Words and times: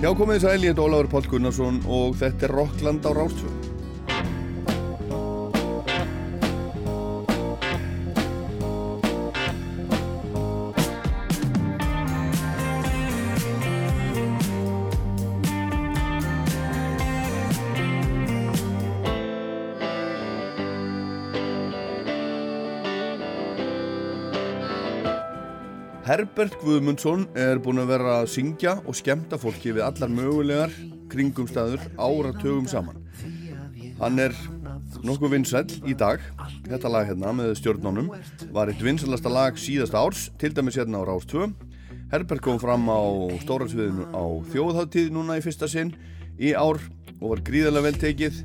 Já, 0.00 0.14
komið 0.16 0.38
þess 0.38 0.48
að 0.48 0.54
Elíð 0.56 0.78
Ólafur 0.80 1.08
Pál 1.12 1.26
Gunnarsson 1.28 1.82
og 1.84 2.14
þetta 2.16 2.46
er 2.46 2.54
Rockland 2.56 3.04
á 3.04 3.12
Rástfjörn. 3.20 3.59
Herbert 26.20 26.52
Guðmundsson 26.60 27.22
er 27.32 27.56
búinn 27.64 27.80
að 27.80 27.94
vera 27.94 28.14
að 28.20 28.26
syngja 28.28 28.74
og 28.84 28.92
skemta 28.98 29.38
fólki 29.40 29.70
við 29.72 29.86
allar 29.86 30.10
mögulegar 30.12 30.74
kringumstæður 31.08 31.86
áratögum 31.96 32.66
saman. 32.68 32.98
Hann 34.02 34.20
er 34.20 34.36
nokkuð 35.00 35.32
vinsæl 35.32 35.64
í 35.88 35.94
dag. 35.96 36.20
Þetta 36.66 36.92
lag 36.92 37.08
hérna 37.08 37.32
með 37.38 37.54
stjórnánum 37.62 38.10
var 38.52 38.68
eitt 38.68 38.84
vinsælasta 38.84 39.32
lag 39.32 39.56
síðasta 39.56 40.02
árs, 40.02 40.26
til 40.36 40.52
dæmis 40.52 40.76
hérna 40.76 41.00
á 41.00 41.08
Rás 41.08 41.24
2. 41.30 41.48
Herbert 42.12 42.44
kom 42.44 42.60
fram 42.60 42.84
á 42.92 43.00
stóra 43.40 43.70
sviðinu 43.72 44.10
á 44.12 44.24
þjóðháttíð 44.52 45.14
núna 45.16 45.40
í 45.40 45.46
fyrsta 45.46 45.72
sinn 45.72 45.94
í 46.36 46.52
ár 46.52 46.84
og 47.16 47.30
var 47.30 47.46
gríðarlega 47.48 47.88
vel 47.88 48.02
tekið. 48.04 48.44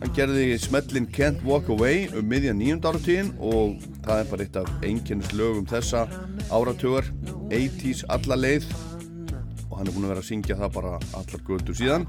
Hann 0.00 0.12
gerði 0.16 0.58
smellin 0.60 1.08
Can't 1.08 1.40
Walk 1.46 1.70
Away 1.72 2.06
um 2.16 2.26
miðjan 2.28 2.58
nýjund 2.60 2.84
áratíðin 2.84 3.30
og 3.40 3.78
það 4.04 4.20
er 4.20 4.30
bara 4.30 4.46
eitt 4.46 4.58
af 4.60 4.70
einnkjörnuslögum 4.84 5.68
þessa 5.70 6.04
áratugar 6.52 7.08
80's 7.48 8.04
alla 8.12 8.38
leið. 8.38 8.68
Og 9.70 9.78
hann 9.78 9.88
er 9.88 9.96
búin 9.96 10.08
að 10.08 10.14
vera 10.14 10.24
að 10.24 10.28
syngja 10.28 10.58
það 10.60 10.74
bara 10.76 10.94
allar 11.16 11.44
götur 11.48 11.78
síðan. 11.80 12.08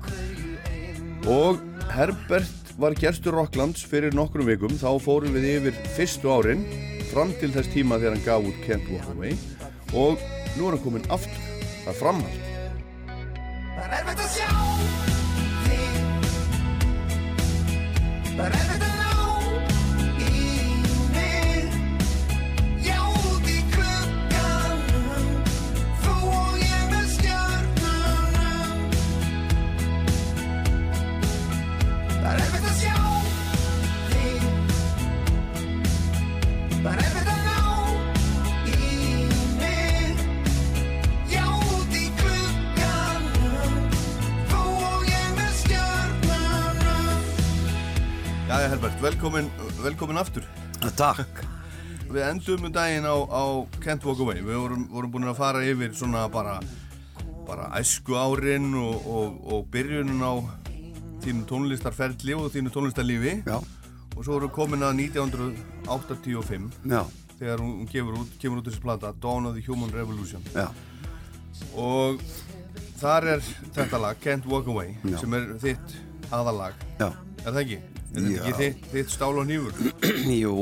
Og 1.32 1.64
Herbert 1.96 2.74
var 2.78 2.96
gerstur 3.00 3.36
Rocklands 3.40 3.84
fyrir 3.88 4.16
nokkrum 4.16 4.48
vikum. 4.52 4.76
Þá 4.76 4.92
fórum 5.04 5.36
við 5.40 5.52
yfir 5.56 5.80
fyrstu 5.96 6.32
árin 6.32 6.68
fram 7.12 7.32
til 7.40 7.54
þess 7.56 7.72
tíma 7.72 8.02
þegar 8.02 8.18
hann 8.18 8.28
gaf 8.28 8.52
út 8.52 8.66
Can't 8.68 8.92
Walk 8.92 9.14
Away. 9.16 9.38
Og 9.96 10.20
nú 10.58 10.68
er 10.68 10.76
hann 10.76 10.84
komin 10.84 11.08
aftur 11.14 11.48
það 11.88 11.94
er 11.94 12.00
framhald 12.02 12.48
Það 13.78 13.84
er 13.86 14.00
erfitt 14.02 14.26
að 14.26 14.34
sjá 14.36 15.07
Það 18.38 18.54
er 18.54 18.77
velkomin, 49.02 49.50
velkomin 49.82 50.18
aftur. 50.18 50.44
Takk. 50.98 51.44
Við 52.08 52.24
endum 52.24 52.68
um 52.68 52.74
daginn 52.74 53.06
á, 53.06 53.16
á 53.28 53.44
Can't 53.84 54.06
Walk 54.08 54.22
Away. 54.24 54.42
Við 54.42 54.58
vorum, 54.58 54.86
vorum 54.92 55.12
búin 55.12 55.28
að 55.28 55.40
fara 55.42 55.64
yfir 55.68 55.94
svona 55.98 56.28
bara, 56.32 56.58
bara 57.48 57.68
æsku 57.80 58.16
árin 58.16 58.72
og, 58.80 59.08
og, 59.08 59.42
og 59.52 59.68
byrjunin 59.74 60.24
á 60.24 60.34
þínu 61.26 61.44
tónlistarferli 61.50 62.38
og 62.38 62.50
þínu 62.54 62.72
tónlistarlífi. 62.74 63.42
Já, 63.48 63.60
og 64.16 64.24
svo 64.24 64.38
vorum 64.38 64.50
við 64.50 64.56
komin 64.56 64.86
að 64.88 65.02
1985 65.04 66.80
já, 66.90 67.02
þegar 67.38 67.62
hún 67.62 67.90
kemur 67.92 68.22
út, 68.24 68.32
kemur 68.42 68.64
út 68.64 68.72
þessi 68.72 68.82
plata 68.82 69.12
Dawn 69.22 69.50
of 69.52 69.58
the 69.58 69.66
Human 69.68 69.92
Revolution. 69.94 70.42
Já. 70.56 70.72
Og 71.78 72.24
þar 72.98 73.34
er 73.36 73.46
þetta 73.76 74.02
lag 74.02 74.24
Can't 74.24 74.48
Walk 74.50 74.72
Away 74.72 74.96
sem 75.20 75.38
er 75.38 75.54
þitt 75.62 76.00
aðalag. 76.34 76.80
Já, 76.98 77.12
er 77.44 77.52
það 77.52 77.64
ekki? 77.66 77.84
Er 78.16 78.22
þetta 78.24 78.38
ekki 78.38 78.54
þitt, 78.62 78.88
þitt 78.94 79.12
stál 79.14 79.34
og 79.38 79.48
nýfur? 79.50 79.74
jú. 80.44 80.56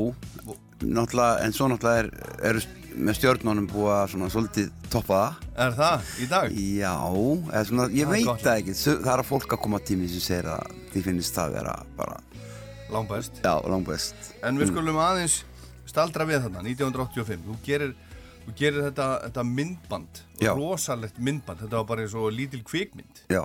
Náttúrulega, 0.85 1.45
en 1.45 1.53
svo 1.55 1.67
náttúrulega 1.71 2.03
er, 2.03 2.09
er 2.49 2.59
með 2.95 3.17
stjórnunum 3.19 3.67
búið 3.71 3.91
að 3.95 4.05
svona 4.13 4.27
svolítið 4.31 4.69
toppa 4.91 5.19
það 5.19 5.65
Er 5.65 5.75
það? 5.77 6.09
Í 6.23 6.27
dag? 6.31 6.55
Já, 6.75 6.93
svona, 7.69 7.87
ég 7.91 8.07
Það 8.07 8.13
veit 8.15 8.45
það 8.45 8.59
ekki. 8.61 8.75
Það 8.85 9.11
er 9.13 9.23
að 9.23 9.29
fólk 9.29 9.55
að 9.55 9.61
koma 9.65 9.79
tími 9.87 10.09
sem 10.11 10.23
segir 10.23 10.49
að 10.51 10.73
því 10.93 11.03
finnist 11.09 11.35
það 11.37 11.55
vera 11.57 11.75
bara, 11.97 12.17
Langbæst 12.93 13.39
já, 13.41 13.53
langbest. 13.65 14.31
En 14.45 14.59
við 14.61 14.69
skulum 14.71 14.99
aðeins 15.01 15.39
staldra 15.89 16.27
við 16.29 16.43
þarna 16.45 16.61
1985 16.67 17.45
Þú 17.47 17.55
gerir, 17.65 17.95
þú 18.45 18.55
gerir 18.59 18.85
þetta, 18.89 19.07
þetta 19.25 19.45
myndband 19.49 20.21
Já. 20.43 20.51
rosalegt 20.53 21.17
myndband. 21.17 21.63
Þetta 21.65 21.79
var 21.81 21.87
bara 21.89 22.05
eins 22.05 22.13
og 22.19 22.27
lítil 22.35 22.61
kvikmynd. 22.67 23.23
Já, 23.33 23.41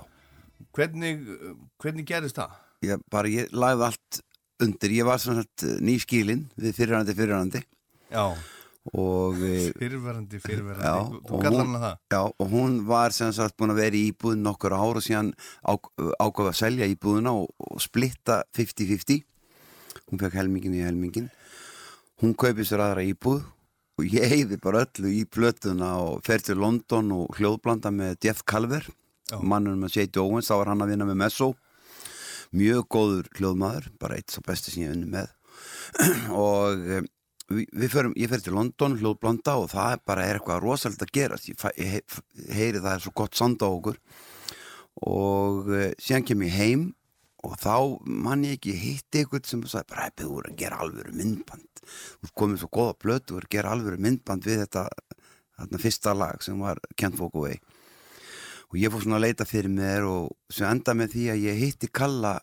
Hvernig, 0.77 1.23
hvernig 1.81 2.05
gerist 2.07 2.37
það? 2.37 2.53
Ég 2.85 3.01
bara, 3.11 3.27
ég 3.31 3.51
lagði 3.53 3.85
allt 3.89 4.21
undir. 4.61 4.91
Ég 4.93 5.05
var 5.07 5.17
svona 5.21 5.43
nýskílin 5.81 6.47
við 6.59 6.75
fyrirhandi 6.77 7.15
fyrirhandi 7.17 7.61
Já, 8.11 8.25
og 8.97 9.37
eh, 9.45 9.69
fyrirverandi, 9.77 10.37
Já, 10.37 10.43
fyrirverandi 10.45 11.21
Þú 11.27 11.33
og 11.37 11.43
kallar 11.45 11.65
hún- 11.65 11.71
hana 11.75 11.81
það? 11.85 11.97
Já, 12.13 12.21
og 12.43 12.49
hún 12.51 12.75
var 12.89 13.11
sem 13.15 13.31
sagt 13.33 13.57
búin 13.57 13.71
að 13.73 13.81
vera 13.81 13.95
í 13.97 14.11
íbúðin 14.11 14.43
nokkur 14.45 14.73
ár 14.77 14.99
og 14.99 15.05
síðan 15.05 15.31
ákvaða 15.65 16.51
að 16.51 16.59
selja 16.61 16.89
íbúðina 16.91 17.33
og, 17.41 17.49
og 17.57 17.81
splitta 17.81 18.43
50-50 18.57 19.23
hún 20.11 20.19
fekk 20.21 20.37
helmingin 20.41 20.75
í 20.77 20.83
helmingin 20.85 21.29
hún 22.21 22.35
kaupið 22.37 22.67
sér 22.69 22.83
aðra 22.85 23.05
íbúð 23.07 23.41
og 23.99 24.05
ég 24.07 24.29
heiði 24.31 24.57
bara 24.61 24.85
öllu 24.85 25.09
í 25.13 25.25
plötuna 25.29 25.95
og 26.01 26.21
fer 26.25 26.41
til 26.41 26.57
London 26.61 27.11
og 27.15 27.35
hljóðblanda 27.37 27.91
með 27.93 28.17
Jeff 28.25 28.43
Calver 28.45 28.85
Já. 29.31 29.37
mannunum 29.39 29.85
með 29.85 29.95
J.D. 30.01 30.19
Owens, 30.19 30.49
þá 30.49 30.57
var 30.59 30.71
hann 30.73 30.81
að 30.83 30.89
vinna 30.93 31.05
með 31.07 31.19
Messo 31.23 31.51
mjög 32.57 32.85
góður 32.91 33.29
hljóðmaður 33.37 33.89
bara 34.01 34.17
eitt 34.19 34.33
svo 34.33 34.43
besti 34.47 34.71
sem 34.73 34.83
ég 34.85 34.93
unni 34.95 35.09
með. 35.11 35.31
Og 36.35 36.85
um, 36.99 37.07
við, 37.51 37.65
við 37.83 37.91
förum, 37.93 38.15
ég 38.19 38.31
fer 38.31 38.43
til 38.43 38.55
London 38.55 38.97
hljóðblanda 38.99 39.57
og 39.61 39.69
það 39.73 39.95
er 39.97 40.03
bara 40.07 40.25
er 40.27 40.39
eitthvað 40.39 40.63
rosalega 40.65 41.07
að 41.07 41.13
gerast. 41.17 41.49
Ég, 41.51 41.65
ég 41.79 41.93
he- 41.97 42.55
heyri 42.57 42.81
það 42.83 42.93
er 42.97 43.05
svo 43.05 43.13
gott 43.21 43.37
sand 43.39 43.63
á 43.63 43.67
okkur. 43.69 43.99
Og 45.07 45.69
uh, 45.71 45.87
síðan 46.01 46.25
kem 46.27 46.43
ég 46.47 46.57
heim 46.59 46.87
og 47.41 47.55
þá 47.57 47.75
mann 48.05 48.43
ég 48.45 48.59
ekki 48.59 48.75
hitti 48.77 49.23
eitthvað 49.23 49.47
sem 49.49 49.61
sagði 49.65 49.89
bara 49.95 50.07
"Ebbi, 50.11 50.25
þú 50.27 50.33
voru 50.35 50.51
að 50.51 50.59
gera 50.61 50.81
alvöru 50.83 51.13
myndband. 51.17 51.83
Þú 52.21 52.33
komið 52.37 52.59
svo 52.61 52.69
góða 52.77 52.97
blötu 53.01 53.31
þú 53.31 53.37
voru 53.39 53.47
að 53.49 53.55
gera 53.55 53.71
alvöru 53.73 53.97
myndband 54.05 54.45
við 54.45 54.59
þetta 54.65 54.83
þarna 55.61 55.79
fyrsta 55.81 56.13
lag 56.17 56.43
sem 56.45 56.59
var 56.61 56.77
Can't 56.97 57.17
Walk 57.19 57.35
Away 57.39 57.57
og 58.71 58.79
ég 58.79 58.91
fór 58.91 59.03
svona 59.03 59.19
að 59.19 59.25
leita 59.25 59.47
fyrir 59.47 59.71
mér 59.71 60.05
og 60.07 60.31
sem 60.51 60.69
enda 60.69 60.95
með 60.95 61.15
því 61.15 61.23
að 61.33 61.45
ég 61.45 61.59
hitti 61.59 61.89
Kalla 61.91 62.37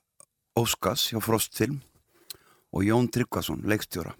Óskars 0.58 1.06
hjá 1.08 1.20
Frostfilm 1.24 1.78
og 2.76 2.84
Jón 2.84 3.08
Tryggvason, 3.08 3.64
leikstjóra. 3.64 4.12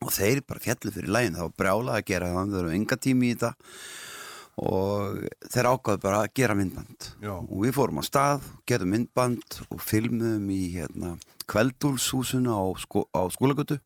Og 0.00 0.12
þeir 0.14 0.40
bara 0.48 0.62
fjallu 0.62 0.92
fyrir 0.94 1.12
lægin 1.12 1.36
það 1.36 1.50
var 1.50 1.56
brjálað 1.60 1.98
að 1.98 2.06
gera 2.08 2.30
það, 2.32 2.52
það 2.52 2.60
eru 2.62 2.76
enga 2.78 2.98
tími 3.04 3.28
í 3.28 3.34
þetta. 3.34 3.50
Og 4.58 5.18
þeir 5.52 5.68
ákvaðu 5.68 6.02
bara 6.06 6.22
að 6.22 6.32
gera 6.40 6.56
myndband. 6.58 7.10
Já. 7.22 7.34
og 7.36 7.58
við 7.60 7.76
fórum 7.76 8.00
á 8.00 8.04
stað, 8.08 8.48
getum 8.66 8.94
myndband 8.94 9.60
og 9.68 9.84
filmuðum 9.84 10.48
í 10.54 10.62
hérna, 10.78 11.12
kveldúlshúsinu 11.50 12.56
á, 12.56 12.64
sko, 12.80 13.04
á 13.12 13.28
skólagötu 13.34 13.78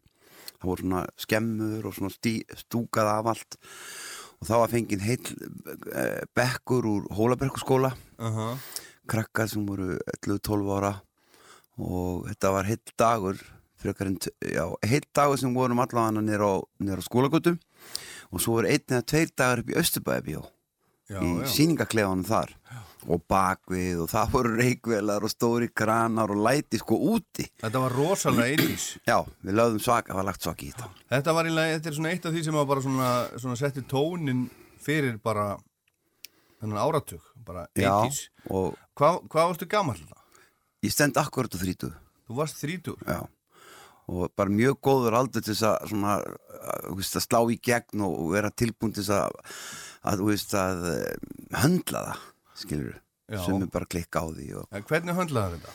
það 0.63 0.71
voru 0.71 0.87
svona 0.87 1.03
skemmur 1.19 1.89
og 1.89 1.97
svona 1.97 2.15
stí, 2.15 2.35
stúkað 2.55 3.11
af 3.11 3.31
allt 3.35 3.59
og 4.43 4.49
þá 4.49 4.55
var 4.59 4.73
fengið 4.73 5.05
heil 5.07 5.29
eh, 5.95 6.23
bekkur 6.35 6.87
úr 6.91 7.05
Hólabergsskóla. 7.15 7.93
Uh 8.19 8.39
-huh. 8.39 8.57
krakkar 9.07 9.49
sem 9.49 9.67
voru 9.67 9.99
11-12 10.27 10.73
ára. 10.77 10.95
Og 11.79 12.27
þetta 12.27 12.51
var 12.53 12.65
heill 12.65 12.93
dagur 12.99 13.39
en, 13.85 14.19
já, 14.43 14.65
heill 14.83 15.07
dagur 15.15 15.39
sem 15.39 15.55
vorum 15.55 15.79
allavega 15.79 16.21
nýra 16.21 16.47
á, 16.47 16.55
á 16.63 17.03
skólagötu. 17.03 17.59
Og 18.33 18.41
svo 18.41 18.59
voru 18.59 18.67
einn 18.67 18.83
eða 18.89 19.07
tveir 19.07 19.31
dagar 19.37 19.59
upp 19.61 19.71
í 19.71 19.79
Östubæðabíó 19.79 20.43
Já, 21.09 21.21
í 21.21 21.41
já. 21.43 21.47
sýningaklefanum 21.47 22.25
þar 22.25 22.57
og 23.09 23.25
bakvið 23.31 24.05
og 24.05 24.11
það 24.13 24.35
voru 24.37 24.53
reikvelar 24.61 25.27
og 25.27 25.33
stóri 25.33 25.71
kranar 25.75 26.31
og 26.35 26.43
læti 26.47 26.81
sko 26.81 26.99
úti. 27.17 27.49
Þetta 27.63 27.83
var 27.85 27.97
rosalega 27.99 28.63
80s 28.63 28.87
já, 29.11 29.19
við 29.43 29.59
lögðum 29.59 29.83
svaka, 29.83 30.13
það 30.13 30.21
var 30.21 30.29
lagt 30.31 30.47
svaki 30.47 30.69
í 30.69 30.73
þetta. 30.75 30.91
Þetta 31.17 31.37
var 31.39 31.51
einlega, 31.51 31.77
þetta 31.77 31.93
er 31.93 31.99
svona 31.99 32.15
eitt 32.15 32.31
af 32.31 32.37
því 32.37 32.47
sem 32.47 32.61
var 32.61 32.71
bara 32.71 32.87
svona, 32.87 33.11
svona 33.43 33.61
setti 33.61 33.85
tónin 33.91 34.47
fyrir 34.83 35.19
bara 35.23 35.51
þennan 36.63 36.83
áratug, 36.83 37.27
bara 37.43 37.67
80s 37.75 38.25
já, 38.27 38.33
og 38.55 38.79
Hvað, 38.93 39.23
hvað 39.33 39.47
varstu 39.49 39.67
gammal 39.73 39.97
það? 39.97 40.19
ég 40.85 40.93
stend 40.93 41.17
akkurat 41.21 41.55
á 41.57 41.59
þrítuð 41.63 41.95
Þú 42.29 42.35
varst 42.37 42.59
30 42.63 43.07
Já, 43.09 43.21
og 44.13 44.35
bara 44.37 44.53
mjög 44.53 44.79
góður 44.85 45.17
aldur 45.17 45.45
til 45.45 45.55
þess 45.55 45.65
að, 45.69 45.89
svona, 45.93 46.17
að, 46.75 47.01
að 47.01 47.25
slá 47.25 47.41
í 47.51 47.59
gegn 47.71 48.05
og 48.07 48.19
vera 48.35 48.51
tilbúin 48.53 48.93
til 48.95 49.05
þess 49.05 49.15
að, 49.17 49.57
að, 50.13 50.25
að 50.61 50.85
eh, 50.93 51.17
höndla 51.63 52.05
það, 52.09 52.23
skilur 52.65 52.99
Já. 53.33 53.41
sem 53.47 53.63
er 53.65 53.71
bara 53.73 53.89
klikka 53.89 54.23
á 54.23 54.27
því 54.33 54.49
og 54.61 54.67
En 54.77 54.85
hvernig 54.89 55.17
höndlaði 55.19 55.59
þetta? 55.59 55.75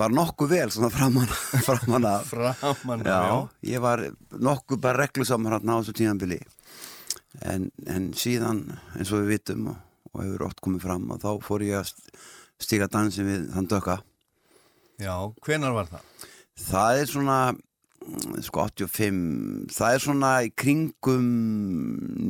bara 0.00 0.16
nokkuð 0.16 0.48
vel 0.54 0.70
svona 0.72 0.88
framan, 0.92 1.28
framan 1.68 2.06
af 2.08 2.30
Framan, 2.30 3.02
Já, 3.04 3.48
ég 3.68 3.82
var 3.84 4.00
nokkuð 4.32 4.80
bara 4.80 5.02
reglusamur 5.04 5.52
hann 5.58 5.68
á 5.68 5.76
þessu 5.82 5.92
tíðanbili 5.98 6.38
en, 7.44 7.68
en 7.90 8.10
síðan 8.16 8.62
eins 8.96 9.10
og 9.12 9.24
við 9.24 9.34
vitum 9.36 9.68
og, 9.74 9.76
og 10.14 10.22
hefur 10.24 10.46
oft 10.48 10.62
komið 10.64 10.84
fram 10.86 11.04
og 11.12 11.20
þá 11.24 11.30
fór 11.44 11.64
ég 11.66 11.76
að 11.82 11.90
st- 11.90 12.16
stíga 12.64 12.86
dansin 12.88 13.26
við 13.28 13.46
þann 13.52 13.68
dökka 13.74 13.98
Já, 15.02 15.16
hvenar 15.44 15.74
var 15.76 15.88
það? 15.90 16.10
það 16.64 17.00
er 17.02 17.08
svona 17.10 17.38
sko 18.44 18.64
85 18.68 19.72
það 19.74 19.94
er 19.98 20.02
svona 20.04 20.30
í 20.46 20.52
kringum 20.54 21.28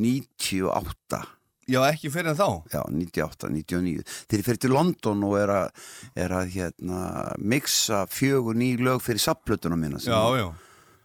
98 0.01 1.19
Já, 1.65 1.79
ekki 1.89 2.11
fyrir 2.13 2.29
en 2.33 2.37
þá. 2.37 2.47
Já, 2.69 2.81
98, 2.93 3.49
99 3.49 4.03
þegar 4.05 4.41
ég 4.41 4.45
fyrir 4.45 4.61
til 4.61 4.73
London 4.75 5.23
og 5.25 5.33
er 5.39 5.53
að, 5.55 5.87
er 6.25 6.35
að 6.37 6.51
hérna, 6.53 6.99
mixa 7.41 8.03
fjögur 8.11 8.57
ný 8.59 8.75
lög 8.77 9.01
fyrir 9.05 9.23
sapplötuna 9.23 9.79
mína 9.79 9.97
sem, 10.01 10.13
Já, 10.13 10.37
já, 10.37 10.47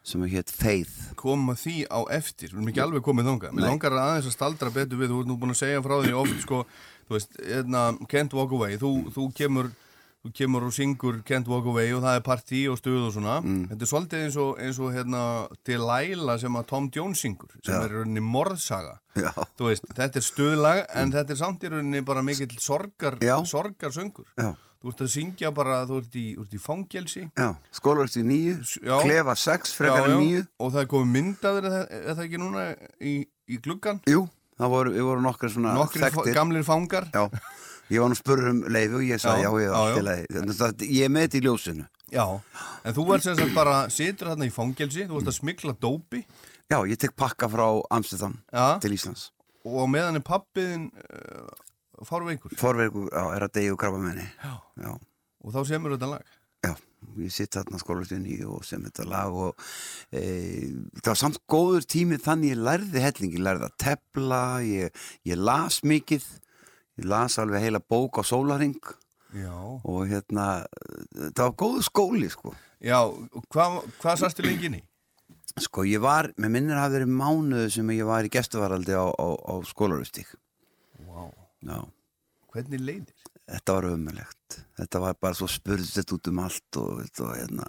sem 0.04 0.26
er 0.26 0.32
hétt 0.34 0.52
Faith. 0.52 1.14
Koma 1.20 1.56
því 1.56 1.86
á 1.88 2.00
eftir. 2.12 2.52
Við 2.52 2.58
erum 2.58 2.72
ekki 2.72 2.84
alveg 2.84 3.06
komið 3.08 3.30
þangað. 3.32 3.56
Mér 3.56 3.70
langar 3.70 3.96
aðeins 4.02 4.28
að 4.28 4.36
staldra 4.36 4.72
betur 4.74 5.00
við 5.00 5.14
Þú 5.14 5.22
ert 5.22 5.30
nú 5.32 5.38
búin 5.40 5.54
að 5.56 5.62
segja 5.62 5.84
frá 5.84 5.96
því 6.04 6.16
oft 6.20 6.42
sko, 6.44 6.64
Þú 7.10 7.16
veist, 7.16 7.40
hérna, 7.42 7.86
Can't 8.06 8.36
Walk 8.38 8.52
Away. 8.54 8.76
Þú, 8.78 8.90
þú 9.16 9.24
kemur 9.34 9.72
Þú 10.20 10.30
kemur 10.36 10.64
og 10.66 10.72
syngur 10.76 11.22
Can't 11.24 11.46
Walk 11.48 11.64
Away 11.70 11.94
og 11.96 12.02
það 12.04 12.16
er 12.18 12.24
partí 12.26 12.58
og 12.68 12.76
stuð 12.76 13.06
og 13.06 13.12
svona. 13.14 13.38
Mm. 13.40 13.62
Þetta 13.70 13.86
er 13.86 13.88
svolítið 13.88 14.24
eins 14.26 14.34
og, 14.42 14.50
eins 14.60 14.78
og 14.84 14.90
hérna, 14.92 15.20
Delilah 15.64 16.34
sem 16.42 16.58
að 16.60 16.66
Tom 16.68 16.88
Jones 16.92 17.22
syngur, 17.24 17.54
sem 17.64 17.72
Já. 17.72 17.78
er 17.86 17.94
rauninni 17.94 18.20
morðsaga. 18.20 18.98
veist, 19.60 19.86
þetta 19.96 20.20
er 20.20 20.26
stuðlag 20.26 20.82
en 21.00 21.14
þetta 21.14 21.32
er 21.32 21.38
samt 21.40 21.64
í 21.64 21.70
rauninni 21.72 22.02
bara 22.04 22.20
mikill 22.22 22.52
sorgar, 22.60 23.16
Já. 23.24 23.38
sorgarsöngur. 23.48 24.28
já, 24.36 24.50
Þú 24.80 24.88
ert 24.92 25.00
að 25.04 25.10
syngja 25.12 25.50
bara, 25.52 25.78
þú 25.88 25.96
ert 26.00 26.14
í, 26.16 26.26
í 26.56 26.58
fangelsi. 26.60 27.24
já 27.36 27.48
skólarist 27.72 28.16
í 28.16 28.22
nýju, 28.24 28.54
klefa 29.02 29.34
sex 29.36 29.72
frekar 29.76 30.08
nýju 30.20 30.46
Og 30.58 30.72
það 30.72 30.80
er 30.84 30.88
komið 30.92 31.10
myndaður, 31.16 31.64
er 31.64 31.74
það, 31.74 31.90
er 31.98 32.14
það 32.14 32.22
ekki 32.24 32.40
núna 32.40 32.62
í, 33.00 33.14
í 33.48 33.58
gluggan? 33.60 34.00
jú, 34.08 34.22
það 34.56 34.68
voru, 34.76 34.94
við 34.96 35.04
vorum 35.08 35.22
nokkar 35.28 35.52
svona 35.52 35.74
Nokkri 35.76 36.32
gamlir 36.36 36.64
fangar? 36.64 37.08
já, 37.12 37.28
ég 37.90 38.00
var 38.02 38.10
nú 38.12 38.16
að 38.16 38.20
spurra 38.22 38.52
um 38.54 38.60
leifi 38.70 38.94
og 39.00 39.04
ég 39.06 39.22
sagði 39.22 39.44
Já, 39.44 39.50
já, 39.50 39.64
já, 39.64 39.70
já, 39.70 40.02
já. 40.04 40.20
já. 40.40 40.54
Það, 40.60 40.84
ég 40.90 41.04
er 41.08 41.12
með 41.16 41.26
þetta 41.28 41.40
í 41.40 41.44
ljósinu 41.48 41.86
Já. 42.10 42.24
En 42.84 42.94
þú 42.96 43.04
ert 43.14 43.22
sem 43.26 43.36
sagt 43.38 43.52
bara, 43.54 43.74
situr 43.94 44.32
þarna 44.32 44.48
í 44.48 44.54
fangelsi, 44.54 45.04
þú 45.06 45.20
ert 45.20 45.28
að 45.30 45.36
smikla 45.36 45.76
dópi 45.78 46.24
já, 46.70 46.78
ég 46.90 46.98
tek 47.02 47.12
pakka 47.18 47.46
frá 47.50 47.66
Amsterdam 47.94 48.34
Já. 48.50 48.78
til 48.82 48.94
Íslands 48.96 49.28
og 49.66 49.86
meðan 49.92 50.16
er 50.18 50.24
pappiðin 50.24 50.88
uh, 50.90 51.50
fárveikur 52.08 52.54
forverku, 52.58 53.06
já, 53.12 53.22
er 53.36 53.44
að 53.46 53.54
degi 53.58 53.72
og 53.74 53.78
krabba 53.82 53.98
menni 54.02 54.24
Já. 54.42 54.54
já, 54.80 54.92
og 55.44 55.54
þá 55.54 55.60
semur 55.68 55.94
þetta 55.96 56.08
lag. 56.14 56.24
já, 56.64 56.72
ég 57.20 57.32
sitt 57.34 57.54
þarna 57.56 57.78
skólastinni 57.82 58.38
og 58.48 58.64
sem 58.66 58.82
þetta 58.88 59.06
lag 59.08 59.36
og 59.46 59.62
e, 60.12 60.22
það 61.00 61.10
var 61.12 61.20
samt 61.22 61.38
góður 61.50 61.86
tími 61.88 62.18
þannig 62.20 62.54
ég 62.54 62.62
lærði 62.66 63.04
helling, 63.06 63.34
ég 63.38 63.44
lærði 63.46 63.68
að 63.70 63.76
tepla 63.86 64.40
ég, 64.66 65.02
ég 65.30 65.40
las 65.40 65.82
mikið 65.86 66.26
ég 66.98 67.06
las 67.10 67.38
alveg 67.38 67.62
heila 67.62 67.80
bók 67.80 68.18
á 68.18 68.22
sólaring 68.26 68.76
Já. 69.30 69.54
og 69.84 70.08
hérna 70.10 70.64
það 71.30 71.44
var 71.44 71.56
góður 71.62 71.86
skóli 71.86 72.30
sko 72.32 72.54
Já, 72.80 72.98
hvað, 73.52 73.82
hvað 74.00 74.16
sastu 74.22 74.42
lengi 74.46 74.66
inn 74.70 74.78
í? 74.80 74.84
sko 75.60 75.82
ég 75.84 76.00
var, 76.02 76.30
með 76.40 76.52
minnir 76.54 76.76
að 76.78 76.84
hafa 76.84 76.94
verið 76.96 77.14
mánuðu 77.20 77.70
sem 77.74 77.90
ég 77.92 78.06
var 78.08 78.24
í 78.26 78.30
gestuvaraldi 78.32 78.94
á, 78.96 79.06
á, 79.10 79.26
á 79.36 79.54
skólarustík 79.66 80.30
já, 81.66 81.78
Hvernig 82.50 82.80
leiðir? 82.82 83.14
þetta 83.50 83.74
var 83.76 83.86
ömulegt 83.90 84.58
þetta 84.78 85.00
var 85.02 85.16
bara 85.20 85.34
svo 85.38 85.48
spurðsett 85.50 86.12
út 86.14 86.30
um 86.30 86.38
allt 86.42 86.78
og, 86.78 87.02
og 87.02 87.32
hérna 87.34 87.66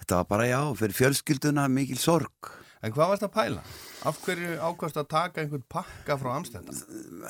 þetta 0.00 0.20
var 0.20 0.28
bara 0.30 0.48
já, 0.50 0.60
fyrir 0.78 0.98
fjölskylduna 0.98 1.68
mikil 1.70 1.98
sorg 2.02 2.50
En 2.82 2.92
hvað 2.94 3.08
varst 3.10 3.24
að 3.26 3.32
pæla? 3.34 3.62
Af 4.06 4.18
hverju 4.22 4.52
ákvæmst 4.62 4.98
að 5.00 5.06
taka 5.10 5.42
einhvern 5.42 5.64
pakka 5.72 6.14
frá 6.20 6.28
Amsterdam? 6.36 6.76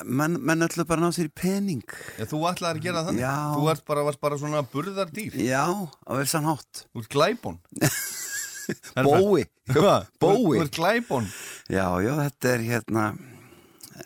menn, 0.05 0.35
menn 0.45 0.61
öllu 0.67 0.85
bara 0.85 1.01
ná 1.01 1.09
sér 1.15 1.29
í 1.31 1.33
pening 1.33 1.81
Já, 2.19 2.25
þú 2.29 2.43
ætlaði 2.51 2.77
að 2.77 2.83
gera 2.85 3.03
þannig? 3.07 3.23
Já. 3.23 3.33
Þú 3.55 3.69
ert 3.73 3.85
bara, 3.89 4.03
varst 4.05 4.21
bara 4.21 4.37
svona 4.37 4.61
burðardýr? 4.73 5.39
já, 5.41 5.63
á 5.73 6.11
vissan 6.19 6.45
hátt 6.45 6.83
Þú 6.93 7.01
ert 7.03 7.11
glæbón? 7.15 7.57
bói, 9.07 9.43
Hvað? 9.73 10.07
Bói. 10.21 10.57
Þú 10.59 10.63
ert 10.67 10.75
glæbón? 10.77 11.29
já, 11.69 11.85
já, 12.05 12.13
þetta 12.27 12.53
er 12.53 12.65
hérna 12.69 13.05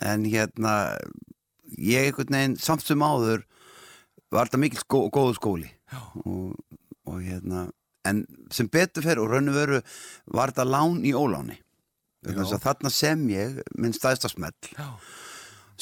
en 0.02 0.24
hérna 0.26 0.74
ég 1.78 2.08
einhvern 2.10 2.34
veginn, 2.34 2.56
samt 2.60 2.84
sem 2.88 3.04
áður 3.04 3.44
var 4.34 4.48
þetta 4.50 4.62
mikil 4.64 4.80
skó, 4.82 5.04
góðu 5.14 5.36
skóli 5.38 5.68
Já. 5.92 6.00
og, 6.26 6.56
og 7.06 7.20
hérna 7.22 7.68
en 8.10 8.24
sem 8.52 8.68
betur 8.72 9.06
fer 9.06 9.22
og 9.22 9.30
raun 9.32 9.52
og 9.52 9.56
veru 9.58 9.82
var 10.36 10.52
þetta 10.54 10.66
lán 10.70 11.04
í 11.08 11.14
óláni 11.16 11.60
Já. 12.24 12.44
þarna 12.64 12.90
sem 12.94 13.26
ég 13.34 13.58
minn 13.76 13.96
stæðsta 13.96 14.30
smell 14.32 14.56
Já. 14.78 14.88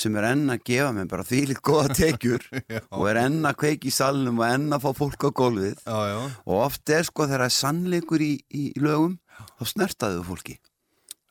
sem 0.02 0.16
er 0.18 0.26
enn 0.32 0.50
að 0.50 0.64
gefa 0.66 0.90
mér 0.96 1.10
bara 1.12 1.26
þvílíkt 1.28 1.62
góða 1.66 1.94
tekjur 2.00 2.46
Já. 2.66 2.82
og 2.90 3.06
er 3.12 3.20
enn 3.28 3.40
að 3.46 3.60
kveiki 3.62 3.92
í 3.92 3.94
salnum 3.94 4.42
og 4.42 4.48
enn 4.50 4.74
að 4.74 4.88
fá 4.88 4.92
fólk 5.04 5.28
á 5.28 5.30
gólfið 5.42 5.78
Já, 5.86 6.00
já. 6.14 6.20
og 6.46 6.56
oft 6.66 6.90
er 6.98 7.06
sko 7.06 7.28
þegar 7.30 7.46
það 7.46 7.52
er 7.52 7.58
sannleikur 7.60 8.26
í, 8.26 8.32
í 8.50 8.64
lögum 8.82 9.18
þá 9.60 9.66
snertaðu 9.76 10.26
fólki 10.32 10.58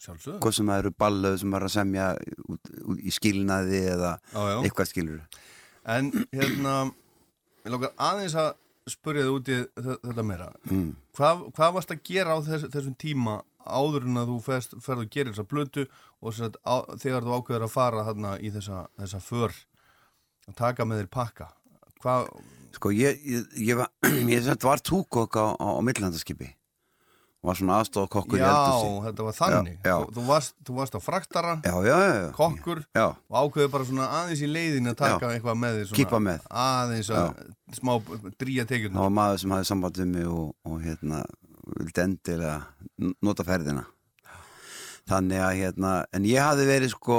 hvað 0.00 0.54
sem 0.56 0.70
eru 0.72 0.90
ballöð 0.96 1.34
sem 1.42 1.54
er 1.58 1.64
að 1.66 1.72
semja 1.74 2.04
út, 2.48 2.70
út 2.88 3.00
í 3.04 3.10
skilnaði 3.12 3.82
eða 3.92 4.14
Já, 4.32 4.40
já. 4.54 4.56
eitthvað 4.64 4.88
skilur 4.94 5.20
En 5.90 6.10
hérna, 6.32 6.72
ég 7.64 7.72
lókar 7.72 7.92
aðeins 7.96 8.34
að 8.38 8.50
spurja 8.92 9.24
þið 9.26 9.32
út 9.36 9.48
í 9.50 9.58
þe- 9.86 9.98
þetta 10.06 10.24
meira. 10.26 10.48
mm. 10.70 10.90
Hvað, 11.16 11.42
hvað 11.56 11.74
varst 11.78 11.94
að 11.94 12.02
gera 12.10 12.36
á 12.36 12.38
þess, 12.46 12.68
þessum 12.74 12.96
tíma 13.00 13.38
áður 13.66 14.06
en 14.08 14.16
að 14.22 14.30
þú 14.32 14.38
ferð, 14.46 14.76
að 15.04 15.10
gera 15.14 15.30
þessa 15.34 15.48
blötu 15.50 15.86
og 16.20 16.34
sagt, 16.34 16.56
á, 16.64 16.74
þegar 16.96 17.26
þú 17.26 17.34
ákveður 17.38 17.66
að 17.66 17.74
fara 17.74 18.04
þarna 18.08 18.36
í 18.40 18.50
þessa, 18.54 18.86
þessa 18.98 19.20
för 19.20 19.52
að 20.48 20.56
taka 20.56 20.84
með 20.88 21.02
þér 21.02 21.10
pakka? 21.16 21.50
Hvað, 22.00 22.30
sko 22.78 22.92
ég, 22.96 23.20
ég, 23.28 23.44
ég 23.70 23.76
var, 23.76 23.90
ég 24.32 24.62
var 24.64 24.80
túkokk 24.80 25.36
á, 25.36 25.46
á, 25.60 25.66
á 25.76 25.80
millandaskipi 25.84 26.54
var 27.40 27.56
svona 27.56 27.76
aðstofakokkur 27.80 28.36
í 28.36 28.42
já, 28.42 28.48
eldhúsi 28.50 29.04
þetta 29.06 29.26
var 29.26 29.36
þannig. 29.38 29.76
Já, 29.80 29.90
já. 29.90 29.94
Þú, 30.16 30.24
varst, 30.28 30.56
þú 30.66 30.76
varst 30.76 30.96
á 30.96 31.00
fraktara, 31.00 31.54
já, 31.64 31.74
já, 31.86 31.94
já, 31.96 32.16
já. 32.18 32.26
kokkur 32.36 32.82
já, 32.84 33.06
og 33.16 33.38
ákveður 33.40 33.70
bara 33.76 33.86
svona 33.88 34.08
aðeins 34.18 34.42
í 34.44 34.50
leiðin 34.50 34.92
að 34.92 34.98
taka 35.00 35.30
eitthvað 35.34 35.60
með. 35.62 35.78
Svona, 35.86 36.00
Kippa 36.00 36.20
með. 36.26 36.50
Aðeins 36.64 37.12
að 37.16 37.40
smá 37.78 37.94
dríja 38.40 38.66
það 38.66 38.74
tekjurna. 38.74 39.06
var 39.06 39.14
maður 39.20 39.40
sem 39.44 39.56
hafði 39.56 39.70
samband 39.70 40.02
við 40.02 40.12
mig 40.12 40.28
og, 40.28 40.52
og 40.68 40.84
hérna 40.84 41.22
vildi 41.80 42.04
endilega 42.04 42.58
nota 43.24 43.46
ferðina 43.46 43.86
þannig 45.10 45.42
að 45.42 45.56
hérna 45.60 45.92
en 46.16 46.26
ég 46.28 46.42
hafði 46.42 46.66
verið 46.68 46.92
sko 46.94 47.18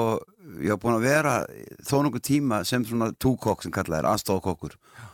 ég 0.61 0.73
hafði 0.73 0.81
búin 0.83 0.97
að 0.97 1.07
vera 1.07 1.33
þó 1.87 1.95
nokkuð 2.05 2.25
tíma 2.27 2.61
sem 2.67 2.85
svona 2.87 3.11
túkokk 3.21 3.65
sem 3.65 3.73
kallað 3.73 4.03
er 4.03 4.09
aðstofakokkur 4.11 4.77
og 4.77 5.10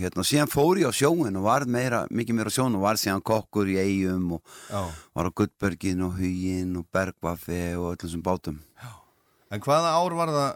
hérna 0.00 0.24
síðan 0.24 0.48
fór 0.48 0.78
ég 0.80 0.88
á 0.88 0.92
sjóin 0.96 1.36
og 1.36 1.44
var 1.44 1.66
meira, 1.68 2.06
mikið 2.10 2.34
meira 2.38 2.48
á 2.48 2.56
sjóin 2.56 2.76
og 2.78 2.84
var 2.86 2.96
síðan 2.96 3.20
kokkur 3.22 3.68
í 3.68 3.76
eigum 3.82 4.38
og 4.38 4.42
Já. 4.70 4.80
var 5.14 5.28
á 5.28 5.36
Guttbergin 5.36 6.00
og 6.06 6.16
Hugin 6.16 6.76
og 6.80 6.86
Bergvaffi 6.92 7.74
og 7.76 7.92
öllum 7.96 8.10
sem 8.14 8.22
bátum 8.24 8.58
En 9.50 9.58
hvaða 9.60 9.90
ár 9.98 10.14
var 10.14 10.30
það 10.30 10.50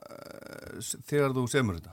s- 0.80 0.96
þegar 1.04 1.32
þú 1.34 1.44
semur 1.50 1.80
þetta? 1.80 1.92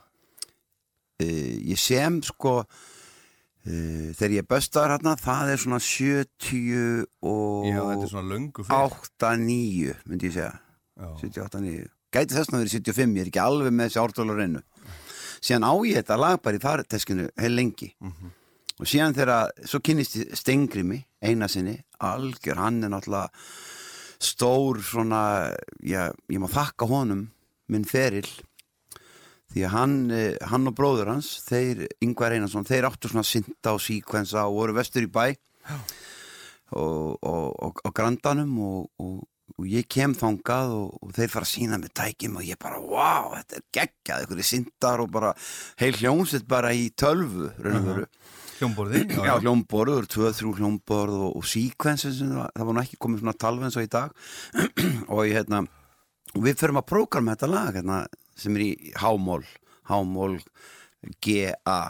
uh, 1.22 1.56
ég 1.74 1.80
sem 1.82 2.22
sko 2.24 2.60
uh, 2.62 4.10
þegar 4.16 4.36
ég 4.38 4.48
böstar 4.48 4.94
hérna 4.96 5.16
það 5.20 5.52
er 5.56 5.58
svona 5.66 5.80
70 5.82 7.08
og 7.26 7.66
Já, 7.68 7.82
þetta 7.82 8.06
er 8.06 8.12
svona 8.14 8.30
löngu 8.36 8.64
fyrir. 8.64 9.00
8-9 9.20 9.96
myndi 10.08 10.30
ég 10.30 10.38
segja 10.38 10.54
Já. 11.02 11.10
78-9 11.26 11.90
gæti 12.12 12.36
þess 12.36 12.52
að 12.52 12.58
vera 12.62 12.74
75, 12.78 13.16
ég 13.18 13.22
er 13.26 13.30
ekki 13.32 13.42
alveg 13.44 13.74
með 13.74 13.90
þessi 13.90 14.02
ártólar 14.06 14.40
reynu 14.42 14.62
síðan 15.42 15.66
á 15.68 15.74
ég 15.88 16.00
þetta 16.00 16.20
lag 16.22 16.42
bara 16.44 16.60
í 16.60 16.64
farteskinu 16.64 17.28
heil 17.40 17.56
lengi. 17.56 17.92
Og 18.82 18.90
síðan 18.90 19.14
þegar, 19.18 19.52
svo 19.66 19.82
kynnist 19.84 20.16
ég 20.18 20.38
Stengrimi 20.38 21.04
eina 21.22 21.48
sinni, 21.52 21.76
algjör 22.02 22.58
hann 22.58 22.84
er 22.84 22.90
náttúrulega 22.90 23.30
stór 24.22 24.82
svona, 24.86 25.54
já, 25.82 26.10
ég 26.30 26.42
má 26.42 26.48
þakka 26.50 26.88
honum 26.90 27.28
minn 27.72 27.86
feril 27.86 28.28
því 29.52 29.66
að 29.66 29.74
hann, 29.76 29.96
eh, 30.16 30.38
hann 30.48 30.70
og 30.70 30.76
bróður 30.78 31.12
hans 31.12 31.42
þeir, 31.48 31.88
Yngvar 32.04 32.36
Einarsson, 32.36 32.68
þeir 32.68 32.88
áttu 32.88 33.12
svona 33.12 33.26
synda 33.28 33.74
og 33.76 33.82
síkvensa 33.84 34.46
og 34.48 34.58
voru 34.60 34.78
vestur 34.78 35.06
í 35.06 35.12
bæ 35.12 35.26
og, 36.72 37.18
og, 37.22 37.48
og, 37.52 37.82
og 37.84 37.94
grandanum 37.94 38.54
og, 38.64 39.26
og, 39.58 39.66
ég 39.70 39.88
kem 39.92 40.16
þangað 40.18 40.76
og, 40.78 41.00
og 41.02 41.16
þeir 41.18 41.32
fara 41.34 41.48
að 41.48 41.52
sína 41.54 41.80
með 41.82 41.94
tækjum 42.02 42.38
og 42.40 42.48
ég 42.48 42.60
bara, 42.62 42.82
wow, 42.82 43.32
þetta 43.38 43.60
er 43.60 43.66
geggjað. 43.78 44.26
Einhverju 44.26 44.48
syndar 44.48 45.04
og 45.04 45.12
bara 45.14 45.34
heil 45.82 45.94
hljómsett 45.98 46.48
bara 46.50 46.74
í 46.78 46.90
tölvu 46.98 47.52
raun 47.62 47.80
og 47.82 47.90
veru. 47.92 48.08
Hljómborði? 48.62 49.04
Já, 49.28 49.34
hljómborð, 49.42 49.94
það 49.94 50.02
eru 50.04 50.12
tvö, 50.16 50.34
þrjú 50.38 50.56
hljómborð 50.60 51.18
og, 51.18 51.38
og 51.40 51.48
síkvensin 51.50 52.36
það, 52.36 52.66
var 52.68 52.78
nú 52.78 52.84
ekki 52.84 53.02
komið 53.02 53.24
svona 53.24 53.38
talve 53.42 53.68
eins 53.68 53.80
og 53.80 53.88
í 53.88 53.92
dag. 53.92 54.14
Og 55.12 55.26
ég, 55.26 55.40
hérna, 55.40 55.66
og 56.32 56.46
við 56.46 56.62
förum 56.62 56.80
að 56.80 56.88
prógrama 56.88 57.34
þetta 57.34 57.50
lag 57.52 57.76
hérna, 57.76 58.04
sem 58.40 58.56
er 58.56 58.64
í 58.64 58.94
hámól 59.02 59.42
hámól, 59.92 60.40
G-A. 61.24 61.82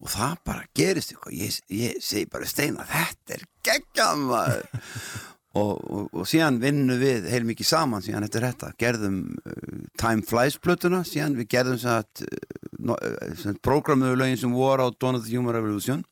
Og 0.00 0.08
það 0.08 0.36
bara 0.46 0.68
gerist 0.76 1.12
eitthvað. 1.12 1.34
Ég, 1.36 1.58
ég 1.76 2.04
segi 2.04 2.28
bara 2.32 2.48
steina, 2.48 2.86
þetta 2.88 3.36
er 3.36 3.44
geggjað 3.66 4.22
maður 4.24 4.62
og, 5.58 5.70
og, 5.82 6.10
og 6.14 6.28
síðan 6.30 6.60
vinnum 6.62 7.00
við 7.00 7.26
heil 7.32 7.42
mikið 7.48 7.66
saman 7.66 8.04
síðan 8.04 8.26
eftir 8.26 8.44
þetta, 8.46 8.70
gerðum 8.78 9.16
uh, 9.42 9.80
Time 9.98 10.22
Flies 10.26 10.60
plötuna, 10.62 11.02
síðan. 11.06 11.34
Við 11.40 11.48
gerðum 11.56 11.80
satt, 11.82 12.22
uh, 12.22 12.94
uh, 12.94 13.56
programmuðu 13.64 14.20
lögin 14.20 14.38
sem 14.38 14.54
voru 14.54 14.86
á 14.86 14.88
Dawn 14.94 15.18
of 15.18 15.26
the 15.26 15.34
Human 15.34 15.56
Revolution. 15.56 16.04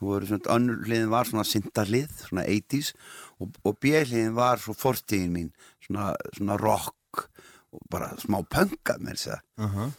Það 0.00 0.08
voru 0.08 0.30
svona, 0.30 0.48
önnur 0.56 0.86
hliðin 0.86 1.12
var 1.12 1.28
svona 1.28 1.44
syndarlið, 1.46 2.16
svona 2.30 2.46
80s 2.48 2.94
og, 3.38 3.52
og 3.62 3.76
B-hliðin 3.82 4.32
var 4.38 4.62
svo 4.62 4.74
fortíðin 4.74 5.36
mín 5.36 5.52
svona, 5.84 6.12
svona 6.32 6.56
rock 6.58 7.28
og 7.72 7.84
bara 7.92 8.10
smá 8.20 8.40
punkað 8.40 9.04
með 9.04 9.14
þess 9.18 9.30
að 9.34 9.38
uh 9.62 9.76
-huh. 9.76 9.92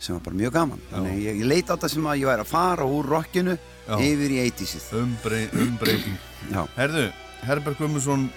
sem 0.00 0.16
var 0.16 0.24
bara 0.24 0.36
mjög 0.36 0.52
gaman. 0.52 0.82
Þannig 0.90 1.22
ég, 1.22 1.38
ég 1.42 1.46
leit 1.46 1.70
á 1.70 1.76
þetta 1.76 1.88
sem 1.88 2.06
að 2.06 2.18
ég 2.18 2.26
væri 2.32 2.40
að 2.40 2.52
fara 2.56 2.84
úr 2.84 3.06
rockinu 3.06 3.58
Já. 3.86 3.94
yfir 4.00 4.30
í 4.30 4.42
80sið 4.48 4.92
Umbrey, 5.02 5.48
umbreyting. 5.52 6.18
Herðu, 6.76 7.12
Herbert 7.46 7.78
Guðmundsson 7.80 8.28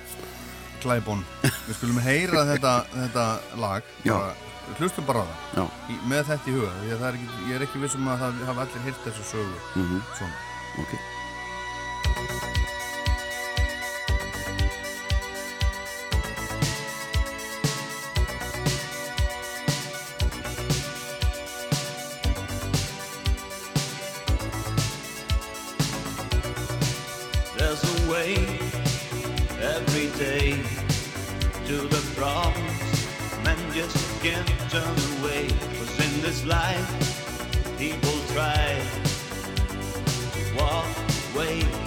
Klæbón 0.81 1.25
Við 1.43 1.75
skulum 1.77 1.99
heyra 2.05 2.45
þetta, 2.51 2.75
þetta 2.95 3.25
lag. 3.61 3.91
Bara, 4.05 4.31
Hlustum 4.79 5.07
bara 5.07 5.23
á 5.23 5.25
það. 5.27 5.37
Já, 5.57 5.63
í, 5.91 5.99
Með 6.11 6.23
þetta 6.31 6.51
í 6.51 6.55
huga 6.57 6.71
það 6.85 7.07
er 7.09 7.19
ekki, 7.19 7.43
Ég 7.49 7.57
er 7.57 7.67
ekki 7.67 7.83
vissum 7.83 8.09
að 8.13 8.25
það 8.25 8.41
hafa 8.51 8.67
allir 8.67 8.87
heyrt 8.87 9.05
þessu 9.09 9.29
sögu 9.33 9.61
mhm, 9.81 10.01
Svona. 10.17 10.35
Ok 10.81 12.60
problems 32.21 32.81
men 33.43 33.57
just 33.73 33.97
can't 34.21 34.47
turn 34.69 34.95
away. 35.17 35.47
Cause 35.77 35.93
in 36.05 36.21
this 36.21 36.45
life, 36.45 36.89
people 37.79 38.17
try 38.35 38.79
to 40.33 40.41
walk 40.55 40.85
away 41.33 41.80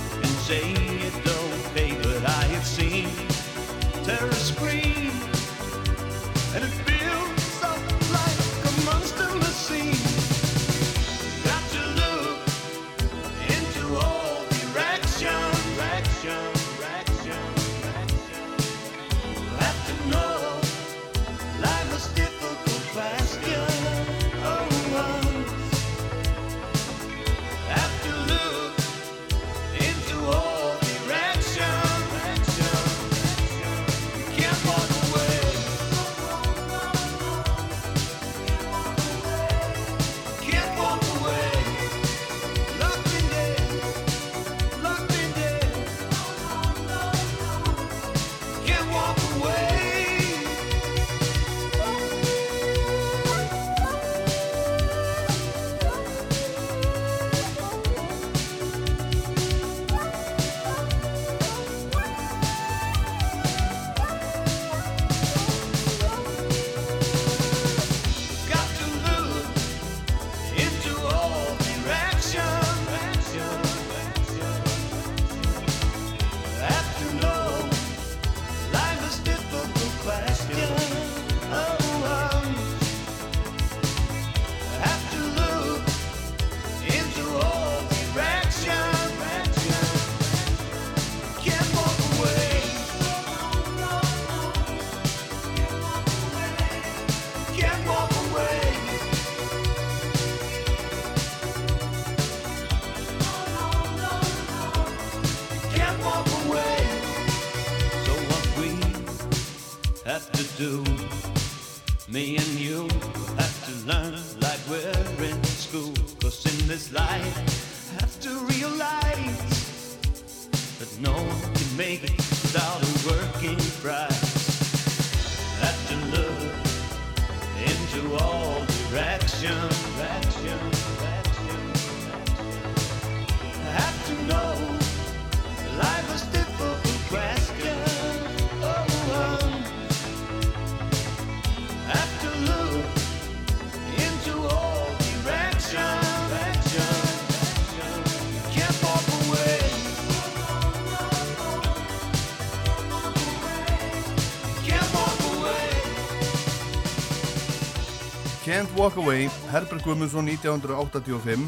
Walk 158.84 158.98
Away, 159.00 159.30
Herbert 159.48 159.80
Guðmundsson 159.80 160.26
1985 160.28 161.46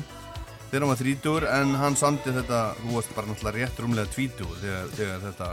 þegar 0.71 0.83
hann 0.83 0.88
var 0.88 1.00
30 1.02 1.45
en 1.52 1.75
hann 1.76 1.97
samti 2.00 2.33
þetta, 2.33 2.61
þú 2.81 2.95
varst 2.97 3.12
bara 3.12 3.28
náttúrulega 3.28 3.59
rétt 3.66 3.81
rúmlega 3.83 4.09
20 4.14 4.55
þegar, 4.62 4.87
þegar 4.97 5.21
þetta, 5.26 5.49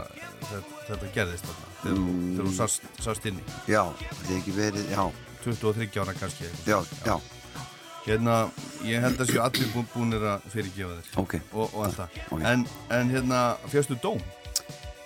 þetta, 0.47 0.61
þetta 0.87 1.09
gerðist 1.17 1.49
þarna, 1.49 1.67
þegar, 1.81 1.97
þú- 1.99 2.15
þegar 2.37 2.47
þú 2.47 2.53
sast, 2.61 2.87
sast 3.03 3.27
inni. 3.29 3.43
Já, 3.67 3.81
það 3.99 4.31
er 4.31 4.39
ekki 4.39 4.55
verið, 4.55 4.87
já, 4.95 5.03
23 5.43 5.99
ára 6.05 6.15
kannski. 6.21 6.49
Já, 6.71 6.79
já, 7.03 7.17
hérna, 8.07 8.37
ég 8.87 9.03
held 9.03 9.19
að 9.19 9.31
séu 9.33 9.43
allir 9.43 9.69
bú- 9.75 9.87
búnir 9.93 10.23
að 10.23 10.47
fyrirgefa 10.55 10.97
þér. 11.01 11.13
Ok. 11.25 11.37
Og, 11.51 11.67
og 11.67 11.79
allt 11.89 11.99
það, 11.99 12.19
Ok. 12.31 12.41
en, 12.53 12.67
en 12.89 13.09
hérna 13.17 13.43
fjöstu 13.67 13.99
dóm, 13.99 14.23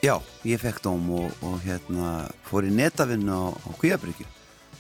Já, 0.06 0.14
ég 0.46 0.60
fekk 0.62 0.84
dóm 0.86 1.08
og, 1.10 1.32
og 1.42 1.56
hérna 1.66 2.28
fór 2.46 2.68
í 2.70 2.70
netavinnu 2.70 3.34
á, 3.34 3.50
á 3.50 3.70
Kvíabryggju. 3.82 4.28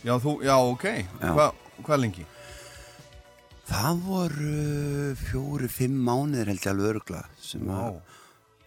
Já 0.05 0.13
þú, 0.21 0.35
já 0.45 0.53
ok. 0.61 0.83
Já. 0.93 1.31
Hva, 1.33 1.47
hvað 1.85 2.01
lengi? 2.03 2.25
Það 3.67 4.03
voru 4.05 4.51
fjóri, 5.19 5.69
fimm 5.71 5.97
mánuðir 6.07 6.53
held 6.53 6.63
ég 6.63 6.71
alveg 6.71 6.91
örgla 6.93 7.23
sem 7.43 7.67
að, 7.67 7.97
Vá. 7.97 8.21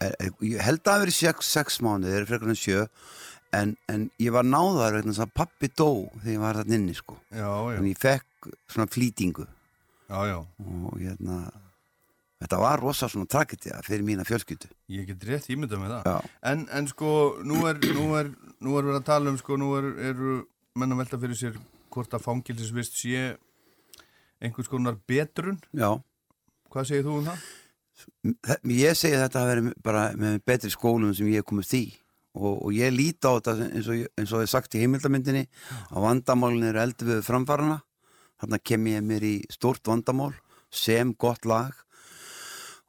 er, 0.05 0.13
er, 0.27 0.35
ég 0.45 0.61
held 0.61 0.83
að 0.83 0.91
það 0.91 1.03
verið 1.05 1.17
sex, 1.17 1.49
sex 1.57 1.79
mánuðir, 1.81 2.27
frekar 2.29 2.53
en 2.53 2.59
sjö 2.59 2.83
en, 3.57 3.73
en 3.91 4.05
ég 4.21 4.35
var 4.35 4.45
náðar 4.47 4.99
vegna 4.99 5.15
þess 5.15 5.25
að 5.25 5.33
pappi 5.41 5.71
dó 5.73 5.89
þegar 6.19 6.35
ég 6.35 6.43
var 6.43 6.61
þarna 6.61 6.77
inni 6.77 6.95
sko. 6.97 7.17
Já, 7.33 7.49
já, 7.49 7.79
en 7.79 7.89
ég 7.89 7.99
fekk 7.99 8.51
svona 8.69 8.91
flýtingu. 8.91 9.47
Já, 10.11 10.37
og 10.37 10.95
hérna 10.99 11.41
þetta 12.41 12.61
var 12.61 12.81
rosa 12.81 13.09
svona 13.09 13.29
tragedía 13.29 13.81
fyrir 13.85 14.05
mína 14.05 14.25
fjölskyldu. 14.27 14.69
Ég 14.91 15.09
get 15.09 15.25
rétt 15.29 15.49
ímyndað 15.53 15.81
með 15.81 15.97
það. 15.97 16.31
En, 16.51 16.63
en 16.77 16.89
sko, 16.89 17.11
nú 17.47 17.65
er, 17.69 17.81
nú 17.95 18.07
er 18.19 18.31
nú 18.61 18.77
er 18.77 18.87
verið 18.87 19.01
að 19.01 19.07
tala 19.09 19.31
um, 19.31 19.37
sko, 19.41 19.57
nú 19.59 19.73
er, 19.79 19.91
eru 20.11 20.41
menn 20.77 20.93
að 20.93 21.03
velta 21.03 21.19
fyrir 21.21 21.39
sér 21.39 21.61
hvort 21.91 22.15
að 22.15 22.25
fangilsisvist 22.25 22.99
sé 23.01 23.25
einhvers 24.41 24.71
konar 24.71 24.97
betrun, 25.07 25.59
Já, 25.75 25.99
hvað 26.71 26.87
segir 26.89 27.07
þú 27.07 27.17
um 27.19 27.27
það? 27.29 27.49
Ég 28.71 28.97
segi 28.97 29.17
að 29.17 29.25
þetta 29.27 29.41
að 29.41 29.49
vera 29.51 29.73
bara 29.85 30.05
með 30.17 30.39
betri 30.47 30.71
skólum 30.73 31.13
sem 31.13 31.29
ég 31.29 31.43
hef 31.43 31.49
komist 31.51 31.75
í 31.77 31.83
og, 32.33 32.55
og 32.65 32.71
ég 32.73 32.93
líti 32.95 33.27
á 33.29 33.37
þetta 33.37 33.67
eins 33.67 33.89
og, 33.91 34.03
eins 34.17 34.33
og 34.33 34.41
ég 34.41 34.49
sagt 34.49 34.77
í 34.77 34.81
heimildamyndinni 34.81 35.43
að 35.91 36.05
vandamálin 36.07 36.69
eru 36.71 36.81
eldur 36.81 37.11
við 37.11 37.25
framfarana 37.27 37.81
þarna 38.41 38.61
kem 38.65 38.87
ég 38.89 39.05
mér 39.05 39.25
í 39.27 39.35
stórt 39.53 39.85
vandamál 39.87 40.33
sem 40.73 41.13
gott 41.19 41.45
lag. 41.45 41.73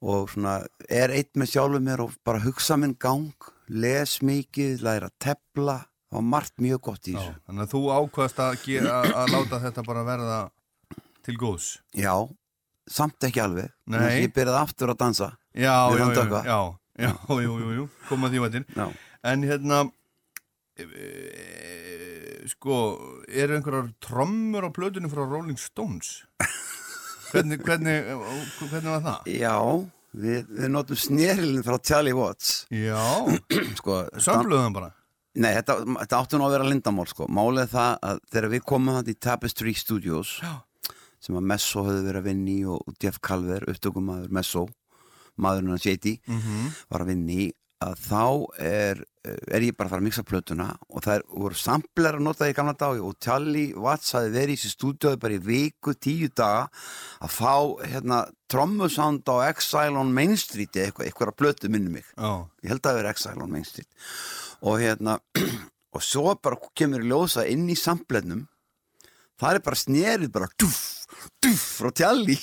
Og 0.03 0.31
svona 0.33 0.63
er 0.91 1.13
eitt 1.15 1.37
með 1.39 1.53
sjálfum 1.53 1.85
mér 1.87 2.03
og 2.07 2.15
bara 2.27 2.43
hugsa 2.43 2.79
minn 2.81 2.97
gang 2.99 3.51
les 3.71 4.19
mikið, 4.25 4.81
læra 4.83 5.11
að 5.11 5.19
tepla 5.23 5.77
var 6.13 6.25
margt 6.35 6.55
mjög 6.63 6.81
gott 6.89 7.09
í 7.09 7.15
Já, 7.15 7.21
þessu 7.23 7.41
þannig 7.47 7.65
að 7.67 7.73
þú 7.73 7.83
ákvaðst 7.97 8.43
að, 8.45 8.59
gera, 8.67 8.99
að 9.23 9.33
láta 9.37 9.61
þetta 9.63 9.85
bara 9.87 10.05
verða 10.07 10.39
til 11.23 11.37
góðs. 11.41 11.69
Já, 11.97 12.15
samt 12.91 13.27
ekki 13.29 13.43
alveg 13.45 13.71
Nei. 13.71 13.97
Þannig 13.97 14.09
að 14.11 14.21
ég 14.21 14.35
byrjaði 14.37 14.61
aftur 14.67 14.93
að 14.93 15.01
dansa 15.05 15.31
Já, 15.53 15.75
já, 15.95 16.05
já, 16.17 16.23
já, 16.49 16.61
já, 17.07 17.11
jú, 17.45 17.57
jú, 17.63 17.73
jú, 17.79 17.89
koma 18.09 18.31
því 18.33 18.45
vætir. 18.47 18.69
Já, 18.77 18.87
En 19.23 19.45
hérna, 19.47 19.77
e, 20.75 20.83
e, 20.83 22.49
sko, 22.51 22.79
eru 23.31 23.55
einhverjar 23.59 23.93
trommur 24.03 24.67
á 24.67 24.71
plötunni 24.75 25.11
frá 25.13 25.23
Rolling 25.23 25.61
Stones? 25.61 26.25
Hvernig, 27.31 27.63
hvernig, 27.67 28.01
hvernig 28.67 28.89
var 28.97 29.05
það? 29.07 29.31
Já 29.39 29.55
við, 30.13 30.49
við 30.51 30.73
notum 30.75 30.99
snerilin 30.99 31.63
frá 31.65 31.79
Charlie 31.79 32.17
Watts 32.17 32.65
Já, 32.73 32.99
sko, 33.79 34.03
sömluðum 34.21 34.75
bara. 34.81 34.91
Nei, 35.41 35.55
þetta, 35.57 35.79
þetta 36.03 36.19
áttu 36.19 36.39
nú 36.41 36.45
að 36.49 36.55
vera 36.59 36.69
lindamál 36.69 37.09
sko. 37.09 37.29
Málið 37.33 37.63
er 37.65 37.73
það 37.73 37.95
að 38.11 38.21
þegar 38.35 38.51
við 38.53 38.67
komum 38.69 38.99
hann 38.99 39.09
í 39.09 39.17
Tapestry 39.17 39.73
Studios 39.79 40.35
Já. 40.43 40.53
sem 41.23 41.39
að 41.39 41.49
Messo 41.55 41.87
höfðu 41.87 42.05
verið 42.11 42.21
að 42.21 42.29
vinni 42.29 42.59
og 42.69 42.95
Jeff 43.01 43.23
Calver, 43.25 43.65
upptökumæður 43.73 44.37
Messo 44.37 44.67
maðurinn 45.41 45.73
hans 45.73 45.89
J.D. 45.89 46.19
Mm 46.29 46.71
var 46.93 47.05
að 47.05 47.15
vinni 47.15 47.51
að 47.83 47.97
þá 47.99 48.27
er, 48.63 49.01
er 49.27 49.65
ég 49.65 49.75
bara 49.75 49.89
að 49.89 49.95
fara 49.95 50.03
að 50.03 50.07
mixa 50.07 50.25
plötuna 50.27 50.69
og 50.87 51.03
það 51.03 51.17
er, 51.17 51.25
voru 51.43 51.59
sampler 51.59 52.19
að 52.19 52.25
nota 52.29 52.49
í 52.51 52.55
gamla 52.55 52.75
dag 52.79 53.01
og 53.03 53.17
Charlie 53.23 53.73
Watts 53.75 54.15
hafi 54.17 54.31
verið 54.35 54.55
í 54.55 54.61
þessi 54.61 54.75
stúdíói 54.77 55.19
bara 55.23 55.35
í 55.39 55.43
viku, 55.43 55.95
tíu 55.99 56.31
daga 56.31 56.69
að 57.23 57.35
fá 57.35 57.55
hérna 57.83 58.21
trommusound 58.53 59.27
á 59.27 59.49
Exile 59.49 59.99
on 59.99 60.15
Main 60.15 60.37
Street 60.39 60.77
eitthvað, 60.77 61.09
eitthvað 61.09 61.33
að 61.33 61.39
plötu 61.43 61.73
minni 61.73 61.97
mig 61.97 62.07
Já, 62.15 62.47
ég 62.63 62.75
held 62.75 62.83
að 62.83 62.89
það 62.91 63.01
veri 63.01 63.13
Exile 63.17 63.47
on 63.47 63.55
Main 63.57 63.67
Street 63.67 63.91
og 64.63 64.81
hérna 64.81 65.19
og 65.95 66.03
svo 66.05 66.35
bara 66.41 66.59
kemur 66.79 67.05
ljósa 67.05 67.45
inn 67.51 67.69
í 67.71 67.77
samplennum 67.79 68.47
það 69.43 69.57
er 69.57 69.65
bara 69.67 69.79
snerið 69.79 70.33
bara 70.33 70.49
duff, 70.61 70.83
duff 71.43 71.65
frá 71.81 71.91
tjalli. 71.95 72.37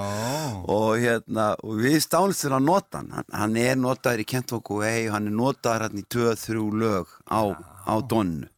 Og 0.76 0.98
hérna 1.00 1.52
og 1.62 1.80
við 1.80 1.98
stálst 2.04 2.44
til 2.44 2.52
að 2.52 2.66
nota 2.66 3.00
hann. 3.00 3.12
Hann, 3.14 3.30
hann 3.32 3.56
er 3.60 3.78
notaður 3.80 4.24
í 4.24 4.28
Kent 4.28 4.52
Walk 4.54 4.72
Away 4.74 5.06
og 5.06 5.16
hann 5.16 5.30
er 5.30 5.36
notaður 5.36 5.86
hérna 5.86 6.02
í 6.02 6.08
2-3 6.12 6.66
lög 6.82 7.14
á, 7.30 7.42
á 7.86 7.94
donnu. 8.10 8.50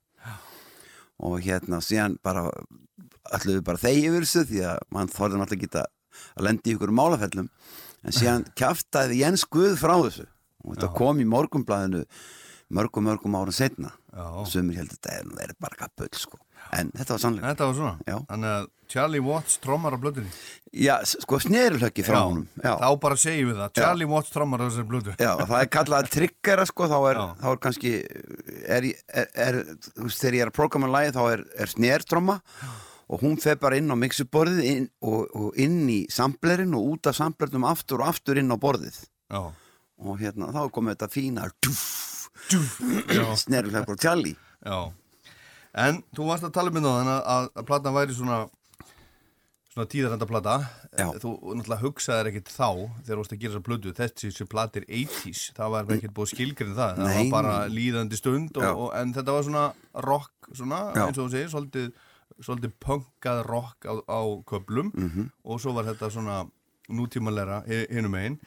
Og 1.19 1.43
hérna 1.43 1.81
síðan 1.85 2.17
bara 2.25 2.47
ætluðu 3.35 3.65
bara 3.67 3.83
þegi 3.83 4.07
yfir 4.09 4.27
þessu 4.27 4.45
því 4.49 4.65
að 4.71 4.83
mann 4.95 5.13
þorði 5.13 5.41
náttúrulega 5.41 5.69
ekki 5.69 5.85
að 5.85 6.47
lendi 6.47 6.71
í 6.73 6.77
ykkur 6.77 6.95
málafellum. 6.95 7.49
En 8.07 8.15
síðan 8.15 8.47
kjaftaði 8.59 9.23
Jens 9.23 9.45
Guð 9.51 9.75
frá 9.81 9.97
þessu. 9.99 10.29
Og 10.65 10.75
þetta 10.75 10.93
kom 10.97 11.21
í 11.23 11.27
morgumblæðinu 11.29 12.05
mörgum 12.75 13.07
mörgum 13.09 13.37
árum 13.39 13.55
setna 13.55 13.93
já. 14.13 14.45
sumir 14.47 14.77
held 14.83 14.93
þetta 14.93 15.15
er 15.21 15.31
verið 15.39 15.59
bara 15.63 15.79
kapull 15.87 16.13
sko 16.13 16.39
en 16.77 16.91
þetta 16.93 17.15
var 17.15 17.23
sannlega 17.23 17.53
Þetta 17.53 17.69
var 17.69 17.77
svona. 17.79 17.95
Já. 18.05 18.17
Þannig 18.29 18.51
að 18.55 18.67
Charlie 18.89 19.23
Watts 19.25 19.59
trommar 19.63 19.95
á 19.97 19.99
blötunni. 20.01 20.31
já, 20.73 20.95
sko 21.05 21.39
snerilöggi 21.41 22.05
frá 22.05 22.19
já. 22.25 22.73
Þá 22.81 22.89
bara 23.01 23.17
segjum 23.21 23.53
við 23.53 23.63
það. 23.63 23.73
Charlie 23.79 24.09
Watts 24.09 24.35
trommar 24.35 24.65
á 24.65 24.67
þessari 24.69 24.89
blötu. 24.89 25.15
Já, 25.21 25.33
það 25.45 25.61
er 25.61 25.71
kallað 25.77 26.03
að 26.03 26.11
triggera 26.17 26.67
sko, 26.69 26.89
þá 26.89 26.99
er, 26.99 27.21
Já. 27.21 27.29
þá 27.43 27.49
er 27.53 27.63
kannski 27.65 27.93
er, 28.77 28.89
er, 29.47 29.61
þegar 30.09 30.39
ég 30.39 30.45
er 30.45 30.53
að 30.53 30.59
prógrama 30.59 30.93
lagi 30.93 31.15
þá 31.17 31.23
er, 31.33 31.45
er 31.57 31.73
snertromma 31.73 32.39
og 33.09 33.25
hún 33.25 33.39
fer 33.41 33.57
bara 33.61 33.79
inn 33.81 33.89
á 33.89 33.97
mixuborðið 33.97 34.69
inn, 34.69 34.91
og, 35.01 35.25
og 35.33 35.57
inn 35.61 35.81
í 35.89 36.03
samplerinn 36.13 36.77
og 36.77 36.93
út 36.97 37.09
af 37.09 37.17
samplernum 37.17 37.65
aftur 37.69 38.05
og 38.05 38.13
aftur 38.13 38.41
inn 38.41 38.53
á 38.53 38.57
borðið 38.61 39.01
Já. 39.33 39.49
og 40.05 40.21
hérna 40.21 40.53
þá 40.53 40.69
komið 40.73 40.97
þetta 40.99 41.13
fína 41.13 41.49
Já. 41.49 42.08
Snerrulegur 42.49 43.95
og 43.97 44.01
tjalli. 44.03 44.35
Já. 44.65 44.79
En 45.79 46.01
þú 46.17 46.29
varst 46.31 46.47
að 46.49 46.55
tala 46.57 46.71
um 46.73 46.79
þetta 46.79 46.95
þannig 46.99 47.19
að, 47.35 47.51
að 47.61 47.67
platan 47.69 47.95
væri 47.99 48.17
svona 48.17 48.39
svona 49.69 49.85
tíðarenda 49.93 50.27
plata 50.27 50.55
Já. 50.97 51.07
þú 51.23 51.31
náttúrulega 51.55 51.83
hugsaðir 51.85 52.31
ekkert 52.33 52.49
þá 52.51 52.69
þegar 53.05 53.13
þú 53.13 53.19
varst 53.21 53.35
að 53.37 53.41
gera 53.43 53.53
þessa 53.53 53.67
plötu 53.69 53.93
þessi 53.95 54.31
sem 54.35 54.49
platir 54.51 54.87
80s 54.89 55.43
það 55.55 55.73
var 55.75 55.93
ekkert 55.95 56.15
búið 56.17 56.33
skilgrinn 56.33 56.75
það. 56.79 56.99
Það 57.05 57.19
var 57.19 57.31
bara 57.37 57.53
líðandi 57.71 58.19
stund 58.19 58.59
og, 58.59 58.67
og, 58.73 58.89
en 58.99 59.13
þetta 59.15 59.37
var 59.37 59.47
svona 59.47 59.65
rock 60.09 60.51
svona, 60.57 60.81
eins 60.97 61.21
og 61.21 61.29
þú 61.29 61.31
segir, 61.37 61.53
svolítið 61.53 61.91
svolítið 62.49 62.75
punkað 62.83 63.43
rock 63.47 63.87
á, 63.87 63.95
á 64.09 64.21
köplum 64.49 64.91
Mhm. 64.97 65.29
og 65.45 65.61
svo 65.63 65.73
var 65.77 65.85
þetta 65.93 66.11
svona 66.17 66.41
nútímalega 66.89 67.63
hinum 67.93 68.15
einn 68.19 68.39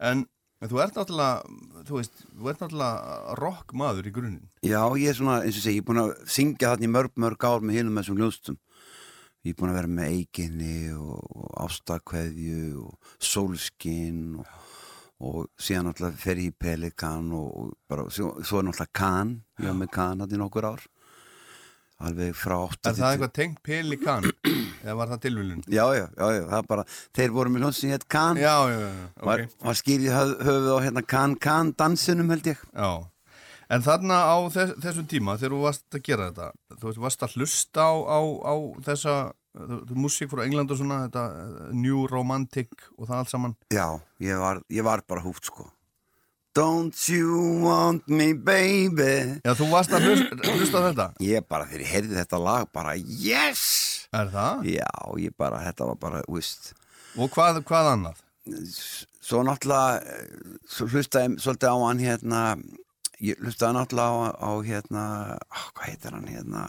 en, 0.00 0.26
en 0.62 0.70
þú 0.70 0.80
ert 0.82 0.98
náttúrulega 0.98 1.86
þú 1.88 1.98
veist, 1.98 2.20
þú 2.38 2.50
ert 2.52 2.60
náttúrulega 2.62 3.36
rock 3.40 3.74
maður 3.74 4.08
í 4.08 4.14
grunninn 4.14 4.48
Já, 4.62 4.80
ég 4.94 5.10
er 5.10 5.16
svona, 5.18 5.40
eins 5.42 5.58
og 5.58 5.64
segi, 5.64 5.80
ég 5.80 5.82
er 5.82 5.88
búin 5.88 6.02
að 6.04 6.12
syngja 6.30 6.70
þarna 6.72 6.86
í 6.86 6.92
mörg, 6.94 7.16
mörg 7.18 7.46
ár 7.48 7.64
með 7.66 7.80
hinum 7.80 7.98
þessum 7.98 8.20
ljóðstum. 8.20 8.58
Ég 9.42 9.56
er 9.56 9.58
búin 9.58 9.72
að 9.72 9.78
vera 9.80 9.90
með 9.90 10.12
eiginni 10.14 10.76
og, 10.94 11.16
og 11.34 11.48
ástakveðju 11.64 12.84
og 12.84 13.14
sólskinn 13.18 14.36
og, 14.38 14.52
og 15.26 15.48
síðan 15.58 15.88
náttúrulega 15.90 16.22
fer 16.22 16.42
ég 16.44 16.52
í 16.52 16.58
Pelikan 16.62 17.32
og, 17.34 17.48
og 17.58 17.72
bara, 17.90 18.06
svo, 18.14 18.36
svo 18.46 18.60
er 18.60 18.68
náttúrulega 18.68 18.94
Kan, 19.02 19.34
ég 19.58 19.66
var 19.66 19.80
með 19.80 19.90
Kan 19.98 20.22
þarna 20.22 20.38
í 20.38 20.42
nokkur 20.44 20.68
ár. 20.70 20.86
Alveg 22.02 22.34
frá 22.34 22.56
8 22.66 22.90
Er 22.90 22.96
það 22.98 23.12
eitthvað 23.14 23.32
tengt 23.38 23.60
pelikan? 23.66 24.26
Eða 24.84 24.96
var 24.98 25.12
það 25.12 25.20
tilvílun? 25.26 25.60
Já, 25.70 25.84
já, 25.94 26.04
já, 26.18 26.26
já, 26.36 26.42
það 26.50 26.66
bara, 26.72 26.84
þeir 27.18 27.34
voru 27.36 27.52
með 27.54 27.64
hljóðsinn 27.66 27.94
hétt 27.94 28.06
Kan. 28.10 28.40
Já, 28.42 28.54
já, 28.72 28.78
já, 28.82 28.92
Var, 29.28 29.44
ok. 29.46 29.56
var 29.68 29.78
skýrið 29.82 30.16
höf, 30.16 30.32
höfuð 30.48 30.70
á 30.74 30.78
hérna 30.86 31.04
Kan 31.14 31.36
Kan 31.42 31.72
dansinum 31.78 32.32
held 32.34 32.48
ég. 32.50 32.64
Já. 32.74 32.90
En 33.72 33.84
þarna 33.86 34.16
á 34.28 34.36
þess, 34.52 34.74
þessum 34.84 35.06
tíma, 35.08 35.36
þegar 35.40 35.54
þú 35.54 35.60
varst 35.62 35.96
að 35.96 36.02
gera 36.10 36.26
þetta, 36.28 36.48
þú 36.82 36.90
varst 37.06 37.22
að 37.24 37.36
hlusta 37.38 37.86
á, 37.88 37.92
á, 38.04 38.20
á 38.44 38.54
þessa 38.88 39.14
músík 39.96 40.28
frá 40.32 40.42
England 40.44 40.72
og 40.74 40.80
svona, 40.80 40.98
þetta 41.06 41.22
eh, 41.30 41.70
New 41.76 42.02
Romantic 42.10 42.68
og 42.98 43.06
það 43.08 43.22
allt 43.22 43.32
saman. 43.32 43.54
Já, 43.72 43.86
ég 44.24 44.42
var, 44.42 44.60
ég 44.72 44.84
var 44.84 45.04
bara 45.08 45.24
húft 45.24 45.48
sko 45.48 45.70
Don't 46.52 47.08
you 47.08 47.62
want 47.64 48.08
me 48.12 48.34
baby 48.36 49.40
Já, 49.40 49.54
þú 49.56 49.70
varst 49.70 49.92
að 49.96 50.04
hlusta, 50.10 50.82
þetta? 50.90 51.06
Ég 51.24 51.46
bara 51.48 51.64
þegar 51.70 51.84
ég 51.84 51.92
heyrði 51.94 52.18
þetta 52.18 52.40
lag 52.44 52.66
bara 52.76 52.92
yes 53.00 53.62
Er 54.12 54.28
það? 54.34 54.66
Já, 54.68 54.90
ég 55.22 55.32
bara, 55.40 55.62
þetta 55.64 55.88
var 55.88 56.00
bara, 56.02 56.20
víst 56.28 56.74
Og 57.16 57.32
hvað, 57.32 57.62
hvað 57.68 57.88
annað? 57.94 58.20
Svo 59.22 59.40
náttúrulega 59.48 60.02
eh, 60.04 60.58
Svo 60.68 60.90
hlustaði 60.92 61.40
svolítið 61.40 61.72
á 61.72 61.76
hann 61.86 62.04
hérna 62.04 62.42
Ég 63.22 63.40
hlustaði 63.40 63.78
náttúrulega 63.78 64.12
á, 64.12 64.44
á 64.44 64.50
hérna 64.68 65.06
á, 65.48 65.60
Hvað 65.72 65.88
heitir 65.88 66.18
hann 66.18 66.28
hérna 66.28 66.66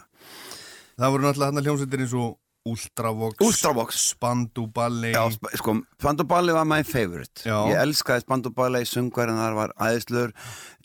Það 0.94 1.12
voru 1.12 1.26
náttúrulega 1.26 1.50
þarna 1.50 1.66
hljómsveitir 1.68 2.06
eins 2.06 2.16
og 2.24 2.32
Ultravox, 2.64 3.36
Ultravox. 3.44 3.98
Spandu 4.14 4.66
Ballet. 4.72 5.12
Já, 5.14 5.24
sp- 5.28 5.52
sko, 5.60 5.74
Spandubali 6.00 6.52
var 6.56 6.64
my 6.64 6.82
favorite 6.82 7.44
Já. 7.44 7.58
Ég 7.68 7.80
elskaði 7.82 8.24
Spandubali, 8.24 8.84
sungvarinn 8.88 9.36
þar 9.40 9.56
var 9.58 9.74
æðislur 9.84 10.32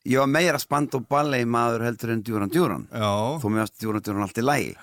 Ég 0.07 0.19
var 0.19 0.27
meira 0.31 0.59
Spandubali 0.59 1.43
maður 1.47 1.85
heldur 1.87 2.11
en 2.15 2.23
Djúran 2.23 2.51
Djúran 2.51 2.83
Já, 2.91 3.11
þó 3.39 3.45
mér 3.51 3.63
varst 3.63 3.77
Djúran 3.79 4.03
Djúran 4.03 4.25
allt 4.27 4.41
í 4.41 4.45
lægi 4.45 4.73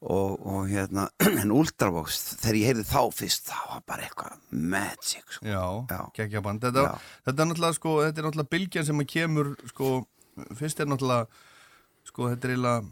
og, 0.00 0.38
og 0.48 0.62
hérna 0.70 1.08
en 1.42 1.50
Ultravox, 1.52 2.20
þegar 2.40 2.56
ég 2.56 2.70
heyrði 2.70 2.84
þá 2.88 3.00
fyrst 3.12 3.50
það 3.50 3.66
var 3.74 3.82
bara 3.90 4.06
eitthvað 4.06 4.38
magic 4.70 5.34
sko. 5.36 5.44
já, 5.90 5.98
geggja 6.16 6.40
band. 6.46 6.62
Þetta, 6.64 6.84
þetta 7.26 7.44
er 7.44 7.50
náttúrulega, 7.50 7.76
sko, 7.76 7.92
þetta 8.06 8.22
er 8.22 8.26
náttúrulega 8.30 8.52
bylgjan 8.54 8.86
sem 8.88 9.02
að 9.04 9.08
kemur, 9.12 9.50
sko, 9.74 9.90
fyrst 10.56 10.80
er 10.80 10.88
náttúrulega, 10.88 11.26
sko, 12.08 12.30
þetta 12.32 12.48
er 12.48 12.54
eiginlega, 12.54 12.88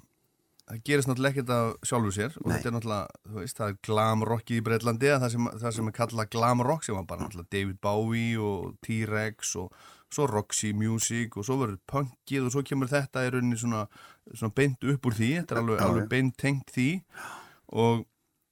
það 0.68 0.80
gerist 0.84 1.08
náttúrulega 1.08 1.32
ekkert 1.34 1.52
af 1.56 1.76
sjálfu 1.88 2.10
sér 2.16 2.34
og 2.38 2.46
Nei. 2.48 2.56
þetta 2.56 2.68
er 2.70 2.74
náttúrulega, 2.76 3.20
þú 3.28 3.38
veist, 3.42 3.56
það 3.60 3.70
er 3.72 3.78
glam 3.88 4.24
rockið 4.28 4.58
í 4.60 4.64
Breitlandi, 4.66 5.12
það 5.14 5.30
sem, 5.34 5.46
það 5.62 5.76
sem 5.78 5.88
er 5.92 5.96
kallað 5.98 6.30
glam 6.34 6.64
rock 6.68 6.84
sem 6.84 6.98
var 6.98 7.06
bara 7.08 7.24
náttúrulega 7.24 7.52
David 7.56 7.78
Bowie 7.80 8.36
og 8.42 8.74
T-Rex 8.84 9.54
og 9.62 9.72
svo 10.12 10.24
Roxy 10.30 10.70
Music 10.72 11.34
og 11.36 11.44
svo 11.44 11.58
verður 11.60 11.80
punkið 11.92 12.46
og 12.48 12.52
svo 12.54 12.62
kemur 12.64 12.88
þetta 12.88 13.26
í 13.26 13.32
rauninni 13.34 13.58
svona, 13.60 13.82
svona 14.32 14.54
beint 14.56 14.84
upp 14.88 15.08
úr 15.10 15.16
því, 15.18 15.32
þetta 15.42 15.56
er 15.56 15.60
alveg, 15.62 15.82
alveg 15.84 16.06
beint 16.12 16.36
tengt 16.40 16.72
því 16.72 16.86
og 17.76 18.06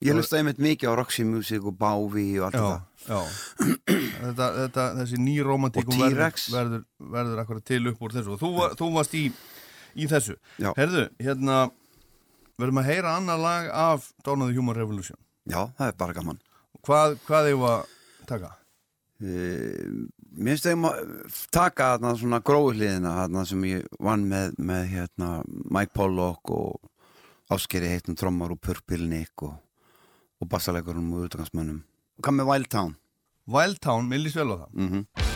ég 0.04 0.12
hlustaði 0.12 0.42
einmitt 0.42 0.58
mikið 0.60 0.92
á 0.92 0.98
Roxy 1.00 1.24
Music 1.24 1.64
og 1.64 1.78
Bávi 1.80 2.26
og 2.40 2.50
allt 2.50 2.58
já, 2.60 2.66
þetta 3.06 3.16
já. 3.16 3.20
þetta, 4.20 4.48
þetta, 4.58 4.84
þessi 5.00 5.20
ný 5.24 5.36
romantíkum 5.46 5.94
Og 5.96 6.02
verður, 6.04 6.18
T-Rex. 6.20 6.44
verður, 6.52 6.82
verður 7.16 7.40
akkurat 7.44 7.64
til 7.72 7.80
upp 7.92 8.02
úr 8.04 8.16
þessu 8.18 8.34
og 8.36 8.40
þú, 8.42 8.50
var- 8.58 8.76
þú 8.76 8.90
varst 8.98 9.16
í, 9.16 9.24
í 9.96 10.08
þessu 10.12 10.36
Já. 10.60 10.72
Herðu, 10.76 11.06
hérna 11.24 11.58
verðum 12.60 12.82
að 12.82 12.90
heyra 12.90 13.16
annar 13.16 13.40
lag 13.40 13.70
af 13.70 14.10
Dawn 14.24 14.44
of 14.44 14.50
the 14.50 14.56
Human 14.58 14.76
Revolution. 14.78 15.18
Já, 15.46 15.68
það 15.78 15.88
er 15.90 15.98
bara 16.02 16.16
gaman. 16.16 16.40
Hvað, 16.86 17.18
hvað 17.26 17.50
við 17.50 17.66
að 17.70 17.90
taka? 18.28 18.52
Uh, 19.16 20.06
Mér 20.36 20.52
finnst 20.52 20.66
þeim 20.68 20.84
að 20.84 20.98
taka 21.54 21.86
þarna 21.94 22.10
svona 22.20 22.40
gróðliðina 22.44 23.12
þarna 23.22 23.44
sem 23.48 23.62
ég 23.70 23.86
vann 24.04 24.26
með, 24.28 24.58
með 24.60 24.82
hérna, 24.90 25.30
Mike 25.72 25.96
Pollock 25.96 26.52
og 26.52 26.90
Áskeri 27.56 27.88
heitnum 27.88 28.18
trommar 28.18 28.52
og 28.52 28.60
Purpilnik 28.60 29.46
og, 29.46 29.54
og 30.42 30.50
og 31.14 31.28
utagansmönnum 31.30 31.80
og 32.16 32.24
hvað 32.26 32.36
með 32.36 32.50
Wild 32.50 32.68
Town? 32.72 32.96
Wild 33.46 33.80
Town, 33.80 34.08
mér 34.10 34.24
líst 34.24 34.36
vel 34.36 34.52
á 34.52 34.56
það. 34.56 34.68
Mm 34.74 34.88
Get 35.16 35.35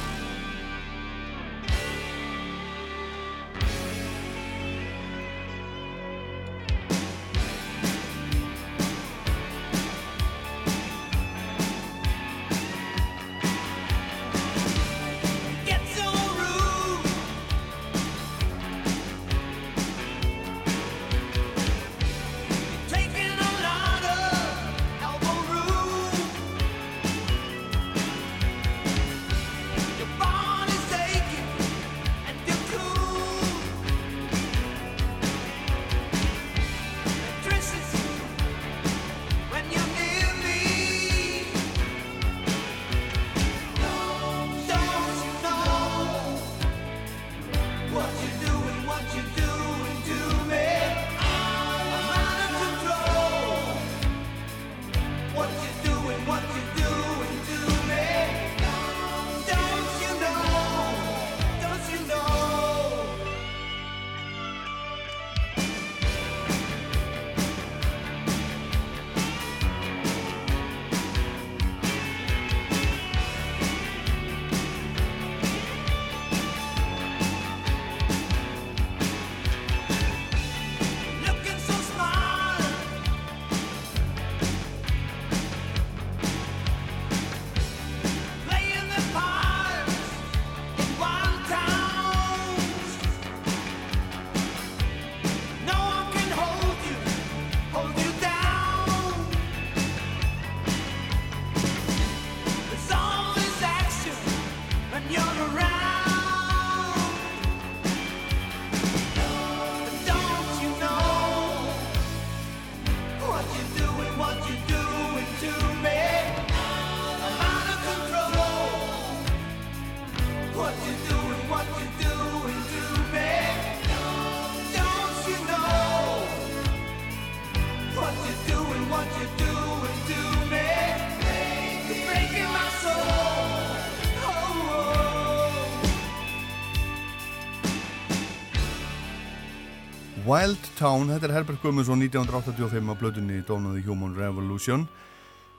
Town, 140.80 141.10
þetta 141.12 141.26
er 141.28 141.32
Herbert 141.34 141.60
Guðmundsson 141.60 142.00
1985 142.06 142.86
á 142.88 142.94
blöðunni 142.96 143.42
Dawn 143.44 143.66
of 143.68 143.74
the 143.76 143.82
Human 143.84 144.14
Revolution. 144.16 144.86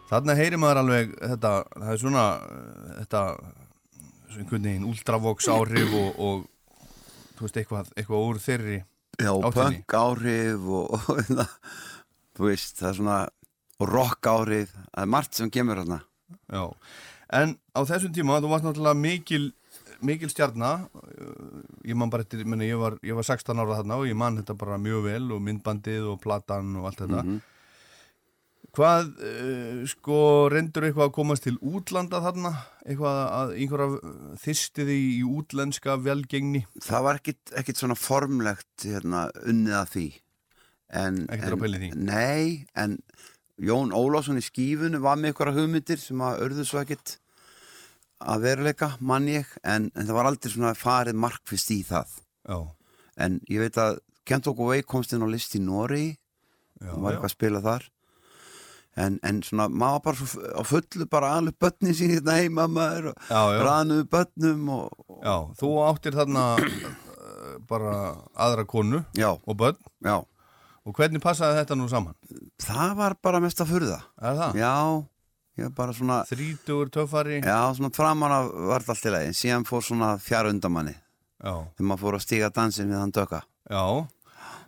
Þarna 0.10 0.34
heyrir 0.40 0.58
maður 0.58 0.80
alveg 0.82 1.12
þetta, 1.20 1.52
það 1.76 1.92
er 1.94 2.00
svona 2.02 2.24
uh, 2.42 2.88
þetta, 2.96 3.22
svona 4.32 4.42
einhvern 4.42 4.66
veginn 4.66 4.88
ultravox 4.90 5.50
áhrif 5.54 5.94
og, 6.00 6.18
og 6.18 6.42
þú 7.38 7.46
veist, 7.46 7.62
eitthvað, 7.62 7.94
eitthvað 7.94 8.26
úr 8.32 8.42
þeirri 8.42 8.80
Já, 9.22 9.32
punk 9.46 9.96
áhrif 10.00 10.66
og, 10.66 10.90
og 10.98 11.22
hérna, 11.22 11.46
þú 12.40 12.50
veist, 12.50 12.74
það 12.82 12.90
er 12.90 13.00
svona 13.04 13.22
og 13.78 13.94
rock 13.94 14.32
áhrif, 14.34 14.74
það 14.74 15.06
er 15.06 15.16
margt 15.20 15.38
sem 15.38 15.54
kemur 15.54 15.84
hérna 15.84 16.02
Já, 16.50 16.66
en 17.38 17.58
á 17.78 17.82
þessum 17.86 18.18
tíma 18.18 18.42
þú 18.42 18.56
varst 18.56 18.66
náttúrulega 18.66 19.04
mikil 19.06 19.52
mikil 20.08 20.32
stjarnar 20.32 20.88
ég 21.88 21.98
man 21.98 22.12
bara 22.12 22.26
eftir, 22.26 22.44
meni, 22.48 22.70
ég, 22.70 22.80
var, 22.80 22.98
ég 23.06 23.18
var 23.18 23.28
16 23.28 23.62
ára 23.62 23.80
þarna 23.82 24.02
og 24.02 24.10
ég 24.10 24.18
man 24.18 24.40
þetta 24.40 24.58
bara 24.60 24.82
mjög 24.82 25.08
vel 25.08 25.24
og 25.36 25.42
myndbandið 25.46 26.12
og 26.14 26.22
platan 26.24 26.76
og 26.80 26.92
allt 26.92 27.04
þetta 27.06 27.26
Hvað, 28.72 29.10
uh, 29.28 29.80
sko, 29.92 30.18
reyndur 30.48 30.86
eitthvað 30.88 31.10
að 31.10 31.16
komast 31.18 31.44
til 31.44 31.58
útlanda 31.60 32.22
þarna? 32.24 32.54
Eitthvað 32.86 33.18
að 33.26 33.50
einhverja 33.58 34.14
þyrstið 34.46 34.92
í 34.94 35.02
útlenska 35.28 35.98
velgengni? 36.00 36.62
það 36.80 37.04
var 37.08 37.20
ekkit, 37.20 37.42
ekkit 37.60 37.82
svona 37.82 37.98
formlegt 38.00 38.86
hérna, 38.88 39.26
unnið 39.44 39.76
að 39.82 39.92
því 39.96 40.06
en, 41.02 41.20
Ekkert 41.36 41.60
pæla 41.60 41.82
í 41.82 41.84
því? 41.84 41.92
Nei, 42.08 42.46
en 42.80 42.96
Jón 43.62 43.92
Ólafsson 43.92 44.40
í 44.40 44.46
skífunu 44.46 45.02
var 45.04 45.20
með 45.20 45.36
ykkur 45.36 45.52
hugmyndir 45.58 46.00
sem 46.00 46.24
að 46.24 46.46
örðu 46.48 46.66
svo 46.68 46.80
ekkit 46.82 47.18
að 48.22 48.46
veruleika, 48.46 48.94
mann 49.00 49.28
ég 49.32 49.50
en, 49.64 49.90
en 49.96 50.06
það 50.08 50.18
var 50.18 50.30
aldrei 50.30 50.54
svona 50.54 50.76
farið 50.78 51.20
markfist 51.22 51.74
í 51.74 51.82
það. 51.88 52.16
Já, 52.48 52.60
en 53.22 53.42
ég 53.52 53.64
veit 53.66 53.78
að 53.82 54.00
Kent 54.28 54.48
okkur 54.48 54.76
vei 54.76 54.84
komst 54.86 55.16
inn 55.16 55.26
á 55.26 55.30
list 55.30 55.56
í 55.58 55.62
Nóri 55.64 56.12
og 56.86 57.02
var 57.02 57.16
eitthvað 57.16 57.30
að 57.32 57.34
spila 57.34 57.62
þar. 57.66 57.88
En, 59.02 59.18
en 59.24 59.40
svona, 59.46 59.70
maður 59.72 60.02
bara 60.06 60.20
svo 60.20 60.50
á 60.52 60.62
fullu 60.68 61.06
bara 61.10 61.30
alveg 61.38 61.56
börnin 61.64 61.96
sín 61.96 62.12
hérna 62.12 62.36
heima 62.42 62.66
maður 62.68 63.14
og 63.14 63.54
raðnuðu 63.64 64.08
börnum 64.12 64.66
og, 64.76 65.06
og 65.08 65.22
Já, 65.24 65.36
þú 65.62 65.70
áttir 65.88 66.18
þarna 66.18 66.44
uh, 66.60 67.56
bara 67.72 67.94
aðra 68.36 68.68
konu 68.68 69.02
já, 69.16 69.32
og 69.32 69.58
börn. 69.58 69.80
Já. 70.04 70.20
Og 70.82 70.98
hvernig 70.98 71.22
passaði 71.24 71.60
þetta 71.62 71.78
nú 71.78 71.88
saman? 71.90 72.18
það 72.62 72.94
var 73.00 73.16
bara 73.24 73.42
mest 73.42 73.62
að 73.64 73.72
furða 73.74 74.02
það? 74.20 74.60
já, 74.60 74.76
ég 75.60 75.68
var 75.68 75.74
bara 75.76 75.94
svona 75.98 76.22
Þrítugur 76.30 76.90
töffari? 76.94 77.42
já, 77.44 77.60
svona 77.76 77.92
framan 77.96 78.32
af 78.38 78.50
var 78.72 78.82
þetta 78.86 78.96
allt 78.96 79.06
í 79.10 79.14
lagi 79.18 79.36
síðan 79.42 79.68
fór 79.68 79.84
svona 79.86 80.14
fjara 80.22 80.50
undamanni 80.54 80.96
þegar 81.42 81.88
maður 81.90 82.04
fór 82.06 82.18
að 82.20 82.26
stíga 82.28 82.50
dansin 82.54 82.92
við 82.92 83.02
hann 83.02 83.12
döka 83.16 83.42
já. 83.70 83.84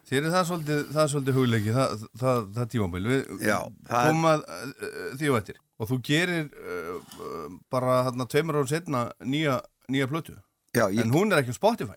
Þér 0.04 0.26
er 0.28 0.34
það 0.34 0.48
svolítið, 0.50 0.80
það 0.94 1.02
er 1.04 1.12
svolítið 1.14 1.38
hugleiki, 1.40 1.72
það, 1.74 2.02
það, 2.20 2.40
það 2.58 2.66
tímabil. 2.74 3.04
Við 3.08 3.30
Já, 3.48 3.56
það 3.88 4.00
er- 4.00 4.10
komum 4.12 4.26
að 4.30 4.42
uh, 4.44 4.98
því 5.18 5.30
og 5.32 5.38
eftir. 5.40 5.60
Og 5.80 5.90
þú 5.90 5.98
gerir 6.10 6.50
uh, 6.52 7.46
bara 7.74 7.94
hérna 8.10 8.28
tveimur 8.30 8.58
árum 8.60 8.70
setna 8.70 9.04
nýja, 9.24 9.56
nýja 9.90 10.10
plötu. 10.12 10.36
já, 10.76 10.84
ég, 10.92 11.00
En 11.06 11.14
hún 11.16 11.32
er 11.32 11.40
ekki 11.42 11.56
á 11.56 11.58
Spotify. 11.58 11.96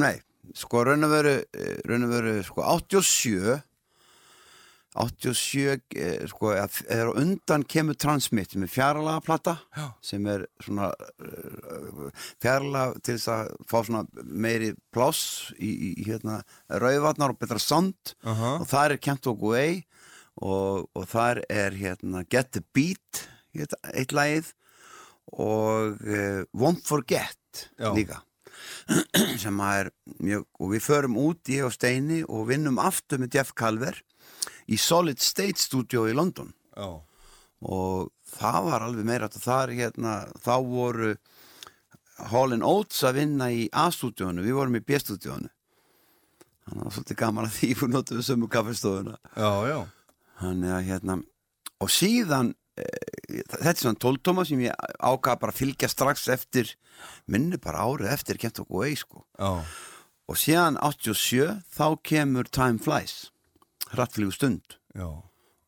nei, 0.00 0.16
sko 0.56 0.80
eh, 0.82 0.88
raun 0.88 1.04
og 1.04 2.10
veru, 2.10 2.42
sko 2.42 2.62
87 2.64 3.60
87 4.92 5.96
eh, 5.96 6.26
sko, 6.28 6.50
á 6.52 6.68
undan 7.16 7.62
kemur 7.64 7.96
Transmit 7.96 8.52
með 8.60 8.72
fjarlaga 8.74 9.22
plata 9.24 9.54
Já. 9.76 9.86
sem 10.04 10.26
er 10.28 10.44
svona 10.60 10.90
uh, 10.92 12.10
fjarlaga 12.42 13.00
til 13.00 13.16
þess 13.16 13.30
að 13.32 13.52
fá 13.70 13.78
svona 13.86 14.02
meiri 14.22 14.72
pláss 14.92 15.52
í, 15.56 15.70
í 15.96 16.06
hérna 16.08 16.42
rauðvatnar 16.68 17.32
og 17.34 17.40
betra 17.40 17.60
sound 17.62 18.14
Uh 18.22 18.42
og 18.60 18.66
þar 18.68 18.94
er 18.96 19.00
Kent 19.02 19.26
og 19.30 19.40
Way 19.42 19.82
og, 20.42 20.88
og 20.96 21.06
þar 21.08 21.40
er 21.48 21.72
hérna 21.78 22.24
Get 22.28 22.52
the 22.52 22.62
Beat 22.74 23.24
heit- 23.56 23.78
eitt 23.94 24.12
lagið 24.12 24.52
og 25.32 25.98
uh, 26.04 26.42
Won't 26.52 26.84
Forget 26.88 27.68
Já. 27.80 27.92
líka 27.96 28.20
sem 29.42 29.60
er 29.64 29.90
mjög 30.22 30.44
og 30.60 30.72
við 30.74 30.84
förum 30.84 31.16
út 31.20 31.48
ég 31.52 31.64
og 31.66 31.72
Steini 31.74 32.22
og 32.28 32.48
vinnum 32.50 32.78
aftur 32.82 33.20
með 33.22 33.38
Jeff 33.38 33.52
Calver 33.56 33.96
í 34.68 34.78
Solid 34.78 35.20
State 35.22 35.60
Studio 35.60 36.06
í 36.08 36.14
London. 36.16 36.52
Já. 36.76 37.02
og 37.62 38.08
það 38.26 38.64
var 38.66 38.82
alveg 38.86 39.06
meira 39.06 39.28
er 39.28 39.72
hérna, 39.76 40.12
þá 40.42 40.54
voru 40.66 41.16
Hall 42.32 42.54
Oates 42.62 43.02
að 43.04 43.18
vinna 43.20 43.50
í 43.52 43.68
A-stúdíónu, 43.72 44.42
við 44.42 44.56
vorum 44.56 44.78
í 44.78 44.84
B-stúdíónu 44.84 45.50
þannig 46.62 46.78
að 46.78 46.78
það 46.78 46.84
var 46.84 46.96
svolítið 46.96 47.20
gaman 47.22 47.48
að 47.48 47.54
því 47.58 47.70
fyrir 47.78 47.92
notuðu 47.92 48.24
sömu 48.26 48.48
kaffestofuna 48.50 49.16
Já, 49.34 49.52
já. 49.68 49.78
Þannig 50.42 50.74
að 50.74 50.84
hérna 50.88 51.16
og 51.82 51.90
síðan 51.90 52.52
e, 52.78 52.86
þetta 53.40 53.72
er 53.72 53.80
svona 53.80 54.02
tóltóma 54.04 54.46
sem 54.46 54.62
ég 54.62 54.84
ákvað 54.98 55.40
bara 55.42 55.54
að 55.54 55.60
fylgja 55.62 55.90
strax 55.90 56.28
eftir 56.34 56.74
minni 57.30 57.58
bara 57.62 57.82
árið 57.86 58.12
eftir 58.14 58.38
kent 58.38 58.60
okkur 58.62 58.86
vei 58.86 58.94
sko. 58.98 59.24
Já, 59.38 59.64
og 60.30 60.38
síðan 60.38 60.78
87 60.78 61.58
þá 61.74 61.86
kemur 62.06 62.50
Time 62.50 62.82
Flies 62.82 63.31
hrattflígu 63.92 64.32
stund. 64.34 64.78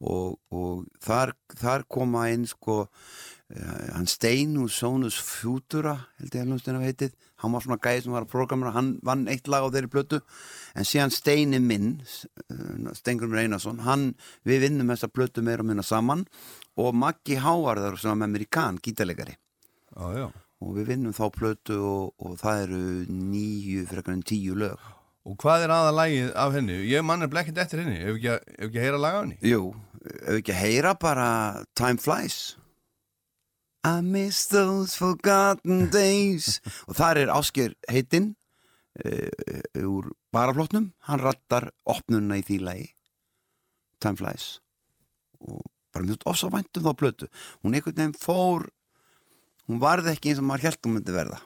Og, 0.04 0.34
og 0.52 0.82
þar, 1.00 1.32
þar 1.56 1.84
koma 1.88 2.26
inn 2.34 2.44
sko 2.50 2.82
uh, 2.84 3.84
hann 3.94 4.08
Steinus 4.10 4.76
Sónus 4.82 5.16
Futura 5.22 5.94
held 6.18 6.34
ég 6.34 6.42
að 6.42 6.50
hljómsdina 6.50 6.82
heitið. 6.82 7.14
Hann 7.40 7.54
var 7.54 7.64
svona 7.64 7.80
gæði 7.80 8.02
sem 8.04 8.16
var 8.16 8.26
að 8.26 8.32
programmera 8.34 8.74
hann 8.74 8.90
vann 9.06 9.24
eitt 9.32 9.48
lag 9.48 9.64
á 9.64 9.72
þeirri 9.72 9.90
blötu 9.92 10.20
en 10.74 10.88
síðan 10.88 11.14
Steini 11.14 11.60
minn 11.62 11.94
uh, 12.02 12.90
Steingrumur 12.98 13.40
Einarsson 13.44 13.84
hann, 13.86 14.10
við 14.44 14.66
vinnum 14.66 14.92
þessa 14.92 15.08
blötu 15.12 15.44
meira 15.46 15.64
og 15.64 15.70
minna 15.70 15.86
saman. 15.86 16.26
Og 16.80 16.90
Maggi 16.98 17.38
Hávarðar 17.38 17.96
sem 18.00 18.10
var 18.12 18.28
með 18.28 18.48
Kahn, 18.50 18.82
gítalegari 18.82 19.38
Já, 19.94 20.10
já. 20.18 20.26
og 20.60 20.74
við 20.74 20.90
vinnum 20.90 21.14
þá 21.14 21.28
blötu 21.38 21.78
og, 21.78 22.12
og 22.18 22.36
það 22.42 22.66
eru 22.66 22.84
nýju 23.14 23.86
frekar 23.88 24.18
en 24.18 24.26
tíu 24.26 24.58
lög 24.58 24.82
Og 25.24 25.38
hvað 25.40 25.64
er 25.64 25.72
aða 25.72 25.92
lagið 25.96 26.32
af 26.36 26.52
henni? 26.52 26.74
Ég 26.90 27.04
mann 27.06 27.24
er 27.24 27.30
blekkit 27.32 27.56
eftir 27.62 27.80
henni, 27.80 27.96
ef 28.04 28.16
ekki, 28.18 28.28
að- 28.34 28.48
ef 28.58 28.66
ekki 28.68 28.78
að 28.80 28.84
heyra 28.84 28.98
laga 29.00 29.18
af 29.20 29.24
henni. 29.24 29.38
Jú, 29.48 29.62
ef 30.04 30.34
ekki 30.40 30.52
að 30.52 30.60
heyra 30.60 30.92
bara 31.00 31.28
Time 31.74 31.96
Flies. 32.02 32.56
I 33.84 34.00
miss 34.00 34.46
those 34.48 34.96
forgotten 34.96 35.88
days. 35.92 36.60
Og 36.88 36.96
þar 36.96 37.20
er 37.24 37.32
Ásker 37.32 37.72
heitinn 37.92 38.30
uh, 39.04 39.80
úr 39.84 40.10
baraflótnum 40.32 40.90
hann 41.08 41.20
rattar 41.24 41.70
opnuna 41.88 42.38
í 42.40 42.44
því 42.44 42.60
lagi. 42.64 42.86
Time 44.04 44.16
Flies. 44.20 44.58
Og 45.40 45.64
bara 45.94 46.04
mjög 46.08 46.24
ofsavæntum 46.28 46.84
þá 46.84 46.92
plötu. 47.00 47.28
Hún 47.64 47.76
einhvern 47.76 47.96
veginn 47.96 48.16
fór 48.20 48.68
hún 49.68 49.80
varði 49.80 50.12
ekki 50.12 50.32
eins 50.32 50.40
og 50.42 50.48
maður 50.48 50.68
held 50.68 50.80
hún 50.84 50.96
myndi 50.98 51.12
verða 51.16 51.40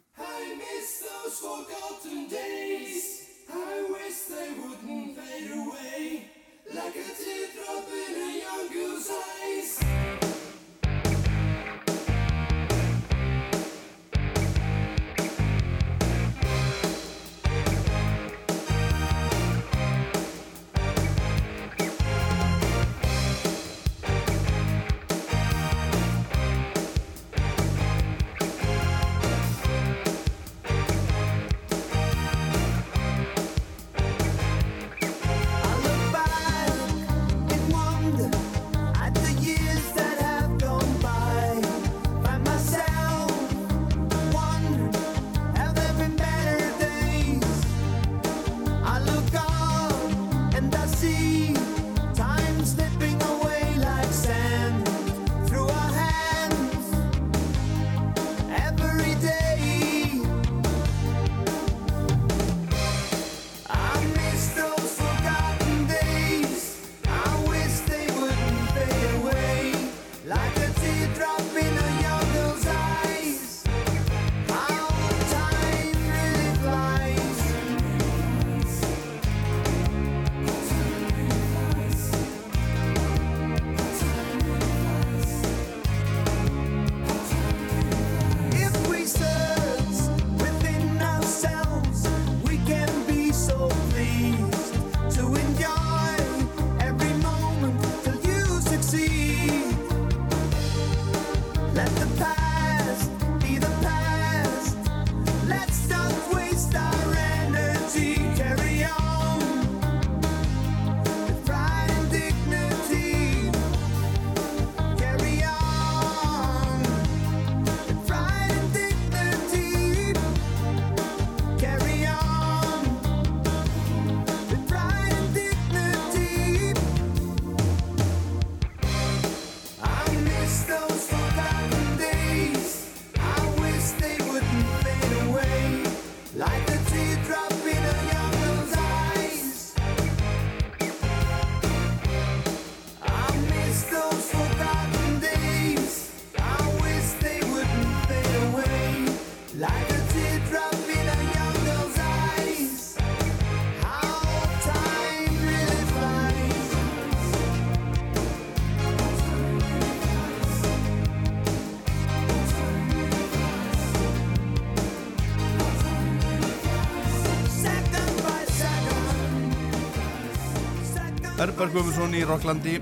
Herbert 171.58 171.74
Guðmundsson 171.74 172.12
í 172.14 172.20
Rocklandi, 172.22 172.72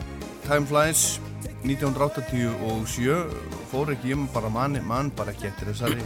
Time 0.44 0.66
Flies, 0.68 1.02
1987, 1.62 3.14
fór 3.70 3.94
ekki, 3.94 4.10
ég 4.10 4.26
bara 4.34 4.50
mann, 4.52 4.76
mann 4.84 5.08
bara 5.16 5.32
ekki 5.32 5.46
eftir 5.48 5.70
þessari, 5.70 6.04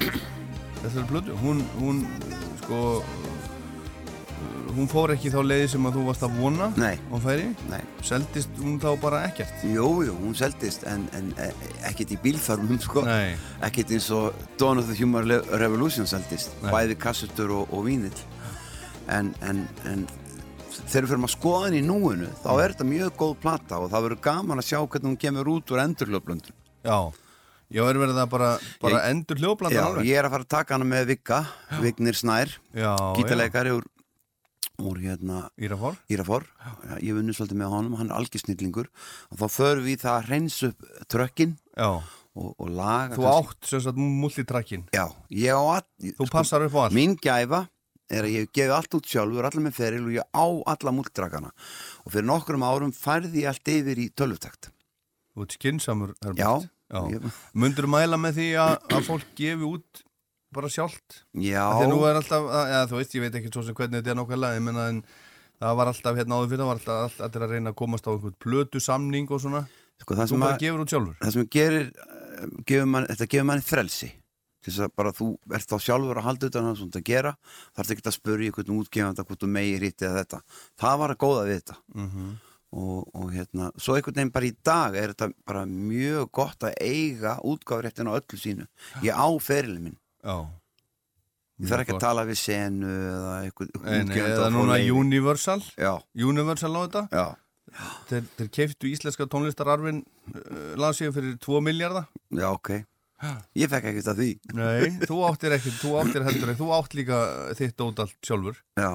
þessari 0.76 1.02
blödu. 1.08 1.34
Hún, 1.40 1.64
hún, 1.80 1.98
sko, 2.60 2.78
hún 4.76 4.86
fór 4.92 5.16
ekki 5.16 5.34
þá 5.34 5.40
leiði 5.48 5.66
sem 5.74 5.90
að 5.90 5.98
þú 5.98 6.06
varst 6.12 6.28
að 6.28 6.38
vona 6.38 6.70
Nei. 6.78 6.94
og 7.10 7.26
færi. 7.26 7.50
Nei. 7.72 7.82
Seldist 8.06 8.62
hún 8.62 8.78
þá 8.78 8.92
bara 9.02 9.24
ekkert? 9.32 9.66
Jú, 9.66 9.90
jú, 10.06 10.14
hún 10.22 10.38
seldist 10.38 10.86
en, 10.86 11.08
en 11.18 11.34
ekkert 11.90 12.14
í 12.14 12.22
bílfarmum 12.22 12.78
sko 12.86 13.02
ekkert 13.66 13.98
eins 13.98 14.12
og 14.14 14.46
Dawn 14.62 14.78
of 14.78 14.86
the 14.86 14.94
Human 15.02 15.26
Revolution 15.26 16.06
seldist 16.06 16.54
Nei. 16.62 16.70
bæði 16.70 17.02
kassutur 17.02 17.50
og, 17.64 17.74
og 17.74 17.88
vínill 17.90 18.14
en, 19.10 19.34
en, 19.42 19.66
en 19.90 20.06
þegar 20.90 21.06
við 21.06 21.12
fyrir 21.14 21.24
að 21.26 21.32
skoða 21.36 21.64
henni 21.68 21.80
í 21.80 21.86
núinu 21.86 22.28
þá 22.42 22.50
er 22.64 22.74
þetta 22.74 22.86
mjög 22.90 23.12
góð 23.20 23.34
plata 23.44 23.78
og 23.80 23.90
það 23.92 24.06
verður 24.08 24.22
gaman 24.26 24.62
að 24.62 24.68
sjá 24.70 24.78
hvernig 24.82 25.08
hún 25.10 25.20
kemur 25.24 25.50
út 25.54 25.72
úr 25.74 25.82
endurlöflöndun 25.84 26.56
Já, 26.84 26.98
ég 27.70 27.84
var 27.86 27.98
verið 28.02 28.20
að 28.24 28.28
bara, 28.34 28.50
bara 28.82 28.98
Ég- 29.04 29.08
endur 29.14 29.40
hljóðblanda 29.42 29.76
Já, 29.78 29.84
alveg. 29.86 30.08
ég 30.10 30.18
er 30.20 30.26
að 30.28 30.34
fara 30.36 30.46
að 30.46 30.52
taka 30.56 30.74
hana 30.76 30.88
með 30.90 31.08
Vigga 31.12 31.40
Vignir 31.84 32.18
Snær, 32.18 32.54
Já, 32.74 32.92
gítarleikari 33.18 33.74
úr, 33.76 33.84
úr 34.80 34.96
hérna 35.04 35.42
Írafár. 35.60 35.98
Írafór, 36.10 36.46
Já, 36.88 36.96
ég 37.04 37.14
vunni 37.18 37.34
svolítið 37.36 37.60
með 37.60 37.74
honum, 37.76 37.98
hann 38.00 38.10
er 38.10 38.16
algjör 38.16 38.42
snillingur 38.46 38.88
og 39.30 39.36
þá 39.42 39.46
förum 39.52 39.84
við 39.86 40.00
það 40.06 40.16
að 40.16 40.26
hreinsa 40.30 40.70
upp 40.72 40.88
trökkin 41.12 41.52
Já, 41.76 41.90
og, 42.34 42.54
og 42.56 42.68
laga 42.72 43.18
þú 43.18 43.26
átt 43.28 43.68
sem 43.68 43.82
sagt 43.84 44.00
multitrakkin 44.00 44.86
Já, 44.96 45.06
ég 45.30 45.52
á 45.52 45.60
all 45.60 46.14
Þú 46.16 46.30
passar 46.32 46.64
upp 46.64 46.74
á 46.80 46.80
allt. 46.88 46.96
Mín 46.96 47.14
gæfa 47.20 47.66
er 48.10 48.26
að 48.26 48.34
ég 48.34 48.44
hef 48.44 48.52
gefið 48.58 48.74
allt 48.76 48.96
út 48.98 49.06
sjálfur, 49.10 49.46
allar 49.48 49.64
með 49.64 49.76
feril 49.78 50.02
og 50.08 50.12
ég 50.16 50.28
á 50.34 50.46
alla 50.74 50.92
múltrakana 50.96 51.50
og 52.04 52.12
fyrir 52.12 52.26
nokkrum 52.28 52.64
árum 52.66 52.92
færði 52.96 53.44
ég 53.44 53.50
allt 53.52 53.72
yfir 53.72 54.02
í 54.02 54.10
tölvutakt. 54.16 54.70
Þú 55.34 55.46
ert 55.46 55.56
skinsamur 55.58 56.14
Já, 56.36 56.52
Já. 56.90 57.20
Mundur 57.54 57.86
mæla 57.86 58.18
með 58.18 58.40
því 58.40 58.46
að, 58.58 58.76
að 58.90 59.04
fólk 59.06 59.28
gefi 59.38 59.66
út 59.68 60.04
bara 60.50 60.66
sjálft? 60.72 61.20
Já. 61.38 61.62
Alltaf, 61.70 62.48
að, 62.50 62.64
ja, 62.74 62.80
þú 62.90 62.96
veist, 62.98 63.12
ég 63.14 63.22
veit 63.22 63.36
ekki 63.38 63.52
svo 63.54 63.62
sem 63.62 63.76
hvernig 63.78 64.00
þetta 64.00 64.10
er 64.10 64.18
nákvæmlega, 64.18 64.58
ég 64.58 64.64
menna 64.66 64.86
en 64.90 65.02
það 65.62 65.76
var 65.78 65.90
alltaf 65.92 66.16
hérna 66.18 66.38
áður 66.40 66.48
fyrir, 66.50 66.62
það 66.64 66.70
var 66.72 66.80
alltaf 66.80 67.04
all- 67.04 67.28
allir 67.28 67.44
að 67.46 67.54
reyna 67.54 67.70
að 67.70 67.78
komast 67.78 68.08
á 68.08 68.10
einhvern 68.10 68.34
plötu 68.42 68.82
samning 68.82 69.30
og 69.30 69.42
svona, 69.44 69.60
sko, 70.02 70.16
þú 70.18 70.40
bara 70.42 70.58
gefur 70.58 70.82
út 70.82 70.90
sjálfur. 70.90 71.14
það 71.22 71.32
sem 71.36 71.46
gerir 71.54 71.92
gefur 72.66 72.90
man, 72.90 73.06
þetta 73.06 73.28
gefur 73.30 73.46
manni 73.52 73.62
frelsi 73.70 74.10
til 74.60 74.72
þess 74.72 74.84
að 74.86 74.94
bara 75.00 75.14
þú 75.16 75.30
ert 75.56 75.72
þá 75.72 75.76
sjálfur 75.86 76.20
að 76.20 76.28
halda 76.28 76.50
utan 76.50 76.68
það 76.68 76.78
sem 76.78 76.92
þetta 76.92 77.08
gera, 77.12 77.34
þarf 77.78 77.94
ekki 77.94 78.06
að 78.06 78.16
spurja 78.18 78.50
einhvern 78.50 78.76
útgefanda 78.76 79.26
hvort 79.26 79.42
þú 79.42 79.50
megi 79.56 79.80
hitt 79.86 80.06
eða 80.06 80.22
þetta. 80.22 80.40
Það 80.84 81.02
var 81.02 81.14
að 81.14 81.20
góða 81.24 81.48
við 81.48 81.60
þetta. 81.60 81.80
Mm 81.96 82.30
og, 82.70 83.10
og 83.16 83.32
hérna, 83.34 83.70
svo 83.80 83.96
einhvern 83.96 84.16
veginn 84.16 84.32
bara 84.34 84.46
í 84.46 84.52
dag 84.66 84.96
er 84.98 85.12
þetta 85.12 85.30
bara 85.48 85.64
mjög 85.66 86.30
gott 86.38 86.66
að 86.66 86.76
eiga 86.78 87.36
útgáfréttin 87.46 88.10
á 88.10 88.14
öllu 88.14 88.38
sínu 88.38 88.66
ég 89.02 89.10
á 89.10 89.26
ferilin 89.42 89.88
minn 89.88 89.98
Já. 90.20 90.46
Ég 91.60 91.68
þarf 91.68 91.84
ekki 91.84 91.94
að 91.96 92.02
tala 92.04 92.24
við 92.28 92.38
senu 92.40 92.88
eða 92.88 93.32
nei, 93.40 93.50
útgefanda 93.50 94.20
eða 94.20 94.46
að 94.46 94.54
núna. 94.54 94.76
Universal, 95.00 95.60
Já, 95.76 95.92
Universal 96.14 96.72
á 96.72 96.80
þetta, 96.84 97.02
já, 97.12 97.26
þeir, 98.08 98.30
þeir 98.38 98.50
keiftu 98.58 98.92
íslenska 98.92 99.26
tónlistararfin 99.32 100.00
uh, 100.04 100.70
landsíðu 100.80 101.16
fyrir 101.18 101.36
2 101.42 101.64
miljardar. 101.66 102.08
já, 102.30 102.48
ok 102.52 102.72
Ég 103.60 103.68
fekk 103.68 103.88
ekkert 103.90 104.10
að 104.14 104.20
því 104.22 104.28
Nei, 104.56 104.90
þú 105.04 105.16
áttir 105.28 105.52
ekki, 105.58 105.72
þú 105.76 105.90
áttir 106.00 106.24
heldur 106.24 106.52
ekki, 106.52 106.60
þú 106.62 106.68
átt 106.78 106.94
líka 106.96 107.18
þitt 107.58 107.82
út 107.84 107.98
allt 108.06 108.16
sjálfur. 108.24 108.60
Já, 108.80 108.92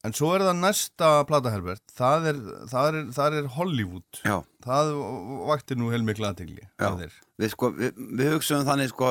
En 0.00 0.14
svo 0.16 0.30
er 0.32 0.40
það 0.46 0.60
næsta 0.62 1.08
plata, 1.28 1.50
Herbert, 1.52 1.82
það 1.92 2.28
er, 2.30 2.36
það 2.70 2.86
er, 2.88 3.00
það 3.12 3.34
er 3.36 3.48
Hollywood. 3.58 4.20
já, 4.24 4.38
Það 4.64 4.92
vakti 5.50 5.76
nú 5.76 5.90
heilmikla 5.92 6.30
aðtegli. 6.32 6.64
Já. 6.80 6.88
við 7.36 7.50
sko 7.52 7.68
við, 7.76 7.98
við 8.16 8.30
hugsaum 8.38 8.64
þannig 8.64 8.94
sko 8.94 9.10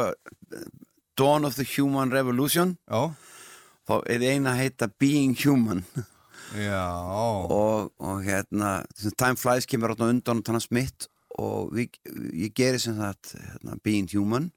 Dawn 1.20 1.46
of 1.46 1.56
the 1.60 1.68
Human 1.76 2.10
Revolution 2.16 2.78
Já, 2.90 3.12
þá 3.86 3.94
er 4.10 4.26
eina 4.32 4.56
að 4.56 4.64
heita 4.64 4.90
Being 5.02 5.36
Human 5.46 5.84
já, 6.58 6.82
og, 7.54 7.92
og 8.02 8.24
hérna 8.26 8.80
Time 9.14 9.38
Flies 9.38 9.70
kemur 9.70 9.94
átna 9.94 10.10
undan 10.10 10.42
og 10.42 10.46
tannar 10.48 10.64
smitt 10.66 11.06
og 11.40 11.74
við, 11.76 12.00
ég 12.36 12.56
geri 12.58 12.82
sem 12.82 12.98
það 13.00 13.34
hérna, 13.34 13.78
Being 13.86 14.10
Human. 14.14 14.50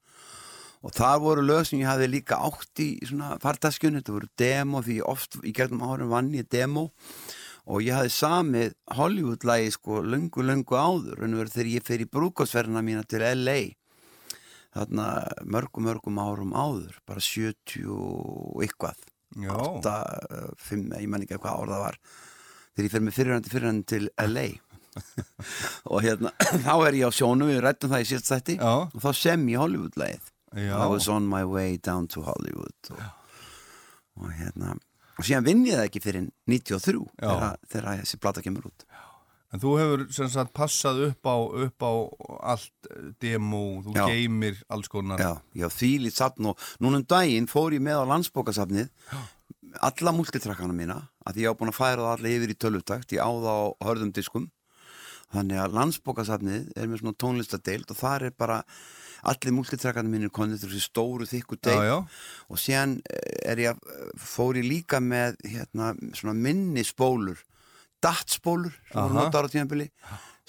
Og 0.82 0.90
það 0.96 1.20
voru 1.22 1.44
lög 1.46 1.66
sem 1.68 1.78
ég 1.78 1.86
hafði 1.86 2.08
líka 2.10 2.40
átt 2.42 2.82
í 2.82 2.88
svona 3.06 3.36
fartaskjun, 3.42 4.00
þetta 4.00 4.16
voru 4.16 4.30
demo 4.40 4.82
því 4.82 4.96
oft 5.06 5.38
í 5.46 5.52
gegnum 5.54 5.84
árum 5.86 6.10
vann 6.10 6.32
ég 6.34 6.48
demo. 6.50 6.88
Og 7.70 7.84
ég 7.86 7.94
hafði 7.94 8.16
samið 8.16 8.74
Hollywood-lægi 8.98 9.76
sko 9.76 10.00
löngu, 10.02 10.42
löngu 10.42 10.74
áður. 10.74 11.22
En 11.22 11.38
verið 11.38 11.54
þegar 11.54 11.70
ég 11.76 11.86
fer 11.86 12.02
í 12.02 12.10
brúkásferðina 12.10 12.82
mína 12.82 13.06
til 13.06 13.22
LA 13.22 13.60
þarna 14.72 15.06
mörgum, 15.44 15.86
mörgum 15.86 16.18
árum 16.18 16.54
áður. 16.56 16.98
Bara 17.06 17.22
70 17.22 17.86
og 17.92 18.66
já. 19.36 19.54
8, 19.54 19.94
5, 20.58 20.92
ég 20.98 21.08
man 21.08 21.24
ekki 21.24 21.38
hvað 21.40 21.62
ár 21.62 21.72
það 21.74 21.86
var. 21.86 21.98
Þegar 22.72 22.86
ég 22.86 22.92
fer 22.92 23.04
með 23.04 23.16
fyrirhandi 23.18 23.52
fyrirhandi 23.52 23.88
til 23.92 24.10
LA 24.18 24.46
og 25.92 26.02
hérna 26.04 26.32
þá 26.66 26.74
er 26.88 26.98
ég 27.00 27.08
á 27.08 27.12
sjónu, 27.14 27.48
við 27.50 27.60
rættum 27.64 27.92
það 27.92 28.04
í 28.04 28.08
síðast 28.12 28.30
þætti 28.32 28.56
Já. 28.60 28.72
og 28.86 28.98
þá 29.02 29.10
sem 29.22 29.48
ég 29.52 29.62
Hollywood-lægið 29.62 30.30
Já. 30.52 30.74
I 30.76 30.86
was 30.92 31.08
on 31.08 31.28
my 31.28 31.44
way 31.48 31.78
down 31.80 32.08
to 32.12 32.24
Hollywood 32.26 32.92
og, 32.92 33.04
og 34.20 34.34
hérna 34.36 34.74
og 35.16 35.24
síðan 35.28 35.46
vinn 35.48 35.64
ég 35.68 35.78
það 35.78 35.88
ekki 35.88 36.04
fyrir 36.04 36.28
93 36.50 37.06
Já. 37.22 37.54
þegar, 37.72 38.02
þessi 38.02 38.20
plata 38.20 38.44
kemur 38.44 38.68
út 38.72 38.86
En 39.52 39.60
þú 39.60 39.72
hefur 39.76 40.02
sem 40.16 40.28
sagt 40.32 40.54
passað 40.56 41.02
upp 41.10 41.28
á, 41.28 41.36
upp 41.66 41.84
á 41.84 41.92
allt 42.54 42.86
eh, 42.88 43.10
demo, 43.20 43.82
þú 43.84 43.92
Já. 43.98 44.06
geymir 44.08 44.62
alls 44.72 44.88
konar. 44.88 45.20
Já, 45.20 45.34
já 45.52 45.66
þvílít 45.68 46.16
safn 46.16 46.48
og 46.48 46.62
núna 46.80 47.02
um 47.02 47.04
daginn 47.04 47.48
fór 47.50 47.76
ég 47.76 47.84
með 47.84 48.00
á 48.00 48.04
landsbókasafnið 48.14 48.88
alla 49.80 50.12
multitrakkana 50.16 50.72
mína 50.76 50.96
að 51.28 51.42
ég 51.44 51.52
á 51.52 51.56
búin 51.56 51.72
að 51.72 51.78
færa 51.78 52.00
það 52.00 52.14
alla 52.16 52.32
yfir 52.32 52.52
í 52.54 52.58
tölvutakt 52.64 53.12
ég 53.12 53.20
á 53.20 53.28
það 53.28 53.52
á 53.52 53.60
hörðum 53.88 54.12
diskum 54.16 54.48
þannig 55.32 55.62
að 55.62 55.78
landsbókasafnið 55.78 56.72
er 56.76 56.90
með 56.90 57.02
svona 57.02 57.20
tónlistadeild 57.24 57.94
og 57.94 57.98
þar 57.98 58.28
er 58.28 58.36
bara 58.38 58.58
allir 59.30 59.54
multitrakkana 59.54 60.10
mínir 60.10 60.32
konið 60.34 60.64
þessi 60.64 60.82
stóru 60.82 61.28
þykku 61.30 61.58
já, 61.60 61.62
deil 61.68 61.86
já. 61.86 61.96
og 62.50 62.60
síðan 62.60 62.96
eh, 63.06 63.52
er 63.52 63.62
ég, 63.62 63.86
fór 64.18 64.58
ég 64.58 64.66
líka 64.66 64.98
með 65.02 65.38
hérna, 65.46 65.92
svona 66.18 66.34
minni 66.34 66.82
spólur 66.86 67.38
dattspólur 68.02 68.74
sem 68.90 68.98
voru 68.98 69.18
notar 69.20 69.46
á 69.46 69.52
tímabili 69.52 69.88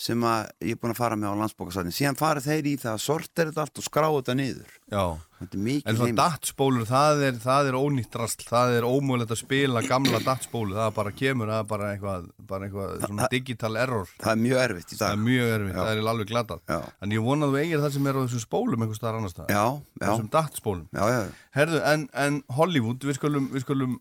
sem 0.03 0.23
að 0.27 0.49
ég 0.67 0.75
er 0.75 0.79
búin 0.81 0.93
að 0.93 0.99
fara 0.99 1.17
með 1.19 1.31
á 1.31 1.39
landsbókasafnið 1.43 1.95
síðan 1.95 2.19
fara 2.19 2.43
þeir 2.43 2.67
í 2.67 2.73
það 2.81 2.95
að 2.97 3.03
sortera 3.05 3.51
þetta 3.53 3.63
allt 3.63 3.79
og 3.79 3.85
skrá 3.87 4.07
þetta 4.11 4.35
niður 4.39 4.73
já. 4.91 5.05
Þetta 5.43 5.57
er 5.59 5.89
En 5.91 5.97
svona 5.97 6.15
dattspólur, 6.15 6.85
það 6.87 7.21
er, 7.27 7.37
það 7.43 7.69
er 7.69 7.75
ónýtt 7.75 8.13
rastl, 8.15 8.45
það 8.47 8.75
er 8.77 8.85
ómögulegt 8.87 9.33
að 9.33 9.39
spila 9.41 9.81
gamla 9.83 10.21
dattspólu, 10.23 10.75
það 10.77 10.93
bara 10.95 11.11
kemur, 11.19 11.51
það 11.51 11.59
er 11.63 11.67
bara 11.73 11.89
eitthvað, 11.91 12.29
bara 12.47 12.67
eitthvað 12.69 12.93
svona 13.03 13.27
digital 13.33 13.73
error. 13.81 14.13
Það 14.23 14.31
er 14.31 14.39
mjög 14.45 14.61
erfitt 14.61 14.93
í 14.93 14.99
Það 14.99 15.03
dag 15.03 15.17
er 15.17 15.23
mjög 15.25 15.51
erfitt, 15.57 15.73
Já. 15.73 15.81
það 15.81 15.91
er 15.97 16.09
alveg 16.13 16.31
glatað. 16.31 16.63
En 17.03 17.17
ég 17.17 17.25
vona 17.27 17.49
að 17.49 17.57
þú 17.57 17.61
eigir 17.63 17.83
það 17.83 17.95
sem 17.97 18.07
er 18.07 18.15
á 18.15 18.21
þessum 18.23 18.45
spólum 18.45 18.85
einhvers 18.85 19.01
staðar 19.01 19.19
annars 19.19 19.37
já, 19.51 19.65
Þessum 20.05 20.31
dattspólum. 20.37 20.87
já, 20.95 21.03
já, 21.11 21.21
Herðu, 21.59 21.83
en, 21.91 22.07
en 22.23 22.39
Hollywood, 22.55 23.03
við 23.03 23.19
skulum, 23.19 23.51
við 23.51 23.65
skulum 23.67 23.99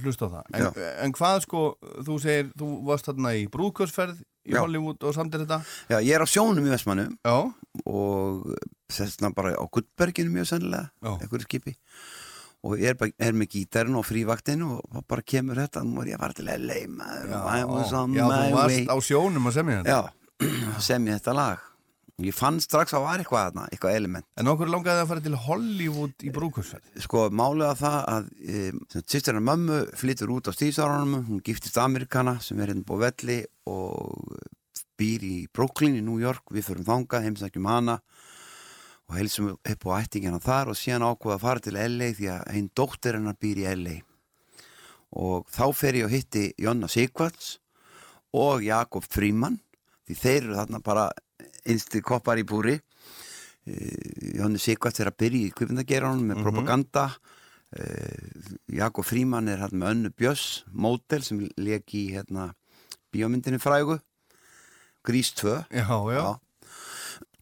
hlusta 0.00 0.28
á 0.28 0.32
það. 0.32 0.44
En, 0.56 0.68
en 1.06 1.14
hvað 1.16 1.40
sko, 1.46 1.62
þú 2.06 2.18
segir, 2.22 2.50
þú 2.58 2.68
varst 2.88 3.08
þarna 3.10 3.34
í 3.38 3.46
brúðkjörsferð 3.52 4.20
í 4.22 4.54
Já. 4.56 4.58
Hollywood 4.62 5.04
og 5.06 5.14
samtir 5.14 5.44
þetta? 5.44 5.60
já 5.92 5.98
Ég 6.02 6.16
er 6.16 6.24
á 6.24 6.26
sjónum 6.26 6.66
í 6.66 6.72
Vestmannu 6.72 7.04
Já, 7.22 7.36
og 7.86 8.48
þessna 8.90 9.30
bara 9.36 9.54
á 9.54 9.64
Guttberginu 9.70 10.32
mjög 10.34 10.48
sennilega 10.50 11.14
einhverju 11.22 11.46
skipi 11.46 11.76
og 12.62 12.78
ég 12.78 12.92
er, 12.92 12.98
bara, 12.98 13.10
er 13.18 13.34
með 13.34 13.56
gítarinn 13.56 13.98
og 13.98 14.06
frívaktinu 14.06 14.76
og 14.78 15.04
bara 15.10 15.24
kemur 15.26 15.58
þetta, 15.58 15.82
nú 15.86 16.02
er 16.02 16.12
ég 16.12 16.18
að 16.18 16.22
fara 16.22 16.36
til 16.38 16.48
was 17.66 17.94
on 17.98 18.14
já, 18.14 18.22
þú 18.22 18.30
way 18.30 18.52
varst 18.54 18.92
á 18.94 18.96
sjónum 19.02 19.50
að 19.50 19.56
semja 19.58 19.80
þetta. 19.82 19.96
Já, 19.98 20.78
sem 20.90 21.08
ég 21.10 21.18
þetta 21.18 21.34
lag 21.38 21.71
ég 22.20 22.36
fann 22.36 22.60
strax 22.60 22.92
að 22.92 22.98
það 22.98 23.06
var 23.06 23.22
eitthvað 23.22 23.44
þarna, 23.46 23.66
eitthvað 23.72 23.96
element. 23.98 24.26
En 24.36 24.50
okkur 24.52 24.70
langaði 24.70 25.02
að 25.02 25.10
fara 25.10 25.24
til 25.24 25.38
Hollywood 25.46 26.26
í 26.26 26.32
brúðkjörsferð? 26.34 26.90
sko 27.06 27.24
málega 27.32 27.78
það 27.80 27.98
að 28.12 28.28
e, 28.42 28.64
sýstirna 29.00 29.44
mömmu 29.44 29.78
flytur 29.98 30.34
út 30.36 30.50
á 30.50 30.52
stíðsárunum 30.52 31.26
hún 31.30 31.42
giftist 31.46 31.80
Amerikana 31.80 32.36
sem 32.44 32.60
er 32.60 32.74
hérna 32.74 32.86
búið 32.86 33.06
velli 33.06 33.38
og 33.70 34.36
býr 35.00 35.24
í 35.26 35.36
Brooklyn 35.54 35.96
í 35.98 36.04
New 36.04 36.20
York. 36.22 36.44
Við 36.52 36.68
förum 36.68 36.86
þangað, 36.86 37.26
heimsækjum 37.26 37.70
hana 37.70 37.98
og 39.08 39.18
heilsum 39.18 39.50
upp 39.56 39.88
á 39.88 39.90
ættingina 39.98 40.40
þar 40.42 40.72
og 40.72 40.78
síðan 40.78 41.08
ákveða 41.08 41.36
að 41.36 41.44
fara 41.44 41.64
til 41.64 41.76
LA 41.76 42.12
því 42.16 42.30
að 42.32 42.46
einn 42.54 42.70
dóttir 42.76 43.18
hennar 43.18 43.36
býr 43.40 43.64
í 43.64 43.66
LA 43.76 43.98
og 45.12 45.48
þá 45.52 45.64
fer 45.76 45.98
ég 45.98 46.06
og 46.06 46.14
hitti 46.14 46.46
Jonna 46.60 46.88
Sigvarts 46.88 47.58
og 48.32 48.64
Jakob 48.64 49.04
Fríman 49.04 49.58
því 50.08 50.16
þeir 50.18 50.38
eru 50.40 50.56
þarna 50.56 50.80
bara 50.84 51.10
einstu 51.66 52.00
koppar 52.02 52.40
í 52.40 52.46
búri 52.48 52.78
Eh, 53.62 54.34
Jónni 54.34 54.58
Sigvart 54.58 54.98
er 54.98 55.12
að 55.12 55.18
byrja 55.22 55.48
í 55.48 55.52
kvipundageranum 55.54 56.32
með 56.32 56.40
propaganda. 56.42 57.04
Uh, 57.72 58.56
Jakob 58.68 59.06
Fríman 59.08 59.46
er 59.48 59.62
hérna 59.62 59.78
með 59.80 59.92
önnu 59.94 60.10
Bjöss 60.12 60.64
mótel 60.76 61.22
sem 61.24 61.38
leik 61.56 61.94
í 61.96 62.02
hérna 62.12 62.50
bíómyndinni 63.14 63.56
frægu. 63.62 63.96
Grís 65.06 65.30
2 65.38 65.54
Já, 65.72 65.86
já. 66.12 66.26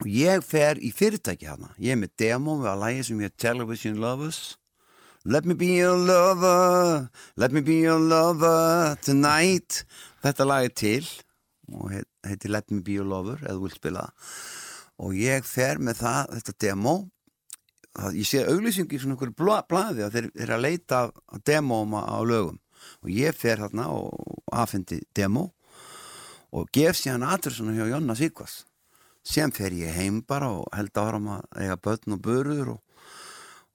og 0.01 0.07
ég 0.07 0.45
fer 0.47 0.79
í 0.79 0.93
fyrirtæki 0.95 1.49
hérna 1.49 1.73
ég 1.83 1.97
er 1.97 1.99
með 1.99 2.12
demo 2.23 2.55
við 2.61 2.71
að 2.71 2.79
lægi 2.85 3.09
sem 3.09 3.25
ég 3.25 3.35
Television 3.37 3.99
Lovers. 3.99 4.59
Let 5.25 5.45
me 5.45 5.55
be 5.59 5.73
your 5.81 5.99
lover. 5.99 7.11
Let 7.37 7.51
me 7.51 7.61
be 7.61 7.81
your 7.81 7.99
lover 7.99 8.95
tonight. 9.03 9.83
Þetta 10.23 10.47
lag 10.47 10.68
er 10.68 10.77
til 10.79 11.11
og 11.77 11.91
heit- 11.95 12.09
heitir 12.27 12.51
Let 12.55 12.71
me 12.71 12.81
be 12.83 12.93
your 12.99 13.07
lover 13.09 13.39
eða 13.45 13.61
vilt 13.62 13.79
spila. 13.79 14.09
Og 15.01 15.14
ég 15.16 15.45
fer 15.49 15.79
með 15.81 16.03
það, 16.03 16.35
þetta 16.39 16.55
demo 16.66 16.95
það, 17.97 18.16
ég 18.21 18.27
sé 18.29 18.43
auglýsingi 18.47 18.97
í 18.97 19.01
svona 19.03 19.16
einhverju 19.16 19.37
bla, 19.41 19.61
blaði 19.68 20.05
að 20.07 20.12
þeir 20.18 20.29
eru 20.45 20.57
að 20.57 20.64
leita 20.66 20.99
demóum 21.49 21.95
á 21.99 22.18
lögum. 22.23 22.59
Og 23.05 23.11
ég 23.12 23.35
fer 23.37 23.59
þarna 23.61 23.89
og 23.93 24.43
afhendi 24.53 25.01
demo 25.16 25.51
og 26.53 26.68
gef 26.75 26.97
síðan 26.99 27.23
aðressuna 27.29 27.75
hjá 27.77 27.87
Jonna 27.93 28.16
Sigvars 28.18 28.64
sem 29.23 29.53
fer 29.53 29.71
ég 29.77 29.93
heim 29.95 30.23
bara 30.27 30.49
og 30.51 30.64
held 30.75 30.97
áram 30.99 31.27
að 31.37 31.43
eiga 31.61 31.77
börn 31.77 32.14
og 32.16 32.23
börur 32.25 32.71
og, 32.73 32.81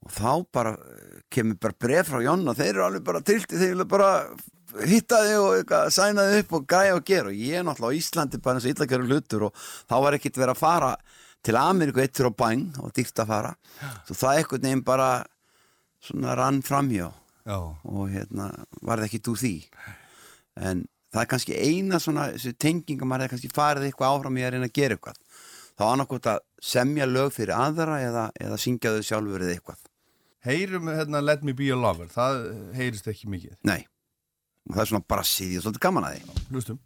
og 0.05 0.11
þá 0.11 0.31
bara 0.51 0.71
eh, 0.73 1.21
kemur 1.31 1.59
bara 1.61 1.77
bref 1.79 2.09
frá 2.09 2.23
Jonna 2.25 2.55
þeir 2.57 2.71
eru 2.73 2.83
alveg 2.87 3.05
bara 3.05 3.21
trilti 3.21 3.55
þeir 3.61 3.75
eru 3.77 3.85
bara 3.87 4.09
hittaði 4.89 5.35
og 5.39 5.51
eitthvað, 5.59 5.91
sænaði 5.95 6.39
upp 6.43 6.55
og 6.57 6.65
græði 6.69 6.95
og 6.95 7.05
gera. 7.07 7.31
Og 7.31 7.37
ég 7.39 7.59
er 7.59 7.67
náttúrulega 7.67 7.95
á 7.95 7.99
Íslandi 7.99 8.41
bara 8.43 8.59
eins 8.59 8.67
og 8.67 8.73
illa 8.73 8.87
gerur 8.91 9.11
hlutur 9.11 9.47
og 9.49 9.61
þá 9.89 9.95
var 10.05 10.17
ekkert 10.17 10.39
verið 10.41 10.55
að 10.55 10.61
fara 10.63 10.91
til 11.45 11.59
Ameríku 11.59 12.01
eittur 12.03 12.31
og 12.31 12.37
bæn 12.39 12.65
og 12.81 12.91
dýrt 12.95 13.21
að 13.21 13.31
fara. 13.31 13.53
Svo 14.07 14.17
það 14.17 14.41
eitthvað 14.41 14.65
nefn 14.65 14.83
bara 14.87 15.09
svona 16.05 16.35
rann 16.37 16.61
framhjá 16.65 17.11
Já, 17.45 17.59
og 17.61 18.09
hérna 18.09 18.49
varð 18.81 19.05
ekki 19.05 19.21
úr 19.29 19.37
því. 19.37 19.55
En 20.57 20.85
það 21.13 21.21
er 21.21 21.29
kannski 21.29 21.57
eina 21.61 21.99
svona 22.01 22.31
þessi 22.33 22.55
tenging 22.57 23.03
að 23.03 23.11
maður 23.11 23.27
er 23.27 23.33
kannski 23.35 23.51
farið 23.53 23.89
eitthvað 23.89 24.15
áfram 24.15 24.39
í 24.39 24.45
að 24.45 24.55
reyna 24.55 24.69
að 24.71 24.77
gera 24.79 24.97
eitthvað. 24.97 25.19
Þá 25.75 25.83
annarkot 25.91 26.29
að 26.31 26.39
semja 26.63 27.05
lög 27.05 27.33
fyrir 27.35 27.53
aðra 27.53 27.99
eða, 28.01 28.29
eða 28.41 28.57
syngja 28.63 28.95
þau 28.95 29.05
sjálfur 29.05 29.45
eða 29.45 29.57
eitthvað. 29.57 29.83
Heyrum 30.45 30.89
hérna 30.93 31.21
Let 31.21 31.43
Me 31.45 31.53
Be 31.57 31.67
Your 31.69 31.81
Lover, 31.81 32.09
það 32.09 32.41
heyrist 32.77 33.07
ekki 33.09 33.29
mikið. 33.33 33.55
nei, 33.65 33.85
og 34.65 34.75
það 34.75 34.83
er 34.83 34.91
svona 34.91 35.07
bara 35.15 35.25
síðið 35.29 35.65
svolítið 35.65 35.85
gaman 35.87 36.07
að 36.09 36.17
því 36.17 36.43
Hlustum. 36.51 36.79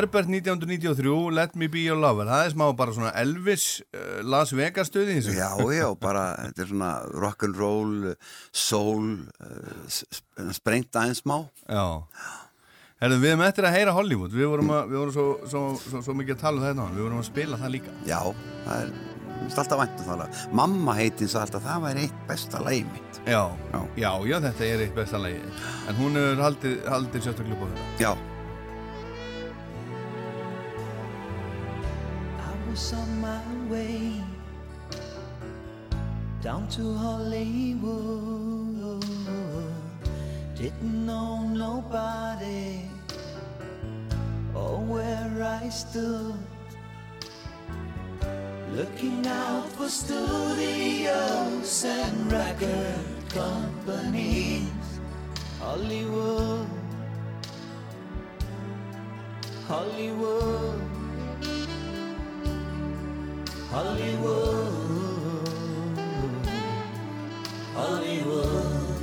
Herbert 0.00 0.30
1993, 0.32 1.30
Let 1.30 1.56
Me 1.60 1.66
Be 1.68 1.82
Your 1.84 1.98
Lover. 2.00 2.24
Það 2.24 2.46
er 2.46 2.52
smá 2.54 2.66
bara 2.72 2.92
svona 2.96 3.10
Elvis 3.20 3.64
uh, 3.92 4.22
Las 4.24 4.54
Vegas 4.56 4.88
stuði 4.88 5.18
Já, 5.20 5.50
já, 5.76 5.88
bara, 6.00 6.22
þetta 6.46 6.62
er 6.64 6.70
svona 6.70 6.92
rock'n'roll, 7.20 8.14
soul, 8.48 9.10
uh, 9.44 9.98
sprengt 10.56 10.96
aðeins 10.96 11.20
smá. 11.20 11.42
Já. 11.68 11.84
Herðu, 13.04 13.20
við 13.20 13.34
erum 13.34 13.44
eftir 13.44 13.68
að 13.68 13.76
heyra 13.76 13.92
Hollywood. 13.98 14.32
Við 14.32 14.48
vorum, 14.54 14.72
að, 14.78 14.88
við 14.88 15.00
vorum 15.02 15.14
svo, 15.18 15.28
svo, 15.52 15.62
svo, 15.84 16.02
svo 16.08 16.16
mikið 16.16 16.38
að 16.38 16.42
tala 16.46 16.62
um 16.62 16.66
þetta. 16.70 16.88
Við 16.96 17.04
vorum 17.04 17.20
að 17.20 17.28
spila 17.28 17.60
það 17.60 17.74
líka. 17.76 17.98
Já, 18.08 18.18
það 18.64 18.82
er, 18.86 18.96
alltaf 19.50 19.84
væntum 19.84 20.08
það 20.08 20.20
lag. 20.24 20.42
Mamma 20.64 20.96
heitin 21.02 21.28
sagði 21.28 21.44
alltaf, 21.44 21.68
það 21.68 21.86
væri 21.90 22.08
eitt 22.08 22.26
besta 22.32 22.64
lagi 22.64 22.82
mitt. 22.88 23.22
Já, 23.28 23.42
Já. 23.68 23.80
já, 24.00 24.10
já, 24.32 24.40
þetta 24.48 24.68
er 24.72 24.88
eitt 24.88 24.96
besta 24.96 25.20
lagi 25.20 25.40
en 25.44 26.00
hún 26.00 26.16
hefur 26.16 26.44
haldið, 26.48 26.76
haldið 26.88 27.26
sérstaklega 27.28 27.68
þetta. 27.68 27.88
Já, 28.00 28.14
was 32.70 32.92
on 32.92 33.20
my 33.20 33.42
way 33.68 34.22
down 36.40 36.68
to 36.68 36.94
Hollywood. 36.94 39.04
Didn't 40.54 41.06
know 41.06 41.48
nobody 41.48 42.82
or 44.54 44.78
where 44.78 45.42
I 45.42 45.68
stood. 45.68 46.36
Looking 48.72 49.26
out 49.26 49.66
for 49.72 49.88
studios 49.88 51.84
and 51.84 52.30
record 52.30 53.04
companies. 53.30 54.70
Hollywood, 55.58 56.68
Hollywood. 59.66 60.80
Hollywood, 63.70 65.48
Hollywood. 67.72 68.96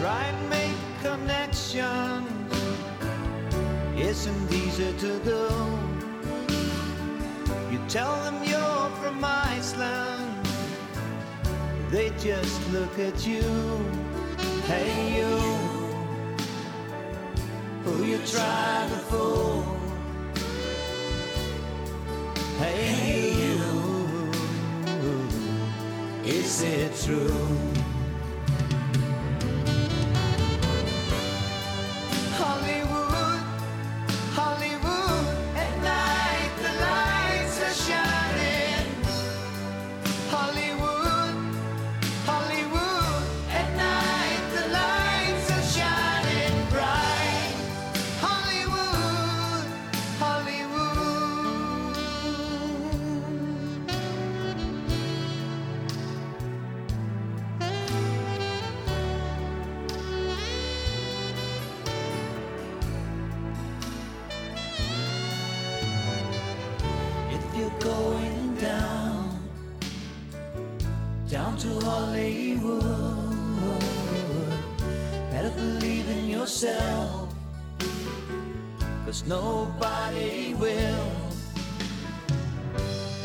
Try 0.00 0.24
and 0.24 0.50
make 0.50 0.74
connections. 1.00 2.52
Isn't 3.96 4.52
easy 4.52 4.92
to 4.98 5.18
do. 5.20 5.48
You 7.70 7.78
tell 7.88 8.16
them 8.24 8.42
you're 8.42 8.90
from 9.00 9.24
Iceland. 9.24 10.44
They 11.90 12.10
just 12.18 12.58
look 12.72 12.98
at 12.98 13.24
you. 13.24 13.44
Hey 14.66 15.16
you, 15.16 15.38
who 17.84 18.04
you 18.04 18.18
try 18.26 18.88
to 18.90 18.98
fool. 19.08 19.81
Hey 22.62 23.32
you, 23.32 24.30
is 26.24 26.62
it 26.62 26.94
true? 27.04 27.71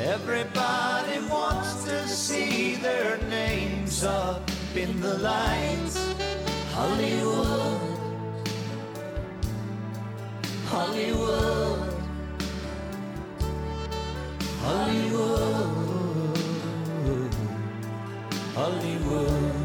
Everybody 0.08 1.20
wants 1.30 1.84
to 1.84 2.08
see 2.08 2.76
their 2.76 3.18
names 3.30 4.06
up 4.06 4.50
in 4.74 5.02
the 5.02 5.18
lights. 5.18 6.16
Hollywood. 6.72 7.82
Hollywood. 10.68 11.94
Hollywood. 14.64 16.38
Hollywood. 18.56 19.57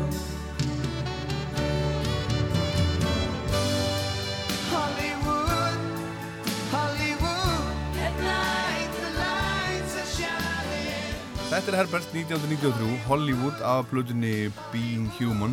Þetta 11.52 11.68
er 11.68 11.74
Herbert 11.82 12.14
1993, 12.16 12.94
Hollywood 13.04 13.58
af 13.60 13.90
plötunni 13.90 14.46
Being 14.72 15.10
Human. 15.18 15.52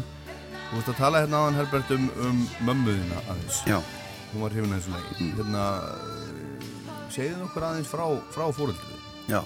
Þú 0.70 0.78
veist 0.78 0.92
að 0.94 0.96
tala 1.02 1.20
hérna 1.26 1.42
áðan 1.42 1.58
Herbert 1.60 1.92
um, 1.92 2.06
um 2.24 2.38
mömmuðina 2.70 3.18
aðeins. 3.26 3.58
Já, 3.68 3.82
Hún 4.30 4.46
var 4.46 4.56
hrifin 4.56 4.72
þessu 4.78 4.94
leik 4.94 5.10
Hérna, 5.42 5.66
uh, 5.84 6.64
segðu 7.12 7.44
okkur 7.50 7.66
aðeins 7.68 7.92
frá, 7.92 8.06
frá 8.32 8.46
fóreldrið 8.56 8.96
já, 9.28 9.42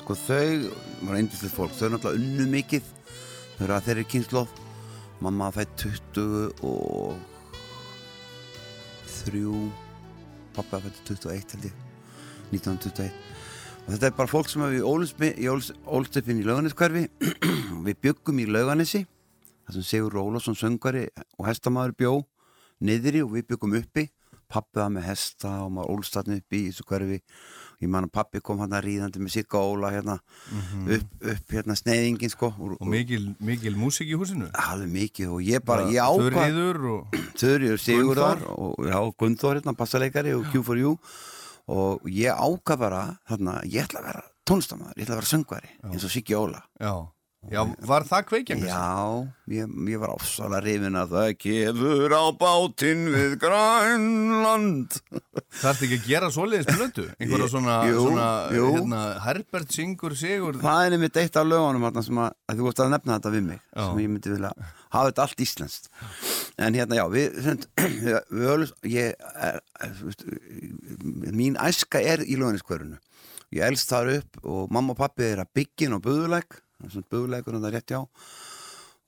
sko 0.00 0.16
þau 0.16 0.70
var 1.10 1.18
eindislega 1.18 1.56
fólk, 1.58 1.76
þau 1.76 1.92
náttúrulega 1.92 2.22
unnu 2.22 2.46
mikið. 2.56 2.88
Þau 3.58 3.64
eru 3.66 3.76
að 3.76 3.88
þeirri 3.90 4.08
kynnslóð 4.14 4.58
mamma 5.26 5.50
fætt 5.58 5.74
20 5.84 6.64
og 6.70 7.18
þrjú. 9.18 9.66
Pappa 10.56 10.80
fætt 10.86 11.04
21 11.04 11.58
held 11.58 11.68
ég. 11.68 11.84
1921 12.56 13.37
og 13.88 13.94
þetta 13.94 14.10
er 14.10 14.16
bara 14.18 14.28
fólk 14.30 14.50
sem 14.52 14.64
við 14.74 14.84
ólst 14.84 16.18
upp 16.20 16.28
inn 16.28 16.42
í 16.42 16.46
lauganiskverfi 16.46 17.06
við 17.86 18.02
byggum 18.04 18.42
í 18.44 18.48
lauganesi 18.52 19.06
þar 19.64 19.78
sem 19.78 19.86
Sigur 19.88 20.12
Rólásson 20.18 20.56
söngari 20.58 21.06
og 21.38 21.48
hestamaður 21.48 21.96
bjó 21.96 22.12
niðri 22.84 23.24
og 23.24 23.32
við 23.34 23.48
byggum 23.54 23.78
uppi. 23.80 24.06
Pappi 24.48 24.78
var 24.80 24.88
með 24.88 25.10
hesta 25.10 25.50
og 25.66 25.72
maður 25.76 25.98
ólstatni 25.98 26.38
uppi 26.40 26.60
í 26.62 26.68
þessu 26.70 26.84
hverfi. 26.88 27.18
Ég 27.84 27.90
man 27.92 28.06
að 28.06 28.14
pappi 28.16 28.40
kom 28.40 28.62
hann 28.62 28.72
að 28.72 28.86
ríðandi 28.86 29.20
með 29.20 29.34
Sigga 29.34 29.60
Óla 29.60 29.90
hérna, 29.92 30.14
upp, 30.96 31.10
upp 31.34 31.52
hérna 31.52 31.76
sneiðingin 31.76 32.32
sko 32.32 32.48
og, 32.56 32.78
Og 32.78 32.88
mikil, 32.88 33.26
mikil 33.44 33.74
músík 33.76 34.08
í 34.08 34.16
húsinu? 34.16 34.48
Alveg 34.56 34.88
mikið 34.94 35.34
og 35.36 35.44
ég 35.44 35.66
bara, 35.68 35.84
ákvað 35.84 36.32
Þurriður 36.32 36.80
og 36.94 37.18
Þurriður 37.42 37.82
Sigurðar 37.84 38.40
Gunnþór. 38.40 38.64
og 38.64 38.88
já, 38.88 38.98
Gunþór 39.20 39.60
hérna, 39.60 39.76
bassaleikari 39.82 40.32
og 40.38 40.48
Q4U 40.54 40.94
og 41.68 42.08
ég 42.08 42.32
ákvað 42.32 42.82
bara 42.82 43.02
þarna, 43.28 43.60
ég 43.68 43.84
ætla 43.84 44.02
að 44.02 44.08
vera 44.10 44.24
tónlistamæður, 44.48 44.96
ég 44.96 45.04
ætla 45.04 45.14
að 45.16 45.20
vera 45.20 45.32
söngvari 45.32 45.72
eins 45.92 46.06
og 46.08 46.12
Siggi 46.14 46.36
Óla. 46.38 46.62
Já, 46.80 46.92
já 47.46 47.60
var 47.86 48.04
það 48.08 48.24
kveikjandi? 48.32 48.66
Já, 48.66 49.28
ég, 49.54 49.74
ég 49.92 50.00
var 50.02 50.10
ofsalega 50.16 50.62
rifin 50.64 50.98
að 50.98 51.12
það 51.14 51.28
kefur 51.44 52.14
á 52.18 52.24
bátinn 52.40 53.04
við 53.14 53.36
Grænland 53.44 54.96
Það 55.08 55.70
ert 55.70 55.84
ekki 55.86 55.98
að 56.00 56.08
gera 56.10 56.32
svoleiðis 56.34 56.68
plötu? 56.74 57.06
Einhverja 57.16 57.48
svona, 57.52 57.76
jú, 57.88 58.02
svona 58.08 58.26
jú. 58.56 58.66
Hérna, 58.74 59.04
Herbert 59.24 59.72
syngur 59.74 60.16
sigur 60.18 60.58
Það 60.64 60.82
er 60.88 60.98
einmitt 60.98 61.22
eitt 61.22 61.38
af 61.38 61.48
lögunum 61.48 61.88
að, 61.88 62.02
að 62.02 62.58
þú 62.58 62.66
vorst 62.66 62.82
að 62.84 62.92
nefna 62.96 63.16
þetta 63.20 63.34
við 63.36 63.46
mig 63.52 63.62
Já. 63.62 63.82
sem 63.86 64.02
ég 64.02 64.12
myndi 64.12 64.34
vilja 64.34 64.52
hafa 64.88 65.10
þetta 65.10 65.24
allt 65.28 65.42
íslenskt 65.44 65.90
en 66.58 66.76
hérna 66.78 66.98
já, 66.98 67.04
við, 67.12 67.40
við, 68.04 68.14
við 68.34 68.52
öllum, 68.54 68.72
ég 68.88 69.26
er, 69.46 69.60
veist, 70.02 70.24
mín 71.38 71.58
æska 71.60 72.02
er 72.02 72.24
í 72.24 72.38
löganiskverunu 72.40 72.98
ég 73.54 73.64
elst 73.68 73.92
þar 73.92 74.10
upp 74.18 74.40
og 74.44 74.72
mamma 74.74 74.94
og 74.94 75.00
pappi 75.00 75.28
er 75.28 75.44
að 75.44 75.52
byggin 75.56 75.96
og 75.96 76.02
buðuleik 76.04 76.58
buðuleikur 77.10 77.56
hann 77.56 77.66
það 77.66 77.74
rétt 77.74 77.94
já 77.96 78.00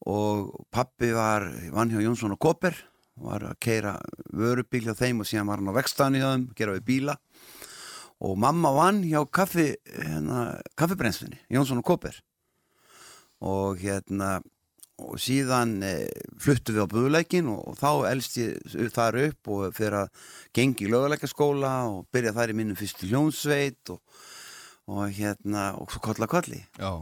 og 0.09 0.55
pappi 0.73 1.11
var 1.13 1.45
vann 1.75 1.91
hjá 1.93 2.01
Jónsson 2.01 2.33
og 2.35 2.41
Koper 2.41 2.77
var 3.21 3.45
að 3.45 3.59
keira 3.61 3.97
vörubíl 4.33 4.87
hjá 4.87 4.95
þeim 4.97 5.21
og 5.21 5.29
síðan 5.29 5.51
var 5.51 5.61
hann 5.61 5.73
á 5.73 5.77
vekstaðan 5.77 6.17
í 6.17 6.23
þeim 6.25 6.47
gera 6.57 6.77
við 6.79 6.87
bíla. 6.89 7.17
Og 8.21 8.37
mamma 8.41 8.73
vann 8.77 9.03
hjá 9.05 9.21
kaffi, 9.33 9.75
hérna, 9.85 10.61
kaffibrennslinni, 10.77 11.41
Jónsson 11.53 11.81
og 11.81 11.89
Koper. 11.89 12.17
Og 13.45 13.81
hérna 13.81 14.39
og 15.01 15.17
síðan 15.21 15.79
e, 15.85 15.95
fluttu 16.41 16.75
við 16.77 16.85
á 16.85 16.93
buðuleikin 16.93 17.49
og, 17.53 17.63
og 17.73 17.79
þá 17.81 18.11
elst 18.11 18.37
ég 18.37 18.91
þar 18.93 19.17
upp 19.23 19.49
og 19.53 19.77
fyrir 19.77 20.03
að 20.03 20.27
gengi 20.57 20.85
í 20.85 20.91
löguleikaskóla 20.93 21.73
og 21.89 22.03
byrja 22.13 22.35
þar 22.37 22.53
í 22.53 22.59
minnum 22.59 22.77
fyrstu 22.77 23.09
hljónsveit 23.09 23.95
og, 23.95 24.03
og 24.93 25.17
hérna 25.17 25.71
og 25.81 25.89
svo 25.95 26.05
kolla 26.05 26.29
kolli 26.29 26.61
Já, 26.77 26.93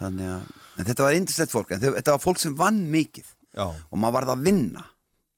þannig 0.00 0.32
að 0.34 0.48
en 0.80 0.88
þetta 0.88 1.06
var 1.06 1.18
indislegt 1.18 1.52
fólk 1.52 1.74
en 1.76 1.84
þetta 1.84 2.16
var 2.16 2.24
fólk 2.24 2.40
sem 2.42 2.56
vann 2.56 2.80
mikið. 2.92 3.28
Já, 3.56 3.66
og 3.68 3.98
maður 3.98 4.16
varð 4.20 4.34
að 4.36 4.48
vinna. 4.48 4.86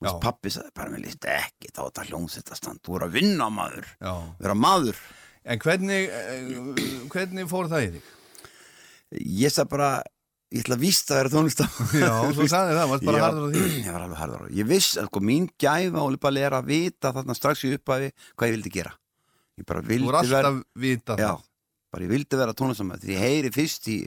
Þú 0.03 0.17
pappi 0.19 0.51
sagði 0.51 0.73
bara 0.75 0.91
mér 0.91 1.05
líst 1.05 1.25
ekki 1.31 1.69
þá 1.71 1.79
þetta 1.85 2.03
hljómsveitastand, 2.09 2.81
þú 2.83 2.91
voru 2.97 3.07
að 3.07 3.13
vinna 3.15 3.47
maður. 3.53 3.85
Já. 4.03 4.11
Vera 4.43 4.55
maður. 4.59 4.99
En 5.43 5.59
hvernig, 5.63 6.09
eh, 6.11 7.07
hvernig 7.11 7.47
fór 7.51 7.71
það 7.71 7.85
í 7.85 7.93
þig? 7.95 8.11
ég 9.21 9.53
sagði 9.53 9.71
bara, 9.73 9.89
ég 10.53 10.63
ætla 10.63 10.77
að 10.77 10.83
vísta 10.83 11.13
að 11.13 11.19
vera 11.21 11.31
tónlistam 11.33 11.71
Já, 12.01 12.11
þú 12.33 12.47
sagði 12.49 12.75
það, 12.77 12.91
varst 12.91 13.07
bara 13.07 13.19
Já, 13.19 13.23
harður 13.27 13.45
á 13.45 13.49
því. 13.53 13.63
Ég 13.85 13.93
var 13.93 14.05
alveg 14.07 14.19
harður 14.21 14.41
á 14.41 14.45
því. 14.45 14.57
Ég 14.59 14.69
viss, 14.69 14.89
sko, 14.97 15.23
mín 15.29 15.47
gæfa 15.61 16.03
og 16.03 16.19
bara 16.23 16.45
er 16.47 16.57
að 16.57 16.69
vita 16.71 17.13
þarna 17.15 17.37
strax 17.37 17.65
í 17.67 17.73
upphafi 17.77 18.11
hvað 18.33 18.49
ég 18.49 18.55
vildi 18.57 18.73
gera. 18.73 18.93
Ég 19.59 19.67
bara 19.69 19.83
Þú 19.83 19.91
vildi 19.93 20.07
voru 20.09 20.21
alltaf 20.21 20.33
vera 20.33 20.53
vita 20.83 21.17
já, 21.19 21.31
bara 21.93 22.07
ég 22.07 22.11
vildi 22.11 22.39
vera 22.39 22.55
tónlistamæður 22.57 23.03
því 23.05 23.13
ég 23.13 23.23
heyri 23.23 23.53
fyrst 23.53 23.89
í, 23.93 23.99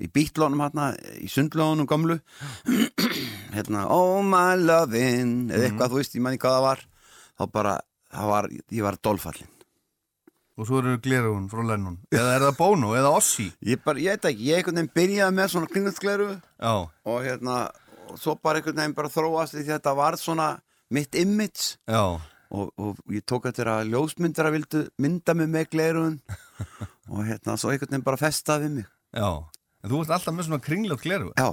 í 0.00 0.10
bítlónum 0.12 0.64
hérna, 0.64 0.90
í 1.20 1.28
sundlónum 1.30 1.88
gamlu 1.90 2.18
hérna, 3.56 3.86
oh 3.92 4.22
my 4.24 4.54
lovin 4.60 5.50
eða 5.52 5.68
eitthvað, 5.68 5.92
þú 5.92 6.00
veist, 6.00 6.16
ég 6.16 6.24
manni 6.24 6.40
hvað 6.40 6.56
það 6.58 6.68
var. 6.68 6.86
Þá 7.34 7.44
bara, 7.50 7.74
það 8.14 8.30
var, 8.30 8.48
ég 8.54 8.86
var 8.86 8.98
dolfallin 9.02 9.50
Og 10.54 10.68
svo 10.68 10.78
eru 10.78 11.00
glerun 11.02 11.48
frá 11.50 11.64
Lennon. 11.66 11.96
Eða 12.14 12.34
er 12.36 12.44
það 12.44 12.58
Bono, 12.60 12.92
eða 12.94 13.10
Ossi 13.18 13.48
ég 13.66 13.80
bara, 13.82 13.98
ég 13.98 14.14
veit 14.14 14.28
ekki, 14.30 14.44
ég 14.50 14.60
einhvern 14.60 14.78
veginn 14.78 14.92
byrjaði 14.94 15.34
með 15.34 15.48
svona 15.50 15.70
kringastgleru 15.72 16.28
Já, 16.36 16.74
og 16.86 17.18
hérna, 17.24 17.56
og 18.06 18.20
svo 18.22 18.36
bara 18.38 18.60
einhvern 18.60 18.78
veginn 18.78 18.94
bara 18.94 19.10
þróast 19.10 19.56
því 19.56 19.66
þetta 19.72 19.96
var 19.98 20.18
svona 20.20 20.52
mitt 20.94 21.18
image. 21.18 21.74
Og, 22.54 22.70
og 22.78 23.00
ég 23.10 23.24
tók 23.26 23.48
eftir 23.50 23.66
að 23.66 23.88
ljósmyndara 23.90 24.52
vildu 24.54 24.84
mynda 25.02 25.34
mig 25.34 25.50
með 25.50 25.72
glerun 25.72 26.20
og 27.14 27.24
hérna, 27.28 27.54
svo 27.60 27.70
einhvern 27.72 27.92
veginn 27.94 28.06
bara 28.06 28.18
festaði 28.20 28.66
við 28.68 28.74
mig. 28.80 28.88
Já. 29.14 29.28
En 29.84 29.90
þú 29.92 30.00
varst 30.00 30.14
alltaf 30.16 30.34
með 30.34 30.48
svona 30.48 30.64
kringljótt 30.64 31.02
gleru 31.04 31.30
já, 31.36 31.48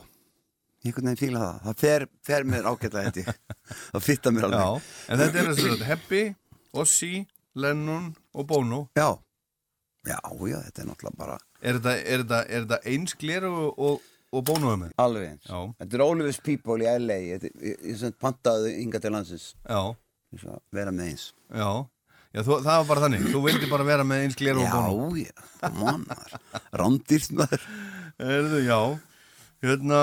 einhvern 0.86 1.10
veginn 1.12 1.20
fíla 1.20 1.42
það. 1.44 1.58
Það 1.66 1.82
fer, 1.84 2.06
fer 2.30 2.46
mér 2.52 2.70
ágætlega 2.72 3.12
þetta 3.12 3.36
það 3.92 4.06
fitta 4.08 4.34
mér 4.34 4.48
Já, 4.48 4.52
alveg 4.62 4.88
en 5.12 5.22
þetta 5.22 5.42
er 5.44 5.50
þess 5.52 5.68
að 5.76 5.84
Heppi, 5.92 6.22
Ossi, 6.82 7.12
Lennon 7.62 8.08
og 8.34 8.48
Bono. 8.50 8.82
Já, 8.98 9.10
já, 10.08 10.18
já, 10.50 10.58
þetta 10.70 10.82
er 10.86 10.90
náttúrulega 10.90 11.20
bara 11.20 11.38
Er 11.62 11.78
þetta, 11.78 11.92
er 12.00 12.24
þetta, 12.24 12.40
er 12.48 12.64
þetta 12.66 12.80
eins 12.90 13.14
gleru 13.22 13.52
og, 13.70 14.06
og 14.34 14.46
Bono 14.48 14.72
með? 14.82 14.96
alveg 15.04 15.28
eins. 15.36 15.46
Já. 15.46 15.60
þetta 15.84 15.98
er 16.00 16.04
Oliver's 16.08 16.40
People 16.42 16.80
í 16.82 16.88
LA 17.04 17.18
ég, 17.28 17.44
ég, 17.62 17.84
ég 17.92 18.00
sem 18.00 18.16
pantaði 18.18 18.72
ynga 18.82 19.02
til 19.04 19.12
landsins. 19.14 19.52
Já, 19.68 19.82
ég 20.34 20.48
vera 20.74 20.96
með 20.96 21.12
eins. 21.12 21.28
Já 21.54 21.68
Já, 22.32 22.42
þú, 22.48 22.58
það 22.64 22.76
var 22.80 22.86
bara 22.88 23.02
þannig, 23.06 23.24
þú 23.34 23.40
vildi 23.44 23.68
bara 23.72 23.84
vera 23.88 24.04
með 24.08 24.22
eins 24.26 24.38
gleru 24.40 24.62
og 24.64 24.70
Bono 24.72 25.08
já, 25.20 25.32
já, 25.60 25.72
mannar 25.76 26.36
rándýrt 26.80 27.34
maður. 27.36 27.66
Erðu, 28.22 28.62
já. 28.64 28.78
Hérna, 29.62 30.00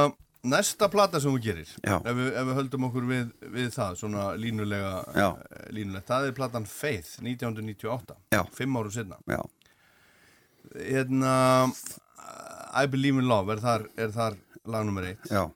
næsta 0.48 0.88
plata 0.92 1.18
sem 1.20 1.32
þú 1.32 1.40
gerir 1.42 1.70
ef 1.88 2.12
við, 2.14 2.28
ef 2.38 2.44
við 2.50 2.58
höldum 2.60 2.84
okkur 2.88 3.06
við, 3.08 3.30
við 3.56 3.70
það 3.74 3.96
svona 4.02 4.26
línulega 4.38 4.92
Já. 5.16 5.28
eh, 5.34 5.64
línulegt, 5.74 6.06
það 6.08 6.28
er 6.28 6.36
platan 6.36 6.68
Faith 6.70 7.16
1998, 7.24 8.14
Já. 8.36 8.42
fimm 8.54 8.76
árum 8.78 8.92
setna 8.94 9.18
já, 9.26 9.40
Hérna 10.76 11.32
I 12.78 12.86
Believe 12.92 13.18
in 13.18 13.26
Love 13.28 13.56
er 13.56 13.62
þar, 13.64 13.86
er 13.96 14.12
þar 14.14 14.36
lag 14.68 14.84
nummer 14.86 15.08
eitt. 15.08 15.24
Já, 15.32 15.46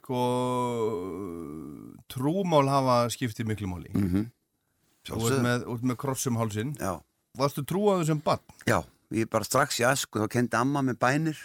Sko 0.00 0.18
trúmál 2.12 2.68
hafa 2.70 2.96
skiptið 3.12 3.48
miklu 3.50 3.68
máli. 3.70 3.90
Mhm. 3.92 4.26
Þú 4.30 4.35
Sjálfsögðu. 5.06 5.42
með, 5.46 5.66
með 5.90 5.98
krossum 6.02 6.38
hálsin 6.40 6.72
já, 6.80 6.94
Varstu 7.36 7.64
trúaðu 7.68 8.06
sem 8.08 8.22
barn? 8.24 8.42
já, 8.68 8.80
ég 9.14 9.28
bara 9.30 9.46
strax 9.46 9.80
í 9.82 9.86
asku 9.88 10.22
þá 10.22 10.28
kendi 10.32 10.58
amma 10.58 10.82
með 10.86 10.98
bænir 11.02 11.42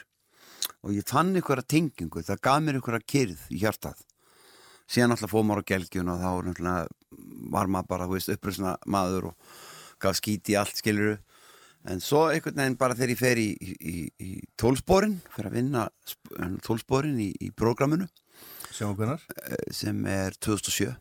og 0.82 0.94
ég 0.96 1.06
fann 1.10 1.36
ykkur 1.38 1.62
að 1.62 1.70
tengingu, 1.76 2.24
það 2.26 2.42
gaf 2.48 2.64
mér 2.64 2.80
ykkur 2.80 2.98
að 2.98 3.08
kyrð 3.14 3.44
í 3.54 3.60
hjartað 3.62 4.00
síðan 4.92 5.16
alltaf 5.16 5.32
fóð 5.32 5.46
maður 5.48 5.64
á 5.64 5.70
gelgjun 5.72 6.12
og 6.12 6.22
þá 6.22 6.30
var 7.52 7.68
maður 7.72 7.90
bara, 7.90 8.08
þú 8.08 8.18
veist, 8.18 8.32
uppröðsna 8.34 8.78
maður 8.92 9.32
og 9.32 9.52
gaf 10.02 10.18
skíti 10.20 10.56
í 10.56 10.58
allt 10.60 10.80
skiluru 10.80 11.18
en 11.92 12.02
svo 12.04 12.28
einhvern 12.30 12.60
veginn 12.62 12.78
bara 12.80 12.98
þegar 12.98 13.14
ég 13.14 13.22
fer 13.22 13.42
í, 13.42 13.48
í, 13.58 13.94
í, 14.22 14.32
tólsporin 14.60 15.20
fyrir 15.34 15.50
að 15.50 15.58
vinna 15.58 15.86
tólsporin 16.66 17.18
í, 17.22 17.32
í 17.42 17.50
prógraminu 17.58 18.08
hvernar? 18.98 19.24
eh, 19.44 19.66
sem 19.74 20.06
er 20.10 20.38
2007 20.40 20.90
Já. 20.90 20.96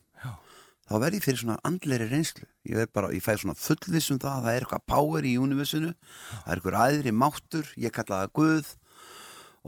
Þá 0.91 0.97
verð 1.05 1.16
ég 1.20 1.24
fyrir 1.24 1.41
svona 1.45 1.59
andleiri 1.68 2.09
reynslu. 2.11 2.47
Ég, 2.66 2.91
bara, 2.95 3.12
ég 3.14 3.22
fæ 3.22 3.36
svona 3.38 3.55
fullviss 3.59 4.11
um 4.11 4.18
það 4.18 4.32
að 4.32 4.47
það 4.47 4.57
er 4.57 4.64
eitthvað 4.66 4.86
power 4.91 5.28
í 5.28 5.34
universinu 5.38 5.93
það 5.95 6.49
er 6.51 6.61
eitthvað 6.61 6.97
æðri 6.97 7.12
máttur, 7.14 7.70
ég 7.78 7.95
kalla 7.95 8.24
það 8.24 8.32
Guð. 8.41 8.72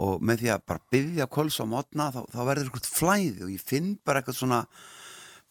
Og 0.03 0.25
með 0.25 0.43
því 0.43 0.51
að 0.55 0.67
bara 0.73 0.85
byggja 0.95 1.29
kols 1.29 1.61
á 1.61 1.65
mótna 1.69 2.09
þá, 2.15 2.21
þá 2.33 2.41
verður 2.49 2.69
eitthvað 2.71 2.91
flæði 2.97 3.45
og 3.45 3.53
ég 3.53 3.65
finn 3.71 3.91
bara 4.03 4.23
eitthvað 4.23 4.39
svona 4.41 4.61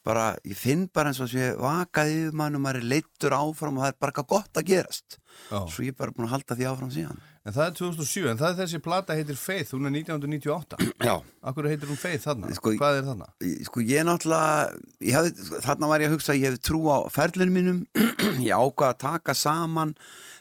bara, 0.06 0.24
ég 0.48 0.56
finn 0.58 0.86
bara 0.92 1.12
eins 1.12 1.20
og 1.22 1.28
sé 1.30 1.52
vakaði 1.60 2.16
yfir 2.24 2.38
mann 2.40 2.56
og 2.58 2.62
maður 2.64 2.80
er 2.82 2.88
leittur 2.90 3.34
áfram 3.36 3.76
og 3.78 3.84
það 3.84 3.92
er 3.92 3.98
bara 4.02 4.12
eitthvað 4.14 4.30
gott 4.32 4.58
að 4.60 4.66
gerast. 4.72 5.18
Já. 5.50 5.60
svo 5.72 5.84
ég 5.86 5.92
er 5.94 5.98
bara 5.98 6.12
búin 6.12 6.26
að 6.26 6.32
halda 6.34 6.56
því 6.58 6.66
áfram 6.68 6.90
síðan. 6.92 7.20
En 7.42 7.54
það 7.56 7.64
er 7.66 7.76
2007, 7.78 8.26
en 8.30 8.38
það 8.38 8.50
er 8.52 8.58
þessi 8.60 8.80
plata 8.84 9.14
heitir 9.18 9.38
Faith, 9.40 9.72
hún 9.74 9.88
er 9.88 9.94
1998 9.96 10.76
Já, 11.08 11.14
Akkur 11.50 11.66
heitir 11.70 11.90
hún 11.90 11.98
Faith 11.98 12.26
þarna? 12.28 12.50
Sko, 12.54 12.74
Hvað 12.78 12.98
er 13.00 13.06
þarna? 13.08 13.26
Ég- 13.42 13.64
sko 13.66 13.82
ég 13.88 14.04
náttúrulega 14.06 14.76
ég 15.08 15.16
hafði, 15.16 15.48
þarna 15.64 15.88
var 15.90 16.04
ég 16.04 16.10
að 16.12 16.14
hugsa 16.18 16.34
að 16.36 16.38
ég 16.42 16.52
hefði 16.52 16.62
trú 16.68 16.82
á 16.92 16.98
ferlinu 17.10 17.56
mínum. 17.56 17.80
Ég 18.46 18.52
ákvað 18.54 18.92
að 18.92 19.00
taka 19.06 19.34
saman 19.38 19.96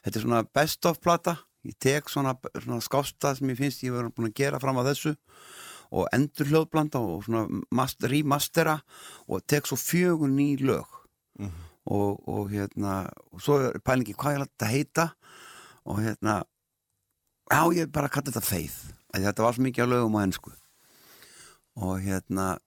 þetta 0.06 0.14
er 0.20 0.26
svona 0.28 0.44
best 0.54 0.86
of 0.92 1.00
plata. 1.02 1.38
Ég 1.66 1.78
tek 1.82 2.10
svona, 2.10 2.36
svona 2.58 2.82
skásta 2.86 3.34
sem 3.38 3.50
ég 3.54 3.58
finnst 3.64 3.82
ég 3.86 3.94
var 3.98 4.12
búin 4.14 4.30
að 4.30 4.38
gera 4.44 4.62
fram 4.62 4.78
að 4.82 4.92
þessu 4.92 5.16
og 5.92 6.08
endur 6.16 6.48
hljóðblanda 6.48 7.02
og 7.04 7.26
svona 7.26 7.62
mast, 7.76 8.04
remastera 8.04 8.80
og 9.28 9.44
tek 9.48 9.68
svo 9.68 9.78
fjögur 9.80 10.32
ný 10.32 10.56
lög. 10.62 10.88
Og, 11.86 12.22
og 12.30 12.52
hérna 12.52 13.10
og 13.34 13.42
svo 13.42 13.58
er 13.66 13.80
pælingi 13.82 14.14
hvað 14.14 14.36
ég 14.36 14.42
lætti 14.44 14.66
að 14.66 14.74
heita 14.76 15.06
og 15.90 16.02
hérna 16.04 16.44
já 17.52 17.62
ég 17.74 17.92
bara 17.92 18.10
kalli 18.12 18.32
þetta 18.32 18.44
því 18.46 18.66
þetta 19.12 19.44
var 19.44 19.56
svo 19.56 19.66
mikið 19.66 19.88
á 19.90 19.92
lögum 19.92 20.18
á 20.18 20.24
ennsku 20.24 20.54
og 21.82 21.98
hérna 22.04 22.60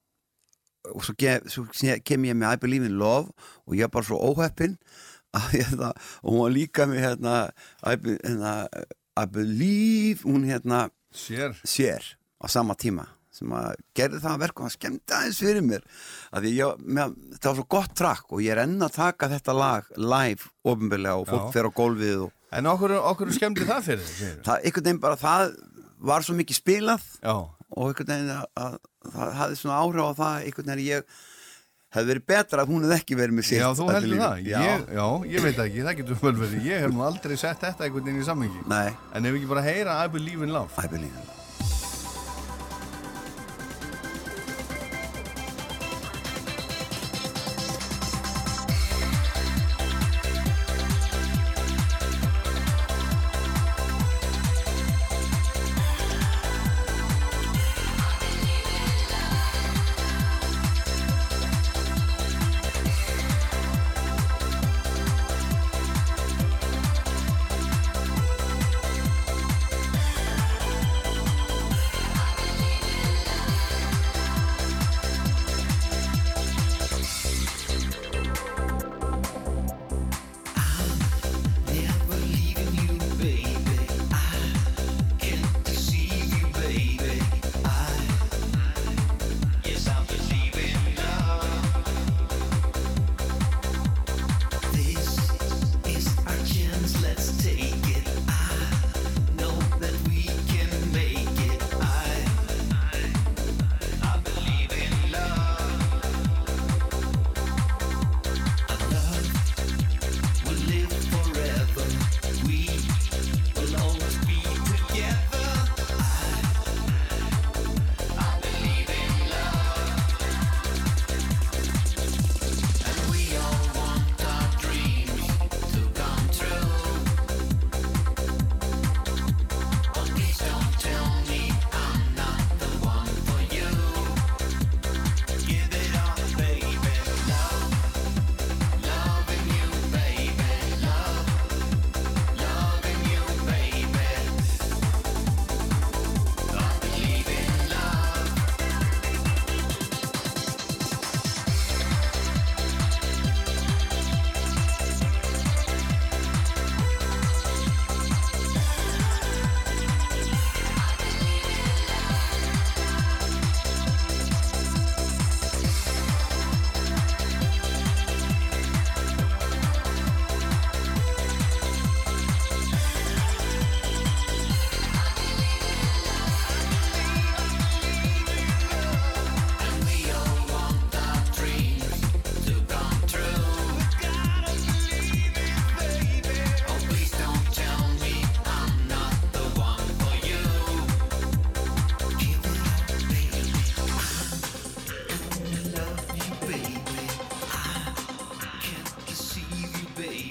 og 0.91 1.05
svo, 1.05 1.15
ge, 1.17 1.39
svo 1.49 1.65
kem 2.05 2.27
ég 2.27 2.37
með 2.37 2.57
I 2.57 2.61
Believe 2.61 2.89
in 2.89 2.99
Love 2.99 3.31
og 3.65 3.77
ég 3.77 3.87
er 3.87 3.93
bara 3.93 4.05
svo 4.05 4.19
óheppin 4.19 4.77
hérna, 5.55 5.91
og 6.23 6.31
hún 6.31 6.43
var 6.43 6.53
líka 6.53 6.85
með 6.89 7.01
hérna 7.07 7.35
I, 7.83 7.95
be, 7.95 8.19
hérna, 8.21 8.53
I 9.15 9.25
Believe 9.31 10.27
hún 10.27 10.45
hérna 10.47 10.89
Sér 11.15 11.55
sér 11.63 12.03
á 12.43 12.45
sama 12.51 12.75
tíma 12.75 13.14
sem 13.35 13.51
að 13.59 13.73
gerði 13.99 14.21
það 14.23 14.31
að 14.37 14.43
verka 14.45 14.63
og 14.63 14.69
það 14.69 14.75
skemmti 14.77 15.15
aðeins 15.17 15.41
fyrir 15.43 15.65
mér 15.67 15.85
að 16.39 16.47
ég, 16.51 16.81
með, 16.97 17.15
þetta 17.35 17.51
var 17.51 17.59
svo 17.59 17.67
gott 17.75 17.93
trakk 17.99 18.31
og 18.35 18.43
ég 18.45 18.55
er 18.55 18.63
enn 18.63 18.87
að 18.87 18.95
taka 18.95 19.29
þetta 19.35 19.55
lag 19.59 19.91
live 19.99 20.47
ofinbeglega 20.63 21.19
og 21.21 21.29
fólk 21.29 21.51
fer 21.55 21.67
á 21.67 21.71
gólfið 21.81 22.25
og 22.29 22.33
En 22.55 22.69
okkur, 22.71 22.93
okkur 23.11 23.33
skemmdi 23.35 23.65
það 23.67 23.81
fyrir 23.89 24.11
það, 24.45 24.57
einhvern 24.63 24.85
veginn 24.85 24.99
bara 25.03 25.17
það 25.19 25.55
var 26.07 26.23
svo 26.23 26.35
mikið 26.37 26.55
spilað 26.61 27.07
Já, 27.19 27.33
og 27.35 27.87
einhvern 27.89 28.11
veginn 28.13 28.29
að, 28.37 28.45
að 28.63 28.77
það 29.15 29.33
hafði 29.41 29.57
svona 29.59 29.79
áhrif 29.83 30.05
á 30.07 30.11
það 30.21 30.35
einhvern 30.45 30.69
veginn 30.69 30.75
að 30.77 30.85
ég 30.93 31.17
hefði 31.95 32.09
verið 32.11 32.25
betra 32.31 32.63
að 32.63 32.71
hún 32.71 32.85
hefði 32.85 32.95
ekki 33.01 33.17
verið 33.19 33.35
með 33.37 33.45
sitt 33.49 33.59
já 33.61 33.67
þú 33.79 33.85
heldur 33.91 34.21
það. 34.21 34.39
Já, 34.47 34.57
ég, 34.65 34.81
já, 34.97 35.05
ég 35.35 35.45
veit 35.45 35.61
ekki, 35.65 35.83
það 35.85 35.99
getur 36.01 36.21
vel 36.23 36.35
verið 36.41 36.65
Ég 36.69 36.83
hef 36.85 36.91
nú 36.95 37.03
aldrei 37.07 37.35
sett 37.39 37.63
þetta 37.63 37.87
einhvern 37.87 38.07
veginn 38.09 38.23
í 38.23 38.27
sammengi 38.27 38.63
nei, 38.71 38.89
En 39.15 39.27
ef 39.29 39.37
ekki 39.39 39.51
bara 39.51 39.63
heyra 39.67 39.99
I 40.03 40.11
Believe 40.15 40.43
in 40.47 40.55
Love? 40.55 40.71
I 40.79 40.87
believe 40.91 41.11
in 41.11 41.23
love. 41.27 41.44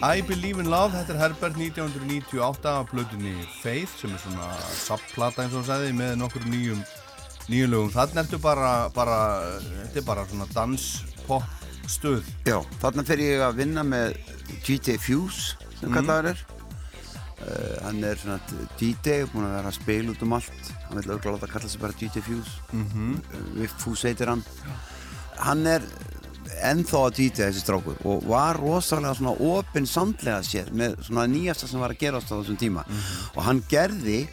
I 0.05 0.21
Believe 0.29 0.61
in 0.61 0.69
Love, 0.69 0.93
þetta 0.93 1.15
er 1.15 1.21
Herbert 1.23 1.57
1998 1.57 2.69
af 2.69 2.91
blöðunni 2.91 3.33
Faith 3.63 3.95
sem 4.03 4.13
er 4.13 4.21
svona 4.21 4.51
subplata 4.83 5.45
eins 5.45 5.55
og 5.55 5.63
það 5.63 5.71
sagði 5.71 5.95
með 5.97 6.17
nokkur 6.21 6.45
nýjum 6.53 6.83
nýjum 7.49 7.71
lögum. 7.73 7.93
Þannig 7.95 8.21
ertu 8.25 8.41
bara, 8.45 8.73
bara 8.93 9.19
þetta 9.63 10.03
er 10.03 10.07
bara 10.09 10.27
svona 10.29 10.49
dans-pop 10.53 11.47
stöð. 11.89 12.29
Já, 12.45 12.59
þarna 12.83 13.07
fer 13.09 13.23
ég 13.25 13.45
að 13.47 13.63
vinna 13.63 13.85
með 13.87 14.19
DJ 14.67 14.99
Fuse 15.01 15.57
sem 15.79 15.89
mm. 15.89 15.97
kallaður 15.97 16.31
er 16.35 16.45
uh, 17.45 17.77
hann 17.87 18.05
er 18.05 18.21
svona 18.21 18.39
DJ 18.81 19.25
búin 19.33 19.49
að 19.49 19.57
vera 19.59 19.73
að 19.73 19.79
spila 19.79 20.15
út 20.15 20.25
um 20.27 20.37
allt 20.37 20.73
hann 20.87 20.99
vil 20.99 21.07
auðvitað 21.11 21.37
láta 21.37 21.53
kalla 21.55 21.71
sig 21.73 21.85
bara 21.85 21.99
DJ 22.01 22.25
Fuse 22.25 22.59
mm 22.73 22.87
-hmm. 22.93 23.15
við 23.61 23.79
Fuse 23.83 24.09
heitir 24.09 24.33
hann 24.33 24.45
hann 25.39 25.67
er 25.67 25.83
ennþá 26.71 27.01
að 27.09 27.15
DJ 27.19 27.31
þessi 27.49 27.62
strákur 27.65 28.01
og 28.09 28.25
var 28.31 28.59
rosalega 28.61 29.15
svona 29.19 29.35
opinn 29.55 29.87
samlega 29.89 30.41
sér 30.47 30.73
með 30.73 30.97
svona 31.07 31.27
nýjasta 31.31 31.69
sem 31.71 31.81
var 31.83 31.95
að 31.95 32.01
gerast 32.05 32.33
á 32.33 32.39
þessum 32.41 32.59
tíma. 32.61 32.85
Og 33.37 33.43
hann 33.47 33.62
gerði 33.71 34.25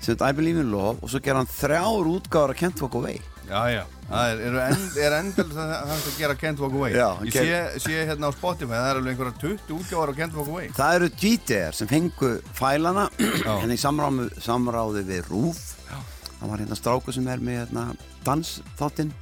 sem 0.00 0.12
þetta 0.14 0.28
I 0.30 0.36
Believe 0.38 0.60
in 0.62 0.70
Love 0.74 0.98
og 1.02 1.10
svo 1.12 1.20
gerði 1.22 1.42
hann 1.44 1.52
þrjár 1.56 2.12
útgáður 2.16 2.54
að 2.54 2.60
Kent 2.62 2.82
Walk 2.84 2.94
Away. 3.00 3.18
Já, 3.48 3.62
já, 3.72 3.82
það 4.10 4.30
er, 4.30 4.40
er, 4.44 4.56
end, 4.68 4.96
er 5.00 5.14
endal 5.22 5.44
það 5.54 5.70
er 5.72 5.92
að 5.94 6.16
gera 6.20 6.34
Can't 6.36 6.58
Walk 6.60 6.74
Away. 6.76 6.90
Já, 6.92 7.06
Ég 7.24 7.32
Can't- 7.32 7.78
sé, 7.80 7.80
sé 7.86 8.02
hérna 8.10 8.28
á 8.28 8.32
Spotify, 8.36 8.74
það 8.76 8.88
er 8.90 8.98
alveg 9.00 9.14
einhverja 9.14 9.38
20 9.40 9.72
útgáðar 9.78 10.12
á 10.12 10.18
Can't 10.18 10.36
Walk 10.36 10.50
Away. 10.52 10.66
Það 10.76 10.96
eru 10.98 11.08
DJ-ar 11.22 11.78
sem 11.78 11.88
fengu 11.88 12.32
fælana 12.58 13.06
Já. 13.16 13.54
í 13.64 13.78
samráði, 13.80 14.26
samráði 14.44 15.04
við 15.08 15.30
Rúf. 15.32 15.62
Það 15.88 16.52
var 16.52 16.60
hérna 16.60 16.76
stráku 16.78 17.14
sem 17.16 17.26
er 17.32 17.40
með 17.40 17.56
hérna, 17.62 17.86
dansþáttinn. 18.28 19.14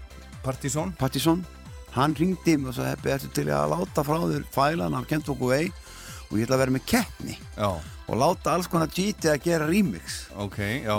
Partizón. 0.42 0.90
Pattisson 0.98 1.46
hann 1.96 2.14
ringdi 2.18 2.56
mig 2.60 2.70
og 2.70 2.76
sagði 2.76 2.92
Heppi, 2.94 3.12
ertu 3.16 3.30
til 3.36 3.48
að 3.56 3.70
láta 3.72 4.04
frá 4.06 4.18
þér 4.22 4.44
fælana 4.54 5.00
af 5.02 5.06
Kent 5.10 5.28
Walk 5.32 5.42
Away 5.46 5.70
og 6.26 6.34
ég 6.40 6.44
ætla 6.46 6.56
að 6.58 6.62
vera 6.64 6.74
með 6.74 6.84
keppni. 6.90 7.36
Já, 7.56 7.68
og 8.06 8.18
láta 8.20 8.54
alls 8.56 8.66
konar 8.70 8.90
DJ 8.92 9.32
að 9.32 9.42
gera 9.46 9.68
remix. 9.70 10.16
Ok, 10.42 10.58
já. 10.84 10.96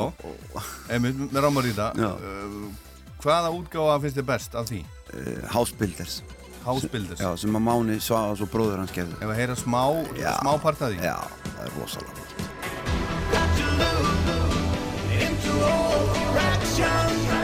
Einmitt, 0.91 1.19
með 1.31 1.41
rámar 1.45 1.67
í 1.67 1.73
það 1.77 2.01
uh, 2.07 2.57
Hvaða 3.23 3.49
útgáfa 3.57 3.99
finnst 4.03 4.19
þið 4.21 4.27
best 4.29 4.55
af 4.59 4.67
því? 4.71 4.81
uh, 5.13 5.47
House 5.53 5.75
Builders. 5.79 6.19
House 6.67 6.87
Builders. 6.91 7.21
Já, 7.23 7.29
sem 7.39 7.55
að 7.55 7.63
Máni 7.63 7.95
Svavas 8.03 8.41
og 8.43 8.49
bróður 8.51 8.81
hans 8.83 8.91
gerðu 8.95 9.15
Ef 9.21 9.29
að 9.31 9.37
heyra 9.39 9.55
smá, 9.55 9.83
smá 10.41 10.53
part 10.63 10.81
af 10.83 10.91
því. 10.91 10.99
Já, 11.05 11.15
það 11.47 11.63
er 11.67 11.77
rosalega 11.79 12.13
gott. 12.17 12.33
into 15.17 15.53
overreaction. 15.63 16.87
Have 16.87 17.36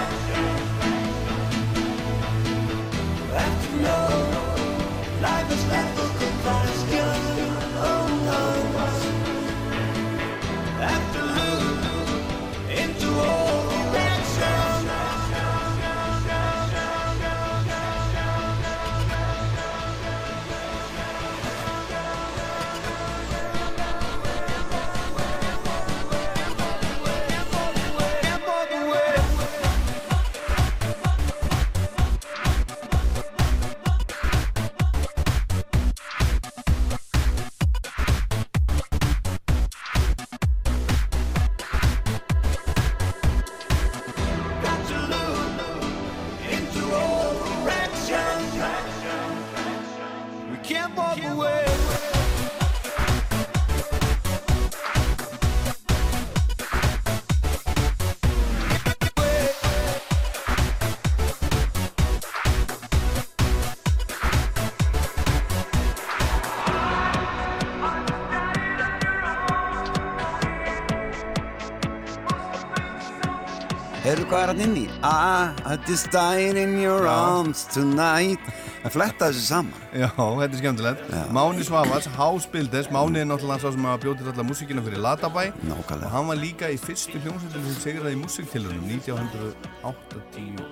Ah, 75.05 75.53
I 75.65 75.75
just 75.85 76.11
died 76.11 76.55
in 76.55 76.79
your 76.79 77.05
arms 77.07 77.65
tonight. 77.73 78.39
Að 78.87 78.91
fletta 78.95 79.27
þessu 79.31 79.41
saman. 79.49 79.73
Já, 79.91 80.07
þetta 80.15 80.47
er 80.47 80.55
skemmtilegt. 80.61 81.01
Já. 81.11 81.23
Máni 81.35 81.63
Svavas, 81.67 82.05
House 82.15 82.47
Builders 82.51 82.87
Máni 82.91 83.19
er 83.19 83.25
náttúrulega 83.27 83.59
sá 83.65 83.71
sem 83.75 83.85
að 83.91 83.99
bjóti 84.05 84.23
allar 84.31 84.47
músíkina 84.47 84.81
fyrir 84.85 84.99
Latabæ. 85.03 85.43
Nákvæmlega. 85.67 86.07
Og 86.07 86.11
hann 86.15 86.27
var 86.31 86.37
líka 86.39 86.65
í 86.71 86.77
fyrstu 86.79 87.19
hljómsveitum 87.19 87.63
sem 87.67 87.77
sigraði 87.83 88.15
í 88.15 88.21
músíktilunum 88.23 88.83
1982 88.95 90.63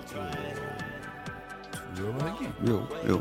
var 2.02 2.14
það 2.22 2.30
ekki? 2.32 2.48
Jú, 2.66 2.78
jú, 3.08 3.18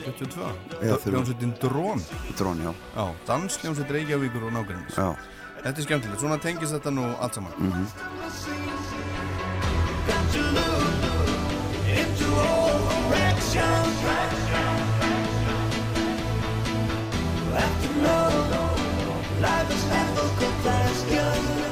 22 0.00 0.52
Já, 0.82 0.94
fyrir- 0.96 1.14
Hljómsveitin 1.14 1.52
Drón. 1.62 2.00
Drón, 2.38 2.58
já, 2.64 2.72
Já, 2.96 3.04
dansljómsveit 3.28 3.90
Reykjavíkur 3.90 4.42
og 4.48 4.52
nágrinnis 4.56 4.96
já. 4.96 5.12
Þetta 5.58 5.78
er 5.78 5.82
skemmtilegt, 5.84 6.20
svona 6.22 6.38
tengist 6.38 6.72
þetta 6.72 6.90
nú 6.94 7.04
allt 7.20 7.34
saman. 7.34 7.52
Got 7.58 7.72
to 7.72 7.76
life 19.40 19.70
is 19.70 19.84
never 19.88 20.28
question. 20.62 21.67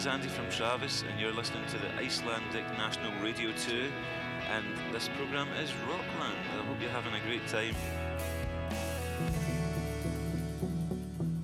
Is 0.00 0.06
Andy 0.06 0.28
from 0.28 0.48
Travis, 0.48 1.04
and 1.10 1.20
you're 1.20 1.32
listening 1.32 1.62
to 1.66 1.76
the 1.76 1.92
Icelandic 2.02 2.64
National 2.78 3.12
Radio 3.20 3.52
2, 3.52 3.92
and 4.50 4.64
this 4.94 5.10
program 5.18 5.46
is 5.62 5.70
Rockland. 5.86 6.40
I 6.56 6.64
hope 6.64 6.80
you're 6.80 6.88
having 6.88 7.12
a 7.12 7.20
great 7.26 7.46
time. 7.48 7.74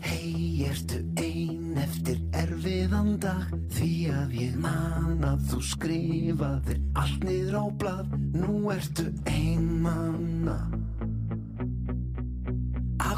Hei, 0.00 0.64
ertu 0.70 1.02
ein 1.20 1.76
eftir 1.76 2.16
erfiðan 2.32 3.18
dag 3.20 3.52
Því 3.76 3.92
að 4.14 4.34
ég 4.40 4.56
man 4.56 5.20
að 5.26 5.44
þú 5.50 5.60
skrifaðir 5.74 6.80
allt 6.96 7.28
niður 7.28 7.60
á 7.60 7.64
blað 7.82 8.18
Nú 8.40 8.70
ertu 8.72 9.10
ein 9.28 9.68
manna 9.84 10.62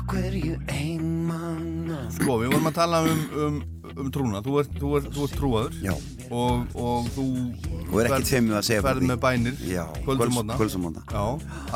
hverju 0.09 0.57
ein 0.73 1.09
manna 1.29 1.99
Sko, 2.17 2.39
við 2.43 2.53
vorum 2.55 2.69
að 2.71 2.77
tala 2.79 3.01
um, 3.07 3.21
um, 3.45 3.59
um 3.95 4.09
trúna 4.15 4.41
Þú 4.45 4.55
ert, 4.63 4.73
þú 4.81 4.93
ert, 4.99 5.09
þú 5.15 5.27
ert 5.27 5.37
trúaður. 5.39 5.77
Já. 5.85 5.95
og, 6.31 6.77
og 6.79 7.09
þú 7.17 7.27
Og 7.89 8.01
er 8.03 8.11
Ferð 8.13 8.29
því. 8.29 9.09
með 9.11 9.21
bænir 9.23 9.61
Já, 9.69 9.85
Kvölds 10.05 10.25
og 10.27 10.35
mótna 10.37 10.57
kvölds 10.61 10.77
og 10.79 10.83
mótna. 10.85 11.03
Já, 11.09 11.25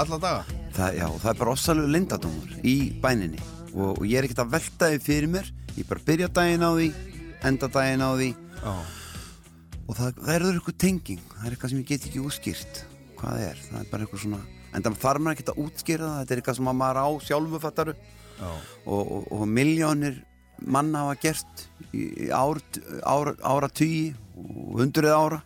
alla 0.02 0.18
daga. 0.22 0.58
Það, 0.72 0.96
já, 0.98 1.06
það 1.22 1.30
er 1.32 1.38
bara 1.42 1.54
ossalegu 1.56 1.92
lindadómur 1.92 2.54
í 2.64 2.74
bæninni. 3.02 3.40
Og, 3.72 3.90
og 3.98 4.04
ég 4.08 4.18
er 4.20 4.28
ekkert 4.28 4.42
að 4.44 4.52
velta 4.56 4.88
því 4.92 5.00
fyrir 5.06 5.30
mér. 5.32 5.52
Ég 5.76 5.88
bara 5.88 6.04
byrja 6.06 6.28
daginn 6.36 6.64
á 6.64 6.70
því 6.76 6.88
enda 7.48 7.68
daginn 7.72 8.04
á 8.04 8.10
því. 8.16 8.30
Já, 8.62 8.72
og 9.88 9.96
það, 9.98 10.18
það 10.22 10.34
er 10.34 10.46
eitthvað 10.52 10.80
tenging. 10.84 11.22
Það 11.36 11.46
er 11.48 11.54
eitthvað 11.56 11.72
sem 11.72 11.82
ég 11.82 11.88
get 11.92 12.08
ekki 12.08 12.24
útskýrt 12.24 12.82
hvað 13.22 13.44
er, 13.46 13.62
það 13.68 13.78
er 13.84 13.88
bara 13.92 14.06
eitthvað 14.06 14.24
svona 14.24 14.40
en 14.72 14.82
það 14.82 14.94
þarf 15.02 15.22
maður 15.22 15.36
ekkert 15.36 15.50
að 15.52 15.62
útskýra 15.62 16.06
það. 16.08 16.20
Þetta 16.22 16.34
er 16.34 16.40
eitthvað 16.42 16.58
sem 16.58 16.70
að 16.72 16.78
maður 16.80 17.00
á 17.02 17.08
sjálfu 17.26 17.60
fattaru 17.62 17.92
já, 17.96 18.21
og, 18.40 18.68
og, 18.86 19.26
og 19.32 19.42
miljónir 19.48 20.20
manna 20.62 21.04
hafa 21.06 21.18
gert 21.22 21.64
í 21.92 22.02
í 22.26 22.28
ár, 22.32 22.60
ár, 23.04 23.32
ára 23.42 23.68
tugi 23.68 24.12
og 24.36 24.80
hundruð 24.80 25.14
ára 25.16 25.40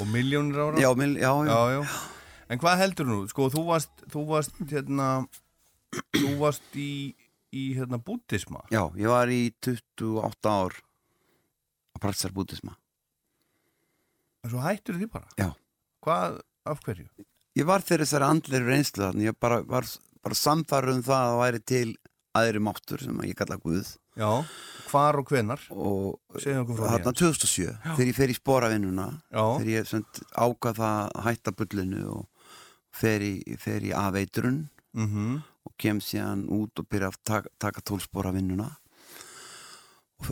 og 0.00 0.08
miljónir 0.12 0.60
ára 0.62 0.80
já, 0.82 0.90
mil, 0.96 1.16
já, 1.20 1.32
já, 1.46 1.50
já, 1.50 1.80
já. 1.80 1.82
En 2.50 2.58
hvað 2.58 2.80
heldur 2.82 3.06
nú? 3.06 3.16
Sko, 3.30 3.46
þú 3.52 3.62
varst, 3.68 3.92
þú 4.10 4.24
varst, 4.26 4.56
hérna, 4.72 5.08
þú 6.16 6.32
varst 6.40 6.74
í, 6.74 7.14
í 7.54 7.64
hérna, 7.76 8.00
bútisma. 8.02 8.64
já, 8.74 8.82
ég 8.98 9.06
var 9.12 9.30
í 9.30 9.52
28 9.62 10.50
ár 10.50 10.74
að 11.94 12.00
praktisar 12.02 12.34
bútisma 12.34 12.76
En 14.40 14.48
svo 14.54 14.62
hættur 14.64 14.96
því 14.96 15.06
bara. 15.12 15.28
Já. 15.36 15.50
Hvað, 16.00 16.38
af 16.64 16.78
hverju? 16.86 17.10
ég 17.58 17.66
var 17.68 17.82
fyrir 17.84 18.06
þessari 18.06 18.24
andleiri 18.30 18.66
reynslu 18.70 19.04
þannig 19.04 19.26
ég 19.30 19.36
bara 19.42 19.58
var 19.66 19.84
bara 20.24 20.36
samfæður 20.38 20.92
um 20.94 21.02
það 21.04 21.20
að 21.20 21.30
það 21.32 21.40
væri 21.42 21.60
til 21.72 21.88
aðri 22.38 22.62
máttur 22.62 23.02
sem 23.02 23.20
ég 23.26 23.36
kalla 23.38 23.58
Guð. 23.60 23.96
Já, 24.18 24.44
hvar 24.90 25.18
og 25.20 25.30
hvenar? 25.30 25.62
og 25.70 26.18
þarna 26.40 27.12
2007 27.12 27.70
þegar 27.84 28.10
ég 28.10 28.16
fer 28.16 28.32
í 28.32 28.36
sporavinnuna 28.36 29.06
Já. 29.30 29.44
þegar 29.60 29.70
ég 29.74 29.94
ákvað 30.34 30.80
það 30.82 30.98
að 31.04 31.22
hætta 31.26 31.54
bullinu 31.56 32.02
og 32.16 32.26
fer 32.90 33.22
í, 33.24 33.34
fer 33.58 33.86
í 33.86 33.94
afeitrun 33.94 34.68
Mm 34.90 35.40
og 35.66 35.74
kem 35.76 36.00
síðan 36.00 36.46
út 36.48 36.78
og 36.80 36.86
byrja 36.88 37.10
að 37.12 37.16
taka, 37.24 37.48
taka 37.60 37.80
tólsporavinnuna 37.84 38.64
og 38.64 38.79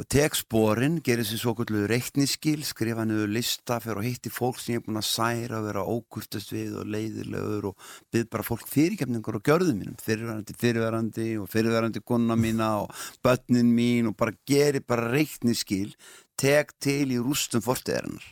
tek 0.08 0.34
sporin, 0.36 0.98
gerir 1.04 1.24
sér 1.26 1.40
svo 1.40 1.54
kvöldu 1.58 1.86
reikniskil, 1.90 2.60
skrifa 2.66 3.04
niður 3.08 3.30
lista 3.32 3.78
fyrir 3.82 3.98
að 4.02 4.06
hitti 4.06 4.30
fólk 4.32 4.60
sem 4.60 4.74
ég 4.76 4.82
er 4.82 4.84
búin 4.86 5.00
að 5.00 5.06
særa 5.08 5.58
og 5.58 5.66
vera 5.66 5.82
ókurtast 5.88 6.52
við 6.54 6.76
og 6.82 6.90
leiðilegur 6.92 7.70
og 7.72 7.88
byrð 8.12 8.28
bara 8.34 8.46
fólk 8.46 8.68
fyrirgefningur 8.70 9.38
og 9.40 9.44
gjörðum 9.48 9.80
mínum 9.80 9.96
fyrirverandi, 10.02 10.54
fyrirverandi 10.60 11.26
og 11.42 11.48
fyrirverandi 11.52 12.02
kona 12.06 12.36
mína 12.38 12.68
og 12.84 12.92
börnin 13.24 13.72
mín 13.74 14.10
og 14.12 14.16
bara 14.20 14.36
gerir 14.46 14.84
bara 14.86 15.08
reikniskil 15.12 15.94
tek 16.38 16.76
til 16.78 17.08
í 17.16 17.18
rústum 17.18 17.64
fortiðarinnar 17.64 18.28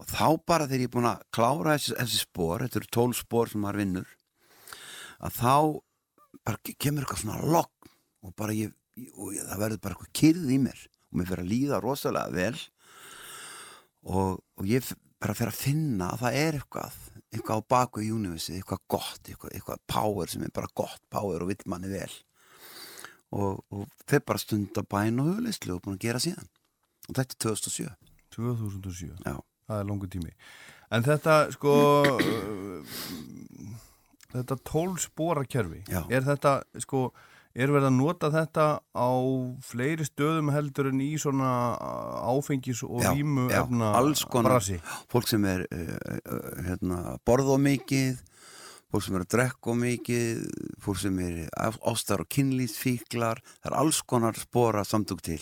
og 0.00 0.08
þá 0.12 0.26
bara 0.46 0.66
þegar 0.70 0.86
ég 0.86 0.88
er 0.90 0.94
búin 0.96 1.10
að 1.10 1.26
klára 1.36 1.76
þessi, 1.76 1.94
þessi 2.00 2.22
spor, 2.22 2.64
þetta 2.64 2.80
eru 2.82 2.90
tól 2.96 3.12
spor 3.16 3.52
sem 3.52 3.62
maður 3.66 3.82
vinnur 3.82 4.16
að 5.20 5.38
þá 5.42 5.54
bara 6.46 6.58
ke- 6.62 6.76
kemur 6.78 7.04
eitthvað 7.04 7.22
svona 7.26 7.44
logg 7.44 7.92
og 8.26 8.34
bara 8.36 8.56
ég, 8.56 8.72
og 9.16 9.34
ég, 9.34 9.42
það 9.46 9.62
verður 9.64 9.82
bara 9.84 9.96
eitthvað 9.96 10.14
kyrð 10.20 10.54
í 10.54 10.60
mér. 10.62 10.86
Og 11.10 11.18
mér 11.20 11.30
fyrir 11.30 11.44
að 11.44 11.52
líða 11.52 11.82
rosalega 11.84 12.36
vel. 12.36 12.62
Og, 14.06 14.40
og 14.56 14.70
ég 14.70 14.92
bara 15.22 15.36
fyrir 15.36 15.52
að 15.52 15.60
finna 15.60 16.12
að 16.14 16.24
það 16.24 16.40
er 16.40 16.58
eitthvað 16.60 17.02
eitthvað 17.36 17.60
á 17.60 17.68
baku 17.68 18.04
í 18.04 18.12
universi, 18.14 18.54
eitthvað 18.56 18.82
gott 18.92 19.28
eitthvað, 19.28 19.52
eitthvað 19.56 19.82
power 19.90 20.30
sem 20.30 20.44
er 20.46 20.52
bara 20.54 20.70
gott 20.78 21.02
power 21.12 21.42
og 21.42 21.50
vill 21.50 21.68
manni 21.68 21.90
vel. 21.90 22.12
Og, 23.36 23.60
og 23.74 23.88
fyrir 24.06 24.24
bara 24.28 24.40
stunda 24.40 24.84
bæn 24.86 25.20
og 25.20 25.32
hugleyslu 25.32 25.76
og 25.76 25.82
búin 25.84 25.98
að 25.98 26.06
gera 26.06 26.22
síðan. 26.22 26.48
Og 27.08 27.18
þetta 27.18 27.36
er 27.36 27.40
2007 27.44 27.90
2007 28.36 29.10
Já. 29.26 29.36
það 29.66 29.80
er 29.80 29.88
langur 29.90 30.10
tími. 30.12 30.32
En 30.94 31.06
þetta 31.06 31.36
sko 31.54 31.74
uh, 32.06 32.96
þetta 34.34 34.60
tólspora 34.66 35.44
kerfi 35.48 35.82
Já. 35.90 36.04
er 36.10 36.26
þetta 36.26 36.60
sko 36.82 37.08
er 37.56 37.72
verið 37.72 37.88
að 37.88 37.96
nota 37.96 38.30
þetta 38.34 38.66
á 38.92 39.10
fleiri 39.64 40.06
stöðum 40.06 40.52
heldur 40.54 40.90
en 40.92 41.02
í 41.04 41.12
svona 41.20 41.50
uh, 41.74 42.30
áfengis 42.36 42.82
og 42.86 43.04
Já, 43.04 43.12
vímu 43.16 43.48
já, 43.48 43.62
efna 43.62 43.92
brasi 44.44 44.78
fólk 45.12 45.28
sem 45.30 45.44
er 45.48 45.66
uh, 45.66 45.92
uh, 46.20 46.48
hérna, 46.68 47.18
borð 47.26 47.54
og 47.56 47.62
mikið 47.64 48.20
fólk 48.92 49.06
sem 49.06 49.18
er 49.18 49.26
að 49.26 49.30
drekka 49.36 49.72
og 49.72 49.78
mikið 49.82 50.42
fólk 50.84 51.00
sem 51.02 51.22
er 51.24 51.44
ástar 51.56 52.24
og 52.24 52.30
kynlýsfíklar 52.32 53.40
það 53.46 53.70
er 53.72 53.78
alls 53.80 54.02
konar 54.04 54.36
spora 54.40 54.84
samtök 54.86 55.24
til 55.24 55.40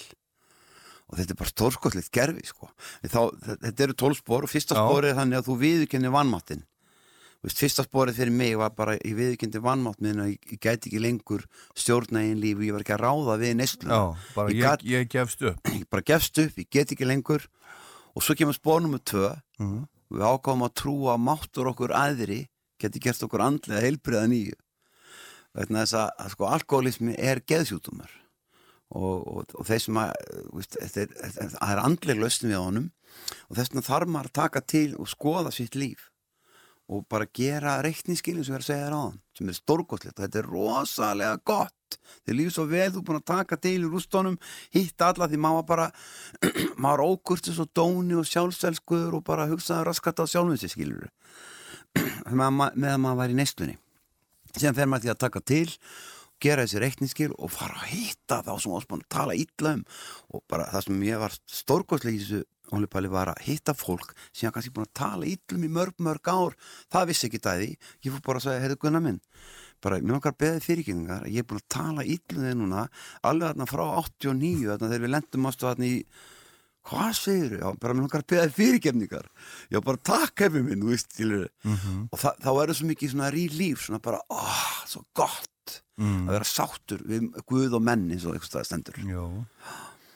og 1.11 1.19
þetta 1.19 1.35
er 1.35 1.41
bara 1.41 1.53
stórskotleitt 1.53 2.13
gerfi 2.15 2.47
sko. 2.49 2.71
Þá, 3.05 3.21
þetta 3.67 3.85
eru 3.87 3.97
tólspor 4.01 4.47
og 4.47 4.51
fyrsta 4.51 4.79
Já. 4.79 4.81
sporið 4.87 5.11
er 5.11 5.19
þannig 5.19 5.41
að 5.41 5.51
þú 5.51 5.57
viðurkenni 5.61 6.13
vannmáttin 6.15 6.65
Vist, 7.45 7.59
fyrsta 7.61 7.85
sporið 7.85 8.17
fyrir 8.23 8.33
mig 8.33 8.55
var 8.57 8.71
bara 8.73 8.95
ég 9.05 9.13
viðurkenni 9.19 9.61
vannmátt 9.61 10.01
minn 10.01 10.23
að 10.23 10.31
ég, 10.33 10.47
ég 10.55 10.61
gæti 10.65 10.89
ekki 10.89 11.01
lengur 11.05 11.43
stjórna 11.77 12.23
einn 12.25 12.39
lífi, 12.41 12.71
ég 12.71 12.73
var 12.73 12.81
ekki 12.87 12.95
að 12.97 13.03
ráða 13.05 13.35
við 13.43 13.53
neyslu 13.59 13.91
já, 13.91 13.99
bara 14.37 14.49
Ég 14.49 14.57
ég, 14.57 14.65
gat- 14.65 14.85
ég 14.89 15.11
gefst 15.13 15.43
upp. 15.51 15.61
Ég 15.77 15.85
bara 15.93 16.07
gefst 16.09 16.41
upp, 16.41 16.57
ég 16.63 16.71
get 16.73 16.95
ekki 16.95 17.05
lengur. 17.09 17.45
Og 18.17 18.23
svo 18.25 18.37
kemur 18.39 18.57
spór 18.57 18.81
nummer 18.85 19.03
tvö. 19.05 19.35
Mhm. 19.61 19.83
við 20.15 20.23
ákváðum 20.31 20.63
að 20.69 20.75
trúa 20.79 21.15
að 21.17 21.23
máttur 21.27 21.69
okkur 21.73 21.93
aðri 21.97 22.41
geti 22.79 23.01
gert 23.03 23.23
okkur 23.27 23.43
andlega 23.43 23.81
heilbriða 23.83 24.29
nýju. 24.31 24.57
Vegna 25.55 25.83
þess 25.85 25.97
að, 25.99 26.11
að 26.25 26.33
sko 26.35 26.49
alkoholismi 26.55 27.15
er 27.19 27.41
geðsjútumar 27.51 28.13
og, 28.95 29.21
og, 29.27 29.55
og 29.59 29.67
þeir 29.67 29.83
sem 29.85 29.99
að 29.99 30.13
veist, 30.55 30.77
það 30.95 31.71
er 31.73 31.83
andlega 31.83 32.21
lausn 32.21 32.49
við 32.51 32.59
honum. 32.61 32.89
Og 33.51 33.57
þess 33.59 33.73
vegna 33.73 33.85
þarf 33.89 34.13
maður 34.15 34.31
að 34.33 34.37
taka 34.41 34.63
til 34.75 34.89
og 34.99 35.11
skoða 35.11 35.53
sitt 35.55 35.75
líf 35.79 36.11
og 36.93 37.07
bara 37.09 37.27
gera 37.33 37.79
reikningsskilin 37.85 38.45
sem 38.45 38.53
við 38.53 38.59
erum 38.59 38.65
að 38.65 38.69
segja 38.69 38.87
þér 38.87 38.97
áðan 38.99 39.21
sem 39.39 39.51
er 39.51 39.57
stórgóðslegt 39.59 40.19
og 40.19 40.25
þetta 40.25 40.41
er 40.41 40.49
rosalega 40.53 41.39
gott. 41.49 41.99
Þið 42.27 42.37
lífið 42.39 42.55
svo 42.55 42.65
vel, 42.71 42.89
þú 42.93 43.01
er 43.01 43.07
búin 43.09 43.19
að 43.21 43.27
taka 43.31 43.59
til 43.65 43.75
í 43.79 43.89
rústónum 43.89 44.37
hitta 44.75 45.09
alla 45.11 45.29
því 45.31 45.41
maður 45.45 45.67
bara 45.71 45.87
maður 46.85 47.05
ókurtis 47.09 47.61
og 47.63 47.71
dóni 47.75 48.19
og 48.19 48.29
sjálfselskuður 48.29 49.19
og 49.21 49.25
bara 49.27 49.49
hugsaði 49.51 49.89
raskat 49.89 50.21
á 50.21 50.25
sjálfum 50.29 50.61
sér 50.61 50.75
skilur 50.75 51.09
ma- 52.35 52.51
meðan 52.75 53.03
maður 53.05 53.21
var 53.23 53.33
í 53.33 53.39
neistunni 53.39 53.79
síðan 54.55 54.77
fer 54.77 54.91
maður 54.91 55.07
því 55.07 55.15
að 55.15 55.23
taka 55.25 55.45
til 55.55 55.69
gera 56.45 56.65
þessi 56.67 56.83
reikningsskil 56.83 57.31
og 57.39 57.53
fara 57.55 57.79
að 57.81 57.93
hitta 57.95 58.41
þá 58.45 58.53
sem 58.61 58.75
áspun 58.77 59.03
að 59.05 59.11
tala 59.15 59.37
illa 59.39 59.77
um. 59.79 59.85
Og 60.35 60.43
bara 60.51 60.67
það 60.73 60.87
sem 60.89 61.05
ég 61.07 61.23
var 61.23 61.37
stórgóðslega 61.49 62.17
í 62.17 62.21
þessu 62.21 62.43
Ónlipali 62.75 63.11
var 63.13 63.33
að 63.33 63.43
hitta 63.47 63.75
fólk 63.79 64.15
sem 64.31 64.49
ég 64.49 64.55
kannski 64.55 64.75
búin 64.75 64.89
að 64.89 64.97
tala 65.01 65.29
illum 65.31 65.67
í 65.67 65.73
mörg 65.79 66.05
mörg 66.05 66.31
ár. 66.31 66.57
Það 66.93 67.09
vissi 67.13 67.29
ekki 67.29 67.43
dæði, 67.45 67.73
ég 68.05 68.15
fór 68.15 68.25
bara 68.29 68.43
að 68.43 68.47
segja 68.49 68.65
heyrðu 68.65 68.81
Gunnar 68.85 69.05
minn, 69.05 69.21
bara 69.85 70.01
mér 70.03 70.21
að 70.21 70.39
beða 70.45 70.63
fyrirgjengar, 70.65 71.27
ég 71.31 71.45
er 71.45 71.49
búin 71.51 71.63
að 71.63 71.69
tala 71.77 72.07
illum 72.07 72.47
þig 72.49 72.57
núna, 72.61 72.87
alveg 73.23 73.51
þarna 73.53 73.69
frá 73.71 73.85
89 74.05 74.71
þarna 74.71 74.93
þegar 74.93 75.05
við 75.07 75.15
lendum 75.17 75.51
ástu 75.51 75.69
þarna 75.69 75.91
í 75.91 75.99
hvað 76.85 77.15
segir 77.17 77.57
Já, 77.61 77.67
bara 77.81 77.97
mér 77.97 78.05
langar 78.05 78.23
að 78.25 78.31
beða 78.35 78.53
fyrirgefningar. 78.59 79.31
Já, 79.73 79.81
bara 79.85 80.03
takk 80.11 80.45
hefði 80.45 80.63
minn, 80.67 80.85
þú 80.85 80.93
veist 80.93 81.11
skilurðu. 81.15 81.49
og 82.11 82.21
það, 82.21 82.39
þá 82.45 82.51
er 82.53 82.71
það 82.71 82.79
svo 82.79 82.89
mikið 82.91 83.13
svona 83.15 83.33
rílíf 83.35 83.85
svona 83.87 84.01
bara, 84.05 84.21
óh, 84.29 84.63
svo 84.91 85.05
gott 85.17 85.81
mm. 86.01 86.29
að 86.29 86.37
vera 86.37 86.51
sáttur 86.51 87.05
við 87.09 87.29
Guð 87.49 87.79
og 87.79 87.85
menn 87.89 88.07
eins 88.11 88.27
og 88.29 88.37
eitthvað 88.37 88.69
stendur. 88.69 89.01
Já, 89.09 89.25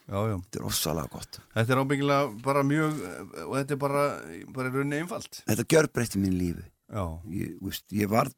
já, 0.09 0.19
já. 0.33 0.35
Þetta 0.41 0.61
er 0.61 0.67
ossalega 0.71 1.13
gott. 1.13 1.41
Þetta 1.55 1.75
er 1.75 1.85
ábyggilega 1.85 2.33
bara 2.45 2.65
mjög 2.67 2.99
og 3.45 3.55
þetta 3.59 3.77
er 3.77 3.81
bara, 3.85 4.09
bara 4.57 4.73
í 4.73 4.75
rauninni 4.75 5.01
einfalt. 5.05 5.43
Þetta 5.45 5.69
gjör 5.75 5.91
breytti 5.93 6.23
mín 6.23 6.37
lífi 6.41 6.67
ég, 6.89 7.57
veist, 7.61 7.85
ég 7.93 8.09
varð 8.09 8.33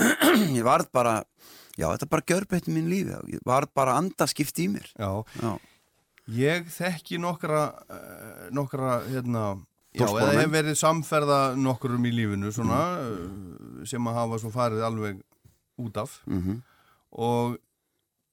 ég 0.58 0.64
varð 0.66 0.88
bara 0.94 1.20
já, 1.78 1.86
þetta 1.86 2.08
bara 2.10 2.26
gjör 2.26 2.46
breytti 2.50 2.74
mín 2.74 2.90
lífi. 2.90 3.14
Ég 3.36 3.44
varð 3.46 3.70
bara 3.74 3.98
andaskipt 4.00 4.58
í 4.58 4.68
mér. 4.72 4.88
Já. 4.98 5.22
Já, 5.42 5.52
Ég 6.32 6.68
þekki 6.70 7.18
nokkra, 7.18 7.64
uh, 7.90 8.42
nokkra 8.54 9.00
hérna, 9.08 9.56
já, 9.90 10.04
eða 10.06 10.36
hef 10.36 10.52
verið 10.52 10.76
samferða 10.78 11.38
nokkurum 11.58 12.04
í 12.06 12.12
lífinu 12.14 12.52
svona, 12.54 12.78
mm. 13.02 13.80
sem 13.90 14.06
að 14.06 14.18
hafa 14.20 14.38
svo 14.38 14.52
farið 14.54 14.84
alveg 14.86 15.18
út 15.82 15.98
af. 16.04 16.20
Mm 16.30 16.60
og, 17.12 17.58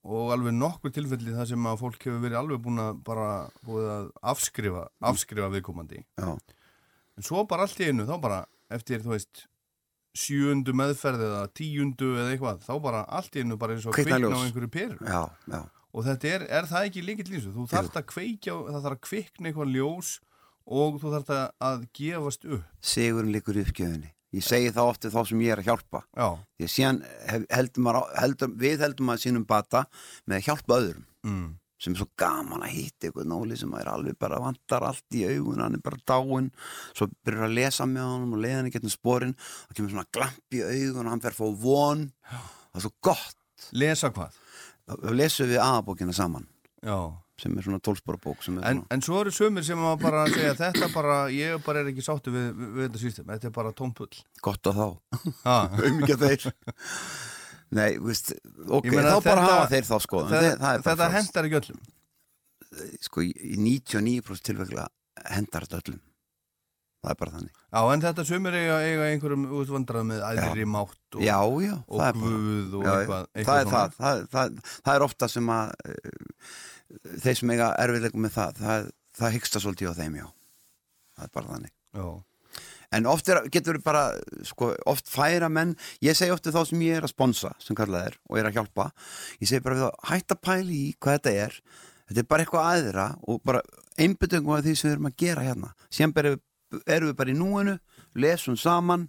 og 0.03 0.31
alveg 0.33 0.53
nokkur 0.55 0.91
tilfelli 0.95 1.33
þar 1.35 1.47
sem 1.49 1.65
að 1.67 1.79
fólk 1.81 1.99
hefur 2.07 2.21
verið 2.23 2.39
alveg 2.39 2.61
búin 2.63 2.79
að 2.79 3.03
bara 3.03 3.27
búið 3.67 3.87
að 3.97 4.05
afskrifa, 4.33 4.87
afskrifa 5.01 5.49
viðkomandi. 5.51 6.03
já, 6.17 6.37
En 7.19 7.23
svo 7.27 7.43
bara 7.47 7.65
allt 7.67 7.79
í 7.83 7.89
einu, 7.91 8.05
þá 8.07 8.15
bara 8.21 8.45
eftir, 8.71 9.01
þú 9.03 9.11
veist, 9.11 9.41
sjöundu 10.15 10.71
meðferð 10.73 11.19
eða 11.25 11.41
tíundu 11.51 12.13
eða 12.15 12.31
eitthvað, 12.33 12.61
þá 12.63 12.73
bara 12.81 13.01
allt 13.19 13.35
í 13.35 13.43
einu 13.43 13.57
bara 13.59 13.75
eins 13.75 13.85
og 13.85 13.93
kvikna 13.93 14.31
á 14.31 14.39
einhverju 14.39 14.71
peru. 14.71 14.97
já, 15.03 15.21
já. 15.51 15.61
Og 15.91 16.03
þetta 16.05 16.27
er, 16.29 16.43
er 16.53 16.65
það 16.69 16.85
ekki 16.87 17.01
líkill 17.03 17.31
lýsu? 17.33 17.51
Þú 17.55 17.63
þarft 17.71 17.95
að 17.97 18.05
kveikja, 18.11 18.53
það 18.69 18.83
þarf 18.85 18.95
að 18.95 19.03
kvikna 19.09 19.49
eitthvað 19.49 19.71
ljós 19.73 20.11
og 20.69 20.99
þú 21.01 21.13
þarft 21.15 21.31
að- 21.59 21.85
gefast 21.97 22.45
upp. 22.45 22.63
sigurinn 22.79 23.31
likur 23.33 23.57
í 23.57 23.63
uppgjöfinni 23.65 24.11
ég 24.35 24.45
segi 24.45 24.73
það 24.75 24.91
ofti 24.91 25.13
þá 25.13 25.21
sem 25.29 25.45
ég 25.45 25.53
er 25.53 25.61
að 25.61 25.69
hjálpa. 25.69 26.03
Já, 26.13 26.27
því 26.57 26.67
að 26.67 26.73
síðan 26.75 26.99
heldur 27.55 27.85
maður, 27.85 28.11
heldur, 28.19 28.51
við 28.65 28.83
heldum 28.85 29.13
að 29.13 29.23
sínum 29.23 29.47
bata 29.49 29.85
með 30.25 30.39
að 30.39 30.45
hjálpa 30.49 30.79
öðrum. 30.83 31.07
Mm. 31.27 31.49
sem 31.79 31.93
er 31.93 31.99
svo 32.01 32.09
gaman 32.19 32.63
að 32.63 32.73
hitta 32.75 33.07
eitthvað 33.07 33.27
náli 33.31 33.55
sem 33.55 33.73
er 33.79 33.87
alveg 33.87 34.15
bara 34.19 34.39
vantar 34.43 34.83
allt 34.83 35.15
í 35.15 35.21
augun 35.23 35.61
hann 35.63 35.77
er 35.77 35.83
bara 35.83 35.99
dáinn. 36.11 36.49
Svo 36.91 37.07
byrjar 37.23 37.47
að 37.47 37.55
lesa 37.55 37.87
með 37.87 38.03
honum 38.03 38.33
og 38.35 38.41
leiðan 38.43 38.67
í 38.67 38.73
getum 38.73 38.91
sporin. 38.91 39.31
Það 39.69 39.77
kemur 39.77 39.93
svona 39.93 40.11
glamp 40.17 40.57
í 40.57 40.59
augun 40.59 41.05
og 41.05 41.13
hann 41.13 41.23
fer 41.23 41.31
að 41.31 41.39
fá 41.39 41.63
von. 41.63 42.03
Það 42.27 42.81
er 42.81 42.83
svo 42.83 42.91
gott. 43.07 43.39
Lesa 43.71 44.11
hvað? 44.11 44.35
þá 44.89 45.13
lesum 45.13 45.49
við 45.49 45.61
aðabókina 45.63 46.15
saman. 46.15 46.47
Já. 46.81 46.97
Sem 47.41 47.55
er 47.57 47.65
svona 47.65 47.79
tólspora 47.83 48.19
bók 48.23 48.43
sem 48.45 48.57
er 48.59 48.65
En, 48.69 48.81
svona, 48.81 48.87
en 48.97 49.03
svo 49.05 49.19
eru 49.23 49.33
sömur 49.35 49.65
sem 49.67 49.81
að 49.89 50.01
bara 50.03 50.25
segja 50.31 50.53
þetta 50.59 50.89
bara, 50.93 51.17
ég 51.33 51.59
bara 51.65 51.83
er 51.83 51.91
ekki 51.93 52.05
sáttu 52.05 52.33
við, 52.35 52.49
við, 52.59 52.81
þetta 52.87 53.01
system, 53.03 53.29
þetta 53.33 53.49
er 53.51 53.55
bara 53.59 53.71
tómpull. 53.75 54.11
gott 54.45 54.71
að 54.71 54.81
þá. 54.81 54.87
Auðmikið 55.55 56.19
þeir. 56.25 56.49
Nei, 57.77 57.89
veist, 58.01 58.31
ok, 58.65 58.89
þá 58.89 58.99
bara 58.99 59.15
þetta- 59.21 59.39
hafa 59.45 59.71
þeir 59.75 59.85
þá 59.91 59.95
skoðan 60.07 60.31
það, 60.33 60.43
það 60.43 60.51
er 60.51 60.83
bara 60.83 60.95
þetta 60.95 61.09
hendar 61.19 61.47
ekki 61.49 61.59
öllum. 61.63 61.81
sko, 63.05 63.21
í 63.25 63.31
í 63.53 63.57
99% 63.61 64.47
tilvægla 64.49 64.87
hendar 65.35 65.65
þetta 65.67 65.81
öllum. 65.83 65.99
Það 66.99 67.11
er 67.13 67.17
bara 67.21 67.31
þannig. 67.31 67.51
Já, 67.71 67.79
en 67.93 68.01
þetta 68.03 68.23
sömur 68.27 68.55
eiga, 68.59 68.77
eiga 68.83 69.05
einhverjum 69.13 69.43
útvandrað 69.61 70.03
með 70.09 70.23
æðri 70.33 70.65
mátt 70.67 71.15
og, 71.15 71.21
já, 71.23 71.37
já, 71.63 71.75
og 71.87 72.01
það 72.01 72.09
er 72.09 72.17
bara 72.19 72.39
guð 72.41 72.73
og 72.75 72.83
Já, 72.83 72.89
já. 72.89 72.97
eitthvað, 72.99 73.21
það 73.29 73.39
eitthvað 73.39 73.59
er 73.61 73.69
það, 73.69 73.93
það, 74.01 74.25
það, 74.33 74.57
það 74.89 74.97
er 74.99 75.05
ofta 75.05 75.29
sem 75.31 75.51
að 75.55 75.71
uh, 75.85 76.25
þeir 77.23 77.37
sem 77.39 77.53
eiga 77.53 77.73
erfiðleikum 77.83 78.25
með 78.25 78.35
það 78.37 78.63
það, 78.63 78.89
það 79.19 79.35
hyggsta 79.37 79.61
svolítið 79.63 79.93
á 79.93 79.99
þeim, 79.99 80.17
já. 80.21 80.27
Það 81.19 81.27
er 81.27 81.33
bara 81.35 81.53
þannig. 81.53 81.73
Já, 81.99 82.07
en 82.95 83.07
oft 83.09 83.29
er, 83.29 83.41
getur 83.53 83.77
við 83.77 83.85
bara 83.85 84.03
sko, 84.47 84.71
oft 84.89 85.09
færa 85.11 85.49
menn, 85.51 85.75
ég 86.05 86.17
segi 86.17 86.33
oft 86.33 86.47
við 86.47 86.57
þá 86.57 86.61
sem 86.69 86.83
ég 86.87 86.99
er 86.99 87.05
að 87.05 87.13
sponsa, 87.13 87.53
sem 87.61 87.77
kallað 87.77 88.09
er 88.09 88.17
og 88.29 88.39
er 88.39 88.49
að 88.49 88.57
hjálpa 88.57 88.89
ég 89.37 89.49
segi 89.49 89.63
bara 89.65 89.77
við 89.77 89.85
þá, 89.85 90.09
hætt 90.11 90.35
að 90.35 90.41
pæli 90.47 90.79
í 90.79 90.89
hvað 90.97 91.19
þetta 91.19 91.33
er, 91.45 91.57
þetta 92.09 92.23
er 92.23 92.29
bara 92.33 92.45
eitthvað 92.45 92.69
aðra 92.73 93.07
og 93.29 93.41
bara 93.45 93.63
einbytungum 93.99 94.55
af 94.55 94.65
því 94.65 94.75
sem 94.75 94.89
við 94.89 94.95
erum 94.95 95.11
að 95.11 95.19
gera 95.25 95.45
hérna, 95.45 95.73
bara 96.15 96.31
erum 96.31 96.39
við, 96.39 96.81
erum 96.95 97.11
við 97.11 97.19
bara 97.21 97.33
í 97.33 97.37
núinu, 97.37 97.77
lesum 98.25 98.57
saman 98.57 99.07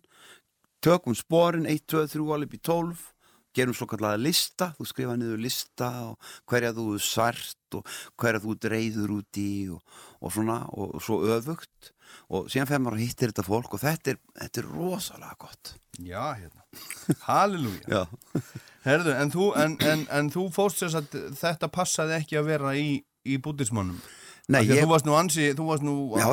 tökum 0.85 1.16
sporin 1.16 1.68
1, 1.68 1.87
2, 1.89 2.05
3, 2.12 2.28
alveg 2.35 2.51
upp 2.51 2.59
í 2.59 2.62
12 2.68 3.09
gerum 3.57 3.74
svo 3.76 3.86
kallega 3.90 4.18
lista, 4.20 4.70
þú 4.78 4.86
skrifa 4.88 5.16
niður 5.18 5.40
lista 5.42 5.88
og 6.11 6.32
hverja 6.51 6.72
þú 6.76 6.84
er 6.96 7.05
sært 7.05 7.78
og 7.78 7.86
hverja 8.20 8.42
þú 8.44 8.57
reyður 8.74 9.16
út 9.20 9.40
í 9.40 9.51
og, 9.74 9.80
og 10.20 10.32
svona 10.34 10.61
og 10.72 11.01
svo 11.03 11.20
öfugt. 11.36 11.92
Og 12.30 12.48
síðan 12.51 12.66
fer 12.66 12.80
maður 12.82 12.98
að 12.98 13.05
hittir 13.07 13.30
þetta 13.30 13.44
fólk 13.46 13.74
og 13.76 13.82
þetta 13.84 14.11
er, 14.14 14.16
þetta 14.40 14.61
er 14.62 14.70
rosalega 14.74 15.36
gott. 15.38 15.74
Já, 16.03 16.24
hérna. 16.38 16.64
Halleluja. 17.26 18.05
Herðu, 18.86 19.12
en 19.14 19.30
þú, 19.34 19.46
en, 19.61 19.76
en, 19.84 20.07
en 20.18 20.30
þú 20.32 20.46
fóst 20.55 20.80
þess 20.82 20.96
að 20.98 21.18
þetta 21.38 21.68
passaði 21.74 22.16
ekki 22.16 22.38
að 22.40 22.48
vera 22.48 22.72
í, 22.78 22.88
í 23.28 23.36
búddismannum 23.42 23.98
Nei, 24.51 24.64
ég, 24.66 24.80
þú 24.82 24.88
varst 24.90 25.07
nú 25.07 25.12
ansi, 25.14 25.44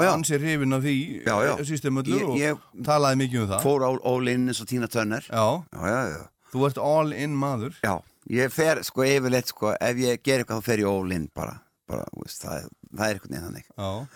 ansi 0.09 0.38
hrifin 0.39 0.74
af 0.74 0.82
því 0.82 0.93
Já, 1.28 1.34
já. 1.45 1.51
Sýstumöllur 1.68 2.24
Ég- 2.24 2.30
og 2.32 2.39
ég 2.39 2.63
talaði 2.88 3.20
mikið 3.22 3.43
um 3.43 3.49
það. 3.51 3.65
fór 3.68 3.86
á 3.86 3.89
all 3.93 4.32
in 4.32 4.47
eins 4.49 4.61
og 4.63 4.70
Tina 4.72 4.88
Turner. 4.89 5.28
Já, 5.28 5.43
Já, 5.76 5.84
já, 5.91 6.01
já 6.15 6.24
þú 6.52 6.68
ert 6.70 6.82
all 6.82 7.14
in 7.16 7.36
maður. 7.38 7.78
Já, 7.84 7.95
ég 8.34 8.54
fer 8.54 8.84
sko 8.88 9.06
yfirleitt 9.08 9.52
sko, 9.54 9.74
ef 9.80 10.04
ég 10.04 10.22
ger 10.26 10.43
eitthvað 10.43 10.62
þá 10.62 10.70
fer 10.72 10.84
ég 10.84 10.91
all 10.91 11.16
in 11.16 11.28
bara, 11.36 11.58
bara 11.89 12.06
veist, 12.20 12.43
það, 12.43 12.70
það 12.93 13.08
er 13.08 13.20
eitthvað 13.20 13.36
neðan 13.36 14.08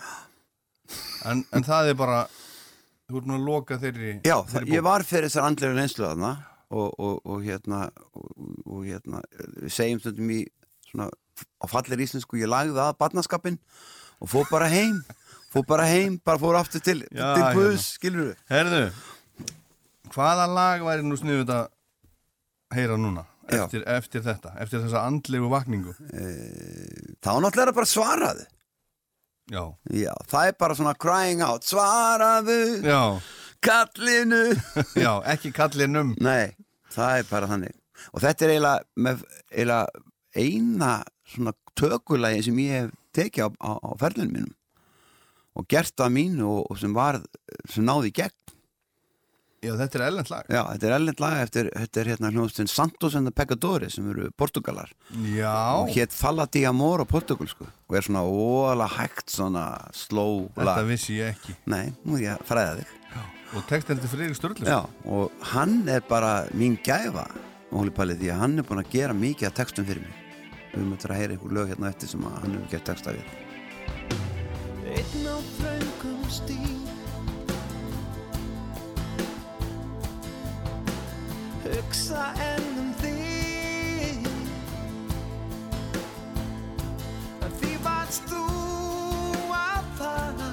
En, 1.24 1.44
en 1.54 1.64
það 1.64 1.92
er 1.92 1.96
bara 1.96 2.22
Þú 3.08 3.20
ert 3.20 3.28
nú 3.28 3.36
að 3.36 3.46
loka 3.46 3.76
þeirri 3.80 4.10
Já, 4.24 4.36
þeirri 4.48 4.66
það, 4.66 4.74
ég 4.74 4.84
var 4.86 5.04
fyrir 5.08 5.28
þessar 5.28 5.46
andlega 5.48 5.76
reynslu 5.76 6.04
þarna 6.06 6.30
og, 6.72 6.88
og, 6.96 7.16
og 7.28 7.42
hérna 7.44 7.80
og, 8.16 8.28
og 8.64 8.84
hérna, 8.86 9.20
við 9.60 9.74
segjum 9.76 10.00
stundum 10.02 10.30
í 10.32 10.38
svona, 10.88 11.08
á 11.60 11.66
fallir 11.68 12.04
íslensku 12.04 12.40
ég 12.40 12.50
lagði 12.50 12.80
að 12.80 12.96
barnaskapin 13.00 13.58
og 14.22 14.30
fór 14.32 14.48
bara 14.52 14.70
heim 14.72 15.00
fór 15.52 15.66
bara 15.68 15.88
heim, 15.90 16.16
bara 16.24 16.40
fór 16.40 16.56
aftur 16.60 16.80
til, 16.84 17.02
Já, 17.10 17.34
til 17.34 17.42
hérna. 17.42 17.52
Guðs, 17.58 17.88
skilur 17.98 18.30
við 18.30 18.40
Herðu, 18.52 18.82
hvaða 20.14 20.48
lag 20.48 20.86
væri 20.86 21.04
nú 21.06 21.18
sniðut 21.20 21.52
að 21.52 21.68
heyra 22.76 22.96
núna 23.00 23.26
eftir, 23.52 23.82
eftir 23.90 24.24
þetta, 24.24 24.54
eftir 24.62 24.82
þessa 24.84 25.04
andlegu 25.08 25.50
vakningu? 25.52 25.94
Þá 27.22 27.30
náttúrulega 27.42 27.76
bara 27.76 27.90
svaraðu 27.90 28.46
Já, 29.52 29.64
Já, 29.90 30.12
það 30.30 30.48
er 30.48 30.58
bara 30.60 30.76
svona 30.78 30.94
crying 30.96 31.42
out 31.44 31.66
svaraðu, 31.66 32.58
já, 32.86 33.00
kallinu. 33.62 34.42
Já, 35.04 35.10
ekki 35.34 35.50
kallinum. 35.54 36.14
Nei, 36.22 36.54
það 36.94 37.18
er 37.18 37.26
bara 37.28 37.50
þannig. 37.50 37.74
Og 38.14 38.22
þetta 38.22 38.46
er 38.46 38.52
eiginlega, 38.54 38.86
með, 39.06 39.24
eiginlega 39.50 40.04
eina 40.38 40.92
svona 41.34 41.52
tökulagi 41.78 42.46
sem 42.46 42.60
ég 42.62 42.72
hef 42.78 42.94
tekið 43.18 43.44
á, 43.44 43.48
á, 43.60 43.70
á 43.82 43.90
ferlunum 44.00 44.32
mínum 44.38 44.54
og 45.52 45.66
gert 45.68 45.92
það 46.00 46.14
mínu 46.14 46.46
og, 46.48 46.62
og 46.72 46.78
sem 46.80 46.94
var 46.96 47.18
sem 47.68 47.84
náði 47.84 48.12
gegn 48.16 48.54
Já, 49.62 49.76
þetta 49.78 49.98
er 49.98 50.02
ellend 50.08 50.30
lag. 50.32 50.48
Já, 50.50 50.60
þetta 50.72 50.86
er 50.88 50.92
ellend 50.96 51.20
lag 51.22 51.34
eftir, 51.38 51.68
þetta 51.70 52.00
er 52.02 52.08
hérna 52.10 52.30
hljóðstinn 52.34 52.70
Santos 52.70 53.14
and 53.14 53.28
the 53.28 53.34
Pecadores 53.34 53.94
sem 53.94 54.08
eru 54.10 54.30
portugalar. 54.34 54.90
Já, 55.30 55.52
og 55.78 55.92
hétt 55.94 56.16
Falla 56.16 56.48
di 56.50 56.64
Amor 56.66 57.04
á 57.04 57.06
portugalsku 57.06 57.68
og 57.68 57.94
er 57.94 58.02
svona 58.02 58.24
óalega 58.26 58.90
hægt 58.96 59.30
svona 59.30 59.66
slow 59.94 60.48
þetta 60.56 60.66
lag. 60.66 60.82
vissi 60.90 61.20
ég 61.20 61.36
ekki. 61.36 61.54
Nei, 61.70 61.92
nú 62.02 62.18
er 62.18 62.24
ég 62.24 62.34
að 62.34 62.50
fræða 62.50 62.74
þig. 62.80 62.98
Og 63.52 63.64
textin 63.68 64.02
til 64.02 64.08
Friðrik 64.10 64.40
Sturluson. 64.40 64.66
Já, 64.66 64.80
og 65.06 65.30
hann 65.52 65.78
er 65.92 66.02
bara 66.08 66.48
mín 66.56 66.74
gæfa 66.82 67.28
Óli 67.70 67.92
Palli 67.94 68.18
því 68.18 68.32
að 68.34 68.42
hann 68.42 68.58
er 68.58 68.66
búin 68.66 68.82
að 68.82 68.90
gera 68.96 69.14
mikið 69.14 69.50
af 69.52 69.56
textum 69.60 69.86
fyrir 69.86 70.02
mig. 70.02 70.18
Við 70.72 70.82
höfum 70.82 70.98
að 70.98 71.18
heyra 71.20 71.36
einhver 71.36 71.54
lög 71.54 71.70
hérna 71.70 71.92
eftir 71.92 72.10
sem 72.10 72.26
að 72.26 72.38
hann 72.42 72.58
hefur 72.58 72.70
gert 72.74 72.88
texta 72.90 73.14
við. 73.14 73.26
Einn 74.92 75.28
á 75.28 75.36
þröngum 75.60 76.30
stíl 76.32 76.71
Hugsa 81.72 82.24
enn 82.36 82.66
um 82.82 82.88
þig. 83.00 84.26
Því 87.62 87.70
varst 87.86 88.28
þú 88.28 88.42
að 89.56 89.88
fara. 89.96 90.50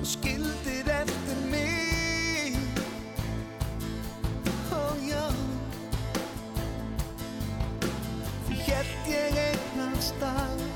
Og 0.00 0.08
skildir 0.08 0.88
eftir 0.94 1.44
mig. 1.52 2.56
Ó 4.72 4.82
já. 5.04 5.26
Því 8.48 8.60
hélt 8.70 9.12
ég 9.12 9.40
einn 9.44 9.86
af 9.90 10.69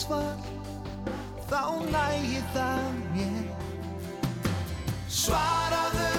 svar 0.00 0.50
Þá 1.50 1.62
nægir 1.90 2.44
það 2.54 2.98
mér. 3.10 3.48
Svaraðu 5.10 6.09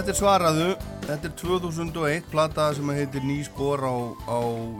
Þetta 0.00 0.12
er 0.14 0.16
svaraðu, 0.16 0.66
þetta 1.04 1.28
er 1.28 1.32
2001 1.36 2.28
plata 2.32 2.70
sem 2.72 2.88
heitir 2.96 3.24
Ný 3.28 3.42
spor 3.44 3.82
á, 3.84 3.92
á 4.32 4.38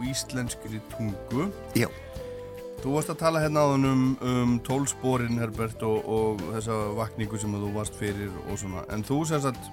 íslenskri 0.09 0.79
tungu. 0.95 1.51
Já, 1.77 1.85
Þú 2.81 2.95
varst 2.95 3.11
að 3.13 3.19
tala 3.21 3.41
hérna 3.43 3.61
áðan 3.61 3.83
um, 3.85 4.05
um 4.25 4.53
tólsporin 4.65 5.37
Herbert 5.37 5.83
og, 5.85 5.99
og 6.09 6.39
þessa 6.55 6.77
vakningu 6.97 7.37
sem 7.37 7.53
þú 7.53 7.69
varst 7.75 7.93
fyrir 7.99 8.31
og 8.49 8.57
svona. 8.57 8.81
En 8.89 9.03
þú 9.05 9.19
sem 9.29 9.43
sagt, 9.43 9.67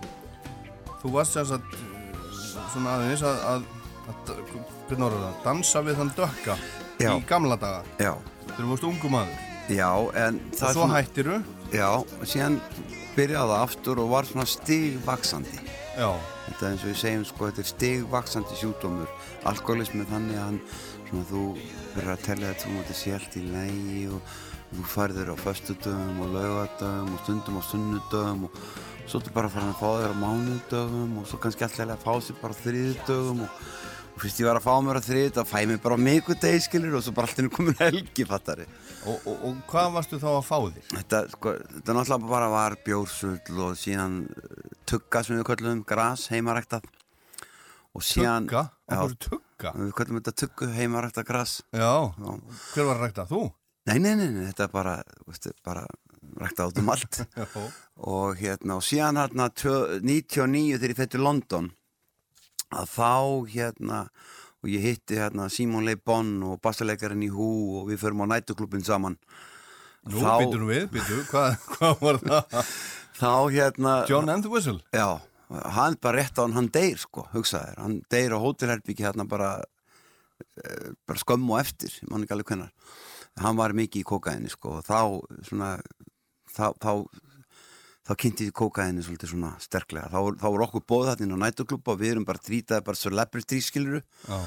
þú 1.00 1.14
varst 1.14 1.38
sem 1.38 1.46
sagt 1.48 1.78
eh, 1.78 2.26
svona 2.74 2.98
aðeins 2.98 3.24
að, 3.24 3.40
að, 3.54 3.64
að 4.12 4.42
hvernig 4.90 5.06
orður 5.08 5.24
það, 5.24 5.38
dansa 5.46 5.84
við 5.88 5.96
þann 6.02 6.12
dökka 6.20 6.58
Já. 7.00 7.14
í 7.14 7.24
gamla 7.32 7.56
daga. 7.64 7.80
já, 7.96 8.12
Þegar 8.44 8.60
þú 8.60 8.68
varst 8.74 8.88
ungu 8.90 9.14
maður. 9.16 9.40
já, 9.72 9.88
en 10.26 10.42
Og 10.44 10.60
það 10.60 10.66
svo 10.76 10.82
svona- 10.82 11.00
hættiru. 11.00 11.40
Já, 11.72 11.88
og 11.96 12.28
síðan 12.28 12.60
byrjaði 13.18 13.56
aftur 13.58 14.02
og 14.02 14.12
var 14.14 14.28
svona 14.28 14.46
stigvaksandi. 14.48 15.62
Já, 15.98 16.10
Þetta 16.48 16.64
er 16.64 16.72
eins 16.72 16.84
og 16.84 16.88
við 16.88 17.00
segjum 17.02 17.24
sko, 17.28 17.48
þetta 17.48 17.60
er 17.60 17.68
stigvaksandi 17.68 18.56
sjúkdómur. 18.56 19.08
Alkoholismi 19.50 20.06
þannig 20.08 20.38
að 20.38 20.44
hann, 20.46 20.60
svona 21.08 21.24
þú 21.28 21.42
verður 21.96 22.12
að 22.14 22.22
tellja 22.24 22.52
þetta 22.52 22.64
svona 22.64 22.84
þetta 22.84 22.96
sé 23.00 23.16
allt 23.16 23.36
í 23.36 23.42
lægi 23.48 24.04
og 24.16 24.36
þú 24.68 24.86
færður 24.94 25.32
á 25.32 25.36
föstudögum 25.42 26.22
og 26.24 26.32
laugadögum 26.36 27.12
og 27.12 27.20
stundum 27.24 27.60
á 27.60 27.62
sunnudögum 27.68 28.46
og 28.48 28.62
svo 29.08 29.20
ertu 29.20 29.34
bara 29.36 29.48
að 29.48 29.56
fara 29.56 29.70
að 29.72 29.78
fá 29.80 29.88
þér 30.00 30.16
á 30.16 30.22
mánudögum 30.22 31.14
og 31.20 31.28
svo 31.28 31.40
kannski 31.42 31.64
alltaf 31.64 31.92
að 31.94 32.04
fá 32.04 32.12
sér 32.24 32.40
bara 32.42 32.56
á 32.56 32.60
þriðudögum 32.64 33.44
og, 33.44 33.62
og 34.12 34.22
fyrst 34.24 34.42
ég 34.42 34.48
var 34.48 34.60
að 34.60 34.68
fá 34.68 34.74
mér 34.84 35.00
á 35.00 35.08
þriðud 35.08 35.36
þá 35.38 35.42
fæ 35.48 35.56
ég 35.62 35.70
mér 35.72 35.82
bara 35.84 35.96
á 36.00 36.06
mikudegi 36.08 36.64
skilur 36.64 36.98
og 37.00 37.04
svo 37.04 37.16
bara 37.16 37.30
alltaf 37.30 37.52
komin 37.56 37.80
helgi 37.80 38.28
fattari. 38.28 38.68
Og, 39.08 39.26
og, 39.30 39.42
og 39.48 39.58
hvað 39.70 39.90
varstu 39.96 40.18
þá 40.22 40.28
að 40.34 40.46
fá 40.46 40.56
þér? 40.68 40.86
Þetta, 40.94 41.20
sko, 41.34 41.52
þetta 41.74 41.96
náttúrulega 41.98 42.30
bara 42.32 42.48
var 42.52 42.76
bjórsull 42.86 43.62
og 43.66 43.76
síðan 43.80 44.18
uh, 44.28 44.72
tugga 44.88 45.22
sem 45.26 45.38
við 45.38 45.46
köllum 45.50 45.84
gras 45.88 46.26
heimaræktað 46.32 46.86
og 47.96 48.04
síðan 48.04 48.46
Tugga? 48.48 48.64
Já. 48.88 48.98
Akkur 48.98 49.16
tugga? 49.28 49.72
við 49.78 49.94
köllum 49.98 50.20
þetta 50.20 50.36
tuggu 50.44 50.68
heimaræktað 50.76 51.28
gras 51.32 51.54
Já. 51.74 51.92
Já. 52.12 52.30
Hver 52.74 52.88
var 52.92 53.02
rækta? 53.06 53.26
Þú? 53.30 53.46
nei, 53.88 53.96
nei, 54.04 54.12
nei, 54.20 54.28
nei, 54.34 54.44
þetta 54.50 54.66
er 54.68 54.72
bara, 54.74 54.94
veistu, 55.26 55.54
bara 55.64 55.86
ræktað 56.38 56.68
át 56.74 56.80
um 56.82 56.90
allt 56.92 57.20
og 58.12 58.36
hérna, 58.38 58.76
og 58.76 58.84
síðan 58.84 59.16
hérna 59.22 59.46
tvö- 59.56 59.98
99 60.04 60.76
þegar 60.76 60.92
ég 60.92 60.98
fætti 61.00 61.20
London 61.22 61.70
að 62.68 62.90
þá 62.92 63.12
hérna 63.54 64.02
og 64.62 64.70
ég 64.72 64.82
hitti 64.82 65.18
hérna 65.20 65.46
Simon 65.52 65.84
Le 65.86 65.94
Bon 65.96 66.28
og 66.48 66.60
bassalegarinn 66.64 67.22
í 67.26 67.30
Hú 67.30 67.48
og 67.80 67.88
við 67.92 68.00
förum 68.02 68.24
á 68.26 68.34
nætuklubin 68.34 68.84
saman 68.86 69.18
Nú, 70.08 70.20
Þá- 70.22 70.38
býtur 70.40 70.62
við, 70.68 70.84
býtur, 70.94 71.24
hvað, 71.28 71.56
hvað 71.74 71.98
var 72.04 72.18
það? 72.22 72.68
þá 73.20 73.32
hérna 73.52 73.94
John 74.08 74.30
and 74.32 74.46
the 74.46 74.50
Whistle? 74.52 74.78
Já, 74.94 75.18
hann 75.74 75.96
bara 76.00 76.20
rétt 76.22 76.38
á 76.38 76.46
hann, 76.46 76.54
hann 76.56 76.70
deyr 76.72 76.96
sko, 77.02 77.26
hugsaðir, 77.34 77.76
hann 77.82 77.98
deyr 78.12 78.32
á 78.32 78.38
hótelherbyggi 78.40 79.04
hérna 79.04 79.26
bara, 79.28 79.50
eh, 80.62 80.94
bara 81.08 81.20
skömmu 81.20 81.58
á 81.58 81.60
eftir, 81.60 81.92
ég 82.00 82.08
man 82.12 82.24
ekki 82.24 82.36
alveg 82.36 82.52
hvenær. 82.54 82.70
Hann 83.42 83.58
var 83.58 83.74
mikið 83.76 84.00
í 84.04 84.06
kókaini 84.08 84.50
sko 84.54 84.78
og 84.78 84.86
þá 84.86 85.00
svona, 85.50 85.72
þá, 86.54 86.64
þá, 86.78 86.92
þá 88.08 88.12
kynnti 88.22 88.46
við 88.48 88.54
kókaini 88.56 89.02
svolítið 89.04 89.32
svona 89.34 89.50
sterklega. 89.60 90.08
Þá, 90.08 90.40
þá 90.40 90.46
voru 90.48 90.64
okkur 90.66 90.84
bóð 90.88 91.08
þarna 91.10 91.36
á 91.36 91.42
nætuklubba 91.44 91.92
og 91.94 92.00
við 92.00 92.14
erum 92.14 92.24
bara 92.28 92.40
trýtaði 92.42 92.86
bara 92.86 93.00
celebrity 93.02 93.60
skiluru 93.64 94.00
Já. 94.28 94.38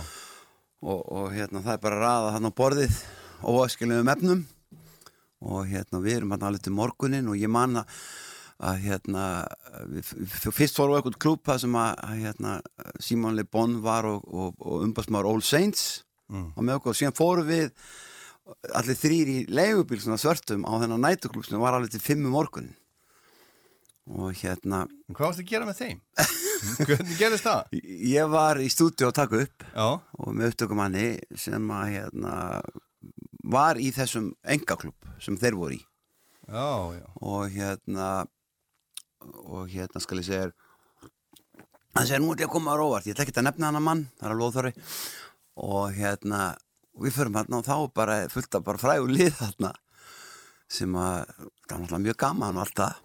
og, 0.81 0.99
og 1.05 1.27
hérna 1.35 1.61
það 1.61 1.75
er 1.77 1.83
bara 1.85 2.01
raða 2.01 2.33
hann 2.37 2.49
á 2.49 2.57
borðið 2.57 2.97
óaskilegum 3.45 4.09
efnum 4.15 4.41
og 5.41 5.65
hérna 5.69 6.01
við 6.03 6.19
erum 6.19 6.33
hann 6.35 6.47
alveg 6.49 6.65
til 6.67 6.73
morgunin 6.77 7.29
og 7.31 7.37
ég 7.37 7.49
man 7.49 7.81
að 8.61 8.81
hérna 8.83 9.23
fyrst 10.53 10.77
fórum 10.77 10.93
við 10.93 10.99
eitthvað 11.01 11.19
klúb 11.23 11.41
það 11.47 11.63
sem 11.63 11.77
að, 11.81 12.01
hérna, 12.21 12.51
Simon 13.01 13.33
Le 13.37 13.45
Bon 13.49 13.79
var 13.81 14.05
og, 14.05 14.21
og, 14.29 14.53
og 14.61 14.83
umbastmaður 14.87 15.31
All 15.35 15.43
Saints 15.45 16.03
Mm. 16.31 16.53
og 16.55 16.63
með 16.63 16.77
okkur 16.77 16.93
og 16.93 16.95
síðan 16.95 17.15
fórum 17.17 17.47
við 17.49 17.65
allir 18.79 18.95
þrýr 18.95 19.31
í 19.33 19.39
leigubíl 19.51 19.97
svona 19.99 20.15
svörtum 20.15 20.61
á 20.63 20.79
þennan 20.79 21.03
nætuklúb 21.03 21.43
sem 21.43 21.59
var 21.59 21.75
alveg 21.75 21.91
til 21.91 21.99
fimm 21.99 22.23
um 22.23 22.31
morgunin 22.37 22.71
og 24.11 24.33
hérna 24.41 24.83
En 25.07 25.15
hvað 25.17 25.27
varstu 25.31 25.43
að 25.45 25.51
gera 25.51 25.67
með 25.69 25.79
þeim? 25.81 25.99
Hvernig 26.87 27.17
gerist 27.19 27.45
það? 27.47 27.77
ég 28.11 28.31
var 28.31 28.59
í 28.61 28.67
stúdíu 28.71 29.07
að 29.09 29.15
taka 29.21 29.39
upp 29.45 29.65
Já. 29.71 29.87
og 30.21 30.33
með 30.35 30.51
upptökumanni 30.53 31.05
sem 31.39 31.71
að 31.73 31.93
hérna 31.95 32.35
var 33.51 33.79
í 33.81 33.89
þessum 33.95 34.31
engaklub 34.45 35.09
sem 35.23 35.37
þeir 35.41 35.57
voru 35.57 35.79
í 35.79 35.81
Já, 36.51 36.67
já. 36.97 37.05
og 37.21 37.47
hérna 37.53 38.09
og 39.45 39.69
hérna 39.71 40.01
skal 40.03 40.19
ég 40.19 40.27
segja 40.27 40.49
hann 41.95 42.07
segir 42.07 42.21
nú 42.23 42.33
er 42.33 42.43
ég 42.43 42.49
að 42.49 42.55
koma 42.55 42.73
á 42.75 42.79
róvart 42.79 43.07
ég 43.07 43.15
ætla 43.15 43.25
ekki 43.27 43.37
að 43.39 43.47
nefna 43.49 43.69
hana 43.69 43.81
mann, 43.83 44.05
það 44.19 44.27
er 44.27 44.33
að 44.35 44.41
loðþóri 44.41 44.71
og 45.61 45.95
hérna 45.97 46.41
og 46.97 47.05
við 47.05 47.15
förum 47.17 47.37
hérna 47.39 47.61
og 47.61 47.67
þá 47.67 47.75
bara 47.95 48.17
fullt 48.31 48.57
af 48.59 48.65
bara 48.67 48.81
frægur 48.81 49.13
lið 49.13 49.33
þarna 49.39 49.71
sem 50.71 50.93
að 50.95 51.23
það 51.31 51.71
var 51.71 51.81
náttúrulega 51.81 52.03
mjög 52.05 52.19
gaman 52.25 52.57
og 52.59 52.63
allt 52.65 52.77
það 52.81 52.99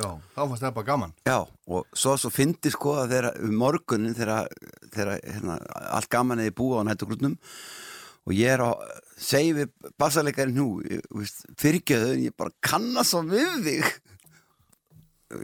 Já, 0.00 0.08
þá 0.32 0.40
fannst 0.40 0.64
það 0.64 0.74
bara 0.78 0.88
gaman. 0.88 1.12
Já, 1.28 1.38
og 1.68 1.98
svo 2.02 2.14
svo 2.16 2.30
fyndi 2.32 2.72
sko 2.72 2.94
að 3.02 3.14
þeirra 3.14 3.32
um 3.44 3.56
morgunin 3.60 4.16
þegar, 4.16 4.48
þegar 4.94 5.18
hérna, 5.18 5.58
allt 5.92 6.10
gaman 6.12 6.40
eða 6.40 6.56
búa 6.56 6.80
á 6.80 6.88
nættugrúnum 6.88 7.36
og 8.28 8.36
ég 8.36 8.54
er 8.54 8.62
að 8.64 8.84
segja 9.20 9.58
við 9.58 9.90
bassalegarinn 10.00 10.56
nú, 10.56 10.68
en 10.80 12.24
ég 12.24 12.36
bara 12.38 12.54
kannast 12.64 13.12
svo 13.12 13.24
við 13.28 13.60
þig 13.66 13.92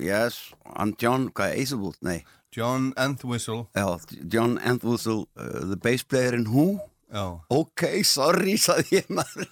Yes, 0.03 0.51
I'm 0.75 0.97
John, 0.99 1.29
hvað 1.31 1.53
er 1.53 1.61
Aceable? 1.63 1.93
Nei, 2.03 2.25
John 2.51 2.93
Whistle. 3.23 3.69
já, 3.77 3.87
John 4.27 4.59
Entwistle, 4.59 5.27
uh, 5.37 5.63
the 5.69 5.77
bass 5.77 6.03
player 6.03 6.35
in 6.35 6.47
Who 6.47 6.81
Já. 7.13 7.39
Ok, 7.51 8.03
sorry, 8.03 8.57
saði 8.59 8.99
ég 8.99 9.13
maður 9.15 9.47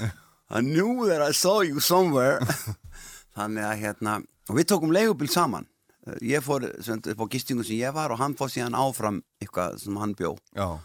I 0.50 0.60
knew 0.60 1.06
that 1.06 1.22
I 1.22 1.30
saw 1.32 1.60
you 1.62 1.78
somewhere 1.80 2.40
Þannig 3.36 3.62
að 3.68 3.78
hérna 3.84 4.16
og 4.48 4.56
við 4.58 4.68
tókum 4.72 4.92
leigubíl 4.94 5.28
saman 5.32 5.66
Eh, 6.06 6.14
ég 6.22 6.38
fór 6.46 6.62
sagt, 6.86 7.08
upp 7.10 7.18
á 7.18 7.26
gistingu 7.26 7.64
sem 7.66 7.80
ég 7.80 7.90
var 7.92 8.12
og 8.14 8.18
hann 8.20 8.36
fór 8.38 8.46
síðan 8.46 8.76
áfram 8.78 9.16
eitthvað 9.42 9.80
sem 9.82 9.96
hann 9.98 10.12
bjó 10.14 10.36
Já. 10.54 10.78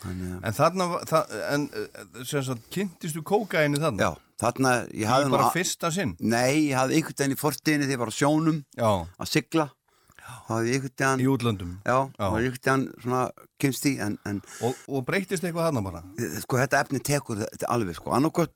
Þannig 0.00 0.38
En 0.48 0.52
þarna, 0.56 0.86
var- 0.88 1.04
það, 1.10 1.34
en 1.52 1.66
eh, 1.76 2.24
sem 2.24 2.42
sagt, 2.42 2.62
kynntistu 2.72 3.20
kókaini 3.22 3.76
þarna? 3.76 4.00
já, 4.00 4.16
þarna 4.40 4.72
ég 4.96 5.04
hafði 5.12 5.30
bara 5.30 5.46
a- 5.50 5.52
fyrsta 5.52 5.90
sinn? 5.92 6.16
Nei, 6.20 6.70
ég 6.70 6.76
hafði 6.80 6.96
einhvern 7.02 7.18
veginn 7.20 7.36
í 7.36 7.40
fortíðinni 7.42 7.84
þegar 7.84 7.96
ég 7.98 8.02
var 8.06 8.12
á 8.16 8.18
sjónum 8.20 8.64
Já. 8.80 8.90
að 9.20 9.28
sigla 9.34 9.68
veginn 10.96 11.20
Í 11.20 11.28
útlöndum? 11.28 11.76
Já, 11.84 11.98
Já. 12.16 12.24
og 12.24 12.38
einhvern 12.40 12.58
veginn 12.64 12.88
svona 13.04 13.22
kynst 13.60 13.84
í 13.92 13.98
en, 14.00 14.18
en 14.24 14.40
Og, 14.64 14.74
og 14.88 15.04
breytist 15.04 15.44
eitthvað 15.44 15.68
þarna 15.68 15.84
bara? 15.84 16.02
sko 16.40 16.56
þetta 16.64 16.80
efni 16.80 17.00
tekur 17.04 17.44
þetta 17.44 17.68
alveg 17.68 17.94
sko 18.00 18.10
annarkot 18.16 18.54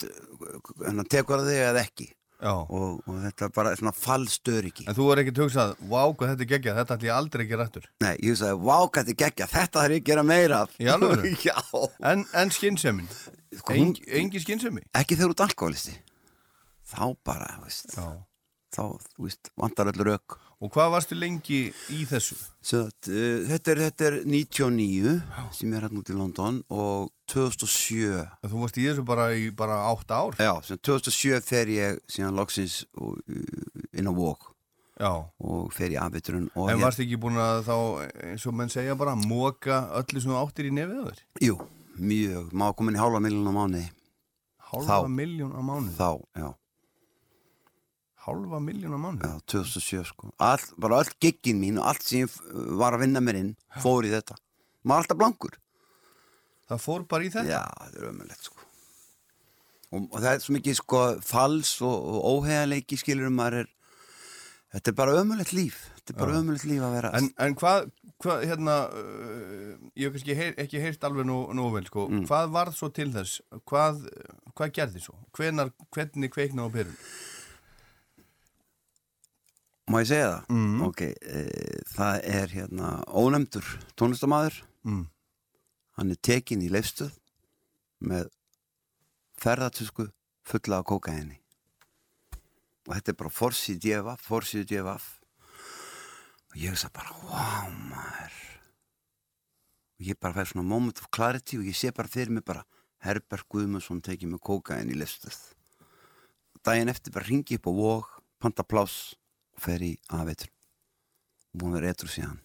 tekur 1.05 1.43
það 1.45 1.51
þig 1.53 1.67
eða 1.69 1.85
ekki. 1.85 2.09
Og, 2.71 3.01
og 3.09 3.17
þetta 3.25 3.47
er 3.49 3.55
bara 3.57 3.73
svona 3.79 3.93
fallstöriki 3.99 4.85
En 4.87 4.95
þú 4.95 5.07
er 5.13 5.23
ekki 5.25 5.33
hugsað, 5.41 5.73
vá 5.91 6.03
hvað 6.13 6.31
þetta 6.35 6.45
er 6.47 6.51
geggjað, 6.53 6.77
þetta 6.79 6.97
ætlum 6.99 7.09
ég 7.09 7.17
aldrei 7.17 7.47
gera 7.51 7.65
eftir. 7.67 7.89
Nei, 8.05 8.13
ég 8.23 8.37
sagði, 8.39 8.61
vá, 8.69 8.77
hvað 8.87 9.09
þetta 9.09 9.15
er 9.15 9.21
geggja, 9.25 9.49
þetta 9.55 9.83
þarf 9.83 9.97
ég 9.97 10.03
að 10.05 10.09
gera 10.13 10.23
meira 10.29 10.61
alvöru? 10.95 11.33
Já, 11.49 11.57
En, 12.13 12.23
en 12.43 12.51
skynnsemin? 12.55 13.09
Sko, 13.59 13.75
hún- 13.75 13.91
Eng, 13.97 13.99
engi 14.23 14.43
skynsemi? 14.45 14.85
ekki 14.95 15.17
þegar 15.19 15.35
út 15.35 15.45
alkoholisti 15.49 15.97
Þá 16.89 17.03
bara, 17.27 17.49
veist 17.65 17.97
Já. 17.97 18.07
Þá, 18.77 18.83
veist, 19.19 19.51
vantar 19.59 19.91
öll 19.91 20.05
rauk 20.13 20.39
Og 20.59 20.73
hvað 20.75 20.89
varstu 20.91 21.15
lengi 21.15 21.59
í 21.95 22.01
þessu? 22.11 22.35
Svo, 22.67 22.81
uh, 22.89 23.45
þetta, 23.47 23.71
er, 23.77 23.81
þetta 23.87 24.07
er 24.09 24.17
99 24.27 25.13
sem 25.55 25.73
er 25.79 25.85
hérna 25.87 26.01
út 26.03 26.11
í 26.11 26.17
London 26.19 26.57
og 26.75 27.13
2007 27.31 28.25
Þú 28.43 28.63
varst 28.65 28.81
í 28.83 28.87
þessu 28.89 29.05
bara 29.07 29.29
í 29.39 29.49
bara 29.55 29.77
átta 29.93 30.19
ár? 30.25 30.35
Já, 30.43 30.53
sem 30.67 30.81
2007 30.83 31.39
fer 31.47 31.71
ég 31.71 32.01
síðan 32.11 32.35
loksins 32.41 32.81
og, 32.99 33.21
uh, 33.31 33.89
inn 33.95 34.11
á 34.11 34.15
vók 34.17 34.49
Já. 34.99 35.13
og 35.39 35.69
fer 35.77 35.95
í 35.95 35.99
afvitrun 36.03 36.49
og 36.59 36.73
En 36.73 36.75
hér- 36.75 36.83
varst 36.89 37.05
ekki 37.05 37.21
búin 37.23 37.39
að 37.39 37.61
þá, 37.69 37.77
eins 38.33 38.47
og 38.51 38.57
menn 38.59 38.73
segja 38.75 38.97
bara, 38.99 39.15
móka 39.15 39.85
öllu 40.01 40.19
sem 40.25 40.33
þú 40.35 40.41
áttir 40.43 40.67
í 40.67 40.75
nefið 40.75 40.99
á 40.99 41.05
þér? 41.13 41.21
Jú, 41.47 41.55
mjög, 42.03 42.49
má 42.51 42.73
komin 42.75 42.99
í 42.99 43.03
hálfa 43.05 43.23
miljón 43.23 43.47
á 43.47 43.55
mánuði 43.55 43.85
Hálfa 44.73 45.07
miljón 45.09 45.55
á 45.55 45.63
mánuð? 45.63 45.95
Þá, 45.95 46.11
já, 46.35 46.49
Hálfa 48.27 48.59
miljón 48.61 48.97
á 48.97 49.01
mánuð? 49.01 49.23
já, 49.25 49.33
2007 49.47 50.05
sko 50.11 50.33
all, 50.39 50.65
Bara 50.79 50.99
öll 51.03 51.13
giggin 51.23 51.61
mín 51.63 51.79
og 51.81 51.87
allt 51.93 52.03
sem 52.03 52.25
ég 52.27 52.35
var 52.81 52.97
að 52.97 53.05
vinna 53.07 53.21
mér 53.25 53.39
inn 53.45 53.53
fór 53.83 54.05
í 54.09 54.13
þetta 54.13 54.37
Maður 54.85 55.05
alltaf 55.07 55.21
blankur 55.23 55.59
Það 56.69 56.83
fór 56.85 57.07
bara 57.09 57.25
í 57.25 57.31
þetta? 57.33 57.49
Já, 57.49 57.63
þetta 57.87 58.03
er 58.03 58.09
ömulegt 58.13 58.49
sko 58.51 58.65
og, 59.89 60.03
og 60.13 60.19
það 60.21 60.33
er 60.35 60.43
svo 60.45 60.53
mikið 60.59 60.75
sko 60.83 60.99
fals 61.25 61.71
og, 61.81 61.95
og 61.97 62.27
óheðaleiki 62.35 62.99
skilur 63.01 63.31
maður 63.33 63.63
er 63.65 63.71
Þetta 64.69 64.91
er 64.93 64.97
bara 64.99 65.15
ömulegt 65.23 65.55
líf 65.57 65.79
Þetta 65.97 66.13
er 66.13 66.19
bara 66.21 66.35
Já. 66.35 66.41
ömulegt 66.43 66.67
líf 66.69 66.83
að 66.85 66.93
vera 66.99 67.13
En, 67.17 67.31
en 67.41 67.55
hvað, 67.57 67.87
hvað, 68.21 68.43
hérna, 68.51 68.75
uh, 68.93 69.71
ég 69.97 70.11
hef 70.11 70.19
kannski 70.19 70.37
heyr, 70.37 70.53
ekki 70.61 70.83
heyrt 70.83 71.07
alveg 71.09 71.25
nú, 71.29 71.39
nú 71.57 71.71
vel, 71.73 71.87
sko, 71.89 72.05
Mm. 72.13 72.27
hvað 72.29 72.53
varð 72.53 72.77
svo 72.77 72.91
til 72.93 73.09
þess? 73.15 73.39
Hvað, 73.65 74.05
hvað 74.59 74.75
gerði 74.77 75.01
svo? 75.07 75.17
Hvenar, 75.37 75.73
hvernig 75.97 76.31
kveiknaði 76.37 76.69
á 76.69 76.75
perun? 76.77 77.01
Má 79.89 80.03
ég 80.03 80.09
segja 80.11 80.29
það? 80.31 80.49
Mm. 80.53 80.81
Ok, 80.85 81.01
e, 81.03 81.43
það 81.95 82.19
er 82.29 82.53
hérna 82.53 82.89
ónefndur 83.09 83.69
tónlistamæður 83.97 84.59
Mm. 84.85 85.07
hann 85.99 86.11
er 86.13 86.19
tekinn 86.23 86.63
í 86.63 86.69
leifstöð 86.71 87.15
með 88.01 88.29
ferðartusku 89.43 90.07
fulla 90.47 90.79
af 90.79 90.85
kókaini 90.87 91.41
og 92.87 92.95
þetta 92.95 93.11
er 93.13 93.19
bara 93.19 93.31
forsið 93.35 93.81
djefaf, 93.83 94.23
forsið 94.23 94.67
djefaf 94.71 95.09
og 96.53 96.57
ég 96.57 96.71
veist 96.73 96.93
bara, 96.95 97.13
wow 97.27 97.69
maður 97.91 98.37
og 99.99 100.07
ég 100.07 100.21
bara 100.21 100.35
fær 100.39 100.53
svona 100.53 100.69
moment 100.69 101.01
of 101.03 101.11
clarity 101.11 101.59
og 101.59 101.65
ég 101.67 101.77
sé 101.77 101.91
bara 101.93 102.09
fyrir 102.09 102.31
mig 102.31 102.45
bara 102.45 102.65
Herbert 103.03 103.49
Guðmundsson 103.51 104.01
tekið 104.03 104.33
með 104.37 104.45
kókaini 104.47 104.95
í 104.95 105.01
leifstöð 105.01 105.37
daginn 106.65 106.89
eftir 106.93 107.13
bara 107.13 107.27
ringi 107.29 107.59
upp 107.59 107.67
á 107.69 107.73
vóg 107.73 108.07
panta 108.39 108.63
pláss 108.63 109.17
fer 109.63 109.83
í 109.85 109.93
aðveitur 110.15 110.51
búin 111.59 111.73
að 111.75 111.81
vera 111.81 111.91
etru 111.95 112.11
síðan. 112.13 112.39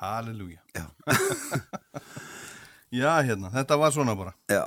Halleluja. 0.00 0.60
Já. 0.76 0.86
Já, 2.96 3.10
hérna, 3.26 3.50
þetta 3.52 3.76
var 3.80 3.92
svona 3.92 4.14
bara. 4.16 4.32
Já. 4.52 4.64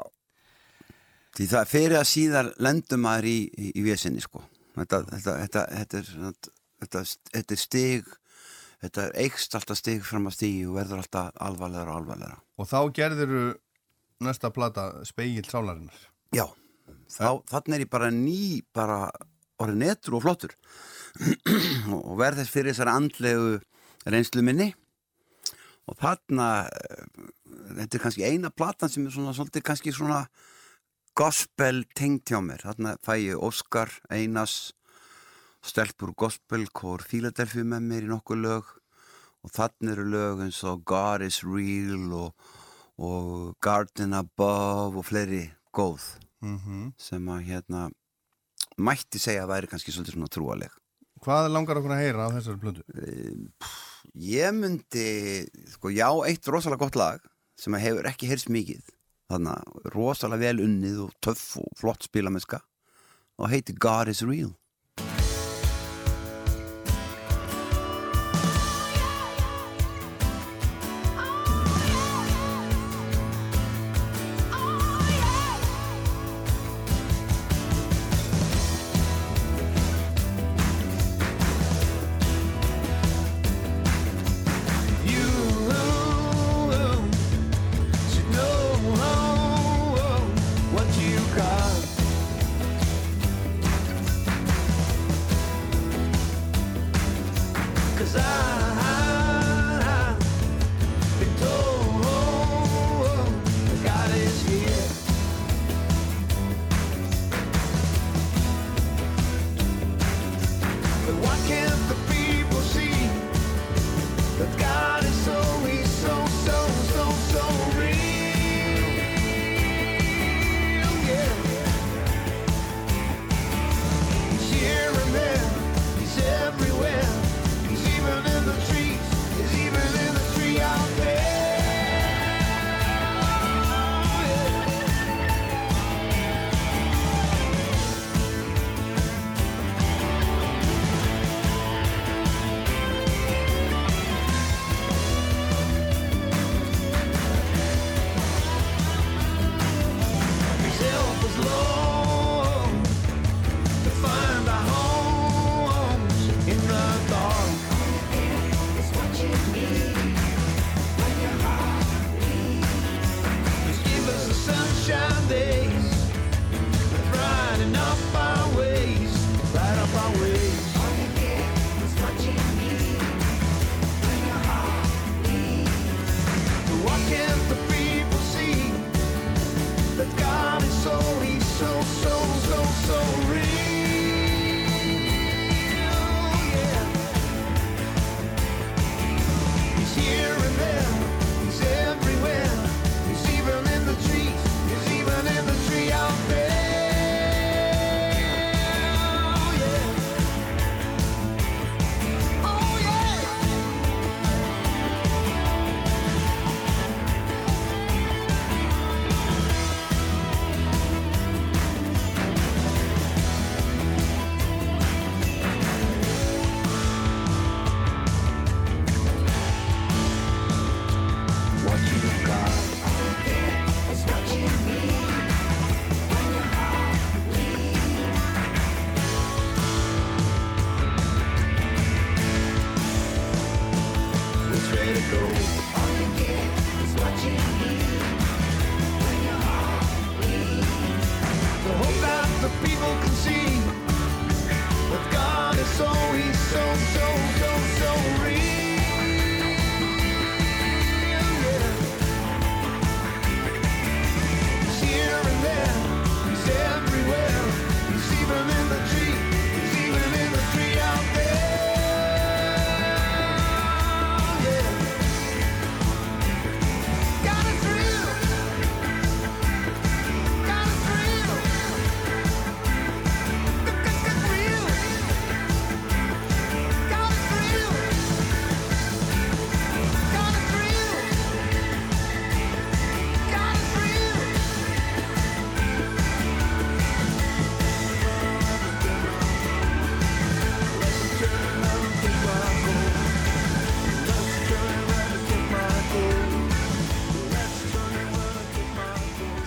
Því 1.37 1.45
það 1.53 1.69
fyrir 1.71 1.97
að 1.99 2.07
síðar 2.09 2.49
lendum 2.61 3.03
maður 3.05 3.29
í, 3.29 3.37
í, 3.47 3.69
í 3.79 3.83
vesinni 3.85 4.21
sko. 4.21 4.41
Þetta, 4.75 4.99
þetta, 5.13 5.35
þetta, 5.43 5.63
þetta, 5.77 6.01
er, 6.01 6.09
svona- 6.09 6.53
þetta, 6.83 7.03
þetta 7.37 7.55
er 7.55 7.61
stig 7.61 8.11
þetta 8.79 9.05
er 9.05 9.15
eikst 9.25 9.55
alltaf 9.57 9.79
stig 9.79 10.03
fram 10.07 10.29
að 10.29 10.35
stigi 10.37 10.61
og 10.67 10.77
verður 10.79 11.01
alltaf 11.03 11.31
alvarlegra 11.47 11.93
og 11.95 12.01
alvarlegra. 12.03 12.37
Og 12.59 12.69
þá 12.69 12.77
gerðiru 12.95 13.43
næsta 14.23 14.51
plata 14.55 14.89
Spegill 15.07 15.47
sálarinnar. 15.47 15.99
Já, 16.35 16.45
þá, 17.11 17.41
þannig 17.49 17.75
er 17.79 17.85
ég 17.85 17.91
bara 17.91 18.11
ný 18.13 18.37
bara 18.75 18.99
orðið 19.59 19.81
netur 19.83 20.17
og 20.17 20.25
flottur. 20.25 20.55
Og 21.89 22.05
og 22.09 22.15
verð 22.19 22.43
þess 22.43 22.53
fyrir 22.53 22.73
þessari 22.73 22.95
andlegu 22.95 23.57
reynslu 24.09 24.43
minni. 24.45 24.69
Og 25.89 25.97
þarna 25.99 26.49
eh, 26.69 27.05
þetta 27.79 27.97
er 27.97 28.03
kannski 28.03 28.27
eina 28.27 28.53
platan 28.53 28.91
sem 28.91 29.07
er 29.07 29.15
svona 29.15 29.33
svolítið 29.35 29.65
kannski 29.65 29.93
svona 29.95 30.23
gospel 31.17 31.83
tengt 31.97 32.29
hjá 32.29 32.39
mér. 32.43 32.63
Þarna 32.67 32.97
fæ 33.03 33.15
ég 33.19 33.41
Óskar 33.41 33.91
Einars 34.13 34.71
stelpur 35.65 36.13
gospel 36.15 36.69
kór 36.71 37.03
Philadelphia 37.03 37.65
með 37.67 37.89
mér 37.89 38.07
í 38.07 38.11
nokkuð 38.13 38.43
lög. 38.45 38.73
Og 39.43 39.53
þannig 39.55 39.93
eru 39.95 40.07
lög 40.11 40.43
eins 40.45 40.59
og 40.67 40.83
God 40.87 41.23
is 41.23 41.41
real 41.47 42.09
og, 42.15 42.49
og 42.99 43.55
Garden 43.63 44.15
Above 44.17 44.99
og 44.99 45.07
fleiri 45.07 45.47
góð 45.75 46.03
mm 46.43 46.91
sem 46.99 47.25
að 47.31 47.45
hérna 47.49 47.89
mætti 48.83 49.21
segja 49.21 49.45
að 49.45 49.51
væri 49.53 49.71
kannski 49.71 49.93
svolítið 49.95 50.17
svona 50.17 50.31
trúaleg 50.33 50.77
Hvað 51.19 51.49
langar 51.51 51.79
okkur 51.81 51.91
að 51.91 52.01
heyra 52.05 52.29
á 52.31 52.35
þessari 52.37 52.61
plötu? 52.61 52.83
ég 54.15 54.53
myndi 54.55 55.09
sko 55.73 55.91
já, 55.91 56.07
eitt 56.25 56.47
rosalega 56.47 56.85
gott 56.85 56.95
lag 56.95 57.25
sem 57.59 57.75
hefur 57.75 58.07
ekki 58.07 58.29
heyrst 58.29 58.47
mikið. 58.53 58.85
Þannig 59.29 59.91
rosalega 59.93 60.47
vel 60.47 60.63
unnið 60.63 61.01
og 61.05 61.11
töff 61.21 61.57
og 61.59 61.67
flott 61.77 62.07
spilamenska 62.07 62.61
og 63.39 63.51
heiti 63.51 63.75
God 63.75 64.11
is 64.11 64.23
real 64.25 64.53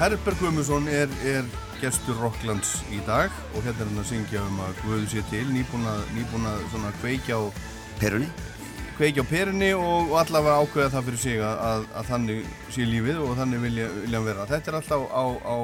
Herberg 0.02 0.40
Guðmundsson 0.40 0.88
er, 0.90 1.12
er 1.30 1.44
gestur 1.78 2.16
Rocklands 2.18 2.72
í 2.90 2.98
dag 3.06 3.30
og 3.52 3.62
hérna 3.62 3.84
er 3.84 3.90
hann 3.92 4.00
að 4.02 4.08
syngja 4.08 4.40
um 4.48 4.56
að 4.64 4.80
Guðu 4.82 5.04
sé 5.12 5.22
til 5.30 5.44
nýbúin 5.54 5.86
að 5.86 6.64
svona 6.72 6.90
kveikja 6.96 7.38
á, 7.38 7.42
Perunni 8.00 8.26
kveikja 8.96 9.22
á 9.22 9.26
perunni 9.30 9.70
og, 9.76 10.10
og 10.10 10.16
allavega 10.24 10.58
ákveða 10.58 10.90
það 10.96 11.06
fyrir 11.06 11.22
sig 11.22 11.38
að, 11.46 11.62
að, 11.70 11.86
þannig 12.10 12.50
sé 12.74 12.88
lífið 12.90 13.22
og 13.22 13.32
þannig 13.44 13.64
vilja, 13.68 13.86
vilja 14.02 14.26
vera. 14.26 14.50
Þetta 14.50 14.72
er 14.72 14.80
alltaf 14.80 15.06
á, 15.06 15.24
á, 15.38 15.56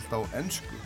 alltaf 0.00 0.24
á 0.24 0.28
ensku. 0.40 0.82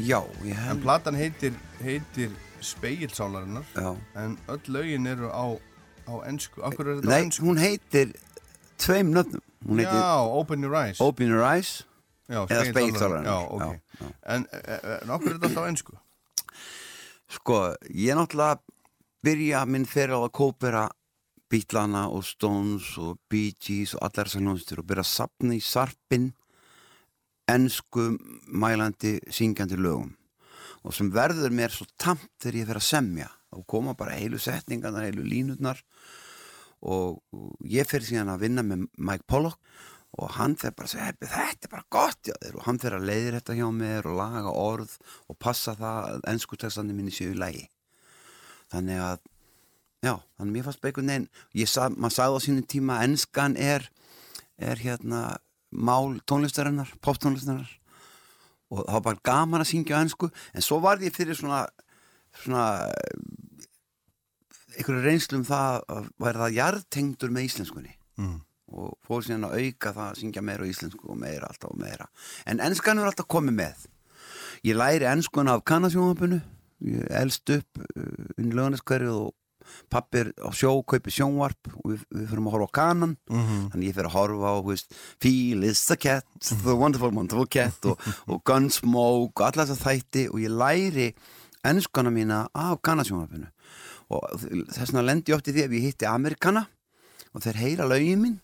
Já, 0.00 0.18
ég 0.48 0.56
En 0.56 0.64
hef 0.64 0.84
platan 0.88 1.20
heitir, 1.20 1.62
heitir 1.84 2.34
Speilsálarinnar 2.64 3.68
Já. 3.76 3.94
en 4.24 4.38
öll 4.48 4.76
lögin 4.80 5.12
eru 5.12 5.28
á, 5.28 5.60
á 6.08 6.14
ensku. 6.24 6.64
Akkur 6.64 6.88
er 6.88 7.02
þetta 7.02 7.08
á 7.08 7.12
Nei, 7.12 7.24
ensku? 7.28 7.50
hún 7.52 7.60
heitir 7.60 8.16
tveim 8.80 9.12
nöfnum 9.12 9.44
heitir 9.76 9.92
Já, 9.92 10.24
Open 10.24 10.64
Your 10.64 10.86
Eyes. 10.86 11.04
Open 11.04 11.28
Your 11.28 11.44
Eyes 11.44 11.82
eða 12.28 12.46
Spegilsálarinnar. 12.48 12.72
Spegilsálarinnar. 12.72 13.30
Já, 13.30 13.38
ok. 13.48 13.62
Já, 13.62 14.04
já. 14.04 14.12
En, 14.34 14.46
en 15.02 15.14
okkur 15.16 15.30
er 15.30 15.38
þetta 15.38 15.50
alltaf 15.50 15.64
á 15.64 15.70
ensku? 15.72 15.98
Sko, 17.34 17.58
ég 17.90 18.18
náttúrulega 18.18 18.60
byrja 19.24 19.64
minn 19.68 19.88
fyrir 19.88 20.16
á 20.16 20.20
að 20.20 20.34
kópera 20.36 20.88
Beatlana 21.50 22.08
og 22.10 22.24
Stones 22.26 22.94
og 23.00 23.18
Bee 23.30 23.54
Gees 23.60 23.94
og 23.96 24.02
allar 24.06 24.28
þessar 24.28 24.44
hljónstur 24.44 24.82
og 24.82 24.88
byrja 24.88 25.04
að 25.04 25.12
sapna 25.12 25.56
í 25.56 25.62
sarpin 25.64 26.32
ensku 27.50 28.14
mælandi 28.48 29.18
syngjandi 29.28 29.76
lögum 29.76 30.14
og 30.84 30.94
sem 30.96 31.10
verður 31.12 31.52
mér 31.52 31.72
svo 31.72 31.86
tamt 32.00 32.28
þegar 32.40 32.60
ég 32.60 32.68
fer 32.68 32.80
að 32.80 32.86
semja 32.88 33.28
og 33.54 33.66
koma 33.70 33.94
bara 33.96 34.16
heilu 34.18 34.40
setningarnar, 34.40 35.06
heilu 35.06 35.24
línutnar 35.24 35.80
og 36.84 37.22
ég 37.64 37.88
fer 37.88 38.04
síðan 38.04 38.32
að 38.34 38.46
vinna 38.48 38.64
með 38.66 38.88
Mike 38.96 39.28
Pollock 39.28 39.60
og 40.14 40.34
hann 40.36 40.56
fer 40.56 40.70
bara 40.70 40.86
að 40.86 40.92
segja 40.94 41.06
"Hebbi, 41.10 41.26
þetta 41.26 41.66
er 41.66 41.72
bara 41.72 41.86
gott 41.90 42.22
já 42.28 42.34
þér. 42.40 42.56
Og 42.56 42.64
hann 42.68 42.78
fer 42.78 42.94
að 42.94 43.06
leiðir 43.08 43.36
þetta 43.38 43.58
hjá 43.58 43.68
mér 43.74 44.06
og 44.06 44.18
laga 44.18 44.50
orð 44.50 44.98
og 45.28 45.38
passa 45.38 45.74
það 45.74 46.10
að 46.10 46.20
ennsku 46.32 46.56
textandi 46.56 46.94
minni 46.94 47.10
séu 47.10 47.32
í 47.34 47.38
lægi 47.38 47.68
þannig 48.72 49.00
að 49.00 49.18
já, 50.04 50.14
þannig 50.36 50.50
að 50.50 50.54
mér 50.54 50.66
fannst 50.66 50.84
veginn 50.84 51.28
ég 51.54 51.68
sag, 51.70 51.96
maður 51.96 52.16
sagði 52.18 52.38
á 52.38 52.44
sínum 52.46 52.66
tíma 52.68 52.98
að 52.98 53.06
ennskan 53.08 53.56
er 53.56 53.88
er 54.58 54.76
hérna 54.78 55.38
mál 55.74 56.20
tónlistarinnar, 56.30 56.92
poptónlistarinnar. 57.02 57.70
Og 58.70 58.84
það 58.86 58.94
var 58.94 59.04
bara 59.08 59.24
gaman 59.26 59.64
að 59.64 59.70
syngja 59.72 60.00
ennsku 60.00 60.30
en 60.54 60.62
svo 60.62 60.78
var 60.82 61.02
ég 61.02 61.14
fyrir 61.14 61.34
svona 61.34 61.66
svona 62.34 62.90
einhverju 64.74 65.02
reynslu 65.04 65.38
um 65.38 65.46
það 65.46 65.84
að 65.94 66.08
væri 66.22 66.42
það 66.42 66.56
jarðtengdur 66.58 67.34
með 67.34 67.46
íslenskunni. 67.48 67.94
Mm. 68.18 68.40
Og 68.74 68.96
fór 69.06 69.22
síðan 69.24 69.48
að 69.48 69.60
auka 69.60 69.92
það 69.94 70.08
að 70.08 70.18
syngja 70.20 70.42
meira 70.44 70.66
á 70.66 70.70
íslensku 70.70 71.10
og 71.10 71.20
meira 71.20 71.48
alltaf 71.50 71.70
og 71.70 71.80
meira. 71.80 72.08
En 72.50 72.62
ennskan 72.64 72.98
er 72.98 73.10
alltaf 73.10 73.30
komið 73.30 73.56
með. 73.60 73.86
Ég 74.66 74.78
læri 74.78 75.08
ennskuna 75.08 75.54
af 75.58 75.64
kannasjónvapinu 75.68 76.40
ég 76.84 77.08
elst 77.16 77.48
upp 77.54 77.80
uh, 77.80 78.34
inn 78.40 78.50
í 78.50 78.56
lögneskverju 78.56 79.14
og 79.14 79.32
pappir 79.88 80.32
á 80.44 80.52
sjó, 80.52 80.74
kaupi 80.84 81.12
sjónvarp 81.14 81.70
og 81.80 81.94
við, 81.94 82.02
við 82.12 82.26
fyrir 82.28 82.42
að 82.42 82.50
horfa 82.52 82.68
á 82.68 82.76
kanan. 82.78 83.14
Mhm. 83.30 83.62
þannig 83.72 83.88
ég 83.88 83.96
fyrir 83.96 84.10
að 84.10 84.16
horfa 84.18 84.52
á 84.52 84.56
veist, 84.66 84.98
Feel 85.22 85.64
is 85.64 85.80
the 85.88 85.96
cat, 85.96 86.26
the 86.64 86.76
wonderful 86.76 87.14
wonderful 87.14 87.48
cat 87.48 87.88
og, 87.88 87.98
og 88.28 88.42
Gunsmoke 88.44 89.40
og 89.40 89.46
alla 89.48 89.66
þess 89.70 89.84
þætti 89.86 90.26
og 90.32 90.42
ég 90.42 90.52
læri 90.52 91.08
ennskana 91.64 92.12
mína 92.12 92.44
af 92.52 92.82
kannasjónvarpinu 92.84 93.48
og 94.12 94.24
þess 94.68 94.92
vegna 94.92 95.06
lendi 95.08 95.32
ég 95.32 95.38
oft 95.38 95.48
í 95.48 95.54
því 95.56 95.64
ef 95.64 95.76
ég 95.78 95.86
hitti 95.88 96.08
Amerikana 96.10 96.66
og 97.32 97.44
þeir 97.44 97.62
heyra 97.62 97.88
lögin 97.88 98.20
mín 98.20 98.36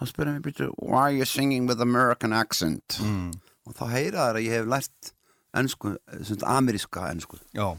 þá 0.00 0.06
spyrir 0.10 0.32
mér 0.36 0.44
byrju 0.46 0.70
why 0.78 1.02
are 1.08 1.16
you 1.16 1.24
singing 1.24 1.66
with 1.68 1.80
American 1.80 2.32
accent 2.32 2.98
Mm. 3.00 3.32
og 3.66 3.74
þá 3.74 3.84
heyra 3.90 4.26
þær 4.30 4.38
að 4.40 4.46
ég 4.46 4.56
hef 4.60 4.66
lært 4.66 5.12
ennsku, 5.56 5.96
sagt, 6.22 6.42
ameríska 6.44 7.06
ennsku 7.10 7.38
Já. 7.54 7.76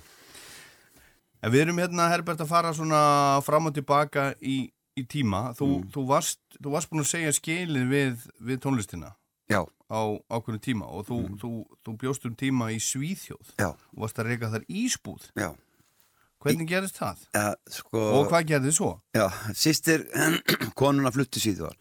En 1.43 1.51
við 1.53 1.67
erum 1.67 1.77
hérna, 1.77 2.07
Herbert, 2.09 2.39
að 2.41 2.49
fara 2.49 2.71
svona 2.73 2.99
fram 3.45 3.67
og 3.69 3.75
tilbaka 3.75 4.31
í, 4.41 4.71
í 4.97 5.03
tíma. 5.05 5.51
Þú, 5.53 5.67
Mm. 5.77 5.91
þú, 5.93 6.05
varst, 6.09 6.39
þú 6.57 6.71
varst 6.73 6.89
búin 6.89 7.03
að 7.03 7.11
segja 7.11 7.31
skilið 7.37 7.85
við, 7.91 8.23
við 8.41 8.57
tónlistina 8.63 9.11
já, 9.49 9.61
á 9.87 10.01
ákveðinu 10.33 10.59
tíma 10.65 10.87
og 10.89 11.05
þú, 11.07 11.19
þú, 11.37 11.51
þú 11.85 11.97
bjóst 12.01 12.25
um 12.25 12.33
tíma 12.35 12.71
í 12.73 12.79
Svíþjóð 12.81 13.53
já, 13.61 13.69
og 13.69 14.01
varst 14.01 14.17
að 14.19 14.31
reyka 14.33 14.49
þar 14.49 14.65
ísbúð. 14.67 15.29
já 15.37 15.53
Hvernig 16.43 16.67
gerist 16.69 16.99
það? 16.99 17.23
ja, 17.33 17.47
sko, 17.73 18.01
Og 18.19 18.27
hvað 18.29 18.47
gerði 18.51 18.71
svo? 18.75 18.91
Já, 19.17 19.25
sýstir 19.57 20.03
konuna 20.79 21.11
fluttu 21.15 21.41
síðan 21.41 21.73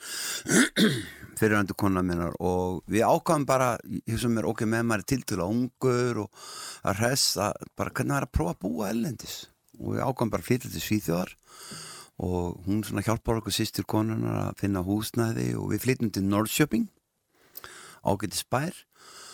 fyrir 1.38 1.58
öndu 1.58 1.76
konuna 1.76 2.00
minnar 2.06 2.36
og 2.40 2.80
við 2.88 3.04
ákvæðum 3.04 3.44
bara, 3.48 3.74
ég 4.08 4.16
sem 4.22 4.38
er 4.40 4.48
ok 4.48 4.64
með 4.64 4.86
maður 4.88 5.04
tiltölu 5.12 5.44
ungur 5.52 6.22
og 6.24 6.46
að 6.88 7.02
hressa, 7.02 7.50
bara 7.76 7.92
hvernig 7.92 8.14
það 8.14 8.22
er 8.22 8.28
að 8.30 8.34
prófa 8.38 8.54
að 8.56 8.62
búa 8.64 8.88
ellendis 8.94 9.36
og 9.76 9.92
við 9.98 10.04
ákvæðum 10.06 10.32
bara 10.32 10.46
að 10.46 10.48
flytja 10.48 10.72
til 10.72 10.84
Svíþjóðar 10.86 11.34
og 12.26 12.64
hún 12.64 12.80
svona 12.88 13.04
hjálpar 13.04 13.42
okkur 13.42 13.52
sýstir 13.52 13.84
konunar 13.84 14.38
að 14.46 14.60
finna 14.62 14.80
húsnæði 14.86 15.50
og 15.60 15.68
við 15.74 15.82
flytjum 15.84 16.14
til 16.16 16.24
Norrköping 16.24 16.86
ágæti 18.06 18.40
spær 18.40 18.72
og 18.72 19.25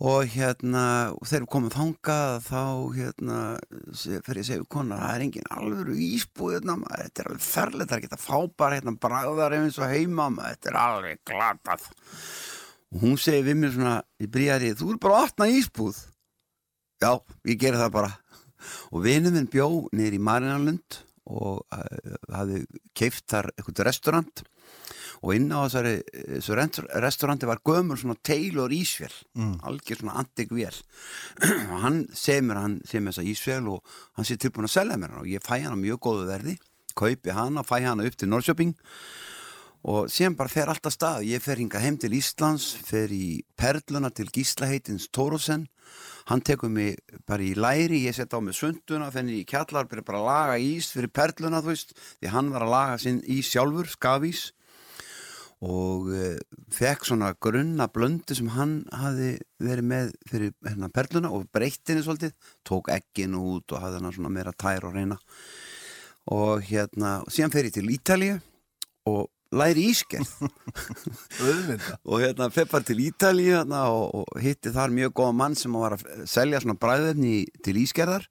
hérna 0.00 0.82
og 1.12 1.26
þegar 1.28 1.42
við 1.42 1.50
komum 1.52 1.72
þangað 1.74 2.36
þá 2.46 2.62
hérna 2.94 3.40
ég 4.00 4.30
að 4.30 4.38
segja 4.48 4.64
konar 4.72 5.02
það 5.02 5.10
er 5.12 5.24
engin 5.26 5.50
alvöru 5.52 5.96
ísbúð 6.00 6.54
hérna, 6.56 6.76
maður, 6.80 7.02
þetta 7.04 7.20
er 7.20 7.28
alveg 7.28 7.44
ferlega 7.44 7.88
það 7.90 7.96
er 7.96 8.00
ekki 8.00 8.16
að 8.16 8.24
fá 8.24 8.38
bara 8.62 8.78
hérna 8.78 8.94
bragðar 9.04 9.56
eins 9.58 9.76
og 9.76 9.92
heima 9.92 10.30
maður, 10.32 10.54
þetta 10.56 10.70
er 10.70 10.78
alveg 10.84 11.20
glatað. 11.28 11.84
Og 12.90 13.04
hún 13.04 13.20
segir 13.20 13.44
við 13.50 13.60
mér 13.60 13.74
svona 13.76 13.98
í 14.16 14.30
bríðari, 14.32 14.72
þú 14.80 14.88
er 14.94 15.02
bara 15.04 15.18
að 15.18 15.28
opna 15.28 15.50
ísbúð. 15.52 16.00
Já, 17.00 17.12
ég 17.48 17.60
geri 17.60 17.80
það 17.80 17.94
bara. 17.98 18.10
Og 18.90 19.04
vinur 19.04 19.36
minn 19.36 19.52
bjó 19.52 19.68
niður 19.92 20.16
í 20.16 20.24
Marinalund 20.24 21.00
og 21.30 21.60
uh, 21.76 22.16
hafði 22.32 22.64
keift 22.96 23.28
þar 23.30 23.52
eitthvað 23.52 23.84
restaurant 23.86 24.42
og 25.22 25.34
inn 25.36 25.50
á 25.52 25.60
þessari 25.68 25.94
þessu 26.38 26.54
rent- 26.56 26.80
restauranti 27.04 27.46
var 27.48 27.60
gömur 27.66 27.98
svona 28.00 28.16
Taylor 28.22 28.70
ísvél 28.72 29.12
Mm. 29.36 29.60
algjör 29.62 30.00
svona 30.00 30.16
antik 30.22 30.50
vél. 30.50 30.74
Og 31.72 31.80
hann 31.84 32.06
segir 32.14 32.42
mér 32.42 32.56
hann 32.62 32.80
segir 32.84 33.02
mér 33.04 33.12
þessa 33.12 33.26
ísvél 33.28 33.68
og 33.68 33.84
hann 34.16 34.24
sé 34.24 34.36
tilbúin 34.40 34.64
að 34.68 34.74
selja 34.78 34.96
mér 34.96 35.10
hana. 35.12 35.20
Og 35.22 35.28
ég 35.28 35.44
fæ 35.44 35.60
hana 35.62 35.76
mjög 35.76 36.00
góðu 36.00 36.26
verði. 36.30 36.56
Kaupi 36.96 37.30
hana, 37.30 37.62
fæ 37.62 37.80
hana 37.84 38.04
upp 38.08 38.16
til 38.16 38.28
Norrköping 38.28 38.74
og 39.90 40.10
síðan 40.12 40.34
bara 40.36 40.48
fer 40.52 40.68
alltaf 40.68 40.92
stað. 40.92 41.22
Ég 41.24 41.40
fer 41.40 41.56
hinga 41.56 41.80
heim 41.80 41.96
til 42.00 42.12
Íslands 42.12 42.74
fer 42.84 43.08
í 43.14 43.40
Perluna 43.56 44.10
til 44.12 44.28
Gísla 44.28 44.68
heitins 44.68 45.06
Tórusen 45.08 45.68
hann 46.28 46.42
tekur 46.44 46.68
mig 46.70 46.98
bara 47.26 47.42
í 47.42 47.54
læri 47.56 48.02
ég 48.04 48.14
set 48.14 48.34
á 48.36 48.38
mig 48.44 48.54
sunduna, 48.54 49.08
fenni 49.10 49.40
í 49.40 49.46
kjallar 49.48 49.88
byrja 49.88 50.04
bara 50.06 50.20
að 50.20 50.28
laga 50.28 50.58
ís 50.60 50.90
fyrir 50.92 51.08
Perluna 51.10 51.62
þú 51.64 51.72
veist, 51.72 51.94
því 52.20 52.28
hann 52.34 52.50
var 52.52 52.62
að 52.66 52.70
laga 52.74 52.98
sinn 53.02 53.22
ís 53.24 53.48
sjálfur 53.50 53.88
skafís 53.90 54.50
og 55.60 56.08
uh, 56.08 56.36
fekk 56.72 57.04
svona 57.04 57.34
grunna 57.36 57.88
blöndu 57.92 58.36
sem 58.36 58.48
hann 58.54 58.78
hafi 58.96 59.34
verið 59.60 59.88
með 59.90 60.14
fyrir 60.30 60.54
hérna, 60.64 60.88
perluna 60.92 61.32
og 61.36 61.50
breytti 61.52 61.92
henni 61.92 62.04
svolítið, 62.06 62.32
tók 62.64 62.88
ekkin 62.94 63.36
út 63.36 63.74
og 63.74 63.82
hafði 63.82 64.00
hann 64.00 64.16
svona 64.16 64.32
meira 64.32 64.54
tær 64.56 64.88
og 64.88 64.96
reyna 64.96 65.18
og 66.32 66.64
hérna 66.64 67.18
og 67.24 67.34
síðan 67.34 67.52
fer 67.52 67.68
ég 67.68 67.76
til 67.76 67.92
Ítalíu 67.92 68.40
og 69.10 69.28
læri 69.52 69.88
ískerð 69.90 70.30
og 72.10 72.22
hérna 72.22 72.48
feppar 72.54 72.84
til 72.86 73.02
Ítalíu 73.04 73.58
hérna, 73.58 73.84
og, 73.92 74.22
og 74.22 74.40
hitti 74.40 74.72
þar 74.72 74.94
mjög 74.96 75.16
góða 75.20 75.36
mann 75.42 75.58
sem 75.58 75.76
var 75.76 75.98
að 75.98 76.24
selja 76.30 76.62
svona 76.62 76.78
bræðefni 76.80 77.44
til 77.64 77.80
ískerðar 77.82 78.28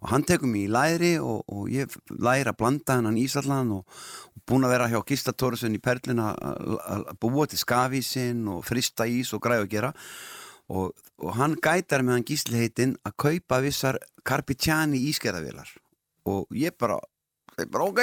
og 0.00 0.08
hann 0.12 0.24
tekur 0.26 0.48
mig 0.50 0.64
í 0.66 0.70
læri 0.72 1.12
og, 1.20 1.42
og 1.52 1.68
ég 1.72 1.92
læri 2.16 2.48
að 2.50 2.56
blanda 2.58 2.96
hennan 2.98 3.18
ísallan 3.20 3.72
og, 3.76 3.84
og 4.32 4.42
búin 4.48 4.64
að 4.66 4.72
vera 4.74 4.88
hjá 4.92 5.00
Gísla 5.08 5.34
Tórusun 5.36 5.76
í 5.76 5.80
Perlin 5.82 6.22
að- 6.22 7.12
búa 7.20 7.46
til 7.50 7.60
skafísinn 7.60 8.46
og 8.50 8.64
frista 8.66 9.04
ís 9.06 9.34
og 9.36 9.42
græða 9.44 9.66
að 9.66 9.70
gera. 9.74 9.92
Og, 10.72 10.94
og 11.20 11.34
hann 11.36 11.58
gætar 11.60 12.02
með 12.06 12.16
hann 12.16 12.26
Gísli 12.30 12.56
heitinn 12.62 12.96
að 13.04 13.16
kaupa 13.26 13.60
vissar 13.64 13.98
Carpiciani 14.24 15.00
ískerðavilar 15.10 15.68
og 16.30 16.46
ég 16.54 16.76
bara, 16.78 16.96
ég 17.58 17.68
bara 17.70 17.88
ok 17.90 18.00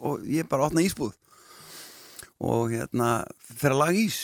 og 0.00 0.22
ég 0.26 0.48
bara 0.48 0.66
opna 0.70 0.82
ísbúð. 0.82 1.12
Og 2.38 2.70
hérna 2.72 3.24
fer 3.42 3.74
að 3.74 3.80
laga 3.82 3.98
ís. 3.98 4.18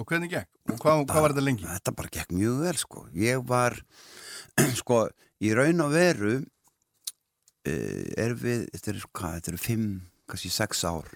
Og 0.00 0.06
hvernig 0.08 0.30
gekk? 0.32 0.48
Og 0.72 0.78
hvað, 0.80 1.02
hvað 1.10 1.24
var 1.24 1.32
þetta 1.34 1.44
lengi? 1.44 1.66
Þetta 1.68 1.92
bara 1.98 2.12
gekk 2.14 2.30
mjög 2.32 2.60
vel 2.64 2.78
sko. 2.80 3.02
Ég 3.20 3.42
var 3.48 3.76
sko 4.80 5.00
í 5.40 5.52
raun 5.56 5.80
og 5.86 5.92
veru 5.94 6.34
uh, 7.66 8.04
er 8.20 8.34
við 8.38 8.68
þetta 8.74 8.92
eru 8.94 9.08
hvað, 9.10 9.34
þetta 9.40 9.52
eru 9.54 9.62
fimm, 9.64 9.88
kannski 10.30 10.52
sex 10.52 10.84
ár 10.88 11.10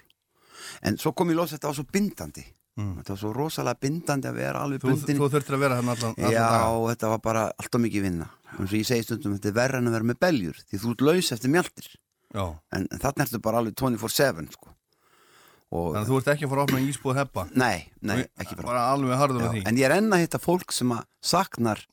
en 0.85 0.97
svo 1.01 1.11
kom 1.17 1.29
ég 1.33 1.37
los 1.39 1.53
þetta 1.55 1.71
var 1.71 1.79
svo 1.81 1.87
bindandi 1.91 2.45
Mm. 2.75 2.97
þetta 2.99 3.13
var 3.13 3.19
svo 3.21 3.29
rosalega 3.31 3.79
bindandi 3.85 4.27
að 4.27 4.33
vera 4.35 4.59
alveg 4.65 4.81
Þú, 4.83 4.89
bundin 4.89 5.15
þú 5.21 5.27
þurftir 5.31 5.55
að 5.55 5.61
vera 5.63 5.75
hann 5.79 5.91
allan, 5.93 6.15
allan 6.17 6.33
Já, 6.33 6.41
daga. 6.43 6.79
þetta 6.91 7.11
var 7.13 7.21
bara 7.23 7.43
alltaf 7.55 7.79
mikið 7.85 8.03
vinna 8.03 8.25
eins 8.57 8.65
og 8.65 8.73
ég 8.75 8.87
segi 8.89 9.05
stundum, 9.05 9.35
þetta 9.37 9.47
er 9.47 9.55
verra 9.55 9.79
en 9.79 9.87
að 9.87 9.93
vera 9.95 10.07
með 10.09 10.17
beljur 10.25 10.57
því 10.59 10.79
þú 10.81 10.89
ert 10.91 11.03
laus 11.07 11.29
eftir 11.31 11.53
mjaltir 11.53 11.87
Já. 12.35 12.43
en, 12.75 12.87
þarna 12.99 13.23
ertu 13.29 13.39
bara 13.47 13.61
alveg 13.63 13.77
24-7 13.79 14.51
sko. 14.57 14.73
Þannig 15.71 16.01
að 16.01 16.11
þú 16.11 16.19
ert 16.19 16.27
ekki 16.35 16.45
að 16.49 16.51
fara 16.51 16.65
að 16.65 16.67
opna 16.67 16.83
ísbúð 16.89 17.19
heppa 17.21 17.45
nei, 17.55 17.77
nei, 18.03 18.17
ekki 18.43 18.59
bara 18.59 18.67
Bara 18.73 18.83
alveg 18.91 19.21
harður 19.23 19.47
á 19.47 19.49
því 19.55 19.63
en 19.71 19.79
ég 19.79 19.87
er 19.87 19.95
enn 20.01 20.11
að 20.19 20.25
hitta 20.25 20.43
fólk 20.43 20.75
sem 20.75 20.91
að 20.99 21.07
saknar 21.31 21.85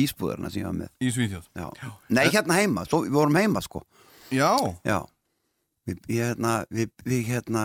ísbúðarna 0.00 0.50
sem 0.50 0.62
ég 0.62 0.68
var 0.68 0.76
með. 0.78 0.92
Í 1.02 1.12
Svíþjóð? 1.14 1.48
Já. 1.58 1.90
Nei, 2.08 2.26
hérna 2.32 2.58
heima, 2.60 2.84
svo, 2.88 3.02
við 3.06 3.16
vorum 3.16 3.38
heima 3.40 3.62
sko. 3.64 3.82
Já, 4.32 4.52
Já. 4.88 5.00
Við, 5.88 5.98
ég, 6.14 6.28
hérna, 6.30 6.52
við, 6.70 6.92
við, 7.04 7.24
hérna, 7.26 7.64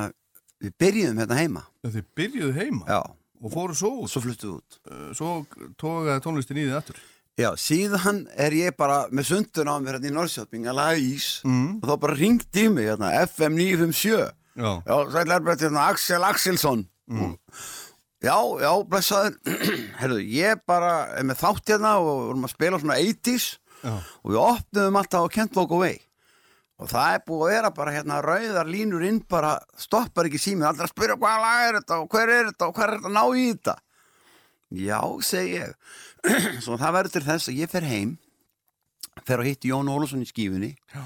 við 0.63 0.73
byrjuðum 0.81 1.19
hérna 1.21 1.37
heima. 1.37 1.61
Þið 1.85 2.07
byrjuðu 2.17 2.55
heima? 2.57 2.87
Já, 2.89 3.01
og 3.43 3.53
fóru 3.53 3.75
svo 3.77 3.91
og 3.93 4.07
út? 4.07 4.11
Svo 4.11 4.23
fluttuðu 4.25 4.55
út. 4.57 4.79
Uh, 4.89 5.05
Svo 5.17 5.35
tókaði 5.77 6.23
tónlistin 6.25 6.57
í 6.57 6.65
þið 6.65 6.79
aftur? 6.79 7.03
Já, 7.37 7.51
síðan 7.61 8.23
er 8.33 8.55
ég 8.57 8.73
bara 8.73 9.03
með 9.13 9.27
sundun 9.29 9.69
á 9.69 9.77
mér 9.77 9.99
hérna 9.99 10.09
í 10.09 10.13
Norrköping 10.15 10.65
að 10.65 10.79
laga 10.79 10.97
ís. 10.97 11.27
Mm. 11.45 11.75
og 11.77 11.85
þá 11.91 11.95
bara 12.07 12.17
ringt 12.17 12.57
í 12.57 12.65
mig 12.73 12.89
hérna, 12.89 13.11
FM 13.29 13.59
957 13.61 14.33
Já, 14.57 14.71
Já, 14.89 14.95
sæl 15.13 15.35
erbætt 15.35 15.61
hérna 15.61 15.83
Axel 15.91 16.25
Axelsson 16.25 16.87
Já, 18.23 18.37
já, 18.63 18.71
blessaður. 18.89 19.35
Herðu, 20.01 20.19
ég 20.33 20.61
bara 20.65 20.93
er 21.19 21.25
með 21.27 21.41
þátt 21.43 21.73
hérna 21.73 21.93
og 22.01 22.07
vorum 22.31 22.47
að 22.47 22.53
spila 22.55 22.79
svona 22.81 22.97
80s 22.97 23.47
já, 23.83 23.93
og 23.93 24.31
við 24.31 24.39
opnum 24.41 24.97
alltaf 24.97 25.27
á 25.29 25.33
Kent 25.35 25.57
Walk 25.59 25.73
Away 25.77 25.99
og 26.77 26.89
það 26.91 27.15
er 27.15 27.21
búið 27.25 27.43
að 27.43 27.51
vera 27.55 27.69
bara 27.73 27.93
hérna 27.95 28.17
rauðar 28.21 28.67
línur 28.69 29.05
inn 29.05 29.19
bara 29.29 29.55
stoppar 29.81 30.27
ekki 30.29 30.41
símið, 30.41 30.67
aldrei 30.69 30.85
að 30.85 30.91
spyrja 30.93 31.17
hvað 31.17 31.39
lag 31.41 31.61
er 31.67 31.77
þetta 31.79 31.99
og 32.03 32.09
hver 32.13 32.31
er 32.33 32.49
þetta 32.51 32.67
og 32.67 32.75
hver 32.77 32.91
er 32.91 32.99
þetta 32.99 33.09
að 33.09 33.15
ná 33.17 33.23
í 33.33 33.45
þetta? 33.47 33.75
Já, 34.77 34.99
segi 35.25 35.55
ég. 35.55 35.71
Svo 36.65 36.77
það 36.77 36.97
verður 36.97 37.15
til 37.15 37.23
þess 37.29 37.49
að 37.49 37.61
ég 37.63 37.71
fer 37.71 37.87
heim 37.87 38.11
fer 39.25 39.41
að 39.41 39.49
hitti 39.49 39.71
Jón 39.71 39.89
Ólafsson 39.89 40.21
í 40.21 40.29
skífunni 40.29 40.71
Já. 40.93 41.01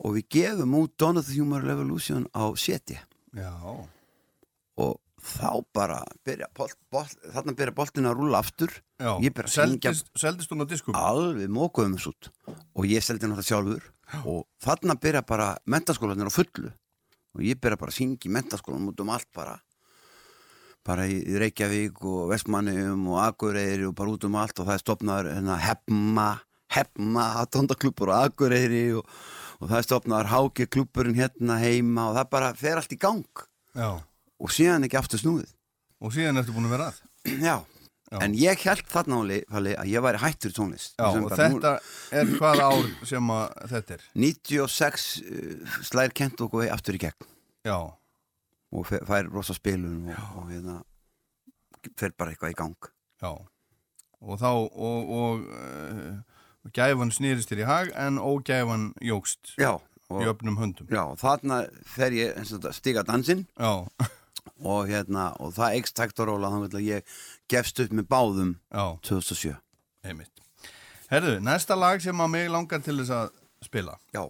og 0.00 0.16
við 0.16 0.28
gefum 0.38 0.76
út 0.80 0.94
Dawn 1.00 1.20
of 1.20 1.28
the 1.28 1.36
Humor 1.36 1.64
Revolution 1.64 2.24
á 2.32 2.48
seti 2.56 2.96
já. 3.34 3.52
Og 4.80 4.96
þá 5.24 5.64
bara 5.74 5.98
byrja 6.26 6.48
bolt, 6.56 6.76
bolt, 6.92 7.16
þarna 7.32 7.54
byrja 7.56 7.74
boltin 7.76 8.08
að 8.08 8.18
rúla 8.20 8.40
aftur. 8.44 8.72
Já, 9.00 9.16
seldist, 9.50 10.10
seldist 10.20 10.52
hún 10.52 10.64
á 10.64 10.66
diskum? 10.68 10.96
Alveg 10.98 11.50
mókuðum 11.52 11.96
þessu 11.96 12.12
út. 12.12 12.30
Og 12.76 12.88
ég 12.90 13.04
seldi 13.04 13.28
náttúrulega 13.28 13.48
sjálfur. 13.48 13.90
Og 14.28 14.44
þarna 14.62 14.98
byrja 15.00 15.24
bara 15.26 15.50
mentaskólanir 15.70 16.28
á 16.28 16.36
fullu. 16.36 16.72
Og 17.34 17.44
ég 17.46 17.60
byrja 17.60 17.80
bara 17.80 17.94
að 17.94 17.98
syngja 17.98 18.28
í 18.28 18.34
mentaskólanum 18.36 18.92
út 18.92 19.04
um 19.04 19.12
allt 19.14 19.30
bara. 19.34 19.56
Bara 20.84 21.06
í 21.08 21.22
Reykjavík 21.40 22.02
og 22.04 22.28
Vestmannum 22.34 23.06
og 23.08 23.22
Akureyri 23.24 23.88
og 23.88 23.96
bara 23.96 24.12
út 24.12 24.28
um 24.28 24.36
allt. 24.36 24.58
Og 24.60 24.68
það 24.68 24.76
er 24.76 24.84
stopnaður 24.84 25.32
hérna, 25.32 25.60
hefma 25.64 26.28
hefma, 26.74 27.28
tóndaklubur 27.52 28.12
og 28.12 28.30
Akureyri 28.30 28.86
og, 28.98 29.06
og 29.60 29.68
það 29.70 29.78
er 29.78 29.86
stopnaður 29.88 30.32
Háki 30.32 30.66
klubburinn 30.70 31.18
hérna 31.18 31.58
heima. 31.62 32.10
Og 32.10 32.18
það 32.18 32.30
bara 32.34 32.50
fer 32.58 32.80
allt 32.80 32.94
í 32.94 33.00
gang. 33.00 33.44
Já, 33.74 33.88
og 34.40 34.50
síðan 34.54 34.86
ekki 34.88 34.98
aftur 35.00 35.22
snúið. 35.22 35.52
Og 36.04 36.12
síðan 36.14 36.40
ertu 36.40 36.54
búin 36.54 36.68
að 36.68 36.74
vera 36.76 36.88
að. 36.90 37.00
Já, 37.40 37.56
Já. 38.12 38.18
en 38.20 38.34
ég 38.36 38.64
held 38.66 38.86
þarna 38.92 39.20
Falli, 39.50 39.74
að 39.80 39.90
ég 39.92 40.04
væri 40.04 40.22
hættur 40.22 40.52
tónlist. 40.56 40.94
Já, 40.98 41.06
og 41.08 41.28
bara, 41.30 41.48
nú- 41.48 41.60
þetta 41.60 41.74
er 42.20 42.32
hvað 42.34 42.64
ár 42.66 42.90
sem 43.08 43.30
að 43.34 43.54
þetta 43.72 43.94
er? 43.96 44.04
96 44.14 45.06
uh, 45.22 45.78
slær 45.82 46.12
kent 46.12 46.40
okkur 46.44 46.68
aftur 46.68 46.98
í 46.98 47.02
gegn. 47.06 47.30
Já, 47.64 47.78
og 48.74 48.86
fær 48.90 49.30
rosa 49.30 49.54
spilun 49.56 50.10
og, 50.10 50.28
og 50.42 50.50
hérna 50.52 50.82
fer 51.96 52.12
bara 52.18 52.34
eitthvað 52.34 52.54
í 52.54 52.58
gang. 52.58 52.90
Já. 53.22 53.32
Og 54.24 54.38
þá 54.40 54.50
og, 54.52 55.10
og 55.14 55.42
uh, 55.48 56.14
gæfan 56.74 57.12
snýrist 57.12 57.50
þér 57.52 57.62
í 57.64 57.68
hag 57.68 57.90
en 58.06 58.18
ógæfan 58.20 58.90
jógst 59.04 59.54
já, 59.60 59.76
í 60.12 60.28
öfnum 60.28 60.56
höndum. 60.60 60.88
Já, 60.92 61.02
og 61.04 61.18
þarna 61.20 61.64
fer 61.88 62.14
ég 62.16 62.36
þetta, 62.40 62.72
stiga 62.76 63.04
dansinn. 63.06 63.46
Já, 63.58 63.84
og 64.60 64.88
hérna, 64.90 65.30
og 65.40 65.54
það 65.56 65.78
eikst 65.78 66.00
hægt 66.00 66.22
og 66.22 66.30
róla 66.30 66.52
þannig 66.52 66.78
að 66.78 66.88
ég 66.88 67.18
gefst 67.50 67.80
upp 67.84 67.92
með 67.96 68.08
báðum 68.10 68.54
já, 68.68 68.84
2007 69.08 69.54
einmitt. 70.04 70.42
Herðu, 71.10 71.36
næsta 71.44 71.76
lag 71.78 72.02
sem 72.02 72.20
að 72.20 72.32
mig 72.32 72.50
langar 72.52 72.82
til 72.84 72.98
þess 73.00 73.14
að 73.14 73.30
spila 73.64 73.96
já, 74.14 74.24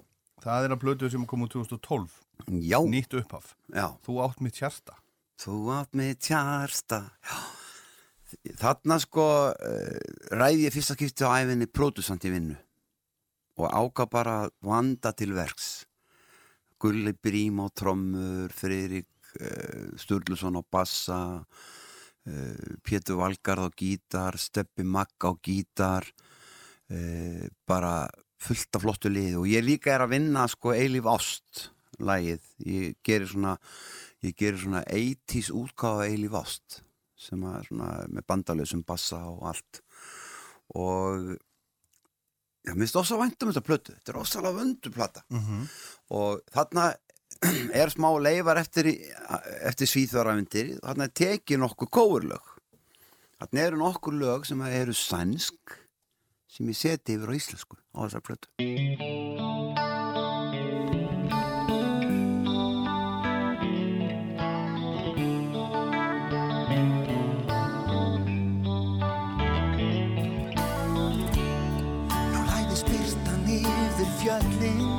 það 0.44 0.68
er 0.68 0.76
að 0.76 0.84
blötu 0.84 1.10
sem 1.10 1.26
kom 1.28 1.46
úr 1.46 1.52
2012 1.54 2.20
já, 2.62 2.78
nýtt 2.82 3.18
upphaf. 3.20 3.54
Já. 3.72 3.88
Þú 4.04 4.20
átt 4.26 4.42
mitt 4.44 4.58
hjarta. 4.60 4.98
Þú 5.40 5.58
átt 5.74 5.94
með 5.98 6.16
tjarsta 6.28 7.04
já. 7.24 7.38
Þarna 8.58 8.98
sko 8.98 9.24
uh, 9.54 9.98
ræði 10.34 10.66
ég 10.66 10.74
fyrsta 10.74 10.96
skipti 10.96 11.26
á 11.26 11.38
æfinni 11.38 11.68
pródusant 11.70 12.24
í 12.26 12.32
vinnu. 12.32 12.56
Og 13.62 13.70
áka 13.70 14.08
bara 14.10 14.36
vanda 14.64 15.12
til 15.14 15.34
verks. 15.36 15.84
Gulli 16.82 17.14
Brím 17.14 17.62
á 17.62 17.70
trommur 17.70 18.50
Friðrik 18.52 19.06
Sturluson 20.00 20.60
á 20.60 20.62
bassa 20.62 21.18
uh, 21.40 22.70
Pétur 22.86 23.20
Valgarð 23.20 23.68
á 23.68 23.70
gítar 23.74 24.38
Steppi 24.40 24.86
Magg 24.86 25.14
á 25.24 25.32
gítar 25.42 26.06
uh, 26.90 27.44
bara 27.66 28.08
fullt 28.44 28.76
af 28.76 28.84
flottu 28.84 29.12
lið 29.12 29.38
og 29.40 29.48
ég 29.48 29.64
líka 29.64 29.94
er 29.94 30.04
að 30.04 30.16
vinna 30.16 30.48
sko 30.50 30.74
Eilíf 30.76 31.08
Ást 31.08 31.68
lagið, 32.02 32.42
ég 32.66 32.96
gerir 33.06 33.30
svona 33.30 33.54
ég 34.24 34.34
gerir 34.38 34.58
svona 34.60 34.82
80s 34.88 35.52
útgáfa 35.54 36.08
Eilíf 36.08 36.34
Ást 36.40 36.82
sem 37.24 37.42
að 37.46 37.68
svona 37.68 37.90
með 38.10 38.26
bandalösum 38.28 38.84
bassa 38.86 39.20
og 39.30 39.44
allt. 39.50 39.80
Og 40.76 41.34
já, 42.64 42.72
mér 42.72 42.84
finnst 42.84 43.00
ósað 43.00 43.22
vænt 43.22 43.44
um 43.44 43.52
þetta 43.52 43.64
plötu. 43.68 43.96
Þetta 43.96 44.12
er 44.12 44.20
ósalega 44.20 44.58
vöndu 44.60 44.94
plata. 44.94 45.24
Mm 45.32 45.66
og 46.14 46.42
þarna 46.52 46.90
er 47.80 47.92
smá 47.92 48.08
leifar 48.22 48.60
eftir, 48.60 48.90
eftir 49.64 49.90
svíþjóðaræfindir 49.90 50.74
þarna 50.80 51.08
tekið 51.22 51.62
nokkur 51.62 51.90
kóurlög 51.92 52.52
þarna 53.40 53.66
eru 53.68 53.80
nokkur 53.82 54.18
lög 54.20 54.48
sem 54.48 54.62
eru 54.70 54.94
sænsk 54.96 55.78
sem 56.54 56.70
ég 56.70 56.78
seti 56.78 57.18
yfir 57.18 57.34
á 57.34 57.38
íslensku 57.38 57.80
á 57.94 57.98
þessar 58.06 58.24
plötu 58.24 58.48
Nú 74.64 74.93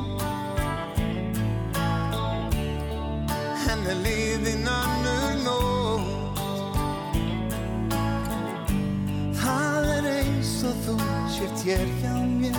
þú 10.86 10.96
sért 11.34 11.62
hér 11.66 11.88
hjá 12.02 12.14
mér 12.14 12.58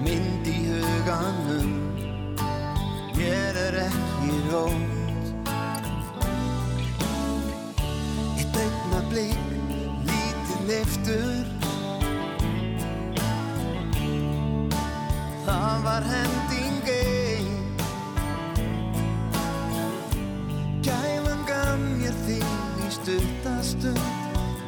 Mynd 0.00 0.46
í 0.48 0.56
huganum. 0.70 1.72
Mér 3.18 3.56
er 3.66 3.76
ekki 3.84 4.36
rót 4.48 5.26
Eitt 8.40 8.56
augnablik, 8.62 9.42
lítið 10.08 10.62
leiftur 10.70 11.50
Það 15.44 15.76
var 15.84 16.06
hending 16.06 16.88
ein. 16.94 17.52
Gæfan 20.86 21.44
gaf 21.50 21.84
mér 22.00 22.16
þig 22.24 22.48
í 22.86 22.96
stuttastund 22.96 24.02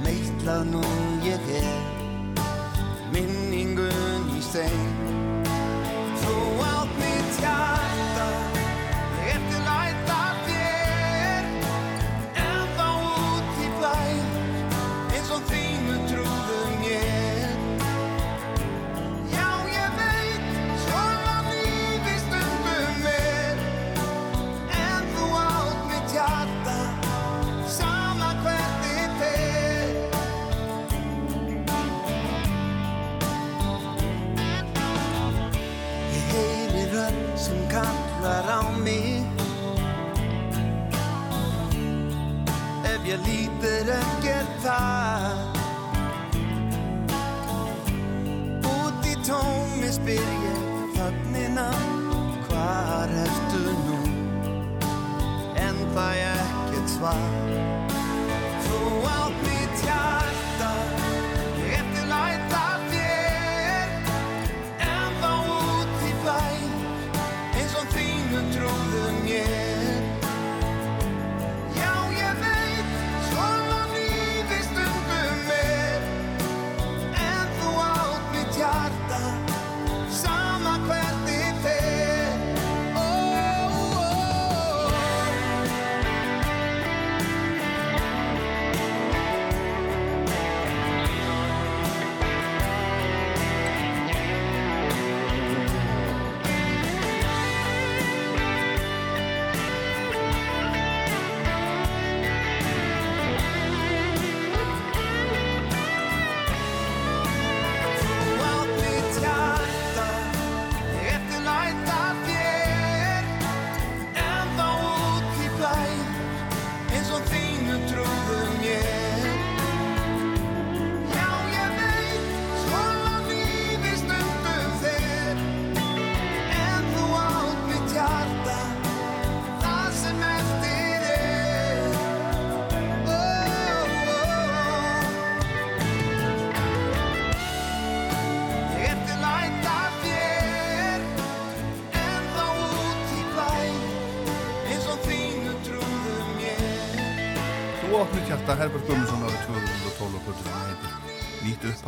Meitlað 0.04 0.68
nú 0.74 0.84
ég 1.24 1.50
er 1.62 1.91
Minningun 3.12 4.30
í 4.32 4.40
stein 4.40 5.21
lítir 43.82 43.94
ekkert 43.94 44.52
það 44.62 45.50
Út 48.70 49.06
í 49.06 49.14
tómi 49.26 49.90
spyr 49.90 50.22
ég 50.22 50.94
þögnina 50.96 51.68
Hvar 52.46 53.10
ertu 53.24 53.64
nú? 53.86 54.00
En 55.56 55.76
það 55.94 56.14
ég 56.22 56.88
svar 56.96 57.71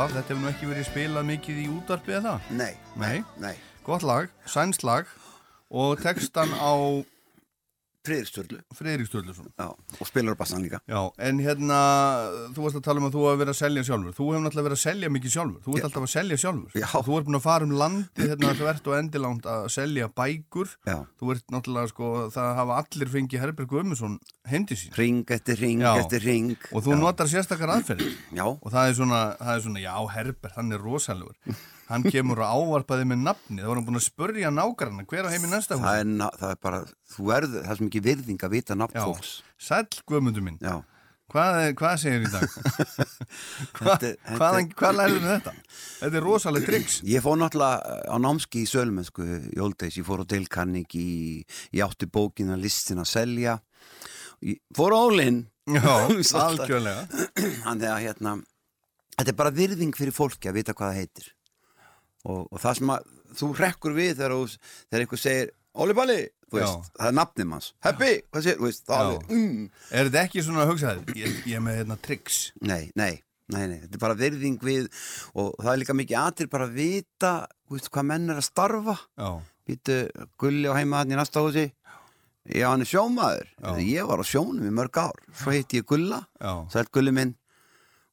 Upphaf, 0.04 0.18
þetta 0.20 0.34
hefur 0.34 0.40
nú 0.42 0.48
ekki 0.50 0.66
verið 0.68 0.84
spilað 0.84 1.24
mikið 1.30 1.58
í 1.62 1.66
útarpi 1.72 2.12
eða 2.12 2.32
það? 2.34 2.48
Nei, 2.58 2.72
Nei. 3.00 3.22
nei 3.40 3.54
Gott 3.86 4.02
lag, 4.04 4.26
sænst 4.44 4.82
lag 4.84 5.08
og 5.72 6.02
textan 6.02 6.52
á 6.60 6.72
Friðursturlu 8.04 8.58
Friðrik 8.76 9.08
Sturluson 9.08 9.46
Já, 9.56 9.68
og 9.72 10.08
spilar 10.08 10.36
bassan 10.36 10.60
líka 10.64 10.80
Já, 10.90 11.00
en 11.24 11.38
hérna, 11.40 11.78
þú 12.54 12.66
varst 12.66 12.78
að 12.80 12.84
tala 12.88 13.00
um 13.00 13.06
að 13.08 13.14
þú 13.16 13.22
hafa 13.24 13.40
verið 13.40 13.52
að 13.54 13.58
selja 13.60 13.84
sjálfur. 13.88 14.14
Þú 14.18 14.26
hefur 14.28 14.42
náttúrulega 14.44 14.66
verið 14.68 14.78
að 14.78 14.82
selja 14.84 15.10
mikið 15.14 15.34
sjálfur. 15.34 15.60
Þú 15.64 15.74
Já. 15.78 15.84
alltaf 15.88 16.04
að 16.04 16.12
selja 16.14 16.38
sjálfur. 16.44 16.76
Já. 16.82 16.86
Þú 17.08 17.16
ert 17.18 17.28
búin 17.28 17.38
að 17.40 17.44
fara 17.46 17.68
um 17.68 17.74
landið 17.80 18.30
hérna 18.34 18.52
þvert 18.60 18.90
og 18.92 18.96
endilangt 18.98 19.48
að 19.54 19.66
selja 19.74 20.08
bækur. 20.20 20.74
Já, 20.88 20.96
Þú 21.20 21.32
ert 21.34 21.54
náttúrulega, 21.56 21.92
sko, 21.94 22.12
það 22.36 22.50
hafa 22.60 22.78
allir 22.84 23.12
fengið 23.16 23.44
Herbert 23.44 23.70
Guðmundsson 23.72 24.18
heimdi 24.52 24.76
sín. 24.78 24.94
ring 25.00 25.24
eftir 25.38 25.60
ring 25.64 25.82
eftir 25.94 26.24
ring 26.28 26.52
Og 26.72 26.84
þú 26.84 26.98
notar 27.00 27.30
sérstakar 27.32 27.72
aðferðir. 27.78 28.12
Já, 28.36 28.44
Og 28.46 28.68
það 28.68 28.90
er 28.90 28.98
svona, 29.00 29.22
það 29.40 29.54
er 29.56 29.64
svona, 29.68 29.84
já, 29.88 29.94
Herbert, 30.18 30.54
hann 30.60 30.72
er 30.76 30.84
rosalegur. 30.84 31.38
Hann 31.90 32.06
kemur 32.08 32.40
og 32.40 32.48
ávarpaði 32.56 33.04
með 33.10 33.22
nafni. 33.26 33.58
Það 33.60 33.68
var 33.70 33.76
hann 33.80 33.86
búin 33.90 34.00
að 34.00 34.06
spurja 34.06 34.50
nágranna, 34.54 35.04
hver 35.10 35.26
á 35.28 35.32
heim 35.34 35.44
í 35.44 35.50
næsta 35.52 35.76
hús? 35.76 35.84
það 35.84 36.00
er, 36.00 36.10
na- 36.22 36.32
það 36.40 36.50
er 36.54 36.58
bara 36.64 36.80
þú 37.14 37.28
verður, 37.28 37.60
það 37.64 37.70
er 37.74 37.78
svo 37.80 37.88
mikið 37.90 38.08
virðing 38.08 38.44
að 38.48 38.54
vita 38.56 38.76
nafn 38.80 39.00
fólks 39.04 39.32
sæll 39.60 40.02
Guðmundur 40.08 40.44
minn. 40.46 40.58
Hvað, 41.34 41.58
hvað 41.80 41.94
segir 41.98 42.24
í 42.26 42.30
dag? 42.30 42.44
Hva, 43.74 43.94
Þetta 43.96 44.36
hvað, 44.38 44.58
hvað 44.76 44.96
lærðu 44.98 45.20
með 45.24 45.30
þetta? 45.32 45.52
Þetta 45.98 46.18
er 46.20 46.26
rosalega 46.28 46.68
triks. 46.68 46.98
Ég 47.08 47.24
fór 47.24 47.38
náttúrulega 47.40 47.96
á 48.12 48.16
námski 48.22 48.62
í 48.62 48.68
Sölumensku 48.70 49.24
í 49.24 49.60
Oldeis, 49.64 49.96
ég 49.98 50.06
fór 50.06 50.22
á 50.22 50.26
Delkanning 50.30 50.96
í, 51.00 51.06
ég 51.74 51.84
átti 51.88 52.06
bókina 52.12 52.58
listin 52.60 53.00
að 53.02 53.08
selja 53.10 53.56
ég 54.44 54.60
fór 54.76 54.94
á 54.94 54.98
Ólinn 55.00 55.42
Já, 55.64 55.80
Svolítið. 56.28 56.42
algjörlega. 56.44 57.06
þannig 57.64 57.88
að 57.88 58.02
hérna 58.04 58.36
þetta 59.16 59.30
er 59.32 59.38
bara 59.40 59.54
virðing 59.56 59.96
fyrir 59.96 60.12
fólki 60.14 60.50
að 60.52 60.58
vita 60.60 60.74
hvað 60.76 60.92
það 60.92 61.00
heitir 61.00 61.30
og, 62.24 62.46
og 62.50 62.62
það 62.62 62.80
sem 62.80 62.94
að 62.94 63.12
þú 63.34 63.50
rekkur 63.58 63.96
við 63.96 64.16
þegar, 64.20 64.56
þegar 64.88 65.06
einhver 65.06 65.22
segir 65.24 65.52
Óli 65.74 65.94
Já. 66.54 66.70
það 66.94 67.08
er 67.08 67.14
nafnið 67.18 67.46
manns 67.50 67.68
Heppi, 67.84 68.10
hvað 68.30 68.46
segir, 68.46 68.58
þú 68.60 68.68
veist, 68.68 68.84
það 68.88 69.12
mm. 69.34 69.62
Er 69.90 70.08
þetta 70.08 70.24
ekki 70.28 70.44
svona 70.46 70.64
að 70.64 70.72
hugsa 70.72 70.92
þér? 70.92 71.14
Ég, 71.18 71.38
ég 71.50 71.58
er 71.58 71.64
með 71.64 71.78
hérna 71.80 71.96
triks. 72.04 72.40
Nei, 72.62 72.82
nei, 72.98 73.12
nei, 73.50 73.64
nei, 73.70 73.78
þetta 73.84 73.98
er 73.98 74.02
bara 74.04 74.18
virðing 74.20 74.60
við 74.64 74.90
og 75.32 75.54
það 75.58 75.72
er 75.72 75.80
líka 75.82 75.96
mikið 75.98 76.20
aðtil 76.20 76.50
bara 76.52 76.68
að 76.68 76.76
vita 76.78 77.32
veist, 77.72 77.90
hvað 77.94 78.08
menn 78.12 78.34
er 78.34 78.42
að 78.42 78.48
starfa 78.50 78.98
Býtu, 79.64 79.96
Gulli 80.40 80.68
á 80.68 80.76
heima 80.76 81.00
hann 81.00 81.14
í 81.14 81.18
næsta 81.18 81.42
húsi 81.44 81.70
Já, 82.44 82.66
hann 82.68 82.84
er 82.84 82.88
sjómaður. 82.90 83.46
Ég 83.80 84.04
var 84.04 84.20
á 84.20 84.24
sjónum 84.28 84.66
í 84.68 84.72
mörg 84.76 84.98
ár 85.00 85.16
Svo 85.32 85.54
heiti 85.54 85.80
ég 85.80 85.86
Gulla, 85.88 86.20
já, 86.36 86.52
sælt 86.74 86.92
Gulli 86.92 87.14
minn 87.16 87.32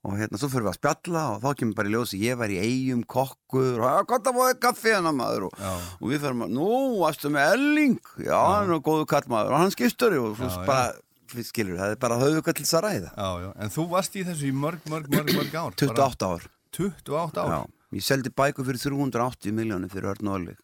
Og 0.01 0.15
hérna, 0.17 0.39
svo 0.41 0.49
fyrir 0.49 0.65
við 0.65 0.71
að 0.71 0.77
spjalla 0.79 1.23
Og 1.35 1.43
þá 1.43 1.49
kemur 1.59 1.77
bara 1.77 1.91
í 1.91 1.93
ljósi, 1.93 2.21
ég 2.23 2.39
var 2.39 2.49
í 2.49 2.57
eigum 2.57 3.03
kokkur 3.05 3.77
Og 3.81 3.85
"Ah, 3.85 4.01
gott 4.09 4.25
að 4.25 4.39
fóða 4.39 4.55
kaffi 4.63 4.95
hennar 4.95 5.13
maður. 5.13 5.45
Og, 5.49 5.61
og 6.01 6.09
við 6.09 6.23
fyrir 6.23 6.37
að, 6.41 6.55
nú, 6.55 6.69
varstu 7.03 7.29
með 7.29 7.53
Elling? 7.57 7.99
Já, 8.17 8.39
hann 8.39 8.73
er 8.73 8.81
góðu 8.81 9.05
kallmaður 9.05 9.53
Og 9.53 9.61
hann 9.61 9.75
skipsturi 9.75 10.17
og 10.21 10.39
svo 10.41 10.49
bara 10.65 10.91
skilur, 11.31 11.77
það 11.79 11.93
er 11.93 11.99
bara 12.01 12.17
höfðu 12.19 12.41
til 12.43 12.65
þess 12.65 12.73
að 12.75 12.83
ræða. 12.87 13.11
Já, 13.15 13.29
já. 13.45 13.51
En 13.63 13.69
þú 13.71 13.85
varst 13.93 14.17
í 14.19 14.23
þessu 14.27 14.49
í 14.49 14.51
mörg, 14.51 14.81
mörg, 14.91 15.07
mörg, 15.13 15.29
mörg 15.37 15.53
ár. 15.55 15.77
28 15.79 16.27
ár. 16.27 16.43
Bara 16.43 16.57
28 16.75 17.39
ár. 17.39 17.53
Já, 17.53 17.61
ég 17.95 18.03
seldi 18.03 18.33
bækur 18.35 18.67
fyrir 18.67 18.81
380 18.83 19.55
miljónir 19.55 19.91
fyrir 19.91 20.11
Örn 20.11 20.27
og 20.31 20.37
Ölvig 20.41 20.59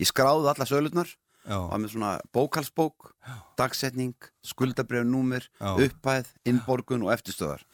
Ég 0.00 0.08
skráði 0.08 0.48
alla 0.50 0.66
sölurnar 0.68 1.10
var 1.44 1.80
með 1.80 1.92
svona 1.92 2.12
bókalsbók 2.34 3.10
dagsetning, 3.58 4.14
skuldabref 4.44 5.04
númer 5.08 5.44
Já. 5.60 5.74
upphæð, 5.86 6.30
innborgun 6.48 7.04
og 7.04 7.12
eftirstöðar 7.14 7.64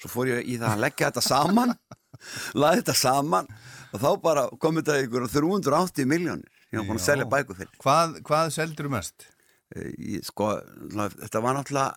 svo 0.00 0.12
fór 0.12 0.32
ég 0.32 0.48
í 0.48 0.56
það 0.60 0.74
að 0.74 0.84
leggja 0.86 1.10
þetta 1.10 1.24
saman 1.26 1.74
laði 2.60 2.82
þetta 2.82 2.96
saman 2.98 3.50
og 3.92 4.00
þá 4.00 4.10
bara 4.22 4.46
kom 4.60 4.80
þetta 4.80 5.00
ykkur 5.04 5.28
á 5.28 5.34
380 5.34 6.08
miljónir 6.08 6.48
ég 6.72 6.80
var 6.80 6.88
búin 6.88 7.00
að 7.00 7.06
selja 7.06 7.28
bækur 7.28 7.56
fyrir. 7.56 7.76
Hvað, 7.80 8.18
hvað 8.28 8.50
seldur 8.56 8.90
mest? 8.92 9.28
Eh, 9.76 10.20
sko, 10.24 10.50
þetta 10.92 11.42
var 11.44 11.56
náttúrulega 11.56 11.96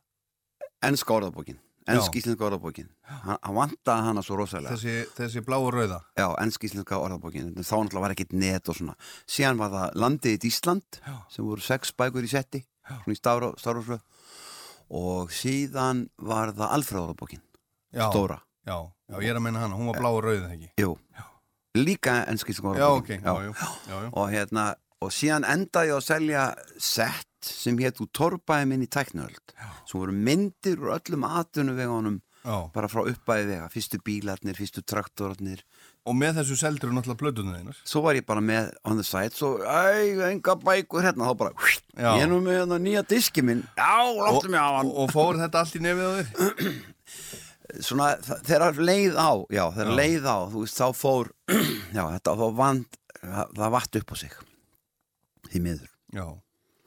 ennska 0.87 1.15
orðabókin 1.17 1.59
ennsk 1.89 2.15
íslenska 2.19 2.45
orðabókin. 2.45 2.89
Hann, 3.09 3.37
hann 3.41 3.55
vantaði 3.55 4.05
hana 4.07 4.21
svo 4.25 4.37
rosalega. 4.37 4.75
Þessi, 4.75 5.07
þessi 5.17 5.41
blá 5.47 5.57
og 5.57 5.71
rauða. 5.73 6.01
Já, 6.19 6.27
ennsk 6.43 6.67
íslenska 6.69 6.99
orðabókin. 7.01 7.53
Þá 7.57 7.73
náttúrulega 7.73 8.03
var 8.05 8.13
ekkit 8.15 8.33
net 8.37 8.69
og 8.69 8.77
svona. 8.77 8.95
Síðan 9.29 9.57
var 9.61 9.71
það 9.73 9.97
landið 10.03 10.35
í 10.37 10.51
Ísland 10.51 10.99
Já. 11.01 11.15
sem 11.33 11.45
voru 11.47 11.65
sex 11.65 11.93
bækur 11.97 12.27
í 12.27 12.31
setti 12.31 12.61
svona 12.91 13.15
í 13.15 13.19
Stáruflöð 13.61 14.01
og 14.91 15.31
síðan 15.31 16.05
var 16.19 16.51
það 16.57 16.73
Alfreð 16.77 17.01
orðabókin 17.05 17.41
Já, 17.95 18.07
stóra, 18.11 18.39
Já, 18.67 18.75
já, 19.09 19.15
ég 19.23 19.29
er 19.31 19.37
að 19.39 19.43
menna 19.47 19.61
hana. 19.63 19.75
Hún 19.79 19.87
var 19.91 19.99
blá 19.99 20.09
og 20.11 20.21
rauða, 20.25 20.49
ekki? 20.53 20.69
jú. 20.79 20.93
Líka 21.79 22.17
ennsk 22.27 22.51
íslenska 22.51 22.77
Já, 22.79 22.89
ok. 22.91 23.11
orðabókin 23.11 23.23
Já, 23.23 23.33
já, 23.33 23.51
já, 23.87 23.97
já. 24.05 24.09
og 24.11 24.29
hérna 24.31 24.65
og 25.01 25.13
síðan 25.15 25.47
endaði 25.49 25.89
ég 25.91 25.97
að 25.97 26.05
selja 26.05 26.43
sett 26.77 27.27
sem 27.47 27.77
hétt 27.81 28.01
úr 28.03 28.09
torrbæði 28.15 28.67
minn 28.71 28.83
í 28.85 28.89
tæknöld 28.91 29.55
sem 29.85 29.97
voru 29.99 30.13
myndir 30.15 30.79
úr 30.81 30.95
öllum 30.97 31.25
atvinnuvegunum 31.27 32.19
bara 32.73 32.87
frá 32.89 33.03
uppbæði 33.05 33.45
vega, 33.51 33.67
fyrstu 33.69 33.99
bílarnir, 34.01 34.55
fyrstu 34.57 34.81
traktorarnir. 34.81 35.59
Og 36.09 36.15
með 36.17 36.39
þessu 36.39 36.55
seldur 36.57 36.89
þú 36.89 36.95
náttúrulega 36.95 37.19
blöðunum 37.21 37.53
þeinar. 37.53 37.81
svo 37.85 38.01
var 38.01 38.17
ég 38.17 38.25
bara 38.25 38.41
með 38.41 38.71
on 38.89 38.97
the 38.97 39.05
side 39.05 39.35
svo, 39.37 39.59
æ, 39.61 40.17
enga 40.31 40.55
bækur 40.57 41.05
hérna. 41.05 41.27
Þá 41.29 41.37
bara, 41.37 41.51
Já. 41.93 42.15
ég 42.17 42.23
er 42.25 42.31
nú 42.31 42.39
með 42.41 42.57
hérna 42.57 42.79
nýja 42.81 43.03
diski 43.05 43.43
minn. 43.45 43.61
Já, 43.77 44.01
láttu 44.09 44.49
mig 44.49 44.57
á 44.57 44.69
hann. 44.79 44.89
Og, 44.89 45.03
og 45.03 45.13
fór 45.13 45.37
þetta 45.37 45.61
allt 45.61 45.77
í 45.77 45.83
nefið 45.85 46.01
á 46.01 46.11
þér? 46.17 46.81
svona, 47.85 48.09
þegar 48.49 48.81
leið 48.81 49.21
á 49.21 49.31
já, 49.53 49.63
þegar 49.77 49.93
leið 50.01 50.25
á, 50.25 50.37
þú 50.49 50.63
veist, 50.65 50.81
þá 50.81 50.87
fór 50.97 51.29
já, 51.97 52.03
þetta 52.17 52.37
þá 52.41 52.45
vand 52.57 52.99
það, 53.21 53.53
það 53.61 53.75
vatt 53.77 54.01
upp 54.01 54.11
á 54.11 54.15
sig 54.17 54.39
því 55.51 55.61
miður. 55.67 55.93
Já. 56.17 56.25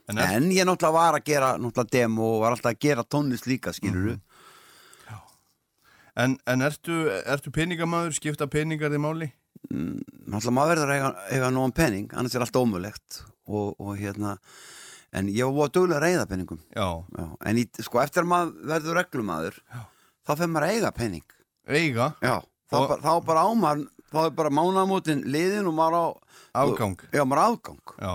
En 0.09 0.18
en 0.18 0.51
ég 0.52 0.66
náttúrulega 0.68 0.93
var 0.93 1.14
að 1.18 1.24
gera 1.24 1.52
náttúrulega 1.56 1.90
demo 1.90 2.26
og 2.36 2.40
var 2.43 2.52
alltaf 2.52 2.72
að 2.74 2.81
gera 2.85 3.05
tónlist 3.05 3.47
líka, 3.48 3.72
skilur 3.72 4.14
Mhm. 4.14 4.20
en, 6.16 6.36
en 6.47 6.60
ertu, 6.62 6.97
ertu 7.26 7.51
peningamæður, 7.55 8.14
skipta 8.18 8.47
peningar 8.51 8.93
þið 8.93 9.02
máli? 9.02 9.31
náttúrulega 9.70 10.52
maður 10.55 10.70
verður 10.74 10.90
að 10.93 11.20
eiga, 11.32 11.48
nógan 11.55 11.72
penning 11.74 12.10
annars 12.12 12.35
er 12.36 12.44
allt 12.44 12.59
ómulegt 12.60 13.22
og, 13.48 13.74
og 13.81 13.97
hérna 13.97 14.35
en 15.14 15.31
ég 15.32 15.47
var 15.48 15.70
búið 15.72 15.94
að 15.97 16.02
reyða 16.05 16.26
penningum 16.28 16.60
Já, 16.76 16.86
Já, 17.16 17.26
en 17.48 17.60
í, 17.62 17.64
sko, 17.81 18.01
eftir 18.02 18.24
að 18.26 18.31
maður 18.35 18.52
verður 18.74 18.98
reglumadur 19.01 19.56
þá 20.26 20.35
fyrir 20.36 20.52
maður 20.52 20.66
að 20.68 20.74
eiga 20.76 20.93
penning 20.98 21.24
eiga, 21.66 22.10
Já, 22.20 22.36
þá, 22.70 22.76
Og- 22.82 23.01
þá 23.01 23.10
bara 23.24 23.47
á 23.48 23.51
maður 23.56 23.86
þá 24.14 24.18
er 24.26 24.35
bara 24.36 24.52
mánamótin 24.55 25.24
liðin 25.32 25.66
og 25.66 25.74
maður 25.74 25.97
á 25.97 26.06
afgang. 26.55 27.01
Já, 27.10 27.24
maður 27.26 27.40
afgang. 27.48 27.81
Já, 27.98 28.12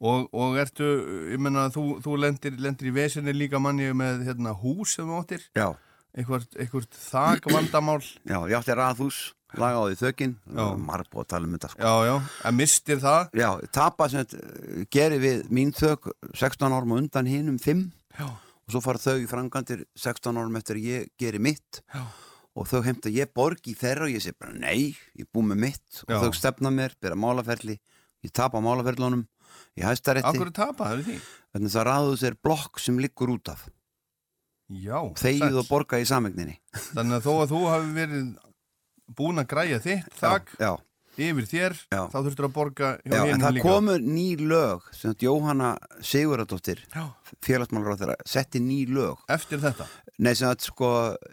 og, 0.00 0.28
og 0.32 0.58
ertu, 0.62 0.86
ég 1.32 1.42
menna, 1.42 1.68
þú, 1.74 1.86
þú 2.04 2.18
lendir, 2.22 2.58
lendir 2.62 2.90
í 2.90 2.94
vesinni 2.94 3.34
líka 3.34 3.60
manni 3.62 3.90
með 3.96 4.26
hérna, 4.28 4.54
hús 4.58 4.96
sem 4.98 5.08
þú 5.08 5.18
áttir, 5.22 5.46
Já, 5.58 5.68
eitthvað, 6.14 6.88
þakvandamál? 7.08 8.00
Já, 8.28 8.38
ég 8.50 8.56
átti 8.60 8.78
raðhús 8.78 9.20
laga 9.56 9.80
á 9.80 9.84
því 9.88 9.96
þökin, 10.02 10.34
búið 10.52 11.22
að 11.22 11.28
tala 11.32 11.48
um 11.48 11.56
þetta 11.56 11.70
sko. 11.72 11.80
Já, 11.80 11.94
já, 12.08 12.14
en 12.50 12.58
mistir 12.58 13.00
það? 13.00 13.30
Já, 13.40 13.48
tapa 13.72 14.08
sem 14.12 14.36
gerir 14.92 15.22
við 15.24 15.46
mín 15.54 15.72
þök 15.76 16.10
16 16.34 16.76
árum 16.76 16.94
og 16.94 17.02
undan 17.04 17.30
hinum 17.30 17.58
5 17.62 17.86
Já, 18.18 18.28
og 18.28 18.74
svo 18.74 18.82
fara 18.84 19.00
þau 19.00 19.22
í 19.22 19.28
frangandir 19.30 19.86
16 19.96 20.36
árum 20.36 20.58
eftir 20.60 20.76
að 20.76 20.88
ég 20.90 21.12
geri 21.20 21.40
mitt. 21.40 21.80
Já, 21.94 22.04
og 22.58 22.66
þau 22.68 22.82
heimta 22.84 23.12
ég 23.12 23.30
borgi 23.36 23.72
í 23.72 23.78
þeirra 23.78 24.08
og 24.08 24.12
ég 24.12 24.24
sé 24.24 24.34
bara 24.36 24.52
nei, 24.52 24.92
ég 25.16 25.28
búið 25.32 25.52
með 25.52 25.60
mitt. 25.64 26.02
Og 26.04 26.12
Já. 26.12 26.20
þau 26.24 26.36
stefna 26.36 26.72
mér, 26.74 26.96
byrja 27.00 27.18
málaferli. 27.18 27.78
Ég 28.26 28.34
tapa 28.34 28.60
málaferlunum 28.60 29.24
í 29.78 29.84
hæstarétti. 29.86 30.30
Akkur 30.30 30.52
tapaður 30.54 31.04
því? 31.06 31.18
Þannig 31.54 31.70
að 31.72 31.76
það 31.78 31.88
ráðu 31.90 32.16
sér 32.22 32.38
blokk 32.44 32.80
sem 32.82 33.00
liggur 33.02 33.34
út 33.34 33.52
af. 33.52 33.66
Já, 34.68 34.98
þegið 35.16 35.62
og 35.62 35.64
borga 35.64 35.96
í 35.96 36.04
samegninni 36.04 36.58
Þannig 36.92 37.14
að 37.16 37.22
þó 37.24 37.30
að 37.38 37.52
þú 37.54 37.60
hafi 37.72 37.92
verið 37.94 38.26
búin 39.16 39.40
að 39.40 39.46
græja 39.48 39.78
þitt 39.80 40.18
þak 40.18 40.50
já, 40.60 40.72
yfir 41.18 41.46
þér, 41.50 41.74
Já. 41.92 42.00
þá 42.12 42.18
þurftur 42.24 42.46
að 42.48 42.52
borga 42.56 42.88
hjá 43.02 43.12
já, 43.14 43.20
en 43.20 43.28
hinum 43.32 43.42
það 43.44 43.54
líka. 43.56 43.68
komu 43.68 43.94
ný 44.02 44.26
lög 44.40 44.86
sem 44.94 45.12
að 45.14 45.24
Jóhanna 45.26 45.70
Siguradóttir 46.00 46.82
Já, 46.94 47.04
félagsmálar 47.44 47.94
á 47.94 48.00
þeirra 48.00 48.16
setti 48.26 48.60
ný 48.62 48.78
lög. 48.90 49.18
Eftir 49.28 49.60
þetta? 49.62 49.86
Nei, 50.18 50.32
sem 50.34 50.48
að 50.50 50.64
sko, 50.66 50.88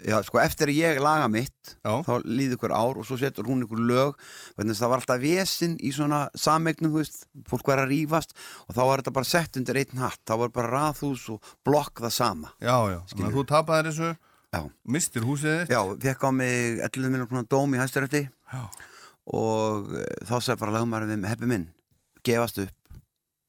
já, 0.06 0.20
sko 0.28 0.38
eftir 0.44 0.70
að 0.70 0.78
ég 0.78 0.99
laga 1.02 1.26
mitt 1.34 1.72
Já. 1.82 1.94
þá 2.06 2.12
líði 2.22 2.53
ykkur 2.60 2.74
ár 2.78 2.99
og 3.02 3.07
svo 3.07 3.18
setur 3.18 3.48
hún 3.49 3.64
ykkur 3.66 3.82
lög 3.82 4.14
vegna 4.57 4.74
þess 4.76 4.82
að 4.82 4.86
það 4.86 4.91
var 4.94 5.02
alltaf 5.02 5.24
vesinn 5.24 5.78
í 5.82 5.94
svona 5.95 6.20
samegnum, 6.38 6.91
þú 6.94 7.02
veist, 7.02 7.26
fólk 7.49 7.66
var 7.72 7.82
að 7.82 7.90
rífast 7.95 8.36
og 8.68 8.76
þá 8.78 8.82
var 8.86 9.02
þetta 9.02 9.16
bara 9.18 9.30
sett 9.32 9.57
undir 9.57 9.80
einn 9.82 10.03
hatt 10.03 10.22
þá 10.30 10.36
var 10.44 10.53
bara 10.53 10.70
raðhús 10.76 11.26
og 11.34 11.56
blokk 11.66 12.03
það 12.06 12.14
sama. 12.14 12.53
Já, 12.62 12.78
já, 12.94 12.99
þannig 13.10 13.28
að 13.32 13.38
þú 13.40 13.45
tapaðir 13.56 13.90
þessu 13.91 14.14
Já, 14.56 14.62
mistir 14.88 15.26
húsið 15.28 15.56
þitt. 15.66 15.72
Já 15.74 15.82
fekk 16.06 16.22
á 16.24 16.30
mig 16.32 16.78
11 16.86 17.10
minnum 17.12 17.28
svona 17.28 17.48
dóm 17.49 17.74
í 17.76 17.82
hæstarætti 17.82 18.22
Já. 18.30 18.62
Og 19.34 19.91
e, 19.97 20.03
þá 20.27 20.35
sagði 20.39 20.60
bara 20.61 20.76
lagmaður 20.77 21.11
við 21.14 21.27
heppi 21.31 21.49
minn, 21.49 21.68
gefast 22.26 22.60
upp. 22.65 22.99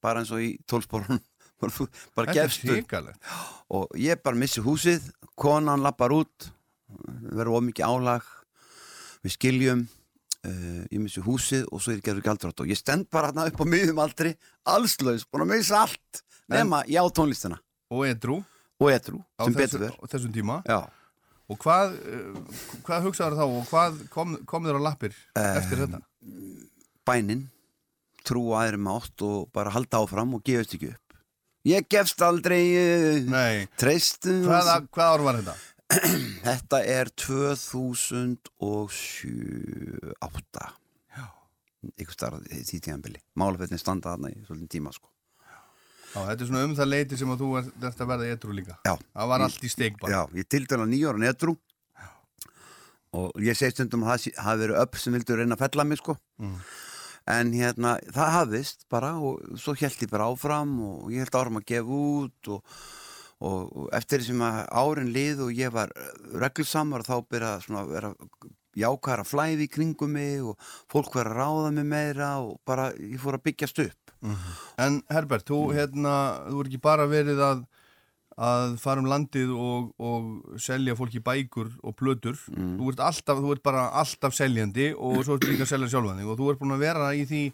Bara 0.05 0.23
eins 0.23 0.31
og 0.33 0.43
í 0.45 0.55
tólsporun 0.69 1.21
bara, 2.17 2.33
gefst 2.37 2.65
upp. 2.69 2.97
og 3.73 3.93
ég 3.99 4.21
bara 4.23 4.37
missi 4.37 4.61
húsið 4.61 5.07
konan 5.41 5.83
lappar 5.85 6.13
út 6.13 6.51
verður 7.33 7.57
ómikið 7.61 7.89
álag 7.89 8.27
við 9.25 9.33
skiljum 9.35 9.87
uh, 10.47 10.83
ég 10.93 11.01
missi 11.01 11.25
húsið 11.25 11.65
og 11.73 11.81
svo 11.83 11.95
er 11.95 11.99
ég 11.99 12.05
gerður 12.07 12.27
gjaldrátt 12.29 12.61
og 12.63 12.69
ég 12.71 12.79
stend 12.79 13.09
bara 13.11 13.33
hérna 13.33 13.49
upp 13.51 13.65
á 13.65 13.67
miðum 13.67 14.03
aldri 14.05 14.35
allslaus, 14.69 15.25
búin 15.27 15.47
að 15.47 15.55
missa 15.57 15.81
allt 15.87 16.23
En- 16.47 16.61
nema 16.61 16.85
já 16.87 17.01
tónlistina. 17.11 17.57
Og 17.91 18.05
edru 18.07 18.37
og 18.79 18.91
etru, 18.93 19.19
á 19.41 19.49
sem 19.49 19.55
betur 19.57 19.81
verð 19.83 19.97
á 19.99 20.05
þessum 20.13 20.33
tíma. 20.35 20.61
Já, 20.69 20.85
og 21.47 21.61
hvað, 21.63 21.97
uh, 21.97 22.37
hvað 22.87 23.07
hugsaður 23.09 23.39
þá 23.39 23.45
og 23.47 23.69
hvað 23.71 24.01
kom, 24.13 24.37
kom 24.49 24.67
þér 24.67 24.81
á 24.83 24.87
lappir 24.89 25.15
eftir 25.37 25.85
þetta? 25.85 26.01
bænin 27.07 27.47
trú 28.27 28.49
aðri 28.59 28.81
mátt 28.83 29.23
og 29.23 29.47
bara 29.55 29.71
halda 29.75 30.03
áfram 30.03 30.35
og 30.35 30.43
gefast 30.47 30.75
ekki 30.75 30.89
upp. 30.91 31.03
Ég 31.67 31.87
gefst 31.91 32.23
aldrei 32.23 32.63
uh, 32.79 33.23
Nei, 33.31 33.67
treystu 33.79 34.33
hvað, 34.47 34.89
hvað 34.95 35.09
ár 35.15 35.23
var 35.27 35.35
þetta? 35.41 35.57
þetta 36.49 36.79
er 36.91 37.07
2007 37.15 38.39
8 40.27 40.65
Já. 41.15 41.27
ykkur 41.95 42.15
starf 42.15 42.43
því 42.51 42.81
tíðanbili 42.81 43.21
málafettin 43.39 43.79
standa 43.79 44.15
þarna 44.15 44.29
í 44.35 44.37
svolítið 44.49 44.71
tíma 44.79 44.91
sko 44.95 45.09
Já, 46.17 46.21
þetta 46.31 46.43
er 46.43 46.49
svona 46.49 46.65
um 46.65 46.75
það 46.79 46.89
leiti 46.95 47.17
sem 47.21 47.31
að 47.35 47.43
þú 47.45 47.49
ert, 47.61 47.73
að 48.01 48.09
verða 48.09 48.29
edru 48.33 48.55
líka 48.57 48.77
Já. 48.89 48.95
Það 48.97 49.31
var 49.35 49.45
allt 49.47 49.65
í 49.69 49.71
steik 49.73 49.99
bara 50.01 50.13
Já, 50.17 50.21
ég 50.41 50.49
tildala 50.49 50.87
nýjóra 50.89 51.21
netru 51.21 51.57
og 53.17 53.39
ég 53.41 53.57
segi 53.57 53.73
stundum 53.77 54.03
að 54.05 54.13
það 54.27 54.41
hafi 54.45 54.61
verið 54.65 54.79
upp 54.83 54.99
sem 55.01 55.15
vildu 55.17 55.37
reyna 55.39 55.57
að 55.57 55.63
fella 55.67 55.85
mig 55.89 56.01
sko 56.03 56.17
Mm. 56.37 56.57
en 57.33 57.53
hérna, 57.57 57.95
það 58.13 58.33
hafðist 58.35 58.85
bara 58.93 59.15
og 59.19 59.41
svo 59.59 59.73
held 59.81 60.03
ég 60.05 60.11
bara 60.13 60.27
áfram 60.29 60.75
og 60.85 61.07
ég 61.15 61.25
held 61.25 61.39
áfram 61.39 61.57
að 61.63 61.65
gefa 61.71 61.97
út 61.97 62.51
og, 62.53 62.75
og, 63.41 63.63
og 63.73 63.87
eftir 63.97 64.21
því 64.21 64.27
sem 64.27 64.45
að 64.45 64.59
árin 64.83 65.13
lið 65.15 65.41
og 65.47 65.55
ég 65.57 65.73
var 65.73 65.95
reglusamar 66.37 67.07
þá 67.09 67.15
byrja 67.25 67.55
svona 67.65 67.83
að 67.87 67.95
vera 67.97 68.11
jákvæðara 68.77 69.25
flæði 69.27 69.67
í 69.67 69.71
kringum 69.73 70.13
mig 70.17 70.43
og 70.45 70.59
fólk 70.93 71.15
verið 71.17 71.33
að 71.33 71.41
ráða 71.41 71.71
mig 71.79 71.89
meira 71.93 72.31
og 72.43 72.59
bara 72.69 72.91
ég 72.97 73.21
fór 73.23 73.39
að 73.39 73.47
byggjast 73.49 73.83
upp. 73.87 74.13
En 74.81 75.01
Herbert, 75.13 75.47
þú, 75.49 75.73
hérna, 75.77 76.15
þú 76.49 76.61
er 76.63 76.71
ekki 76.71 76.83
bara 76.83 77.07
verið 77.11 77.43
að, 77.45 77.63
að 78.37 78.77
fara 78.83 79.03
um 79.03 79.09
landið 79.11 79.53
og, 79.55 79.93
og 79.99 80.59
selja 80.61 80.97
fólki 80.99 81.23
bækur 81.25 81.71
og 81.83 81.97
plötur. 81.97 82.37
Þú, 82.79 82.91
ert 82.93 83.05
alltaf, 83.07 83.41
þú 83.45 83.55
ert 83.55 83.65
bara 83.67 83.89
alltaf 84.03 84.37
seljandi 84.37 84.93
og 84.97 85.23
svo 85.25 85.39
ertu 85.39 85.53
líka 85.53 85.67
að 85.69 85.73
selja 85.75 85.93
sjálfan 85.95 86.21
þig 86.23 86.33
og 86.33 86.41
þú 86.41 86.51
ert 86.53 86.63
búin 86.65 86.77
að 86.77 86.87
vera 86.89 87.15
í 87.15 87.25
því 87.29 87.45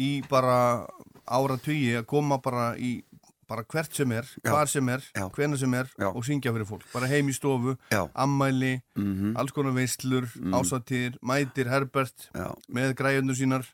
í 0.00 0.10
bara 0.30 0.86
ára 1.26 1.56
að 1.58 2.04
koma 2.06 2.38
bara 2.42 2.76
í 2.78 3.00
bara 3.50 3.64
hvert 3.66 3.96
sem 3.96 4.12
er, 4.14 4.28
hvar 4.46 4.68
sem 4.70 4.88
er, 4.94 5.02
Já. 5.16 5.24
hvenar 5.34 5.58
sem 5.58 5.74
er 5.74 5.88
Já. 5.98 6.08
og 6.14 6.22
syngja 6.26 6.52
fyrir 6.54 6.68
fólk, 6.68 6.84
bara 6.94 7.08
heim 7.10 7.28
í 7.32 7.34
stofu 7.34 7.74
Já. 7.90 8.04
ammæli, 8.14 8.76
mm 8.94 9.34
alls 9.40 9.52
konar 9.56 9.74
veislur 9.74 10.28
ásatir, 10.54 11.18
mætir 11.22 11.70
Herbert 11.70 12.28
Já. 12.34 12.52
með 12.70 12.94
græjunum 13.00 13.34
sínar 13.36 13.66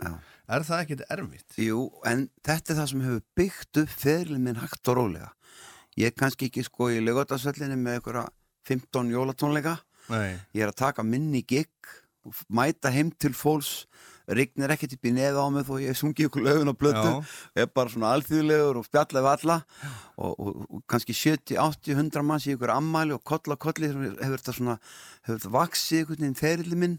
er 0.48 0.62
það 0.66 0.82
ekkert 0.84 1.04
erfitt? 1.10 1.58
Jú, 1.60 1.90
en 2.06 2.28
þetta 2.46 2.72
er 2.72 2.80
það 2.80 2.90
sem 2.92 3.04
hefur 3.06 3.22
byggt 3.36 3.80
upp 3.82 3.94
ferlið 4.00 4.42
minn 4.46 4.60
hægt 4.62 4.88
og 4.92 4.96
rólega. 5.00 5.30
Ég 5.98 6.10
er 6.12 6.16
kannski 6.16 6.48
ekki 6.50 6.64
sko 6.66 6.90
í 6.92 7.00
lögatarsvellinni 7.02 7.78
með 7.80 7.98
einhverja 7.98 8.26
15 8.68 9.10
jólatónleika. 9.14 9.78
Nei, 10.12 10.36
Ég 10.54 10.62
er 10.62 10.70
að 10.70 10.78
taka 10.84 11.02
minni 11.02 11.42
gig 11.42 11.68
mæta 12.48 12.92
heim 12.94 13.10
til 13.18 13.34
fólks. 13.34 13.86
Rignir 14.26 14.72
ekkert 14.74 14.96
upp 14.96 15.06
í 15.06 15.12
neða 15.14 15.44
á 15.44 15.48
mig 15.54 15.66
þó 15.68 15.76
ég 15.78 15.98
sungi 15.98 16.26
ykkur 16.26 16.42
lögun 16.46 16.72
og 16.72 16.78
blötu. 16.80 17.04
Já. 17.06 17.36
Er 17.62 17.68
bara 17.70 17.92
svona 17.92 18.10
alþýðulegur 18.16 18.80
og 18.80 18.88
spjalla 18.88 19.22
við 19.22 19.30
alla. 19.32 19.58
Og, 20.16 20.32
og, 20.32 20.64
og 20.66 20.82
kannski 20.90 21.14
70, 21.14 21.60
80, 21.62 21.94
100 21.94 22.26
manns 22.26 22.48
í 22.48 22.56
ykkur 22.56 22.74
ammæli 22.74 23.14
og 23.14 23.22
koll 23.26 23.54
á 23.54 23.56
kolli 23.60 23.92
hefur 23.92 24.40
þetta 24.40 24.56
svona, 24.56 24.76
hefur 25.26 25.38
þetta 25.38 25.54
vaksið 25.60 26.02
einhvern 26.02 26.24
veginn 26.24 26.40
ferlið 26.42 26.82
minn. 26.82 26.98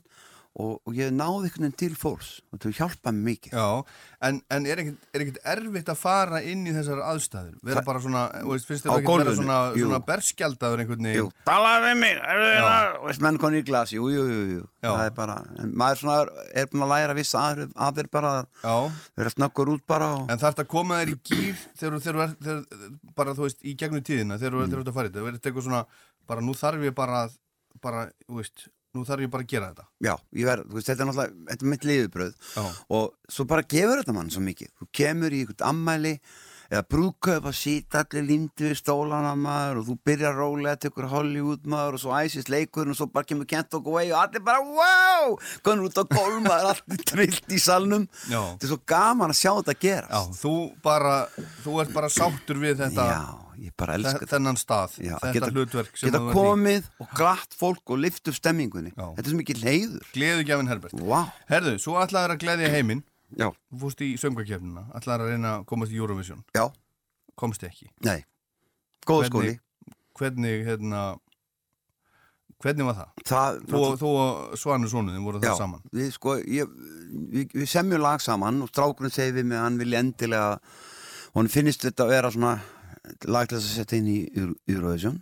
Og, 0.58 0.80
og 0.90 0.96
ég 0.98 1.12
náði 1.14 1.46
einhvern 1.52 1.68
veginn 1.68 1.74
til 1.78 1.94
fólks. 1.94 2.28
Og 2.50 2.58
þetta 2.58 2.72
hjálpa 2.80 3.12
mér 3.14 3.26
mikið. 3.28 3.52
Já, 3.54 3.66
en, 4.26 4.40
en 4.56 4.64
er 4.66 4.80
ekkert 4.82 5.04
er 5.14 5.24
erfitt 5.54 5.90
að 5.94 6.00
fara 6.02 6.40
inn 6.42 6.64
í 6.66 6.72
þessar 6.74 7.02
aðstæður? 7.06 7.52
Vera 7.62 7.78
Það- 7.78 7.86
bara 7.92 8.00
svona, 8.02 8.24
þú 8.42 8.54
veist, 8.56 8.66
finnst 8.66 8.88
þér 8.88 8.90
ekkert 8.96 9.06
vera 9.06 9.12
gólfinu, 9.28 9.36
svona, 9.38 9.58
svona 9.78 10.00
berskjaldaður 10.08 10.82
einhvern 10.82 11.04
veginn? 11.06 11.20
Jú, 11.20 11.28
talaðu 11.46 11.86
við 11.92 12.00
mig, 12.02 12.16
er 12.18 12.42
Já. 12.42 12.64
það, 12.66 12.98
veist, 13.06 13.22
menn 13.28 13.38
koni 13.44 13.62
í 13.62 13.66
glas, 13.70 13.94
jú, 13.94 14.08
jú, 14.16 14.24
jú, 14.34 14.40
jú, 14.56 14.64
það 14.82 15.04
er 15.06 15.14
bara, 15.20 15.36
en 15.62 15.76
maður 15.84 16.02
svona 16.02 16.46
er, 16.58 16.70
búin 16.74 16.86
að 16.88 16.92
læra 16.96 17.18
viss 17.20 17.36
aðrir 17.38 18.10
bara 18.18 18.32
að 18.40 18.48
Já, 18.66 18.76
vera 19.22 19.34
snöggur 19.36 19.72
út 19.76 19.86
bara 19.94 20.08
og, 20.16 20.24
en 20.34 20.42
þarf 20.42 20.56
þetta 20.58 20.66
að 20.66 20.72
koma 20.74 20.98
þér 21.04 21.12
í 21.14 21.20
gýr 21.30 21.62
þegar 21.78 22.02
þú 22.08 22.24
ert, 22.26 22.74
bara 23.22 23.38
þú 23.38 23.46
veist, 23.46 23.62
í 23.62 23.76
gegnum 23.78 24.02
tíðina, 24.10 24.40
þegar 24.42 24.58
þú 24.58 24.82
ert 24.82 24.90
að 24.90 24.98
fara 24.98 25.06
í 25.06 25.14
þetta, 25.14 25.28
verður 25.28 25.38
þetta 25.38 25.52
eitthvað 25.54 25.68
svona, 25.70 25.84
bara 26.34 26.42
nú 26.50 26.58
þarf 26.58 26.88
ég 26.90 26.98
bara, 26.98 27.22
að- 27.28 27.38
bara, 27.86 28.08
þú 28.26 28.42
veist, 28.42 28.68
nú 28.96 29.06
þarf 29.08 29.26
ég 29.28 29.32
bara 29.34 29.44
að 29.44 29.52
gera 29.54 29.72
þetta. 29.72 29.88
já, 30.08 30.14
ég 30.40 30.46
verð, 30.48 30.68
þú 30.70 30.80
veist, 30.80 30.88
þetta 30.88 31.04
er 31.04 31.10
náttúrulega, 31.12 31.40
þetta 31.52 31.66
er 31.66 31.72
mitt 31.74 31.88
liðubröð 31.92 32.36
og 32.98 33.08
svo 33.30 33.46
bara 33.46 33.66
gefur 33.76 34.02
þetta 34.04 34.14
mann 34.18 34.30
svo 34.34 34.44
mikið, 34.46 34.70
þú 34.80 34.92
kemur 35.02 35.34
í 35.36 35.42
einhvern 35.44 35.68
ammæli 35.72 36.14
eða 36.68 36.84
brúðkaup 36.92 37.46
að 37.48 37.56
sýta 37.56 38.02
allir 38.04 38.26
lindi 38.28 38.66
við 38.66 38.74
stólana 38.82 39.30
maður 39.40 39.78
og 39.80 39.86
þú 39.88 39.94
byrjar 40.10 40.34
rólega 40.36 40.76
til 40.76 40.90
ykkur 40.92 41.08
Hollywood 41.14 41.64
maður 41.72 41.96
og 41.96 42.02
svo 42.04 42.12
æsist 42.18 42.50
leikurinn 42.52 42.92
og 42.92 42.98
svo 43.00 43.08
bara 43.14 43.24
kemur 43.30 43.48
Kent 43.48 43.78
og 43.78 43.88
Away 43.88 44.12
og 44.12 44.20
allir 44.20 44.44
bara 44.44 44.60
wow, 44.68 45.38
konur 45.64 45.88
út 45.88 45.96
á 45.96 46.04
gólf 46.04 46.42
maður 46.44 46.74
allir 46.74 47.04
trillt 47.08 47.56
í 47.56 47.62
salnum. 47.64 48.04
Já. 48.28 48.42
þetta 48.58 48.68
er 48.68 48.74
svo 48.74 48.80
gaman 48.84 49.32
að 49.32 49.40
sjá 49.40 49.52
þetta 49.62 49.78
gerast. 49.80 50.12
Já, 50.12 50.40
þú 50.44 50.56
bara, 50.84 51.16
þú 51.64 51.80
ert 51.86 51.96
bara 51.96 52.12
sáttur 52.12 52.60
við 52.60 52.82
þetta, 52.84 53.08
Já, 53.16 53.24
ég 53.66 53.74
bara 53.78 53.94
elska 53.98 54.20
þe- 54.26 54.30
þennan 54.34 54.58
stað, 54.62 54.98
Já, 55.04 55.16
þetta 55.20 55.34
geta- 55.34 55.52
hlutverk 55.52 55.98
sem 55.98 56.10
Geta 56.10 56.20
þú 56.20 56.28
ert 56.30 56.36
í. 56.36 56.40
komið 56.40 56.90
og 57.02 57.08
glatt 57.18 57.54
fólk 57.60 57.84
og 57.94 57.98
lift 58.00 58.28
upp 58.28 58.36
stemmingunni 58.36 58.92
Já. 58.96 59.06
Þetta 59.16 59.26
er 59.26 59.32
svo 59.32 59.40
mikið 59.42 59.62
leiður 59.68 60.08
Gleðugjafinn 60.14 60.68
Herbert. 60.72 60.94
Vá, 60.94 61.22
Herðu, 61.50 61.76
svo 61.80 61.94
ætlaður 62.02 62.36
að 62.36 62.42
gleðja 62.46 62.70
heiminn, 62.74 63.04
já, 63.38 63.50
þú 63.74 63.80
fórst 63.84 64.02
í 64.06 64.10
söngvakefnina, 64.18 64.86
ætlaður 64.96 65.26
að 65.26 65.32
reyna 65.36 65.54
að 65.60 65.66
komast 65.66 65.92
í 65.92 65.96
Eurovision, 66.02 66.44
já, 66.56 66.70
komst 67.36 67.62
ekki. 67.64 67.90
nei 68.04 68.24
Góða 69.08 69.30
skóli 69.30 69.60
Hvernig, 70.18 70.66
hérna, 70.66 71.18
hvernig 72.64 72.86
var 72.88 72.96
það? 72.98 73.10
Það, 73.30 73.58
Þú, 73.70 73.82
og- 73.86 74.00
þú 74.02 74.10
og 74.18 74.58
Svanur 74.58 74.90
Sónuðin 74.90 75.24
voru 75.24 75.40
það 75.40 75.52
já, 75.52 75.58
saman. 75.58 75.82
við 75.94 76.12
sko 76.16 76.38
ég, 76.42 76.68
við, 77.32 77.52
við 77.54 77.68
semjum 77.70 78.02
lag 78.02 78.20
saman 78.20 78.62
og 78.64 78.70
strákurinn 78.72 79.14
segir 79.14 79.34
við 79.44 79.54
að 79.54 79.62
hann 79.62 79.78
vilja 79.78 80.00
endilega 80.02 80.60
hún 81.36 81.48
finnist 81.54 81.82
þetta 81.86 82.08
að 82.08 82.10
vera 82.16 82.32
svona 82.32 82.56
lag 83.28 83.48
til 83.50 83.58
að 83.58 83.66
setja 83.68 83.98
inn 84.00 84.08
í 84.12 84.18
Euro- 84.38 84.56
Eurovision. 84.68 85.20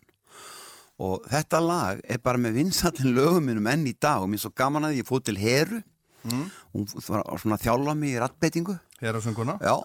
Og 1.00 1.26
þetta 1.28 1.60
lag 1.60 2.00
er 2.08 2.22
bara 2.24 2.40
með 2.40 2.56
vinsallin 2.62 3.16
lögum 3.18 3.44
minnum 3.50 3.68
enn 3.68 3.88
í 3.90 3.96
dag. 4.00 4.22
Og 4.24 4.30
mér 4.32 4.40
er 4.40 4.46
svo 4.46 4.54
gaman 4.56 4.88
að 4.88 5.02
ég 5.02 5.08
fóð 5.10 5.26
til 5.30 5.38
Heru. 5.42 5.82
Mm. 6.26 6.48
hún 6.74 6.88
var 7.06 7.38
svona 7.38 7.58
þjálfa 7.62 7.94
mig 7.94 8.16
í 8.16 8.18
rattbeitingu 8.18 8.74
Já, 9.62 9.76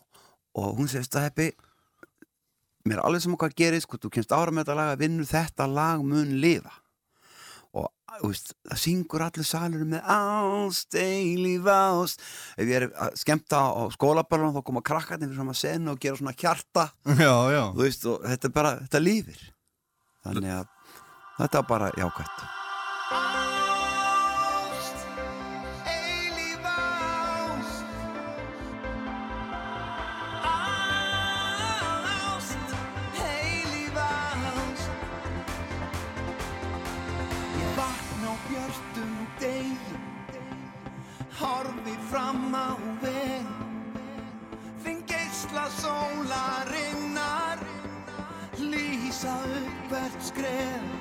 og 0.56 0.78
hún 0.78 0.88
segist 0.88 1.12
að 1.20 1.26
heppi 1.26 1.50
mér 2.88 2.96
er 2.96 3.02
alveg 3.04 3.20
sem 3.26 3.34
hvað 3.36 3.56
gerist 3.60 3.88
hvort 3.90 4.06
þú 4.06 4.10
kemst 4.14 4.32
ára 4.32 4.48
með 4.54 4.64
þetta 4.70 4.76
lag 4.78 4.92
að 4.94 5.02
vinnu 5.04 5.26
þetta 5.28 5.66
lag 5.68 6.00
mun 6.00 6.32
og 6.40 6.40
þú 6.40 6.78
veist, 8.22 8.52
það 8.68 8.82
syngur 8.84 9.24
allir 9.26 9.46
salur 9.46 9.86
með 9.88 10.12
ást, 10.14 10.98
eilíf 10.98 11.68
ást 11.70 12.24
ef 12.56 12.64
ég 12.66 12.76
er 12.80 12.88
að 12.90 13.18
skemmta 13.22 13.62
á 13.70 13.82
skólaballunum 13.94 14.56
þá 14.58 14.66
koma 14.66 14.84
krakkarnir 14.84 15.30
fyrir 15.30 15.40
svona 15.40 15.56
senu 15.56 15.94
og 15.94 16.00
gera 16.02 16.20
svona 16.20 16.36
hjarta. 16.36 16.90
Já, 17.20 17.34
já. 17.54 17.64
Veist, 17.78 18.06
þetta 18.06 18.50
er 18.50 18.56
bara, 18.60 18.76
þetta 18.86 19.04
lífir 19.04 19.44
þannig 20.26 20.56
að 20.60 20.72
þetta 21.40 21.62
er 21.62 21.70
bara 21.70 21.92
jákvætt 21.96 22.59
hvert 50.00 50.24
skref 50.24 50.99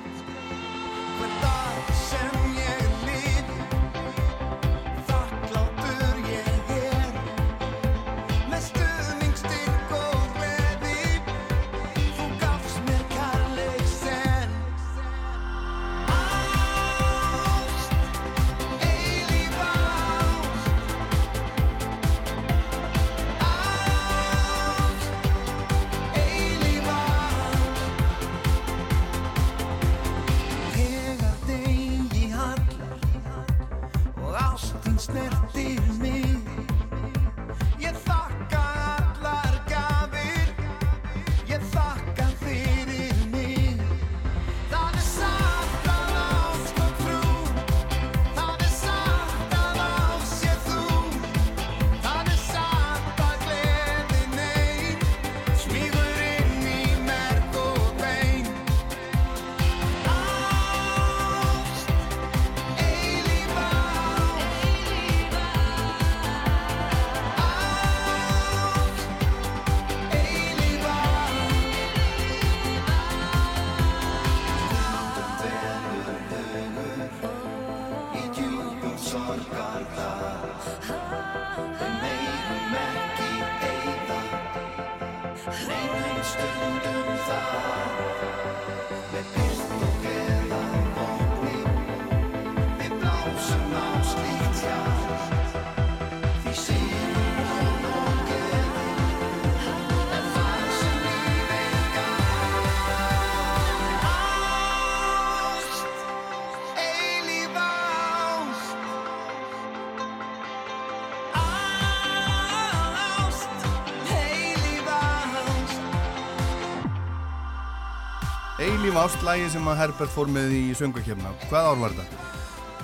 Eilíf 118.90 119.04
ástlægi 119.06 119.50
sem 119.52 119.68
að 119.70 119.76
Herbert 119.78 120.10
fór 120.10 120.30
með 120.34 120.50
í 120.50 120.60
söngakefna 120.74 121.30
Hvað 121.46 121.66
ár 121.68 121.76
var 121.78 121.92
þetta? 121.94 122.30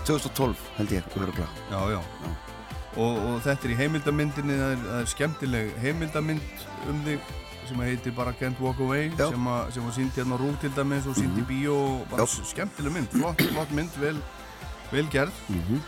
2012 0.07 0.61
held 0.77 0.93
ég, 0.95 1.09
öruglega 1.19 1.47
Já, 1.67 1.81
já, 1.91 2.29
Og, 2.95 3.17
og 3.27 3.41
þetta 3.43 3.67
er 3.67 3.73
í 3.75 3.79
heimildamyndinni 3.81 4.59
það 4.61 4.71
er, 4.77 4.85
það 4.85 5.01
er 5.01 5.11
skemmtileg 5.11 5.73
heimildamynd 5.83 6.63
um 6.93 7.01
þig 7.09 7.33
sem 7.67 7.83
heitir 7.83 8.15
bara 8.15 8.37
Can't 8.39 8.63
Walk 8.63 8.85
Away 8.87 9.09
Já. 9.19 9.27
Mhm. 9.33 9.73
sem, 9.75 9.89
að 9.89 9.91
síndi 9.97 10.21
hérna 10.21 10.39
á 10.39 10.43
Rúf 10.45 10.61
til 10.63 10.71
dæmis 10.79 11.11
og 11.11 11.19
síndi 11.19 11.43
í 11.43 11.49
bíó 11.51 11.75
og 11.75 12.07
bara 12.13 12.23
Já. 12.23 12.47
skemmtileg 12.53 12.95
mynd, 13.01 13.11
flott, 13.11 13.43
flott 13.51 13.75
mynd 13.75 13.99
vel, 13.99 14.23
vel 14.95 15.11
gerð. 15.11 15.43
Mhm. 15.51 15.83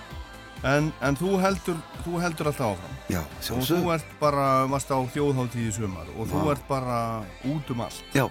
en, 0.67 0.93
en 1.01 1.17
þú 1.23 1.39
heldur 1.39 1.79
þú 2.03 2.19
heldur 2.19 2.51
alltaf 2.51 2.75
áfram. 2.75 2.99
Já, 3.07 3.23
og 3.55 3.63
þú 3.71 3.95
ert 3.95 4.19
bara, 4.19 4.67
varst 4.67 4.91
á 4.91 4.99
þjóðháttíð 4.99 5.71
í 5.71 5.73
sumar 5.79 6.11
og 6.19 6.27
þú 6.27 6.51
ert 6.51 6.67
bara 6.67 7.23
út 7.47 7.71
um 7.71 7.87
allt. 7.87 8.03
Já, 8.19 8.27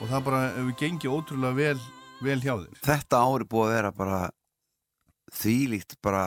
og 0.00 0.08
það 0.08 0.24
bara 0.26 0.40
hefur 0.56 0.74
gengið 0.80 1.14
ótrúlega 1.16 1.56
vel, 1.60 1.80
vel 2.24 2.40
hjá 2.40 2.54
þér. 2.56 2.80
Þetta 2.86 3.20
ári 3.26 3.46
búið 3.52 3.66
að 3.68 3.74
vera 3.76 3.92
bara 4.00 4.20
þvílíkt 5.36 5.96
bara 6.02 6.24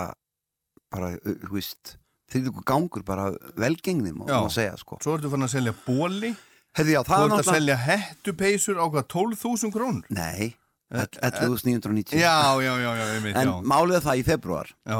bara, 0.94 1.12
þú 1.26 1.54
veist 1.58 1.96
þvílíku 2.32 2.64
gangur 2.70 3.04
bara 3.06 3.32
velgengni 3.60 4.14
má, 4.14 4.26
Já. 4.30 4.40
má 4.46 4.50
segja 4.54 4.76
sko. 4.80 4.98
Svo 5.04 5.18
ertu 5.18 5.30
fann 5.34 5.46
að 5.48 5.56
selja 5.58 5.74
bóli 5.86 6.34
Hefði 6.74 6.96
já, 6.96 7.02
Þú 7.06 7.14
ert 7.14 7.14
er 7.14 7.24
að 7.24 7.30
náttúrulega 7.30 7.54
selja 7.54 7.76
hettupeysur 7.86 8.80
á 8.82 8.86
hvað 8.90 9.04
12.000 9.14 9.74
krónur? 9.76 10.06
Nei, 10.10 10.54
Eh, 10.94 11.08
11.990 11.26 12.20
Já, 12.22 12.54
já, 12.62 12.74
já, 12.78 12.90
já, 12.98 13.06
einmitt, 13.16 13.36
En 13.40 13.48
já. 13.50 13.54
málið 13.66 13.96
er 13.98 14.04
það 14.06 14.20
í 14.20 14.24
februar 14.28 14.68
já. 14.86 15.00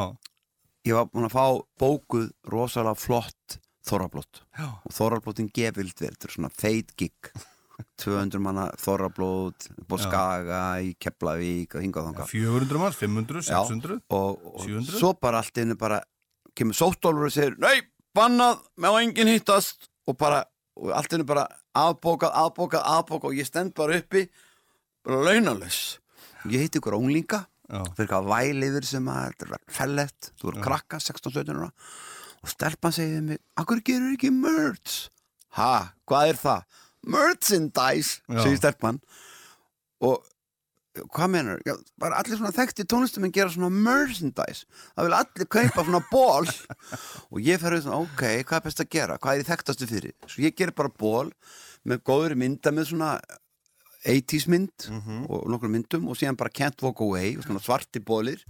Ég 0.90 0.96
var 0.98 1.06
búin 1.12 1.28
að 1.28 1.34
fá 1.36 1.46
bókuð 1.80 2.32
rosalega 2.50 2.98
flott 2.98 3.58
þorrablót. 3.86 4.42
Og 4.88 4.92
þorrablótin 4.96 5.52
gefild 5.54 5.94
verið 5.94 6.16
þetta 6.18 6.26
er 6.30 6.34
svona 6.34 6.50
feit 6.50 6.96
gig 6.98 7.30
200 8.04 8.42
manna 8.44 8.68
þorrablót 8.80 9.68
Já. 9.68 9.98
Skaga 10.04 10.62
í 10.84 10.94
Keflavík 11.02 11.76
og 11.78 11.84
hingað 11.86 12.10
þangað 12.10 12.30
400 12.34 12.82
manns, 12.82 13.00
500, 13.00 13.44
Já. 13.50 13.60
600 13.66 14.00
og, 14.14 14.44
og 14.54 14.62
700? 14.66 15.00
svo 15.00 15.14
bara 15.22 15.42
allt 15.42 15.58
einu 15.64 15.78
bara 15.80 16.02
kemur 16.58 16.78
sóttólfur 16.78 17.30
og 17.30 17.34
segir 17.34 17.58
nei, 17.62 17.80
bannað, 18.14 18.62
má 18.78 18.92
enginn 19.02 19.32
hittast 19.32 19.90
og 20.10 20.18
bara, 20.22 20.44
og 20.78 20.94
allt 20.94 21.16
einu 21.18 21.26
bara 21.26 21.48
afbókað, 21.74 22.36
afbókað, 22.44 22.86
afbókað 23.00 23.32
og 23.32 23.42
ég 23.42 23.50
stend 23.50 23.74
bara 23.78 23.98
uppi 24.02 24.28
bara 25.04 25.24
launaless 25.30 25.98
ég 26.46 26.66
hitti 26.66 26.82
ykkur 26.82 27.00
unglinga 27.00 27.46
Já. 27.72 27.80
fyrir 27.96 28.06
eitthvað 28.06 28.30
væl 28.30 28.68
yfir 28.68 28.86
sem 28.86 29.08
að 29.10 29.32
þetta 29.32 29.60
fellett, 29.72 30.32
þú 30.38 30.52
eru 30.52 30.66
krakka 30.68 31.00
16-17 31.02 31.58
ára 31.58 31.72
og 32.44 32.52
stelpan 32.52 32.94
segið 32.94 33.22
mig 33.32 33.42
akkur 33.58 33.82
gerur 33.88 34.14
ekki 34.14 34.30
merch 34.36 35.08
ha, 35.58 35.94
hvað 36.10 36.34
er 36.34 36.40
það? 36.42 36.82
Merchandise, 37.08 38.22
segir 38.30 38.60
stelpan. 38.60 39.00
Og 40.04 40.22
hvað 41.14 41.30
menar, 41.34 41.62
já, 41.66 41.74
bara 41.98 42.20
allir 42.22 42.38
svona 42.38 42.54
þekkti 42.54 42.86
tónlistuminn 42.90 43.34
gera 43.34 43.52
svona 43.54 43.72
merchandise. 43.74 44.68
Það 44.94 45.08
vil 45.08 45.18
allir 45.18 45.50
kaupa 45.58 45.86
svona 45.88 46.04
ból 46.12 46.50
og 47.32 47.40
ég 47.42 47.62
fer 47.62 47.78
auðvitað, 47.78 48.04
ok, 48.04 48.26
hvað 48.50 48.60
er 48.60 48.66
best 48.68 48.84
að 48.84 48.92
gera? 48.94 49.18
Hvað 49.22 49.34
er 49.34 49.44
ég 49.44 49.50
þekktastu 49.50 49.90
fyrir, 49.90 50.18
svo 50.28 50.46
ég 50.46 50.58
ger 50.58 50.74
bara 50.76 50.94
ból 50.94 51.32
með 51.90 52.04
góður 52.08 52.38
mynda 52.40 52.72
með 52.76 52.92
svona 52.92 53.16
80s 54.04 54.46
mynd 54.52 54.88
og 55.32 55.48
nokkur 55.52 55.72
myndum 55.72 56.10
og 56.12 56.20
síðan 56.20 56.38
bara 56.40 56.52
Can't 56.54 56.82
Walk 56.84 57.02
Away 57.04 57.38
og 57.38 57.46
svona 57.48 57.64
svarti 57.64 58.04
bólir 58.04 58.44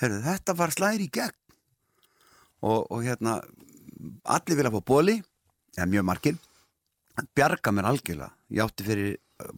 Herru, 0.00 0.18
þetta 0.24 0.54
var 0.58 0.72
slæri 0.74 1.06
í 1.06 1.12
gegn. 1.14 1.36
Og, 2.62 2.86
og 2.90 3.02
hérna 3.02 3.36
allir 4.30 4.58
vilja 4.58 4.72
fá 4.74 4.82
bóli 4.86 5.16
eða 5.76 5.88
mjög 5.90 6.06
margir 6.06 6.40
bjarga 7.36 7.72
mér 7.74 7.88
algjörlega 7.90 8.30
ég 8.52 8.62
átti 8.64 8.86
fyrir 8.86 9.16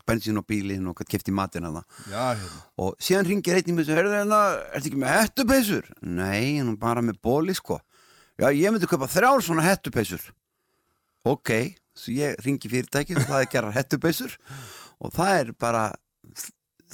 bensín 0.08 0.38
og 0.40 0.46
bílinn 0.48 0.86
og 0.88 1.00
kefti 1.04 1.32
matinn 1.34 1.66
að 1.68 1.76
það 1.80 2.12
Já, 2.12 2.22
hérna. 2.34 2.60
og 2.80 2.94
síðan 3.04 3.28
ringir 3.28 3.58
einn 3.58 3.68
í 3.68 3.74
mig 3.76 3.86
sem 3.88 3.98
hérna, 4.00 4.38
ertu 4.72 4.88
ekki 4.90 5.00
með 5.02 5.16
hettupeysur? 5.18 5.90
Nei, 6.02 6.56
hann 6.58 6.72
er 6.72 6.78
bara 6.80 7.02
með 7.04 7.18
bóli 7.24 7.54
sko 7.56 7.80
Já, 8.40 8.48
ég 8.50 8.72
myndi 8.72 8.88
kaupa 8.90 9.06
þrjár 9.12 9.44
svona 9.44 9.66
hettupeysur 9.66 10.24
Ok, 11.24 11.50
svo 11.96 12.14
ég 12.16 12.40
ringi 12.44 12.70
fyrirtækið 12.72 13.20
og 13.22 13.28
það 13.28 13.42
er 13.44 13.50
gerar 13.52 13.76
hettupeysur 13.76 14.38
og 15.04 15.12
það 15.14 15.36
er 15.42 15.52
bara 15.60 15.84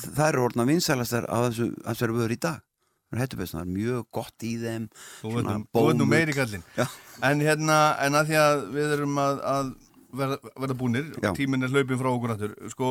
það 0.00 0.26
eru 0.32 0.44
orðna 0.48 0.66
vinsælastar 0.68 1.26
á 1.30 1.36
þessu, 1.46 1.70
þessu 1.86 2.10
vöður 2.16 2.36
í 2.36 2.40
dag 2.42 2.60
Það 3.10 3.54
er 3.58 3.66
mjög 3.66 4.04
gott 4.14 4.44
í 4.46 4.52
þeim 4.60 4.84
Þú 5.18 5.30
veit 5.34 5.96
nú- 5.98 6.06
meiri 6.06 6.30
kallinn. 6.30 6.62
Já. 6.76 6.84
En 7.26 7.40
hérna, 7.42 7.96
en 8.06 8.14
að 8.14 8.28
því 8.28 8.36
að 8.38 8.60
við 8.76 8.92
erum 8.94 9.16
að, 9.18 9.40
að 9.50 9.72
verða, 10.12 10.38
verða 10.56 10.76
búnir, 10.78 11.10
Já. 11.22 11.32
tíminn 11.36 11.62
er 11.66 11.68
hlaupin 11.72 11.98
frá 12.00 12.10
okkur 12.12 12.32
náttúr, 12.34 12.54
sko, 12.72 12.88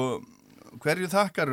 hverju 0.83 1.09
þakkar 1.11 1.51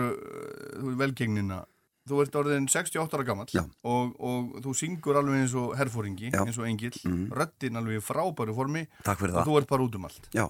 þú 0.83 0.97
velgengnina? 1.01 1.65
Þú 2.07 2.21
ert 2.23 2.37
orðin 2.39 2.69
68 2.71 3.17
ára 3.19 3.25
gamall 3.27 3.49
Já. 3.51 3.65
og, 3.83 4.13
og 4.23 4.61
þú 4.63 4.75
syngur 4.79 5.17
alveg 5.19 5.41
eins 5.43 5.55
og 5.59 5.73
herfóringi, 5.75 6.31
Já. 6.31 6.45
eins 6.45 6.59
og 6.59 6.69
engill, 6.69 6.95
Mhm. 7.05 7.33
röddin 7.35 7.77
alveg 7.81 7.99
í 7.99 8.05
frábæru 8.07 8.55
formi 8.55 8.87
og 8.87 9.19
það 9.19 9.43
þú 9.49 9.57
ert 9.59 9.69
bara 9.69 9.83
út 9.83 9.95
um 9.99 10.05
allt. 10.05 10.29
Já, 10.33 10.47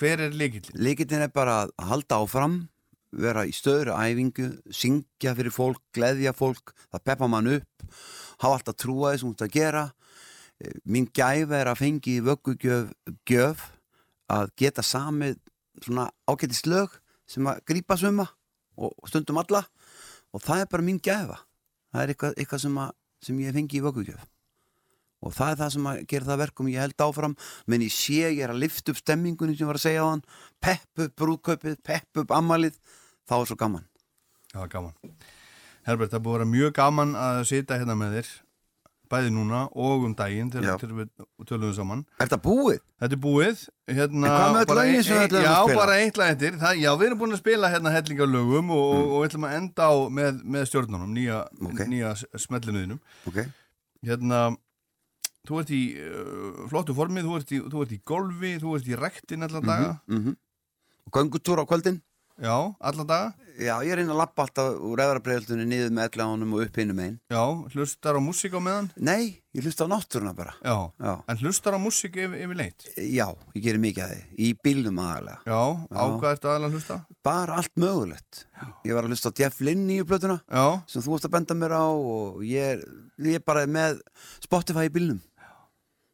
Hver 0.00 0.18
er 0.24 0.30
leikillin? 0.34 0.74
Líkillin 0.74 1.22
er 1.22 1.28
bara 1.28 1.66
að 1.66 1.70
halda 1.86 2.16
áfram, 2.24 2.68
vera 3.12 3.44
í 3.46 3.52
stöðru 3.54 3.94
æfingu, 3.94 4.58
syngja 4.72 5.34
fyrir 5.36 5.52
fólk, 5.54 5.78
gleðja 5.94 6.32
fólk, 6.34 6.72
það 6.92 7.04
peppa 7.04 7.28
mann 7.28 7.46
upp, 7.46 7.82
hafa 8.40 8.56
alltaf 8.58 8.76
trúa 8.80 9.12
þessum 9.14 9.30
út 9.34 9.44
að 9.46 9.52
gera. 9.52 9.92
Eh, 10.60 10.72
Mín 10.88 11.06
gæfa 11.12 11.60
er 11.60 11.66
að 11.70 11.78
fengi 11.78 12.20
vöggugjöf 12.20 12.90
gjöf, 13.28 13.60
að 14.30 14.52
geta 14.60 14.84
samið 14.86 15.38
svona 15.84 16.08
ágættis 16.30 16.66
lög 16.68 16.96
sem 17.30 17.46
að 17.46 17.62
grípa 17.68 17.96
suma 17.98 18.26
og 18.80 18.94
stundum 19.08 19.40
alla 19.42 19.64
og 20.34 20.42
það 20.44 20.64
er 20.64 20.68
bara 20.70 20.86
mín 20.86 21.00
gæfa. 21.02 21.40
Það 21.90 22.02
er 22.02 22.12
eitthvað, 22.12 22.36
eitthvað 22.38 22.62
sem, 22.64 22.76
að, 22.78 22.92
sem 23.26 23.40
ég 23.42 23.56
fengi 23.56 23.80
í 23.80 23.82
vöggugjöf. 23.84 24.26
Og 25.20 25.34
það 25.36 25.52
er 25.52 25.58
það 25.60 25.72
sem 25.74 25.88
að 25.90 26.02
gera 26.08 26.28
það 26.30 26.40
verkum 26.40 26.68
ég 26.70 26.84
held 26.84 27.04
áfram, 27.04 27.34
menn 27.68 27.84
ég 27.84 27.92
sé 27.92 28.20
ég 28.22 28.40
er 28.44 28.54
að 28.54 28.62
lifta 28.62 28.94
upp 28.94 29.00
stemmingunni 29.00 29.56
sem 29.56 29.66
ég 29.66 29.68
var 29.68 29.78
að 29.80 29.84
segja 29.84 30.04
á 30.06 30.08
hann, 30.08 30.22
pepp 30.64 31.02
upp 31.04 31.16
brúðkaupið, 31.20 31.80
pepp 31.84 32.22
upp 32.22 32.32
ammalið, 32.36 32.78
þá 33.28 33.34
er 33.40 33.50
svo 33.50 33.58
gaman. 33.60 33.84
Já, 34.54 34.62
gaman. 34.70 34.94
Herbert, 35.84 36.14
það 36.14 36.24
búið 36.24 36.32
að 36.32 36.38
vera 36.38 36.52
mjög 36.54 36.72
gaman 36.78 37.12
að 37.18 37.42
sita 37.50 37.76
hérna 37.80 37.98
með 37.98 38.16
þér, 38.16 38.32
bæði 39.10 39.30
núna 39.34 39.60
og 39.74 40.04
um 40.06 40.14
daginn 40.14 40.50
til, 40.50 40.62
til 40.78 40.88
við 40.94 41.08
tölum 41.48 41.66
við 41.70 41.74
saman. 41.76 42.04
Er 42.20 42.26
þetta 42.28 42.38
búið? 42.44 42.78
Þetta 43.02 43.16
er 43.16 43.22
búið 43.24 43.62
hérna, 43.90 44.30
öll 44.60 44.66
bara 44.70 44.84
ein- 44.86 45.02
sem 45.02 45.16
við 45.16 45.24
ætluðum 45.28 45.50
að 45.50 45.68
Já, 45.70 45.76
bara 45.80 45.96
eitt 45.98 46.16
lag 46.20 46.30
eftir 46.34 46.52
það, 46.60 46.74
Já, 46.84 46.90
við 46.96 47.06
erum 47.06 47.18
búin 47.18 47.32
að 47.34 47.42
spila 47.42 47.70
hérna 47.72 47.90
hellingarlögum 47.96 48.70
og, 48.70 48.94
Mm. 48.94 49.00
og, 49.00 49.10
og 49.10 49.22
við 49.24 49.28
ætlum 49.30 49.46
að 49.50 49.56
enda 49.60 49.82
á 49.90 49.94
með, 50.20 50.42
með 50.44 50.66
stjórnunum 50.70 51.12
nýja, 51.14 51.38
Ok. 51.62 51.80
nýja 51.90 52.14
smellinuðinum 52.38 53.00
Ok. 53.26 53.40
Hérna 54.06 54.56
Þú 55.48 55.56
ert 55.62 55.70
í 55.72 55.82
uh, 55.96 56.68
flottu 56.68 56.92
formi, 56.94 57.22
þú 57.24 57.36
ert 57.38 57.50
í, 57.56 57.58
þú 57.72 57.82
ert 57.82 57.92
í 57.96 58.00
golfi, 58.04 58.50
þú 58.60 58.74
ert 58.76 58.88
í 58.92 58.96
rektin 59.00 59.42
allan 59.42 59.62
daga 59.64 60.00
Mm 60.06 60.18
-hmm. 60.24 60.36
Og 61.06 61.12
göngutúr 61.16 61.58
á 61.58 61.64
kvöldin? 61.66 62.00
Já, 62.40 62.56
allan 62.80 63.06
daga 63.06 63.34
Já, 63.60 63.74
ég 63.84 63.92
er 63.92 64.00
inn 64.00 64.08
að 64.08 64.22
lappa 64.22 64.46
alltaf 64.46 64.76
úr 64.88 65.00
eðrabreyðaldunni 65.04 65.66
niður 65.68 65.90
með 65.92 66.06
elláðunum 66.06 66.54
og 66.56 66.62
upp 66.64 66.78
hinnum 66.80 67.00
einn. 67.04 67.16
Já, 67.28 67.42
hlustar 67.74 68.16
á 68.16 68.20
músík 68.24 68.54
á 68.56 68.60
meðan 68.64 68.88
Nei, 68.96 69.42
ég 69.52 69.66
hlusta 69.66 69.84
á 69.84 69.92
náttúruna 69.92 70.32
bara. 70.38 70.54
Já, 70.64 70.88
Já. 70.96 71.12
en 71.28 71.40
hlustar 71.42 71.76
á 71.76 71.80
músík 71.82 72.16
yfir, 72.16 72.38
yfir 72.40 72.56
leitt 72.56 72.86
Já, 72.96 73.26
ég 73.52 73.66
gerir 73.66 73.82
mikið 73.82 74.06
að 74.06 74.14
þið. 74.14 74.24
Í 74.40 74.48
bílnum 74.64 75.02
aðalega. 75.04 75.36
Já, 75.44 75.60
Já. 75.92 76.00
ertu 76.30 76.48
aðalega 76.48 76.70
að 76.70 76.78
hlusta? 76.78 76.98
Bara 77.28 77.58
allt 77.60 77.76
mögulegt. 77.84 78.44
Ég 78.88 78.96
var 78.96 79.04
að 79.04 79.12
hlusta 79.12 79.28
á 79.28 79.36
Jeff 79.42 79.60
Lynne 79.60 79.84
nýju 79.90 80.08
plötuna 80.08 80.40
Já, 80.48 80.64
sem 80.88 81.04
þú 81.04 81.12
varst 81.12 81.28
að 81.28 81.36
benda 81.36 81.58
mér 81.60 81.76
á 81.76 81.84
og 81.92 82.40
ég 82.48 82.78
er, 82.78 82.86
ég 83.20 83.42
er 83.42 83.44
bara 83.44 83.66
með 83.68 84.00
Spotify 84.40 84.88
í 84.88 84.94
bílnum. 84.96 85.20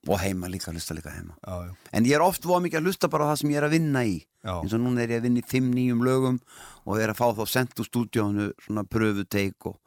Og 0.06 0.20
heima 0.22 0.46
líka, 0.50 0.70
hlusta 0.70 0.94
líka 0.94 1.10
heima. 1.10 1.34
já, 1.42 1.66
já, 1.66 1.72
En 1.92 2.04
ég 2.04 2.14
er 2.14 2.22
oft 2.22 2.44
voða 2.46 2.62
mikið 2.66 2.78
að 2.78 2.84
hlusta 2.90 3.08
bara 3.10 3.24
á 3.26 3.30
það 3.32 3.40
sem 3.40 3.50
ég 3.50 3.56
er 3.56 3.66
að 3.66 3.74
vinna 3.74 4.04
í. 4.06 4.18
Já. 4.46 4.52
eins 4.62 4.74
og 4.76 4.80
núna 4.84 5.02
er 5.02 5.10
ég 5.16 5.18
að 5.18 5.26
vinna 5.26 5.40
í 5.42 5.48
fimm 5.50 5.72
nýjum 5.74 6.04
lögum 6.06 6.36
og 6.86 7.00
er 7.00 7.10
að 7.10 7.18
fá 7.18 7.26
þá 7.34 7.46
sendt 7.50 7.80
úr 7.82 7.88
stúdíónu 7.88 8.52
svona 8.62 8.84
pröfuteik 8.86 9.66
og, 9.66 9.80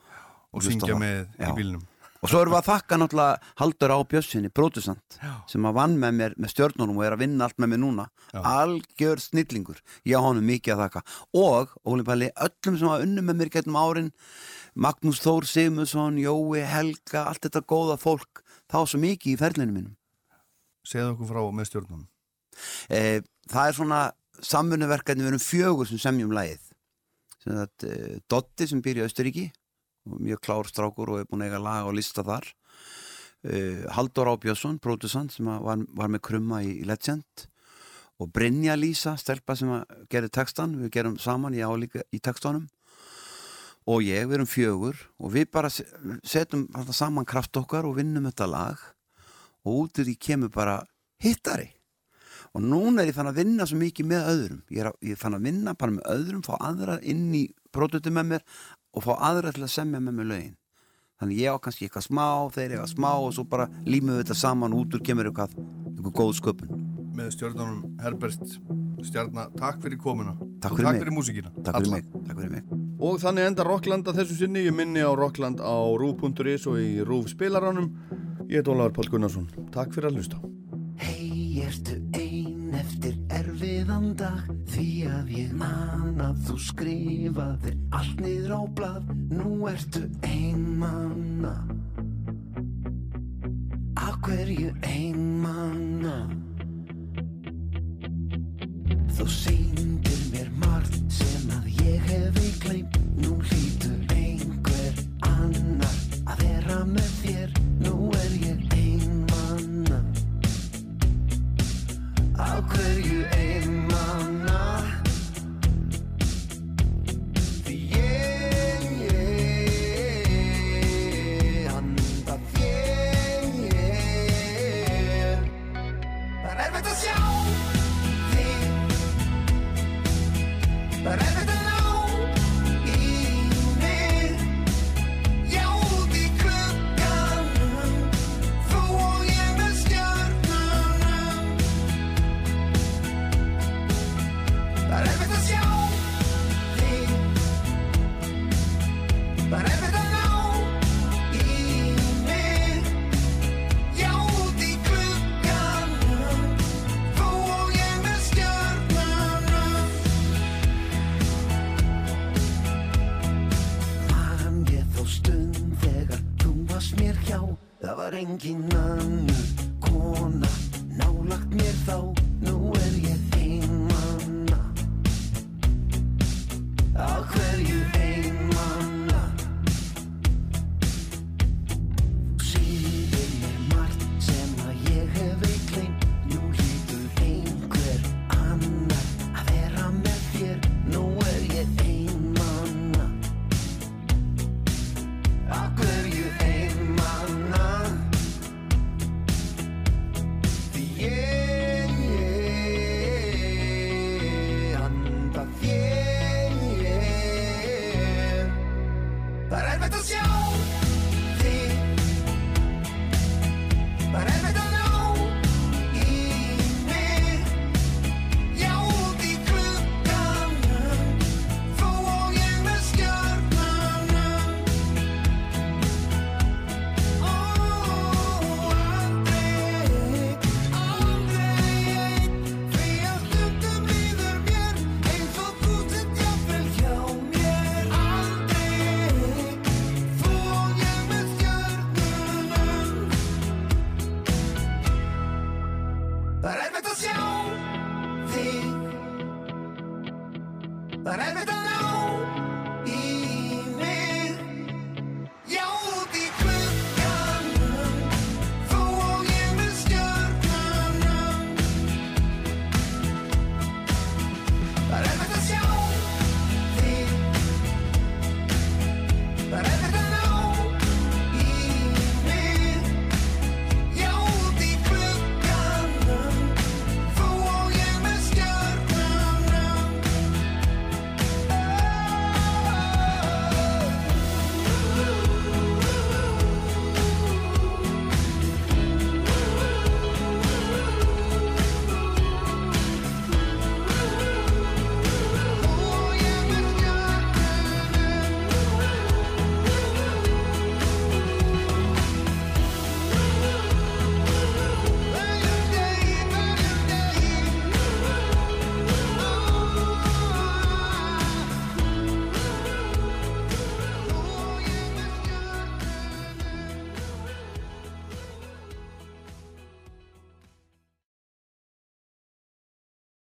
og 0.51 0.65
syngja 0.65 0.97
með 0.99 1.29
í 1.39 1.53
bílnum. 1.55 1.85
Og 2.19 2.27
svo 2.27 2.41
erum 2.41 2.51
við 2.51 2.57
að 2.59 2.67
þakka 2.67 2.97
náttúrulega 2.99 3.37
Haldur 3.61 3.91
á. 3.95 3.97
Bjössinni, 4.11 4.49
pródusant 4.51 5.19
sem 5.47 5.63
að 5.69 5.77
vann 5.77 5.93
með 6.01 6.17
mér 6.17 6.33
með 6.35 6.51
stjörnunum 6.51 6.97
og 6.99 7.05
er 7.07 7.15
að 7.15 7.21
vinna 7.23 7.45
allt 7.47 7.61
með 7.63 7.69
mér 7.71 7.79
núna. 7.79 8.05
Algjör 8.35 9.21
snillingur, 9.23 9.79
ég 10.03 10.19
á 10.19 10.25
honum 10.25 10.43
mikið 10.43 10.73
að 10.75 10.81
þakka. 10.83 11.03
Og, 11.39 11.71
Óli 11.87 12.03
Palli, 12.03 12.27
öllum 12.35 12.75
sem 12.75 12.91
hafa 12.91 13.05
unni 13.07 13.23
með 13.23 13.39
mér 13.39 13.53
getum 13.53 13.79
árin 13.79 14.11
Magnús 14.75 15.23
Þór 15.23 15.47
Sigmundsson, 15.47 16.19
Jói, 16.19 16.59
Helga 16.67 17.23
allt 17.31 17.47
þetta 17.47 17.63
góða 17.63 17.95
fólk, 17.95 18.43
þá 18.67 18.83
svo 18.83 18.99
mikið 18.99 19.31
í 19.31 19.39
ferlinu 19.39 19.71
mínum 19.77 19.95
Segðu 20.87 21.13
okkur 21.13 21.29
frá 21.31 21.41
með 21.55 21.69
stjórnunum. 21.69 22.07
E, 22.89 23.21
það 23.51 23.69
er 23.69 23.77
svona 23.77 23.99
samfunnuverkefni 24.39 25.25
við 25.25 25.31
erum 25.33 25.43
fjögur 25.43 25.89
sem 25.89 26.01
semjum 26.01 26.33
lagið. 26.35 26.61
Sem 27.43 27.55
það, 27.55 27.87
e, 27.89 28.19
Dotti 28.31 28.67
sem 28.69 28.83
býr 28.83 29.01
í 29.01 29.05
Austuríki 29.07 29.49
mjög 30.09 30.39
klár 30.41 30.65
strákur 30.65 31.11
og 31.13 31.19
er 31.21 31.27
búin 31.29 31.43
að 31.43 31.51
eiga 31.51 31.61
lag 31.61 31.85
og 31.85 31.93
lista 31.97 32.23
þar. 32.25 32.47
E, 33.43 33.85
Haldur 33.93 34.31
Á 34.31 34.35
Björnsson, 34.41 34.79
producent 34.81 35.35
sem 35.35 35.47
að 35.51 35.67
var, 35.67 35.85
var 36.01 36.11
með 36.11 36.23
krumma 36.25 36.63
í, 36.65 36.79
í 36.81 36.87
Legend. 36.87 37.45
Og 38.19 38.31
Brynja 38.35 38.75
Lísa, 38.75 39.13
stelpa 39.19 39.55
sem 39.55 39.69
að 39.71 39.85
gerði 40.11 40.31
textan, 40.35 40.75
við 40.81 40.91
gerum 40.97 41.19
saman, 41.21 41.55
líka 41.55 42.03
í 42.11 42.19
textanum 42.19 42.67
og 43.89 44.03
ég, 44.05 44.27
við 44.27 44.37
erum 44.37 44.49
fjögur 44.49 44.97
og 45.17 45.31
við 45.33 45.47
bara 45.53 45.69
se- 45.71 45.87
setjum 46.27 46.67
saman 46.93 47.25
kraft 47.25 47.55
okkar 47.57 47.87
og 47.89 47.95
vinnum 47.97 48.27
þetta 48.27 48.49
lag 48.49 48.81
og 49.65 49.83
út 49.83 49.99
úr 49.99 50.07
því 50.07 50.15
kemur 50.21 50.53
bara 50.53 50.79
hittari. 51.23 51.69
Og 52.55 52.63
núna 52.65 53.03
er 53.03 53.11
ég 53.11 53.17
fann 53.17 53.29
að 53.29 53.43
vinna 53.43 53.67
svo 53.69 53.77
mikið 53.77 54.07
með 54.09 54.29
öðrum. 54.31 54.61
Ég, 54.73 54.81
er 54.81 54.89
að, 54.89 54.97
ég 55.05 55.19
fann 55.19 55.37
að 55.37 55.45
vinna 55.49 55.75
bara 55.77 55.93
með 55.93 56.07
öðrum 56.15 56.45
fá 56.45 56.55
aðra 56.57 56.97
inn 57.05 57.27
í 57.37 57.43
produktu 57.75 58.13
með 58.13 58.31
mér 58.31 58.47
og 58.95 59.05
fá 59.05 59.13
aðra 59.29 59.53
til 59.53 59.67
að 59.67 59.75
semja 59.75 60.01
með 60.01 60.17
mér 60.17 60.29
lögin. 60.31 60.57
Þannig 61.19 61.41
ég 61.43 61.53
á 61.53 61.61
kannski 61.61 61.85
eitthvað 61.85 62.07
smá 62.07 62.27
þeir 62.55 62.73
eitthvað 62.73 62.93
smá 62.95 63.11
og 63.11 63.33
svo 63.35 63.43
bara 63.51 63.67
límum 63.85 64.15
við 64.15 64.23
þetta 64.23 64.39
saman 64.39 64.75
út 64.77 64.95
úr 64.95 65.03
kemur 65.03 65.29
eitthvað, 65.29 65.57
eitthvað 65.91 66.15
góð 66.21 66.35
sköpun. 66.39 66.85
Með 67.19 67.33
stjórnunum 67.35 67.97
Herbert 67.99 68.59
Stjarnar, 69.05 69.51
takk 69.55 69.81
fyrir 69.83 69.99
komuna. 69.99 70.33
Takk 70.63 70.73
og 70.73 70.79
fyrir 70.79 70.89
takk 70.89 71.03
fyrir 71.03 71.15
músíkina. 71.15 71.51
Takk 71.63 71.85
fyrir 71.85 72.07
takk 72.27 72.39
fyrir 72.39 72.53
mig. 72.55 72.71
Og 72.99 73.19
þannig 73.21 73.47
enda 73.47 73.65
Rockland 73.67 74.09
að 74.11 74.21
þessu 74.21 74.39
sinni. 74.41 74.65
Ég 74.65 74.75
minni 74.75 75.03
á 75.03 75.11
Rockland 75.15 75.61
á 75.63 75.75
rúf.is 75.99 76.67
og 76.67 76.79
í 76.81 76.89
rúf 77.07 77.29
spilaranum 77.31 77.93
Ég 78.49 78.55
heit 78.55 78.67
Ólaður 78.67 78.93
Pál 78.95 79.09
Gunnarsson. 79.13 79.43
Takk 79.69 79.91
fyrir 79.93 80.09
að 80.09 80.15
hlusta. 80.17 80.37
Hei, 80.97 81.61
ertu 81.61 81.99
ein 82.17 82.71
eftir 82.73 83.13
erfiðan 83.37 84.15
dag? 84.17 84.47
Því 84.71 84.85
að 85.05 85.29
ég 85.35 85.51
man 85.59 86.17
að 86.25 86.39
þú 86.47 86.55
skrifaðir 86.65 87.75
allt 87.93 88.23
niður 88.25 88.55
á 88.57 88.61
blað. 88.79 89.11
Nú 89.29 89.51
ertu 89.69 90.01
einmanna 90.25 91.53
Af 94.01 94.17
hverju 94.25 94.73
einmanna 94.81 96.17
Þú 99.13 99.29
sýndir 99.29 100.25
mér 100.33 100.49
margt 100.57 100.97
sem 101.21 101.53
að 101.53 101.69
ég 101.85 102.09
hefi 102.09 102.51
gleymt. 102.65 102.97
Nú 103.21 103.37
hlýtur 103.45 104.17
einhver 104.17 105.05
annar 105.35 105.97
að 106.25 106.47
vera 106.47 106.81
með 106.97 107.17
þér 107.21 107.58
Á 112.39 112.63
hverju 112.71 113.19
einmanna 113.35 113.68